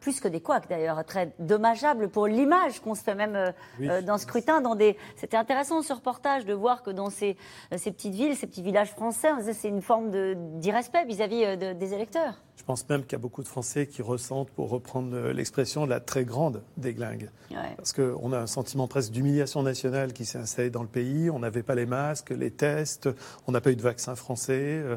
plus 0.00 0.20
que 0.20 0.28
des 0.28 0.40
couacs 0.40 0.68
d'ailleurs, 0.68 1.04
très 1.04 1.32
dommageables 1.38 2.08
pour 2.08 2.26
l'image 2.26 2.80
qu'on 2.80 2.94
se 2.94 3.02
fait 3.02 3.14
même 3.14 3.52
Oui. 3.80 3.88
dans 4.04 4.18
ce 4.18 4.24
scrutin. 4.24 4.60
Dans 4.60 4.74
des... 4.74 4.96
C'était 5.16 5.36
intéressant 5.36 5.82
ce 5.82 5.92
reportage 5.92 6.44
de 6.44 6.52
voir 6.54 6.82
que 6.82 6.90
dans 6.90 7.10
ces, 7.10 7.36
ces 7.76 7.92
petites 7.92 8.14
villes, 8.14 8.36
ces 8.36 8.46
petits 8.46 8.62
villages 8.62 8.90
français, 8.92 9.30
c'est 9.52 9.68
une 9.68 9.82
forme 9.82 10.10
de- 10.10 10.34
d'irrespect 10.58 11.04
vis-à-vis 11.06 11.56
de- 11.56 11.72
des 11.72 11.94
électeurs. 11.94 12.34
Je 12.56 12.62
pense 12.62 12.88
même 12.88 13.02
qu'il 13.02 13.12
y 13.12 13.16
a 13.16 13.18
beaucoup 13.18 13.42
de 13.42 13.48
Français 13.48 13.86
qui 13.86 14.00
ressentent, 14.00 14.50
pour 14.50 14.70
reprendre 14.70 15.16
l'expression, 15.30 15.86
la 15.86 16.00
très 16.00 16.24
grande 16.24 16.62
déglingue. 16.76 17.30
Parce 17.76 17.92
qu'on 17.92 18.32
a 18.32 18.38
un 18.38 18.46
sentiment 18.46 18.88
presque 18.88 19.12
d'humiliation 19.12 19.62
nationale 19.62 20.12
qui 20.12 20.24
s'est 20.24 20.38
installé 20.38 20.70
dans 20.70 20.82
le 20.82 20.88
pays. 20.88 21.30
On 21.30 21.40
n'avait 21.40 21.62
pas 21.62 21.74
les 21.74 21.86
masques, 21.86 22.30
les 22.30 22.50
tests, 22.50 23.08
on 23.46 23.52
n'a 23.52 23.60
pas 23.60 23.70
eu 23.70 23.76
de 23.76 23.82
vaccin 23.82 24.14
français. 24.14 24.80
Euh, 24.82 24.96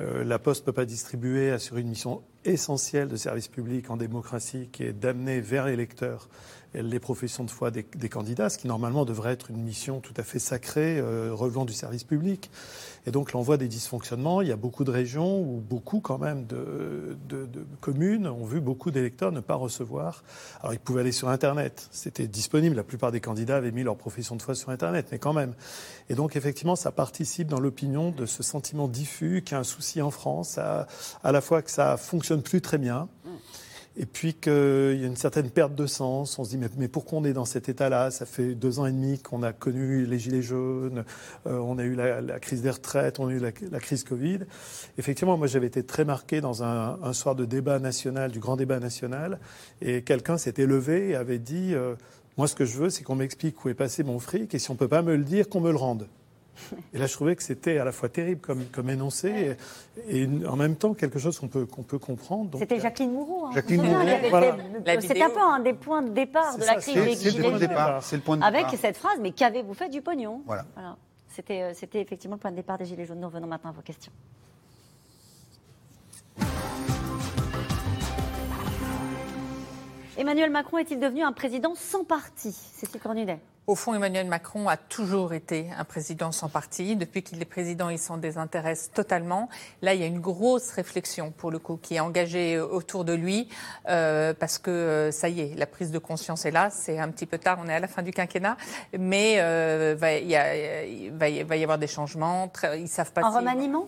euh, 0.00 0.24
la 0.24 0.38
Poste 0.38 0.62
ne 0.62 0.66
peut 0.66 0.72
pas 0.72 0.84
distribuer, 0.84 1.50
assurer 1.50 1.82
une 1.82 1.88
mission 1.88 2.22
essentielle 2.44 3.08
de 3.08 3.16
service 3.16 3.48
public 3.48 3.90
en 3.90 3.96
démocratie 3.96 4.68
qui 4.72 4.84
est 4.84 4.92
d'amener 4.92 5.40
vers 5.40 5.66
les 5.66 5.76
lecteurs 5.76 6.28
les 6.74 7.00
professions 7.00 7.44
de 7.44 7.50
foi 7.50 7.70
des, 7.70 8.08
candidats, 8.08 8.48
ce 8.48 8.58
qui 8.58 8.66
normalement 8.66 9.04
devrait 9.04 9.32
être 9.32 9.50
une 9.50 9.62
mission 9.62 10.00
tout 10.00 10.14
à 10.16 10.22
fait 10.22 10.38
sacrée, 10.38 10.98
euh, 10.98 11.30
relevant 11.32 11.64
du 11.64 11.72
service 11.72 12.04
public. 12.04 12.50
Et 13.06 13.10
donc 13.10 13.32
l'envoi 13.32 13.56
des 13.56 13.68
dysfonctionnements, 13.68 14.42
il 14.42 14.48
y 14.48 14.52
a 14.52 14.56
beaucoup 14.56 14.84
de 14.84 14.90
régions 14.90 15.40
où 15.40 15.60
beaucoup 15.60 16.00
quand 16.00 16.18
même 16.18 16.46
de, 16.46 17.16
de, 17.28 17.46
de 17.46 17.66
communes 17.80 18.26
ont 18.26 18.44
vu 18.44 18.60
beaucoup 18.60 18.90
d'électeurs 18.90 19.32
ne 19.32 19.40
pas 19.40 19.56
recevoir. 19.56 20.22
Alors 20.60 20.72
ils 20.72 20.78
pouvaient 20.78 21.00
aller 21.00 21.12
sur 21.12 21.28
Internet, 21.28 21.88
c'était 21.90 22.28
disponible, 22.28 22.76
la 22.76 22.84
plupart 22.84 23.12
des 23.12 23.20
candidats 23.20 23.56
avaient 23.56 23.72
mis 23.72 23.82
leur 23.82 23.96
profession 23.96 24.36
de 24.36 24.42
foi 24.42 24.54
sur 24.54 24.70
Internet, 24.70 25.08
mais 25.10 25.18
quand 25.18 25.32
même. 25.32 25.54
Et 26.08 26.14
donc 26.14 26.36
effectivement, 26.36 26.76
ça 26.76 26.92
participe 26.92 27.48
dans 27.48 27.60
l'opinion 27.60 28.10
de 28.12 28.24
ce 28.24 28.42
sentiment 28.42 28.88
diffus 28.88 29.42
qu'il 29.42 29.54
y 29.54 29.56
a 29.56 29.60
un 29.60 29.64
souci 29.64 30.00
en 30.00 30.10
France, 30.10 30.58
à, 30.58 30.86
à 31.24 31.32
la 31.32 31.40
fois 31.40 31.60
que 31.62 31.70
ça 31.70 31.96
fonctionne 31.96 32.42
plus 32.42 32.60
très 32.60 32.78
bien, 32.78 33.08
et 33.96 34.06
puis 34.06 34.34
qu'il 34.34 34.52
y 34.52 35.04
a 35.04 35.06
une 35.06 35.16
certaine 35.16 35.50
perte 35.50 35.74
de 35.74 35.86
sens. 35.86 36.38
On 36.38 36.44
se 36.44 36.56
dit 36.56 36.58
mais, 36.76 36.88
pourquoi 36.88 37.18
on 37.18 37.24
est 37.24 37.32
dans 37.32 37.44
cet 37.44 37.68
état-là? 37.68 38.10
Ça 38.10 38.26
fait 38.26 38.54
deux 38.54 38.78
ans 38.78 38.86
et 38.86 38.92
demi 38.92 39.18
qu'on 39.18 39.42
a 39.42 39.52
connu 39.52 40.06
les 40.06 40.18
gilets 40.18 40.42
jaunes, 40.42 41.04
euh, 41.46 41.58
on 41.58 41.78
a 41.78 41.84
eu 41.84 41.94
la, 41.94 42.40
crise 42.40 42.62
des 42.62 42.70
retraites, 42.70 43.20
on 43.20 43.28
a 43.28 43.32
eu 43.32 43.38
la, 43.38 43.52
crise 43.52 44.04
Covid. 44.04 44.40
Effectivement, 44.98 45.36
moi 45.36 45.46
j'avais 45.46 45.66
été 45.66 45.82
très 45.84 46.04
marqué 46.04 46.40
dans 46.40 46.62
un, 46.62 47.12
soir 47.12 47.34
de 47.34 47.44
débat 47.44 47.78
national, 47.78 48.30
du 48.30 48.38
grand 48.38 48.56
débat 48.56 48.80
national, 48.80 49.38
et 49.80 50.02
quelqu'un 50.02 50.38
s'était 50.38 50.66
levé 50.66 51.10
et 51.10 51.14
avait 51.14 51.38
dit 51.38 51.74
euh, 51.74 51.94
moi 52.38 52.48
ce 52.48 52.54
que 52.54 52.64
je 52.64 52.78
veux 52.78 52.90
c'est 52.90 53.04
qu'on 53.04 53.16
m'explique 53.16 53.64
où 53.64 53.68
est 53.68 53.74
passé 53.74 54.02
mon 54.02 54.18
fric 54.18 54.54
et 54.54 54.58
si 54.58 54.70
on 54.70 54.76
peut 54.76 54.88
pas 54.88 55.02
me 55.02 55.16
le 55.16 55.24
dire 55.24 55.48
qu'on 55.48 55.60
me 55.60 55.70
le 55.70 55.76
rende. 55.76 56.08
Et 56.92 56.98
là, 56.98 57.06
je 57.06 57.12
trouvais 57.12 57.36
que 57.36 57.42
c'était 57.42 57.78
à 57.78 57.84
la 57.84 57.92
fois 57.92 58.08
terrible 58.08 58.40
comme, 58.40 58.64
comme 58.66 58.90
énoncé 58.90 59.56
et, 60.08 60.28
en 60.46 60.56
même 60.56 60.76
temps 60.76 60.94
quelque 60.94 61.18
chose 61.18 61.38
qu'on 61.38 61.48
peut, 61.48 61.66
qu'on 61.66 61.82
peut 61.82 61.98
comprendre. 61.98 62.58
C'était 62.58 62.80
Jacqueline 62.80 63.12
Moreau. 63.12 63.46
Hein. 63.46 63.50
Jacqueline 63.54 63.82
Moreau, 63.82 64.06
voilà. 64.30 64.56
C'est 65.00 65.22
un 65.22 65.30
peu 65.30 65.40
un 65.40 65.60
des 65.60 65.74
points 65.74 66.02
de 66.02 66.10
départ 66.10 66.56
de 66.58 66.64
la 66.64 66.76
crise 66.76 66.94
des 66.94 67.30
Gilets 67.30 67.42
jaunes. 67.42 67.58
C'est 68.00 68.16
le 68.16 68.22
point 68.22 68.36
de 68.36 68.42
départ. 68.42 68.64
Avec 68.64 68.66
cette 68.78 68.96
phrase, 68.96 69.18
mais 69.20 69.32
qu'avez-vous 69.32 69.74
fait 69.74 69.88
du 69.88 70.02
pognon? 70.02 70.42
Voilà. 70.46 70.64
voilà. 70.74 70.96
C'était 71.28 72.00
effectivement 72.00 72.36
le 72.36 72.40
point 72.40 72.50
de 72.50 72.56
départ 72.56 72.78
des 72.78 72.84
Gilets 72.84 73.06
jaunes. 73.06 73.20
Nous 73.20 73.28
revenons 73.28 73.46
maintenant 73.46 73.70
à 73.70 73.74
vos 73.74 73.82
questions. 73.82 74.12
Emmanuel 80.18 80.50
Macron 80.50 80.76
est-il 80.76 81.00
devenu 81.00 81.22
un 81.22 81.32
président 81.32 81.74
sans 81.74 82.04
parti 82.04 82.52
Cécile 82.52 83.00
Cornudet? 83.00 83.38
Au 83.66 83.74
fond, 83.74 83.94
Emmanuel 83.94 84.26
Macron 84.26 84.68
a 84.68 84.76
toujours 84.76 85.32
été 85.32 85.70
un 85.78 85.84
président 85.84 86.32
sans 86.32 86.48
parti. 86.48 86.96
Depuis 86.96 87.22
qu'il 87.22 87.40
est 87.40 87.46
président, 87.46 87.88
il 87.88 87.98
s'en 87.98 88.18
désintéresse 88.18 88.90
totalement. 88.92 89.48
Là, 89.80 89.94
il 89.94 90.00
y 90.00 90.04
a 90.04 90.06
une 90.06 90.20
grosse 90.20 90.70
réflexion, 90.72 91.30
pour 91.30 91.50
le 91.50 91.58
coup, 91.58 91.78
qui 91.80 91.94
est 91.94 92.00
engagée 92.00 92.58
autour 92.58 93.04
de 93.04 93.14
lui, 93.14 93.48
euh, 93.88 94.34
parce 94.34 94.58
que 94.58 94.70
euh, 94.70 95.10
ça 95.12 95.28
y 95.28 95.40
est, 95.40 95.54
la 95.56 95.66
prise 95.66 95.92
de 95.92 95.98
conscience 95.98 96.44
est 96.44 96.50
là. 96.50 96.70
C'est 96.70 96.98
un 96.98 97.08
petit 97.08 97.24
peu 97.24 97.38
tard, 97.38 97.58
on 97.64 97.68
est 97.68 97.74
à 97.74 97.80
la 97.80 97.88
fin 97.88 98.02
du 98.02 98.10
quinquennat, 98.10 98.56
mais 98.98 99.36
euh, 99.38 99.94
va, 99.96 100.14
il, 100.14 100.28
y 100.28 100.36
a, 100.36 100.84
il 100.84 101.12
va, 101.12 101.28
y 101.28 101.62
avoir 101.62 101.78
des 101.78 101.86
changements. 101.86 102.52
Ils 102.76 102.88
savent 102.88 103.12
pas. 103.12 103.22
Un 103.24 103.30
remaniement? 103.30 103.86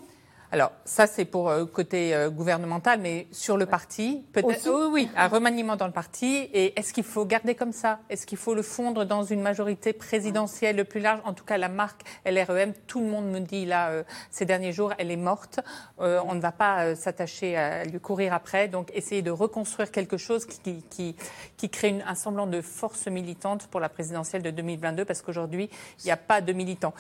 Alors, 0.54 0.70
ça, 0.84 1.08
c'est 1.08 1.24
pour 1.24 1.48
euh, 1.50 1.64
côté 1.64 2.14
euh, 2.14 2.30
gouvernemental, 2.30 3.00
mais 3.00 3.26
sur 3.32 3.56
le 3.56 3.66
parti, 3.66 4.22
peut-être. 4.32 4.88
Oui, 4.88 5.10
un 5.16 5.26
remaniement 5.26 5.74
dans 5.74 5.88
le 5.88 5.92
parti. 5.92 6.48
Et 6.52 6.78
est-ce 6.78 6.92
qu'il 6.92 7.02
faut 7.02 7.24
garder 7.24 7.56
comme 7.56 7.72
ça? 7.72 7.98
Est-ce 8.08 8.24
qu'il 8.24 8.38
faut 8.38 8.54
le 8.54 8.62
fondre 8.62 9.04
dans 9.04 9.24
une 9.24 9.40
majorité 9.40 9.92
présidentielle 9.92 10.76
le 10.76 10.84
plus 10.84 11.00
large? 11.00 11.20
En 11.24 11.34
tout 11.34 11.44
cas, 11.44 11.58
la 11.58 11.68
marque 11.68 12.02
LREM, 12.24 12.72
tout 12.86 13.00
le 13.00 13.06
monde 13.06 13.32
me 13.32 13.40
dit 13.40 13.66
là, 13.66 13.88
euh, 13.88 14.04
ces 14.30 14.44
derniers 14.44 14.70
jours, 14.70 14.92
elle 14.98 15.10
est 15.10 15.16
morte. 15.16 15.58
on 15.98 16.36
ne 16.36 16.40
va 16.40 16.52
pas 16.52 16.94
s'attacher 16.94 17.56
à 17.56 17.82
lui 17.82 17.98
courir 17.98 18.32
après. 18.32 18.68
Donc, 18.68 18.92
essayer 18.94 19.22
de 19.22 19.32
reconstruire 19.32 19.90
quelque 19.90 20.18
chose 20.18 20.46
qui, 20.46 20.84
qui, 20.88 21.16
qui 21.56 21.68
crée 21.68 22.00
un 22.06 22.14
semblant 22.14 22.46
de 22.46 22.60
force 22.60 23.08
militante 23.08 23.66
pour 23.66 23.80
la 23.80 23.88
présidentielle 23.88 24.42
de 24.42 24.50
2022, 24.50 25.04
parce 25.04 25.20
qu'aujourd'hui, 25.20 25.68
il 25.98 26.04
n'y 26.04 26.12
a 26.12 26.16
pas 26.16 26.40
de 26.40 26.52
militants. 26.52 26.94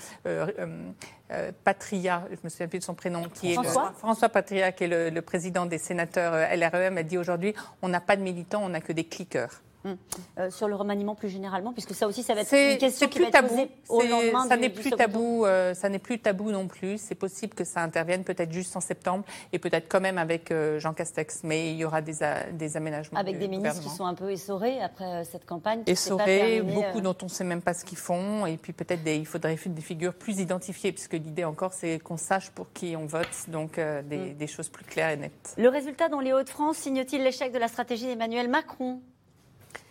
Patria, 1.64 2.24
je 2.30 2.36
me 2.44 2.48
souviens 2.48 2.68
plus 2.68 2.78
de 2.78 2.84
son 2.84 2.94
prénom, 2.94 3.24
qui 3.28 3.43
est 3.52 3.54
François, 3.98 4.28
Patria, 4.28 4.72
qui 4.72 4.84
est 4.84 5.10
le, 5.10 5.22
président 5.22 5.66
des 5.66 5.78
sénateurs 5.78 6.32
euh, 6.34 6.56
LREM, 6.56 6.98
a 6.98 7.02
dit 7.02 7.18
aujourd'hui 7.18 7.54
on 7.82 7.88
n'a 7.88 8.00
pas 8.00 8.16
de 8.16 8.22
militants, 8.22 8.62
on 8.64 8.70
n'a 8.70 8.80
que 8.80 8.92
des 8.92 9.04
cliqueurs. 9.04 9.62
Hum. 9.86 9.98
Euh, 10.38 10.50
sur 10.50 10.66
le 10.66 10.76
remaniement 10.76 11.14
plus 11.14 11.28
généralement, 11.28 11.74
puisque 11.74 11.94
ça 11.94 12.08
aussi, 12.08 12.22
ça 12.22 12.34
va 12.34 12.40
être 12.40 12.54
une 12.54 12.78
question 12.78 13.06
qui 13.06 13.18
va 13.18 13.26
être 13.26 13.32
tabou. 13.32 13.48
posée 13.48 13.68
au 13.86 14.00
lendemain 14.00 14.48
ça 14.48 14.56
n'est 14.56 14.70
plus 14.70 14.90
tabou. 14.90 15.44
Euh, 15.44 15.74
ça 15.74 15.90
n'est 15.90 15.98
plus 15.98 16.18
tabou 16.18 16.50
non 16.50 16.68
plus. 16.68 16.96
C'est 16.98 17.14
possible 17.14 17.52
que 17.52 17.64
ça 17.64 17.82
intervienne 17.82 18.24
peut-être 18.24 18.50
juste 18.50 18.74
en 18.76 18.80
septembre 18.80 19.24
et 19.52 19.58
peut-être 19.58 19.86
quand 19.86 20.00
même 20.00 20.16
avec 20.16 20.50
euh, 20.50 20.78
Jean 20.80 20.94
Castex, 20.94 21.42
mais 21.44 21.70
il 21.72 21.76
y 21.76 21.84
aura 21.84 22.00
des, 22.00 22.14
des 22.52 22.76
aménagements. 22.78 23.20
Avec 23.20 23.38
des 23.38 23.46
ministres 23.46 23.82
qui 23.82 23.90
sont 23.90 24.06
un 24.06 24.14
peu 24.14 24.30
essorés 24.30 24.80
après 24.80 25.24
cette 25.26 25.44
campagne. 25.44 25.82
Essorés, 25.86 26.62
beaucoup 26.62 27.02
dont 27.02 27.16
on 27.20 27.26
ne 27.26 27.30
sait 27.30 27.44
même 27.44 27.60
pas 27.60 27.74
ce 27.74 27.84
qu'ils 27.84 27.98
font, 27.98 28.46
et 28.46 28.56
puis 28.56 28.72
peut-être 28.72 29.02
il 29.06 29.26
faudrait 29.26 29.58
des 29.66 29.82
figures 29.82 30.14
plus 30.14 30.40
identifiées, 30.40 30.92
puisque 30.92 31.12
l'idée 31.12 31.44
encore, 31.44 31.74
c'est 31.74 31.98
qu'on 31.98 32.16
sache 32.16 32.48
pour 32.50 32.72
qui 32.72 32.96
on 32.96 33.04
vote, 33.04 33.28
donc 33.48 33.76
des, 33.76 34.16
hum. 34.16 34.34
des 34.34 34.46
choses 34.46 34.70
plus 34.70 34.84
claires 34.86 35.10
et 35.10 35.16
nettes. 35.18 35.54
Le 35.58 35.68
résultat 35.68 36.08
dans 36.08 36.20
les 36.20 36.32
Hauts-de-France 36.32 36.78
signe-t-il 36.78 37.22
l'échec 37.22 37.52
de 37.52 37.58
la 37.58 37.68
stratégie 37.68 38.06
d'Emmanuel 38.06 38.48
Macron? 38.48 39.02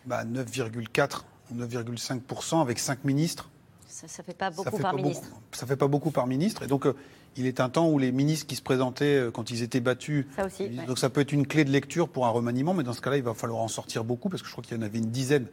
9,4 0.08 1.22
ou 1.52 1.56
9,5% 1.56 2.62
avec 2.62 2.80
5 2.80 3.04
ministres. 3.04 3.50
Ça 3.88 4.08
ne 4.08 4.26
fait 4.26 4.34
pas 4.34 4.50
beaucoup 4.50 4.78
par 4.80 4.96
ministre. 4.96 5.28
ça 5.52 5.68
fait 5.68 5.76
pas 5.76 5.88
beaucoup 5.88 6.12
par 6.12 6.26
ministre. 6.26 6.64
Et 6.64 6.68
donc, 6.68 6.88
euh, 6.88 6.96
il 7.38 7.46
est 7.46 7.60
un 7.60 7.70
temps 7.70 7.90
où 7.90 8.00
les 8.00 8.12
ministres 8.12 8.48
qui 8.48 8.56
se 8.56 8.62
présentaient 8.62 9.18
euh, 9.20 9.32
quand 9.32 9.52
ils 9.52 9.62
étaient 9.62 9.80
battus. 9.80 10.26
Ça 10.36 10.46
aussi, 10.46 10.68
Donc, 10.88 10.98
ça 10.98 11.10
peut 11.10 11.22
être 11.22 11.32
une 11.32 11.46
clé 11.46 11.64
de 11.64 11.70
lecture 11.70 12.10
pour 12.10 12.26
un 12.26 12.30
remaniement, 12.30 12.74
mais 12.74 12.84
dans 12.84 12.94
ce 12.94 13.02
cas-là, 13.02 13.18
il 13.18 13.24
va 13.24 13.36
falloir 13.36 13.62
en 13.62 13.68
sortir 13.68 14.04
beaucoup, 14.04 14.30
parce 14.30 14.42
que 14.42 14.48
je 14.48 14.52
crois 14.52 14.64
qu'il 14.64 14.76
y 14.76 14.80
en 14.80 14.84
avait 14.84 14.98
une 14.98 15.12
dizaine 15.12 15.46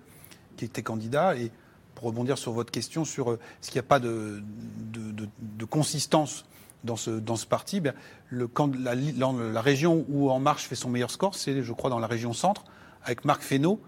qui 0.56 0.64
étaient 0.64 0.82
candidats. 0.82 1.36
Et 1.36 1.50
pour 1.94 2.08
rebondir 2.08 2.38
sur 2.38 2.52
votre 2.52 2.70
question 2.70 3.04
sur 3.04 3.32
euh, 3.32 3.38
ce 3.60 3.70
qu'il 3.70 3.78
n'y 3.78 3.84
a 3.84 3.88
pas 3.88 4.00
de, 4.00 4.42
de, 4.90 5.64
consistance 5.66 6.46
dans 6.82 6.96
ce, 6.96 7.10
dans 7.10 7.36
ce 7.36 7.46
parti, 7.46 7.80
bien, 7.80 7.92
le, 8.30 8.48
la, 8.78 8.94
la, 8.94 9.60
région 9.60 10.06
où 10.08 10.30
En 10.30 10.40
Marche 10.40 10.64
fait 10.64 10.76
son 10.76 10.88
meilleur 10.88 11.10
score, 11.10 11.34
c'est, 11.34 11.62
je 11.62 11.72
crois, 11.74 11.90
dans 11.90 11.98
la 11.98 12.06
région 12.06 12.32
centre, 12.32 12.64
avec 13.04 13.26
Marc 13.26 13.42
Fesneau, 13.42 13.80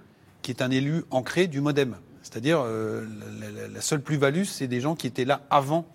qui 0.42 0.50
est 0.50 0.62
un 0.62 0.70
élu 0.70 1.04
ancré 1.10 1.46
du 1.46 1.60
Modem. 1.60 1.96
C'est-à-dire, 2.22 2.60
euh, 2.64 3.06
la, 3.72 3.80
seule 3.80 4.02
plus-value, 4.02 4.44
c'est 4.44 4.68
des 4.68 4.80
gens 4.80 4.94
qui 4.94 5.06
étaient 5.06 5.24
là 5.24 5.42
avant 5.50 5.86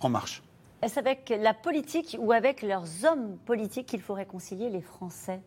En 0.00 0.08
Marche. 0.08 0.42
Est-ce 0.82 0.98
avec 0.98 1.32
la 1.36 1.54
politique 1.54 2.16
ou 2.20 2.32
avec 2.32 2.62
leurs 2.62 3.04
hommes 3.04 3.36
politiques 3.46 3.86
qu'il 3.86 4.00
faut 4.00 4.14
réconcilier 4.14 4.70
les 4.70 4.80
Français? 4.80 5.40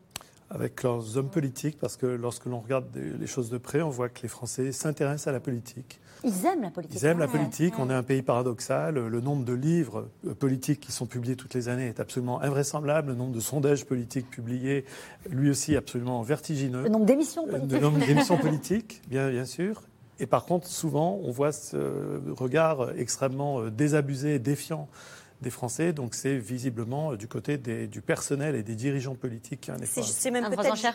Avec 0.54 0.84
leurs 0.84 1.18
hommes 1.18 1.30
politiques, 1.30 1.78
parce 1.80 1.96
que 1.96 2.06
lorsque 2.06 2.46
l'on 2.46 2.60
regarde 2.60 2.86
les 2.96 3.28
choses 3.28 3.50
de 3.50 3.58
près, 3.58 3.82
on 3.82 3.90
voit 3.90 4.10
que 4.10 4.22
les 4.22 4.28
Français 4.28 4.72
s'intéressent 4.74 5.28
à 5.28 5.32
la 5.32 5.40
politique. 5.40 6.00
Ils 6.24 6.46
aiment 6.46 6.62
la 6.62 6.70
politique. 6.70 7.02
Ils 7.02 7.06
aiment 7.06 7.20
la 7.20 7.28
politique. 7.28 7.74
On 7.80 7.90
est 7.90 7.94
un 7.94 8.04
pays 8.04 8.22
paradoxal. 8.22 8.96
Le 8.96 9.22
nombre 9.22 9.44
de 9.44 9.54
livres 9.54 10.10
euh, 10.28 10.36
politiques 10.36 10.82
qui 10.82 10.92
sont 10.92 11.08
publiés 11.08 11.36
toutes 11.36 11.54
les 11.54 11.70
années 11.70 11.88
est 11.88 12.00
absolument 12.00 12.42
invraisemblable. 12.42 13.10
Le 13.10 13.16
nombre 13.16 13.34
de 13.34 13.40
sondages 13.40 13.86
politiques 13.86 14.30
publiés, 14.30 14.86
lui 15.30 15.50
aussi, 15.50 15.76
absolument 15.76 16.22
vertigineux. 16.22 16.84
Le 16.84 16.90
nombre 16.90 17.06
d'émissions 17.06 17.48
politiques. 17.48 17.72
Le 17.72 17.80
nombre 17.80 18.06
d'émissions 18.06 18.38
politiques, 18.42 19.02
bien, 19.08 19.32
bien 19.32 19.46
sûr. 19.46 19.82
Et 20.20 20.28
par 20.28 20.46
contre, 20.46 20.68
souvent, 20.68 21.20
on 21.24 21.32
voit 21.32 21.54
ce 21.54 22.22
regard 22.38 22.92
extrêmement 22.98 23.62
euh, 23.62 23.72
désabusé 23.72 24.36
et 24.36 24.40
défiant 24.40 24.88
des 25.42 25.50
Français. 25.50 25.94
Donc 25.94 26.16
c'est 26.16 26.38
visiblement 26.38 27.12
euh, 27.12 27.18
du 27.18 27.28
côté 27.28 27.58
du 27.58 28.02
personnel 28.02 28.56
et 28.56 28.64
des 28.64 28.76
dirigeants 28.76 29.16
politiques 29.16 29.62
qui 29.62 29.72
a 29.72 29.76
un 29.76 29.78
effort. 29.78 30.04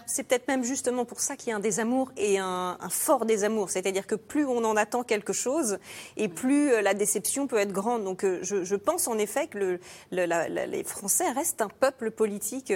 C'est 0.07 0.23
peut-être 0.25 0.49
même 0.49 0.65
justement 0.65 1.05
pour 1.05 1.21
ça 1.21 1.37
qu'il 1.37 1.51
y 1.51 1.53
a 1.53 1.57
un 1.57 1.61
désamour 1.61 2.13
et 2.17 2.39
un, 2.39 2.77
fort 2.91 3.27
désamour. 3.27 3.71
C'est-à-dire 3.71 4.07
que 4.07 4.15
plus 4.15 4.45
on 4.47 4.65
en 4.65 4.77
attend 4.77 5.03
quelque 5.03 5.33
chose 5.33 5.79
et 6.17 6.29
plus 6.29 6.73
euh, 6.73 6.83
la 6.83 6.95
déception 6.95 7.47
peut 7.47 7.59
être 7.59 7.73
grande. 7.73 8.05
Donc 8.05 8.25
euh, 8.25 8.39
je, 8.43 8.77
pense 8.77 9.09
en 9.09 9.19
effet 9.19 9.49
que 9.49 9.59
le, 9.59 9.81
les 10.13 10.85
Français 10.85 11.31
restent 11.31 11.63
un 11.63 11.69
peuple 11.69 12.11
politique 12.11 12.73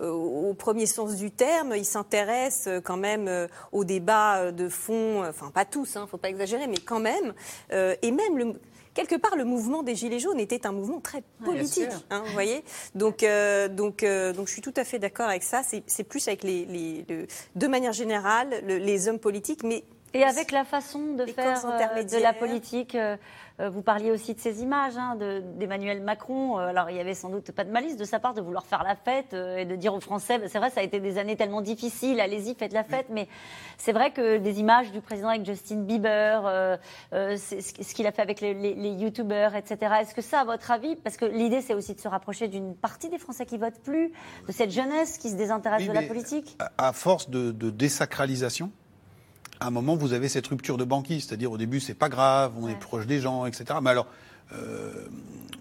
au 0.00 0.54
premier 0.54 0.86
sens 0.86 1.16
du 1.16 1.30
terme. 1.30 1.74
Ils 1.76 1.84
s'intéressent 1.84 2.82
quand 2.84 2.96
même 2.96 3.48
au 3.70 3.84
débat 3.84 4.52
de 4.52 4.68
fond, 4.68 5.24
enfin 5.24 5.50
pas 5.50 5.64
tous, 5.64 5.92
il 5.94 5.98
hein, 5.98 6.02
ne 6.02 6.06
faut 6.06 6.18
pas 6.18 6.28
exagérer, 6.28 6.66
mais 6.66 6.78
quand 6.78 7.00
même. 7.00 7.32
et 7.70 8.10
même 8.10 8.36
le, 8.36 8.54
quelque 8.94 9.16
part, 9.16 9.36
le 9.36 9.44
mouvement 9.44 9.82
des 9.82 9.94
Gilets 9.94 10.18
jaunes 10.18 10.40
était 10.40 10.66
un 10.66 10.72
mouvement 10.72 11.00
très 11.00 11.22
politique, 11.44 11.88
hein, 12.10 12.22
vous 12.24 12.32
voyez. 12.32 12.62
Donc, 12.94 13.22
euh, 13.22 13.68
donc, 13.68 14.02
euh, 14.02 14.32
donc, 14.32 14.48
je 14.48 14.52
suis 14.52 14.62
tout 14.62 14.74
à 14.76 14.84
fait 14.84 14.98
d'accord 14.98 15.28
avec 15.28 15.42
ça. 15.42 15.62
C'est 15.86 16.04
plus 16.04 16.28
avec 16.28 16.42
les, 16.44 17.04
de 17.54 17.66
manière 17.66 17.92
générale, 17.92 18.50
les 18.66 19.08
hommes 19.08 19.18
politiques, 19.18 19.62
mais 19.64 19.84
Et 20.14 20.24
avec 20.24 20.52
la 20.52 20.64
façon 20.64 21.14
de 21.14 21.24
Les 21.24 21.32
faire 21.32 21.62
euh, 21.64 22.02
de 22.02 22.16
la 22.18 22.32
politique, 22.32 22.94
euh, 22.94 23.16
vous 23.58 23.82
parliez 23.82 24.10
aussi 24.10 24.34
de 24.34 24.40
ces 24.40 24.62
images 24.62 24.96
hein, 24.96 25.16
de- 25.16 25.42
d'Emmanuel 25.58 26.02
Macron. 26.02 26.58
Euh, 26.58 26.66
Alors 26.68 26.90
il 26.90 26.96
y 26.96 27.00
avait 27.00 27.14
sans 27.14 27.28
doute 27.30 27.52
pas 27.52 27.64
de 27.64 27.70
malice 27.70 27.96
de 27.96 28.04
sa 28.04 28.18
part 28.20 28.34
de 28.34 28.40
vouloir 28.40 28.64
faire 28.64 28.82
la 28.82 28.94
fête 28.96 29.34
euh, 29.34 29.58
et 29.58 29.64
de 29.64 29.76
dire 29.76 29.94
aux 29.94 30.00
Français, 30.00 30.38
bah, 30.38 30.46
c'est 30.48 30.58
vrai, 30.58 30.70
ça 30.70 30.80
a 30.80 30.82
été 30.82 31.00
des 31.00 31.18
années 31.18 31.36
tellement 31.36 31.60
difficiles, 31.60 32.20
allez-y, 32.20 32.54
faites 32.54 32.72
la 32.72 32.84
fête. 32.84 33.06
Mais 33.10 33.28
c'est 33.78 33.92
vrai 33.92 34.10
que 34.12 34.38
des 34.38 34.60
images 34.60 34.90
du 34.92 35.00
président 35.00 35.28
avec 35.28 35.44
Justin 35.44 35.82
Bieber, 35.82 36.42
euh, 36.46 36.76
euh, 37.12 37.36
ce 37.36 37.94
qu'il 37.94 38.06
a 38.06 38.12
fait 38.12 38.22
avec 38.22 38.40
les, 38.40 38.54
les, 38.54 38.74
les 38.74 38.90
youtubeurs, 38.92 39.54
etc. 39.54 39.92
Est-ce 40.00 40.14
que 40.14 40.22
ça, 40.22 40.40
à 40.40 40.44
votre 40.44 40.70
avis, 40.70 40.96
parce 40.96 41.16
que 41.16 41.24
l'idée 41.24 41.60
c'est 41.60 41.74
aussi 41.74 41.94
de 41.94 42.00
se 42.00 42.08
rapprocher 42.08 42.48
d'une 42.48 42.74
partie 42.74 43.08
des 43.08 43.18
Français 43.18 43.46
qui 43.46 43.58
votent 43.58 43.80
plus, 43.82 44.12
de 44.48 44.52
cette 44.52 44.70
jeunesse 44.70 45.18
qui 45.18 45.30
se 45.30 45.36
désintéresse 45.36 45.82
Oui, 45.82 45.88
de 45.88 45.92
la 45.94 46.02
politique? 46.02 46.56
à- 46.58 46.88
à 46.88 46.92
force 46.92 47.28
de, 47.30 47.52
de 47.52 47.70
désacralisation, 47.70 48.70
à 49.62 49.66
un 49.66 49.70
moment, 49.70 49.96
vous 49.96 50.12
avez 50.12 50.28
cette 50.28 50.46
rupture 50.46 50.76
de 50.76 50.84
banquise. 50.84 51.26
C'est-à-dire, 51.26 51.50
au 51.52 51.56
début, 51.58 51.80
c'est 51.80 51.94
pas 51.94 52.08
grave, 52.08 52.52
on 52.58 52.68
est 52.68 52.78
proche 52.78 53.06
des 53.06 53.20
gens, 53.20 53.46
etc. 53.46 53.64
Mais 53.82 53.90
alors, 53.90 54.06
euh, 54.52 54.92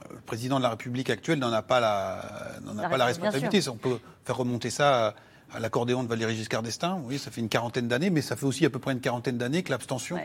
le 0.10 0.20
président 0.26 0.58
de 0.58 0.64
la 0.64 0.70
République 0.70 1.10
actuelle 1.10 1.40
n'en 1.40 1.52
a 1.54 1.62
pas 1.62 1.80
la, 1.80 2.60
n'en 2.66 2.78
a 2.78 2.82
La 2.84 2.90
pas 2.90 2.98
la 2.98 3.06
réponse, 3.06 3.22
bien 3.22 3.30
responsabilité. 3.32 3.70
On 3.70 3.78
peut 3.78 4.00
faire 4.26 4.38
remonter 4.38 4.70
ça 4.70 5.08
à, 5.08 5.14
à 5.54 5.60
l'accordéon 5.60 6.04
de 6.04 6.08
Valéry 6.10 6.36
Giscard 6.36 6.64
d'Estaing. 6.64 6.96
Vous 6.98 7.04
voyez, 7.04 7.20
ça 7.20 7.32
fait 7.32 7.42
une 7.42 7.50
quarantaine 7.50 7.88
d'années, 7.88 8.10
mais 8.10 8.22
ça 8.22 8.36
fait 8.36 8.46
aussi 8.46 8.66
à 8.66 8.70
peu 8.70 8.80
près 8.80 8.92
une 8.94 9.00
quarantaine 9.02 9.38
d'années 9.38 9.64
que 9.64 9.70
l'abstention. 9.72 10.18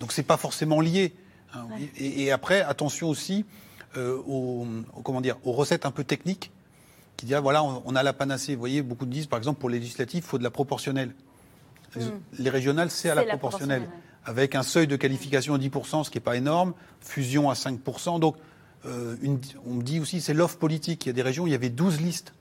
Donc, 0.00 0.12
c'est 0.12 0.22
pas 0.22 0.36
forcément 0.36 0.80
lié. 0.80 1.14
hein, 1.54 1.66
et, 1.98 2.22
et 2.24 2.32
après, 2.32 2.60
attention 2.62 3.08
aussi 3.08 3.44
euh, 3.96 4.16
aux, 4.26 4.66
aux- 4.96 5.02
comment 5.02 5.20
dire, 5.20 5.36
aux 5.44 5.52
recettes 5.52 5.86
un 5.86 5.90
peu 5.90 6.04
techniques 6.04 6.50
qui 7.16 7.26
disent, 7.26 7.36
ah, 7.36 7.40
voilà, 7.40 7.62
on, 7.62 7.82
on 7.84 7.94
a 7.96 8.02
la 8.02 8.12
panacée. 8.12 8.54
Vous 8.54 8.58
voyez, 8.60 8.82
beaucoup 8.82 9.06
disent, 9.06 9.26
par 9.26 9.38
exemple, 9.38 9.60
pour 9.60 9.70
les 9.70 9.78
législatives, 9.78 10.24
il 10.24 10.26
faut 10.28 10.38
de 10.38 10.42
la 10.42 10.50
proportionnelle. 10.50 11.14
Les- 11.96 12.44
Les 12.44 12.50
régionales, 12.50 12.90
c'est 12.90 13.10
à 13.10 13.14
la 13.14 13.24
la 13.24 13.36
proportionnelle. 13.36 13.80
proportionnelle, 13.82 14.04
Avec 14.26 14.54
un 14.54 14.62
seuil 14.62 14.86
de 14.86 14.96
qualification 14.96 15.52
à 15.54 15.58
10%, 15.58 16.02
ce 16.02 16.10
qui 16.10 16.16
n'est 16.16 16.22
pas 16.22 16.36
énorme, 16.36 16.72
fusion 17.00 17.50
à 17.50 17.54
5%. 17.54 18.18
Donc, 18.18 18.36
euh, 18.86 19.16
une- 19.20 19.38
on 19.66 19.74
me 19.74 19.82
dit 19.82 20.00
aussi, 20.00 20.20
c'est 20.22 20.32
l'offre 20.32 20.56
politique. 20.56 21.04
Il 21.04 21.08
y 21.08 21.10
a 21.10 21.12
des 21.12 21.20
régions 21.22 21.44
où 21.44 21.46
il 21.46 21.52
y 21.52 21.54
avait 21.54 21.68
12 21.68 22.00
listes. 22.00 22.32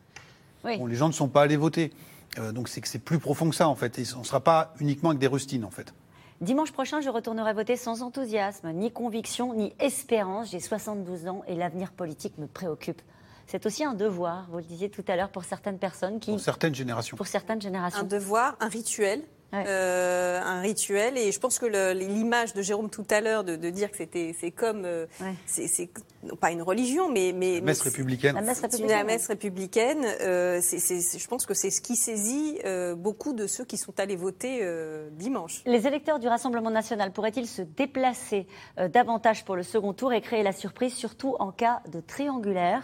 Oui. 0.64 0.78
Bon, 0.78 0.86
les 0.86 0.96
gens 0.96 1.08
ne 1.08 1.14
sont 1.14 1.28
pas 1.28 1.42
allés 1.42 1.58
voter. 1.58 1.92
Euh, 2.40 2.54
donc, 2.54 2.70
c'est 2.70 2.80
que 2.80 2.88
c'est 2.88 3.00
plus 3.00 3.20
profond 3.20 3.50
que 3.50 3.56
ça, 3.56 3.68
en 3.68 3.76
fait. 3.76 4.00
Et 4.00 4.04
on 4.16 4.20
ne 4.20 4.24
sera 4.24 4.40
pas 4.40 4.74
uniquement 4.80 5.10
avec 5.10 5.20
des 5.20 5.28
rustines, 5.28 5.66
en 5.66 5.70
fait. 5.72 5.94
Dimanche 6.40 6.72
prochain, 6.72 7.02
je 7.02 7.10
retournerai 7.10 7.54
voter 7.54 7.76
sans 7.76 8.02
enthousiasme, 8.02 8.72
ni 8.72 8.90
conviction, 8.92 9.54
ni 9.54 9.74
espérance. 9.80 10.52
J'ai 10.52 10.60
72 10.62 11.28
ans 11.28 11.44
et 11.48 11.56
l'avenir 11.56 11.92
politique 11.92 12.38
me 12.38 12.48
préoccupe. 12.48 13.02
C'est 13.46 13.66
aussi 13.66 13.84
un 13.84 13.94
devoir, 13.94 14.48
vous 14.50 14.58
le 14.60 14.64
disiez 14.64 14.90
tout 14.90 15.04
à 15.10 15.18
l'heure, 15.18 15.30
pour 15.30 15.44
certaines 15.44 15.78
personnes 15.80 16.20
qui. 16.22 16.32
Pour 16.32 16.40
certaines 16.40 16.74
générations. 16.74 17.18
Pour 17.18 17.28
certaines 17.28 17.62
générations. 17.62 18.00
Un 18.00 18.04
devoir, 18.04 18.56
un 18.62 18.70
rituel. 18.70 19.22
Euh, 19.54 20.42
un 20.42 20.62
rituel. 20.62 21.18
Et 21.18 21.32
je 21.32 21.40
pense 21.40 21.60
que 21.60 21.66
l'image 21.94 22.54
de 22.54 22.62
Jérôme 22.62 22.90
tout 22.90 23.06
à 23.10 23.22
l'heure 23.22 23.44
de, 23.44 23.56
de 23.56 23.70
dire 23.70 23.92
que 23.92 23.98
c'était 23.98 24.36
c'est 24.40 24.52
comme 24.52 24.84
euh, 24.86 25.06
c'est 25.46 25.68
c'est 25.68 25.90
non 26.24 26.36
pas 26.36 26.52
une 26.52 26.62
religion 26.62 27.10
mais 27.12 27.34
mais 27.34 27.62
messe 27.62 27.84
mais 27.84 27.92
républicaine. 27.92 28.36
La 28.36 28.42
messe 28.42 28.60
c'est 28.62 28.78
une 28.80 28.86
républicaine, 28.86 29.06
messe 29.06 29.28
républicaine. 29.28 30.06
Euh, 30.22 30.62
je 30.62 31.28
pense 31.28 31.46
que 31.46 31.54
c'est 31.54 31.70
ce 31.70 31.82
qui 31.82 31.96
saisit 31.96 32.60
euh, 32.66 32.96
beaucoup 32.96 33.34
de 33.34 33.48
ceux 33.48 33.66
qui 33.66 33.78
sont 33.78 34.00
allés 34.00 34.16
voter 34.16 34.60
euh, 34.62 35.10
dimanche. 35.12 35.62
Les 35.66 35.86
électeurs 35.88 36.20
du 36.20 36.28
Rassemblement 36.28 36.72
national 36.72 37.12
pourraient-ils 37.12 37.48
se 37.48 37.62
déplacer 37.62 38.48
euh, 38.80 38.88
davantage 38.88 39.46
pour 39.46 39.56
le 39.56 39.64
second 39.64 39.94
tour 39.94 40.14
et 40.14 40.22
créer 40.22 40.44
la 40.44 40.52
surprise, 40.54 40.94
surtout 40.94 41.36
en 41.40 41.52
cas 41.52 41.82
de 41.92 42.00
triangulaire? 42.00 42.84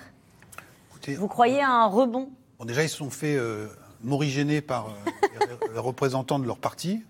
Écoutez, 0.91 1.15
Vous 1.15 1.27
croyez 1.27 1.61
à 1.61 1.69
un 1.69 1.87
rebond? 1.87 2.29
Bon, 2.59 2.65
déjà, 2.65 2.83
ils 2.83 2.89
se 2.89 2.97
sont 2.97 3.09
fait 3.09 3.35
euh, 3.35 3.67
morigéner 4.03 4.61
par 4.61 4.87
euh, 4.87 4.91
les- 5.67 5.73
les 5.73 5.79
représentants 5.79 6.39
de 6.39 6.45
leur 6.45 6.57
parti. 6.57 7.03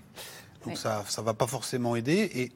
Donc 0.66 0.74
Oui. 0.74 0.78
ça 0.78 1.04
ne 1.18 1.24
va 1.24 1.34
pas 1.34 1.48
forcément 1.48 1.96
aider. 1.96 2.30
Et 2.36 2.52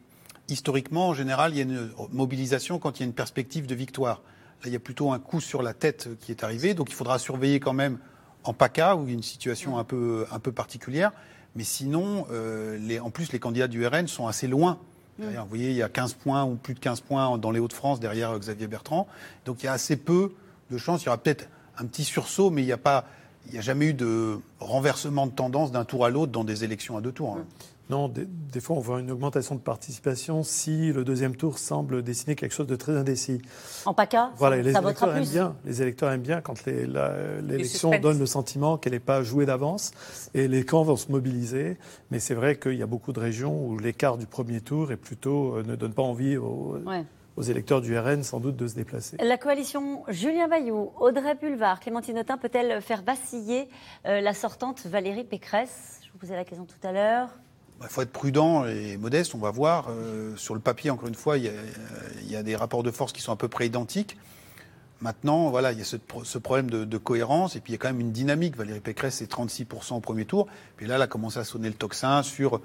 historiquement, 0.49 1.09
en 1.09 1.13
général, 1.13 1.53
il 1.53 1.57
y 1.57 1.59
a 1.59 1.63
une 1.63 1.89
mobilisation 2.11 2.79
quand 2.79 2.99
il 2.99 3.01
y 3.01 3.03
a 3.03 3.07
une 3.07 3.13
perspective 3.13 3.65
de 3.67 3.75
victoire. 3.75 4.21
Là, 4.61 4.67
il 4.67 4.73
y 4.73 4.75
a 4.75 4.79
plutôt 4.79 5.11
un 5.11 5.19
coup 5.19 5.41
sur 5.41 5.61
la 5.61 5.73
tête 5.73 6.09
qui 6.19 6.31
est 6.31 6.43
arrivé. 6.43 6.73
Donc 6.73 6.89
il 6.89 6.95
faudra 6.95 7.19
surveiller 7.19 7.59
quand 7.59 7.73
même 7.73 7.97
en 8.43 8.53
PACA, 8.53 8.95
où 8.97 9.03
il 9.03 9.09
y 9.09 9.11
a 9.11 9.13
une 9.13 9.23
situation 9.23 9.77
un 9.77 9.83
peu, 9.85 10.25
un 10.31 10.39
peu 10.39 10.51
particulière. 10.51 11.11
Mais 11.55 11.63
sinon, 11.63 12.25
euh, 12.31 12.77
les, 12.79 12.99
en 12.99 13.09
plus, 13.09 13.31
les 13.31 13.39
candidats 13.39 13.67
du 13.67 13.85
RN 13.85 14.07
sont 14.07 14.27
assez 14.27 14.47
loin. 14.47 14.79
Derrière, 15.19 15.43
Vous 15.43 15.49
voyez, 15.49 15.69
il 15.69 15.75
y 15.75 15.83
a 15.83 15.89
15 15.89 16.15
points 16.15 16.43
ou 16.43 16.55
plus 16.55 16.73
de 16.73 16.79
15 16.79 17.01
points 17.01 17.37
dans 17.37 17.51
les 17.51 17.59
Hauts-de-France 17.59 17.99
derrière 17.99 18.31
euh, 18.31 18.39
Xavier 18.39 18.67
Bertrand. 18.67 19.07
Donc 19.45 19.61
il 19.61 19.67
y 19.67 19.69
a 19.69 19.73
assez 19.73 19.95
peu 19.95 20.33
de 20.71 20.77
chances. 20.77 21.03
Il 21.03 21.05
y 21.05 21.09
aura 21.09 21.19
peut-être 21.19 21.47
un 21.77 21.85
petit 21.85 22.03
sursaut, 22.03 22.49
mais 22.49 22.63
il 22.63 22.65
n'y 22.65 22.71
a 22.71 22.77
pas, 22.77 23.05
il 23.47 23.53
n'y 23.53 23.57
a 23.57 23.61
jamais 23.61 23.87
eu 23.87 23.93
de 23.93 24.37
renversement 24.59 25.27
de 25.27 25.31
tendance 25.31 25.71
d'un 25.71 25.85
tour 25.85 26.05
à 26.05 26.09
l'autre 26.09 26.31
dans 26.31 26.43
des 26.43 26.63
élections 26.63 26.97
à 26.97 27.01
deux 27.01 27.11
tours. 27.11 27.37
hein. 27.39 27.45
Non, 27.89 28.07
des, 28.07 28.25
des 28.25 28.61
fois, 28.61 28.77
on 28.77 28.79
voit 28.79 29.01
une 29.01 29.11
augmentation 29.11 29.55
de 29.55 29.59
participation 29.59 30.41
si 30.43 30.93
le 30.93 31.03
deuxième 31.03 31.35
tour 31.35 31.59
semble 31.59 32.01
dessiner 32.01 32.33
quelque 32.35 32.53
chose 32.53 32.65
de 32.65 32.77
très 32.77 32.95
indécis. 32.95 33.41
En 33.85 33.93
PACA 33.93 34.31
Voilà, 34.37 34.55
ça, 34.55 34.61
les 34.63 34.71
ça 34.71 34.79
votera 34.79 35.07
électeurs 35.07 35.15
aiment 35.17 35.23
plus. 35.23 35.31
bien. 35.33 35.55
Les 35.65 35.81
électeurs 35.81 36.11
aiment 36.13 36.21
bien 36.21 36.39
quand 36.39 36.65
l'élection 36.65 37.91
donne 37.99 38.19
le 38.19 38.25
sentiment 38.25 38.77
qu'elle 38.77 38.93
n'est 38.93 38.99
pas 38.99 39.21
jouée 39.21 39.45
d'avance 39.45 39.91
et 40.33 40.47
les 40.47 40.63
camps 40.65 40.83
vont 40.83 40.95
se 40.95 41.11
mobiliser. 41.11 41.77
Mais 42.09 42.19
c'est 42.19 42.35
vrai 42.35 42.57
qu'il 42.57 42.75
y 42.75 42.81
a 42.83 42.87
beaucoup 42.87 43.11
de 43.11 43.19
régions 43.19 43.65
où 43.67 43.77
l'écart 43.77 44.17
du 44.17 44.27
premier 44.27 44.61
tour 44.61 44.93
est 44.93 44.97
plutôt 44.97 45.57
euh, 45.57 45.63
ne 45.63 45.75
donne 45.75 45.93
pas 45.93 46.03
envie 46.03 46.37
aux, 46.37 46.77
Ouais. 46.85 47.03
Aux 47.35 47.41
électeurs 47.41 47.81
du 47.81 47.97
RN 47.97 48.23
sans 48.23 48.39
doute 48.39 48.55
de 48.55 48.67
se 48.67 48.75
déplacer. 48.75 49.17
La 49.17 49.37
coalition 49.37 50.03
Julien 50.07 50.47
Bayou, 50.47 50.91
Audrey 50.99 51.35
Pulvar, 51.35 51.79
Clémentine 51.79 52.19
Autain 52.19 52.37
peut-elle 52.37 52.81
faire 52.81 53.01
vaciller 53.03 53.67
euh, 54.05 54.21
la 54.21 54.33
sortante 54.33 54.85
Valérie 54.85 55.23
Pécresse? 55.23 55.99
Je 56.05 56.11
vous 56.11 56.17
posais 56.19 56.35
la 56.35 56.45
question 56.45 56.65
tout 56.65 56.87
à 56.87 56.91
l'heure. 56.91 57.29
Il 57.81 57.87
faut 57.89 58.01
être 58.03 58.11
prudent 58.11 58.65
et 58.65 58.97
modeste, 58.97 59.33
on 59.35 59.39
va 59.39 59.51
voir. 59.51 59.87
Euh, 59.89 60.35
sur 60.37 60.53
le 60.53 60.59
papier, 60.61 60.89
encore 60.91 61.07
une 61.09 61.15
fois, 61.15 61.37
il 61.37 61.45
y, 61.45 61.49
a, 61.49 61.53
il 62.21 62.31
y 62.31 62.35
a 62.35 62.43
des 62.43 62.55
rapports 62.55 62.83
de 62.83 62.91
force 62.91 63.11
qui 63.11 63.21
sont 63.21 63.31
à 63.33 63.35
peu 63.35 63.47
près 63.49 63.65
identiques. 63.65 64.17
Maintenant, 65.01 65.49
voilà, 65.49 65.73
il 65.73 65.79
y 65.79 65.81
a 65.81 65.85
ce, 65.85 65.97
pro- 65.97 66.23
ce 66.23 66.37
problème 66.37 66.69
de, 66.69 66.85
de 66.85 66.97
cohérence, 66.97 67.57
et 67.57 67.59
puis 67.59 67.71
il 67.71 67.75
y 67.75 67.77
a 67.77 67.79
quand 67.79 67.89
même 67.89 67.99
une 67.99 68.13
dynamique. 68.13 68.55
Valérie 68.55 68.79
Pécresse, 68.79 69.15
c'est 69.15 69.29
36% 69.29 69.95
au 69.95 69.99
premier 69.99 70.23
tour. 70.23 70.47
Puis 70.77 70.87
là, 70.87 70.95
elle 70.95 71.01
a 71.01 71.07
commencé 71.07 71.39
à 71.39 71.43
sonner 71.43 71.67
le 71.67 71.73
tocsin 71.73 72.23
sur 72.23 72.55
euh, 72.57 72.61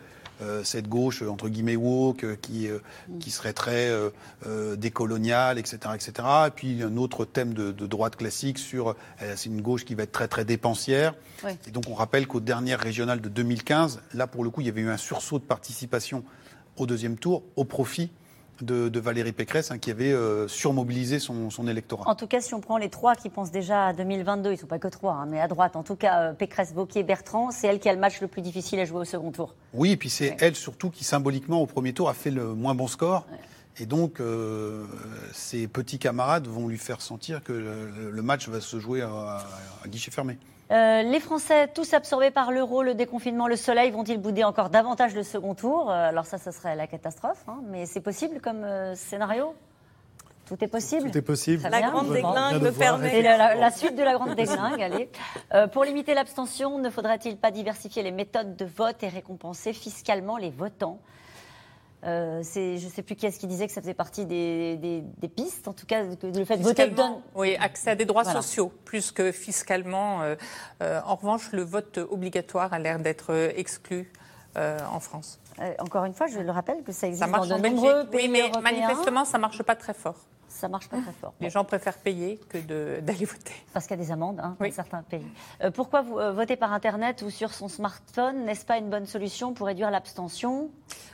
cette 0.65 0.89
gauche, 0.89 1.23
euh, 1.23 1.29
entre 1.29 1.49
guillemets, 1.49 1.77
woke, 1.77 2.25
euh, 2.25 2.37
qui, 2.41 2.69
euh, 2.69 2.79
qui 3.21 3.31
serait 3.31 3.53
très 3.53 3.89
euh, 3.89 4.11
euh, 4.47 4.77
décoloniale, 4.77 5.59
etc., 5.59 5.79
etc. 5.95 6.13
Et 6.47 6.51
puis 6.51 6.83
un 6.83 6.97
autre 6.97 7.25
thème 7.25 7.55
de, 7.55 7.73
de 7.73 7.87
droite 7.87 8.17
classique 8.17 8.59
sur, 8.59 8.91
euh, 9.23 9.35
c'est 9.37 9.49
une 9.49 9.63
gauche 9.63 9.85
qui 9.85 9.95
va 9.95 10.05
être 10.05 10.13
très, 10.13 10.29
très 10.29 10.45
dépensière. 10.45 11.15
Ouais. 11.45 11.57
Et 11.67 11.71
donc 11.71 11.85
on 11.89 11.95
rappelle 11.95 12.27
qu'aux 12.27 12.41
dernières 12.41 12.81
régionales 12.81 13.21
de 13.21 13.29
2015, 13.29 14.01
là 14.15 14.27
pour 14.27 14.45
le 14.45 14.51
coup, 14.51 14.61
il 14.61 14.67
y 14.67 14.71
avait 14.71 14.81
eu 14.81 14.91
un 14.91 14.97
sursaut 14.97 15.39
de 15.39 15.45
participation 15.45 16.25
au 16.77 16.87
deuxième 16.87 17.17
tour 17.17 17.43
au 17.57 17.65
profit 17.65 18.11
de, 18.63 18.89
de 18.89 19.01
Valérie 19.01 19.33
Pécresse, 19.33 19.71
hein, 19.71 19.79
qui 19.79 19.91
avait 19.91 20.13
euh, 20.13 20.49
surmobilisé 20.49 21.19
son, 21.19 21.51
son 21.51 21.67
électorat. 21.69 22.09
En 22.09 22.15
tout 22.15 22.27
cas, 22.27 22.41
si 22.41 22.55
on 22.55 22.61
prend 22.61 22.77
les 22.77 22.89
trois 22.89 23.15
qui 23.15 23.29
pensent 23.29 23.51
déjà 23.51 23.87
à 23.87 23.93
2022, 23.93 24.51
ils 24.51 24.53
ne 24.53 24.59
sont 24.59 24.67
pas 24.67 24.79
que 24.79 24.89
trois, 24.89 25.15
hein, 25.15 25.27
mais 25.29 25.41
à 25.41 25.49
droite, 25.49 25.77
en 25.77 25.83
tout 25.83 25.97
cas, 25.97 26.21
euh, 26.21 26.33
Pécresse, 26.33 26.73
Vauquier, 26.73 27.03
Bertrand, 27.03 27.51
c'est 27.51 27.67
elle 27.67 27.79
qui 27.81 27.89
a 27.89 27.93
le 27.93 28.01
match 28.01 28.21
le 28.21 28.29
plus 28.29 28.43
difficile 28.43 28.81
à 28.81 28.85
jouer 28.85 29.01
au 29.01 29.05
second 29.05 29.31
tour. 29.31 29.55
Oui, 29.75 29.93
et 29.93 29.97
puis 29.97 30.11
c'est 30.11 30.37
elle 30.41 30.57
surtout 30.57 30.91
qui 30.91 31.05
symboliquement 31.05 31.61
au 31.61 31.67
premier 31.67 31.93
tour 31.93 32.09
a 32.09 32.15
fait 32.15 32.31
le 32.31 32.55
moins 32.55 32.75
bon 32.75 32.89
score. 32.89 33.27
Et 33.81 33.87
donc, 33.87 34.19
euh, 34.19 34.85
ses 35.33 35.69
petits 35.69 36.01
camarades 36.01 36.49
vont 36.49 36.67
lui 36.67 36.79
faire 36.79 37.01
sentir 37.01 37.45
que 37.45 37.53
le, 37.53 38.11
le 38.11 38.23
match 38.23 38.49
va 38.49 38.61
se 38.61 38.81
jouer 38.81 39.03
à, 39.03 39.45
à 39.85 39.89
guichet 39.89 40.11
fermé. 40.11 40.37
Euh, 40.71 41.03
les 41.03 41.21
Français, 41.21 41.69
tous 41.69 41.95
absorbés 41.95 42.31
par 42.31 42.51
l'euro, 42.53 42.83
le 42.83 42.95
déconfinement, 42.95 43.49
le 43.49 43.57
soleil, 43.57 43.91
vont-ils 43.91 44.19
bouder 44.19 44.45
encore 44.45 44.69
davantage 44.69 45.15
le 45.15 45.23
second 45.23 45.55
tour? 45.55 45.91
Euh, 45.91 46.09
Alors 46.09 46.27
ça, 46.27 46.37
ce 46.37 46.51
serait 46.51 46.77
la 46.77 46.87
catastrophe, 46.87 47.43
hein, 47.49 47.61
mais 47.71 47.87
c'est 47.87 48.03
possible 48.03 48.41
comme 48.41 48.65
euh, 48.65 48.95
scénario? 48.95 49.55
Tout 50.47 50.57
est 50.63 50.69
possible. 50.69 51.11
Tout 51.11 51.19
est 51.19 51.23
possible. 51.23 51.63
La 51.63 51.79
bien. 51.79 51.91
grande 51.91 52.13
déglingue 52.13 52.63
voir, 52.63 52.73
permet 52.99 53.19
Et 53.19 53.23
la, 53.23 53.37
la- 53.37 53.55
la 53.55 53.71
suite 53.71 53.97
de 53.97 54.03
la 54.03 54.15
grande 54.15 54.35
déglingue, 54.35 54.83
allez. 54.83 55.11
Euh, 55.55 55.67
pour 55.69 55.85
limiter 55.85 56.15
l'abstention, 56.15 56.79
ne 56.79 56.89
faudrait-il 56.91 57.37
pas 57.37 57.51
diversifier 57.51 58.03
les 58.03 58.13
méthodes 58.13 58.57
de 58.57 58.65
vote 58.65 59.03
et 59.03 59.09
récompenser 59.09 59.73
fiscalement 59.75 60.37
les 60.39 60.51
votants? 60.51 61.01
Euh, 62.05 62.43
Je 62.45 62.85
ne 62.85 62.91
sais 62.91 63.03
plus 63.03 63.17
qui 63.17 63.27
est-ce 63.27 63.39
qui 63.41 63.47
disait 63.49 63.67
que 63.67 63.73
ça 63.73 63.81
faisait 63.81 63.95
partie 63.95 64.25
des, 64.25 64.77
des- 64.77 65.01
des 65.03 65.29
pistes, 65.29 65.67
en 65.67 65.73
tout 65.73 65.87
cas, 65.87 66.05
que 66.05 66.27
le 66.29 66.45
fait 66.45 66.57
de 66.57 66.63
voter 66.63 66.89
donne. 66.89 67.21
Oui, 67.35 67.57
accès 67.57 67.91
à 67.91 67.95
des 67.97 68.05
droits 68.05 68.23
Voilà. 68.23 68.41
sociaux, 68.41 68.73
plus 68.85 69.11
que 69.11 69.33
fiscalement. 69.33 70.23
Euh, 70.23 70.37
euh, 70.83 71.01
en 71.05 71.17
revanche, 71.17 71.51
le 71.53 71.63
vote 71.63 71.99
obligatoire 71.99 72.73
a 72.73 72.79
l'air 72.79 72.99
d'être 73.01 73.35
exclu 73.57 74.11
en 74.57 74.99
France. 74.99 75.39
Encore 75.79 76.05
une 76.05 76.15
fois, 76.15 76.27
je 76.27 76.41
le 76.41 76.51
rappelle 76.51 76.83
que 76.83 76.91
ça 76.91 77.07
existe 77.07 77.23
Ça 77.25 77.31
marche 77.31 77.47
dans 77.49 77.55
en 77.55 77.59
de 77.59 77.63
Belgique. 77.63 77.81
nombreux 77.81 78.07
pays 78.07 78.23
Oui, 78.23 78.29
mais 78.29 78.41
européens. 78.41 78.61
manifestement, 78.61 79.25
ça 79.25 79.39
marche 79.39 79.63
pas 79.63 79.77
très 79.77 79.95
fort. 79.95 80.17
Ça 80.49 80.69
marche 80.69 80.89
pas 80.89 80.99
très 81.01 81.13
fort. 81.21 81.35
Les 81.41 81.51
gens 81.51 81.65
préfèrent 81.65 81.99
payer 81.99 82.39
que 82.49 82.59
d'aller 83.01 83.25
voter. 83.25 83.53
Parce 83.73 83.87
qu'il 83.87 83.97
y 83.99 84.01
a 84.01 84.05
des 84.05 84.11
amendes 84.13 84.41
hein, 84.41 84.57
dans 84.59 84.73
certains 84.73 85.03
pays. 85.03 85.27
Euh, 85.63 85.71
pourquoi 85.71 86.03
vous 86.03 86.19
euh, 86.19 86.33
votez 86.33 86.57
par 86.57 86.73
Internet 86.73 87.23
ou 87.23 87.31
sur 87.31 87.53
son 87.55 87.69
smartphone 87.69 88.45
N'est-ce 88.45 88.65
pas 88.65 88.79
une 88.79 88.91
bonne 88.91 89.07
solution 89.07 89.53
pour 89.55 89.67
réduire 89.67 89.91
l'abstention? 89.91 90.71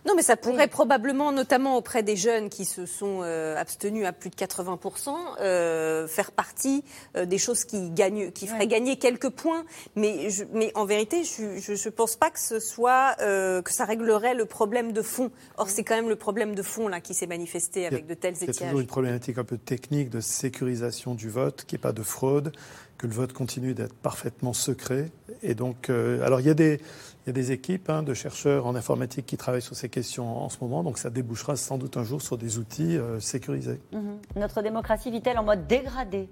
Non, 0.07 0.15
mais 0.17 0.23
ça 0.23 0.37
pourrait 0.37 0.69
probablement, 0.69 1.33
notamment 1.33 1.77
auprès 1.77 2.03
des 2.03 2.17
jeunes 2.17 2.49
qui 2.51 2.65
se 2.65 2.87
sont 2.87 3.21
euh, 3.23 3.57
abstenus 3.57 4.07
à 4.07 4.13
plus 4.13 4.31
de 4.31 4.35
80%, 4.37 5.15
euh, 5.41 6.07
faire 6.07 6.31
partie 6.33 6.85
euh, 7.17 7.25
des 7.27 7.39
choses 7.39 7.65
qui 7.65 7.91
gagnent, 7.91 8.31
qui 8.31 8.47
feraient 8.47 8.67
gagner 8.67 8.97
quelques 8.99 9.31
points. 9.31 9.65
Mais, 9.97 10.31
je- 10.31 10.45
mais 10.53 10.71
en 10.75 10.85
vérité, 10.85 11.25
je 11.25 11.43
ne 11.73 11.91
pense 11.91 12.17
pas 12.17 12.31
que 12.31 12.39
ce 12.39 12.61
soit 12.61 13.17
euh, 13.21 13.63
que 13.63 13.73
ça 13.73 13.85
réglerait 13.85 14.35
le 14.35 14.45
problème 14.45 14.93
de 14.93 15.03
fond. 15.03 15.31
Or, 15.57 15.69
c'est 15.69 15.85
quand 15.85 15.95
même 15.97 16.09
le 16.09 16.17
problème 16.17 16.55
de 16.55 16.63
fond 16.63 16.89
là 16.89 17.01
qui 17.01 17.15
s'est 17.15 17.27
manifesté 17.27 17.87
avec 17.87 18.07
de 18.07 18.15
tels 18.15 18.35
Il 18.35 18.41
y 18.41 18.47
a 18.47 18.51
étiages. 18.51 18.69
toujours 18.69 18.81
une 18.81 18.87
problématique 18.87 19.34
un 19.39 19.45
peu 19.45 19.59
technique 19.59 20.11
de 20.11 20.21
sécurisation 20.21 21.15
du 21.15 21.29
vote, 21.29 21.65
qu'il 21.65 21.77
n'y 21.77 21.81
ait 21.81 21.83
pas 21.83 21.93
de 21.93 22.03
fraude, 22.03 22.53
que 22.99 23.07
le 23.07 23.13
vote 23.13 23.33
continue 23.33 23.75
d'être 23.75 23.95
parfaitement 23.95 24.53
secret. 24.53 25.11
Et 25.43 25.55
donc, 25.55 25.91
euh, 25.91 26.25
alors 26.25 26.41
il 26.41 26.47
y 26.47 26.51
a 26.51 26.55
des, 26.55 26.81
il 27.25 27.29
y 27.29 27.31
a 27.31 27.33
des 27.33 27.53
équipes 27.53 27.91
hein, 27.91 28.03
de 28.03 28.15
chercheurs 28.15 28.67
en 28.67 28.75
informatique 28.75 29.27
qui 29.27 29.37
travaillent 29.37 29.63
sur 29.63 29.77
ces 29.77 29.89
questions 29.89 30.43
en 30.43 30.49
ce 30.49 30.59
moment, 30.61 30.83
donc 30.83 30.99
ça 30.99 31.11
débouchera 31.11 31.57
sans 31.57 31.79
doute 31.79 31.97
un 31.97 32.05
jour 32.05 32.23
sur 32.23 32.39
des 32.39 32.59
outils 32.59 32.97
euh, 32.97 33.21
sécurisés. 33.21 33.81
Mhm. 33.93 34.19
Notre 34.37 34.63
démocratie 34.63 35.11
vit-elle 35.11 35.39
en 35.39 35.45
mode 35.45 35.67
dégradé? 35.67 36.29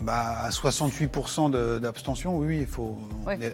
Bah, 0.00 0.34
à 0.44 0.50
68% 0.50 1.50
de- 1.50 1.78
d'abstention, 1.78 2.36
oui, 2.36 2.46
oui, 2.48 2.58
il 2.62 2.66
faut, 2.66 2.98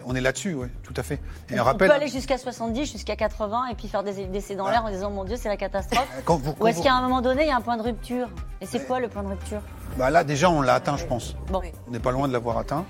on 0.05 0.15
est, 0.15 0.21
là-dessus, 0.21 0.53
oui, 0.55 0.67
tout 0.83 0.93
à 0.97 1.03
fait. 1.03 1.19
Et 1.51 1.59
On 1.59 1.63
rappel, 1.63 1.87
peut 1.87 1.93
aller 1.93 2.07
jusqu'à 2.07 2.37
70, 2.39 2.91
jusqu'à 2.91 3.15
80 3.15 3.67
et 3.67 3.75
puis 3.75 3.87
faire 3.87 4.03
des 4.03 4.25
décès 4.25 4.55
dans 4.55 4.67
l'air 4.67 4.83
en 4.83 4.89
disant 4.89 5.11
mon 5.11 5.23
Dieu, 5.23 5.35
c'est 5.37 5.49
la 5.49 5.57
catastrophe. 5.57 6.07
quand 6.25 6.37
vous- 6.37 6.55
Ou 6.59 6.67
est-ce 6.67 6.77
vous- 6.77 6.83
qu'à 6.83 6.93
un 6.93 7.01
moment 7.03 7.21
donné, 7.21 7.43
il 7.43 7.47
y 7.47 7.51
a 7.51 7.55
un 7.57 7.61
point 7.61 7.77
de 7.77 7.83
rupture? 7.83 8.27
Et 8.59 8.65
c'est 8.65 8.85
quoi 8.87 8.99
le 8.99 9.07
point 9.07 9.21
de 9.21 9.27
rupture? 9.29 9.61
Bah, 9.97 10.09
là 10.09 10.23
déjà 10.23 10.49
on 10.49 10.61
l'a 10.61 10.73
atteint, 10.73 10.97
je 10.97 11.05
pense. 11.05 11.35
Bon. 11.51 11.61
On 11.87 11.91
n'est 11.91 11.99
pas 11.99 12.11
loin 12.11 12.27
de 12.27 12.33
l'avoir 12.33 12.57
atteint. 12.57 12.85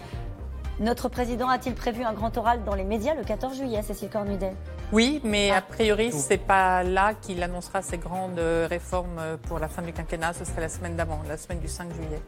Notre 0.80 1.10
président 1.10 1.50
a-t-il 1.50 1.76
prévu 1.76 2.04
un 2.04 2.14
grand 2.14 2.36
oral 2.38 2.64
dans 2.64 2.74
les 2.74 2.86
médias 2.86 3.14
le 3.16 3.24
14 3.24 3.58
juillet, 3.58 3.82
Cécile 3.84 4.10
Cornudet? 4.10 4.54
Oui, 4.92 5.22
mais 5.24 5.52
a 5.52 5.62
priori, 5.62 6.12
c'est 6.12 6.38
pas 6.38 6.84
là 6.84 7.14
qu'il 7.14 7.42
annoncera 7.44 7.82
ses 7.82 7.98
grandes 7.98 8.40
euh, 8.40 8.68
réformes 8.70 9.20
euh, 9.20 9.38
pour 9.38 9.58
la 9.58 9.70
fin 9.70 9.82
du 9.82 9.94
quinquennat. 9.94 10.34
Ce 10.34 10.44
serait 10.44 10.60
la 10.60 10.68
semaine 10.68 10.98
d'avant, 10.98 11.22
la 11.30 11.38
semaine 11.38 11.60
du 11.60 11.70
5 11.70 11.94
juillet. 11.94 12.20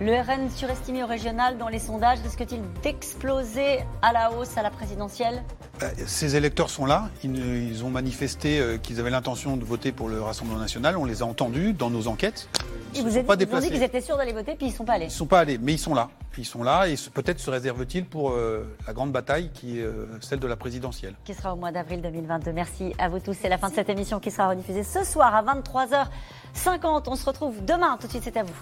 Le 0.00 0.20
RN 0.20 0.50
surestimé 0.50 1.04
au 1.04 1.06
régional 1.06 1.58
dans 1.58 1.68
les 1.68 1.78
sondages 1.78 2.18
risque-t-il 2.24 2.60
d'exploser 2.82 3.84
à 4.02 4.12
la 4.12 4.32
hausse 4.32 4.56
à 4.56 4.62
la 4.62 4.70
présidentielle? 4.70 5.44
Ces 6.06 6.36
électeurs 6.36 6.70
sont 6.70 6.86
là, 6.86 7.08
ils, 7.24 7.84
ont 7.84 7.90
manifesté 7.90 8.60
euh, 8.60 8.78
qu'ils 8.78 9.00
avaient 9.00 9.10
l'intention 9.10 9.56
de 9.56 9.64
voter 9.64 9.92
pour 9.92 10.08
le 10.08 10.20
Rassemblement 10.20 10.58
national, 10.58 10.96
on 10.96 11.04
les 11.04 11.22
a 11.22 11.26
entendus 11.26 11.72
dans 11.72 11.90
nos 11.90 12.08
enquêtes. 12.08 12.48
Ils 12.94 12.98
se 12.98 13.02
vous 13.02 13.18
ont 13.18 13.24
pas 13.24 13.36
dit 13.36 13.46
déplacés. 13.46 13.70
qu'ils 13.70 13.82
étaient 13.82 14.00
sûrs 14.00 14.16
d'aller 14.16 14.32
voter, 14.32 14.54
puis 14.54 14.66
ils 14.66 14.70
ne 14.70 14.76
sont 14.76 14.84
pas 14.84 14.94
allés. 14.94 15.06
Ils 15.06 15.08
ne 15.08 15.12
sont 15.12 15.26
pas 15.26 15.40
allés, 15.40 15.58
mais 15.58 15.72
ils 15.74 15.78
sont 15.78 15.94
là. 15.94 16.10
Ils 16.38 16.46
sont 16.46 16.62
là 16.62 16.86
et 16.86 16.94
peut-être 17.12 17.40
se 17.40 17.50
réservent-ils 17.50 18.06
pour 18.06 18.30
euh, 18.30 18.64
la 18.86 18.92
grande 18.94 19.12
bataille 19.12 19.50
qui 19.52 19.78
est 19.78 19.82
euh, 19.82 20.06
celle 20.20 20.40
de 20.40 20.46
la 20.46 20.56
présidentielle. 20.56 21.14
Qui 21.24 21.34
sera 21.34 21.52
au 21.52 21.56
mois 21.56 21.72
d'avril 21.72 22.00
2022. 22.00 22.52
Merci 22.52 22.94
à 22.98 23.08
vous 23.08 23.18
tous. 23.18 23.36
C'est 23.40 23.50
la 23.50 23.58
fin 23.58 23.68
de 23.68 23.74
cette 23.74 23.90
émission 23.90 24.18
qui 24.18 24.30
sera 24.30 24.48
rediffusée 24.48 24.82
ce 24.82 25.04
soir 25.04 25.34
à 25.34 25.42
23h50. 25.42 27.02
On 27.06 27.16
se 27.16 27.26
retrouve 27.26 27.62
demain. 27.64 27.98
Tout 28.00 28.06
de 28.06 28.12
suite, 28.12 28.24
c'est 28.24 28.36
à 28.38 28.44
vous. 28.44 28.54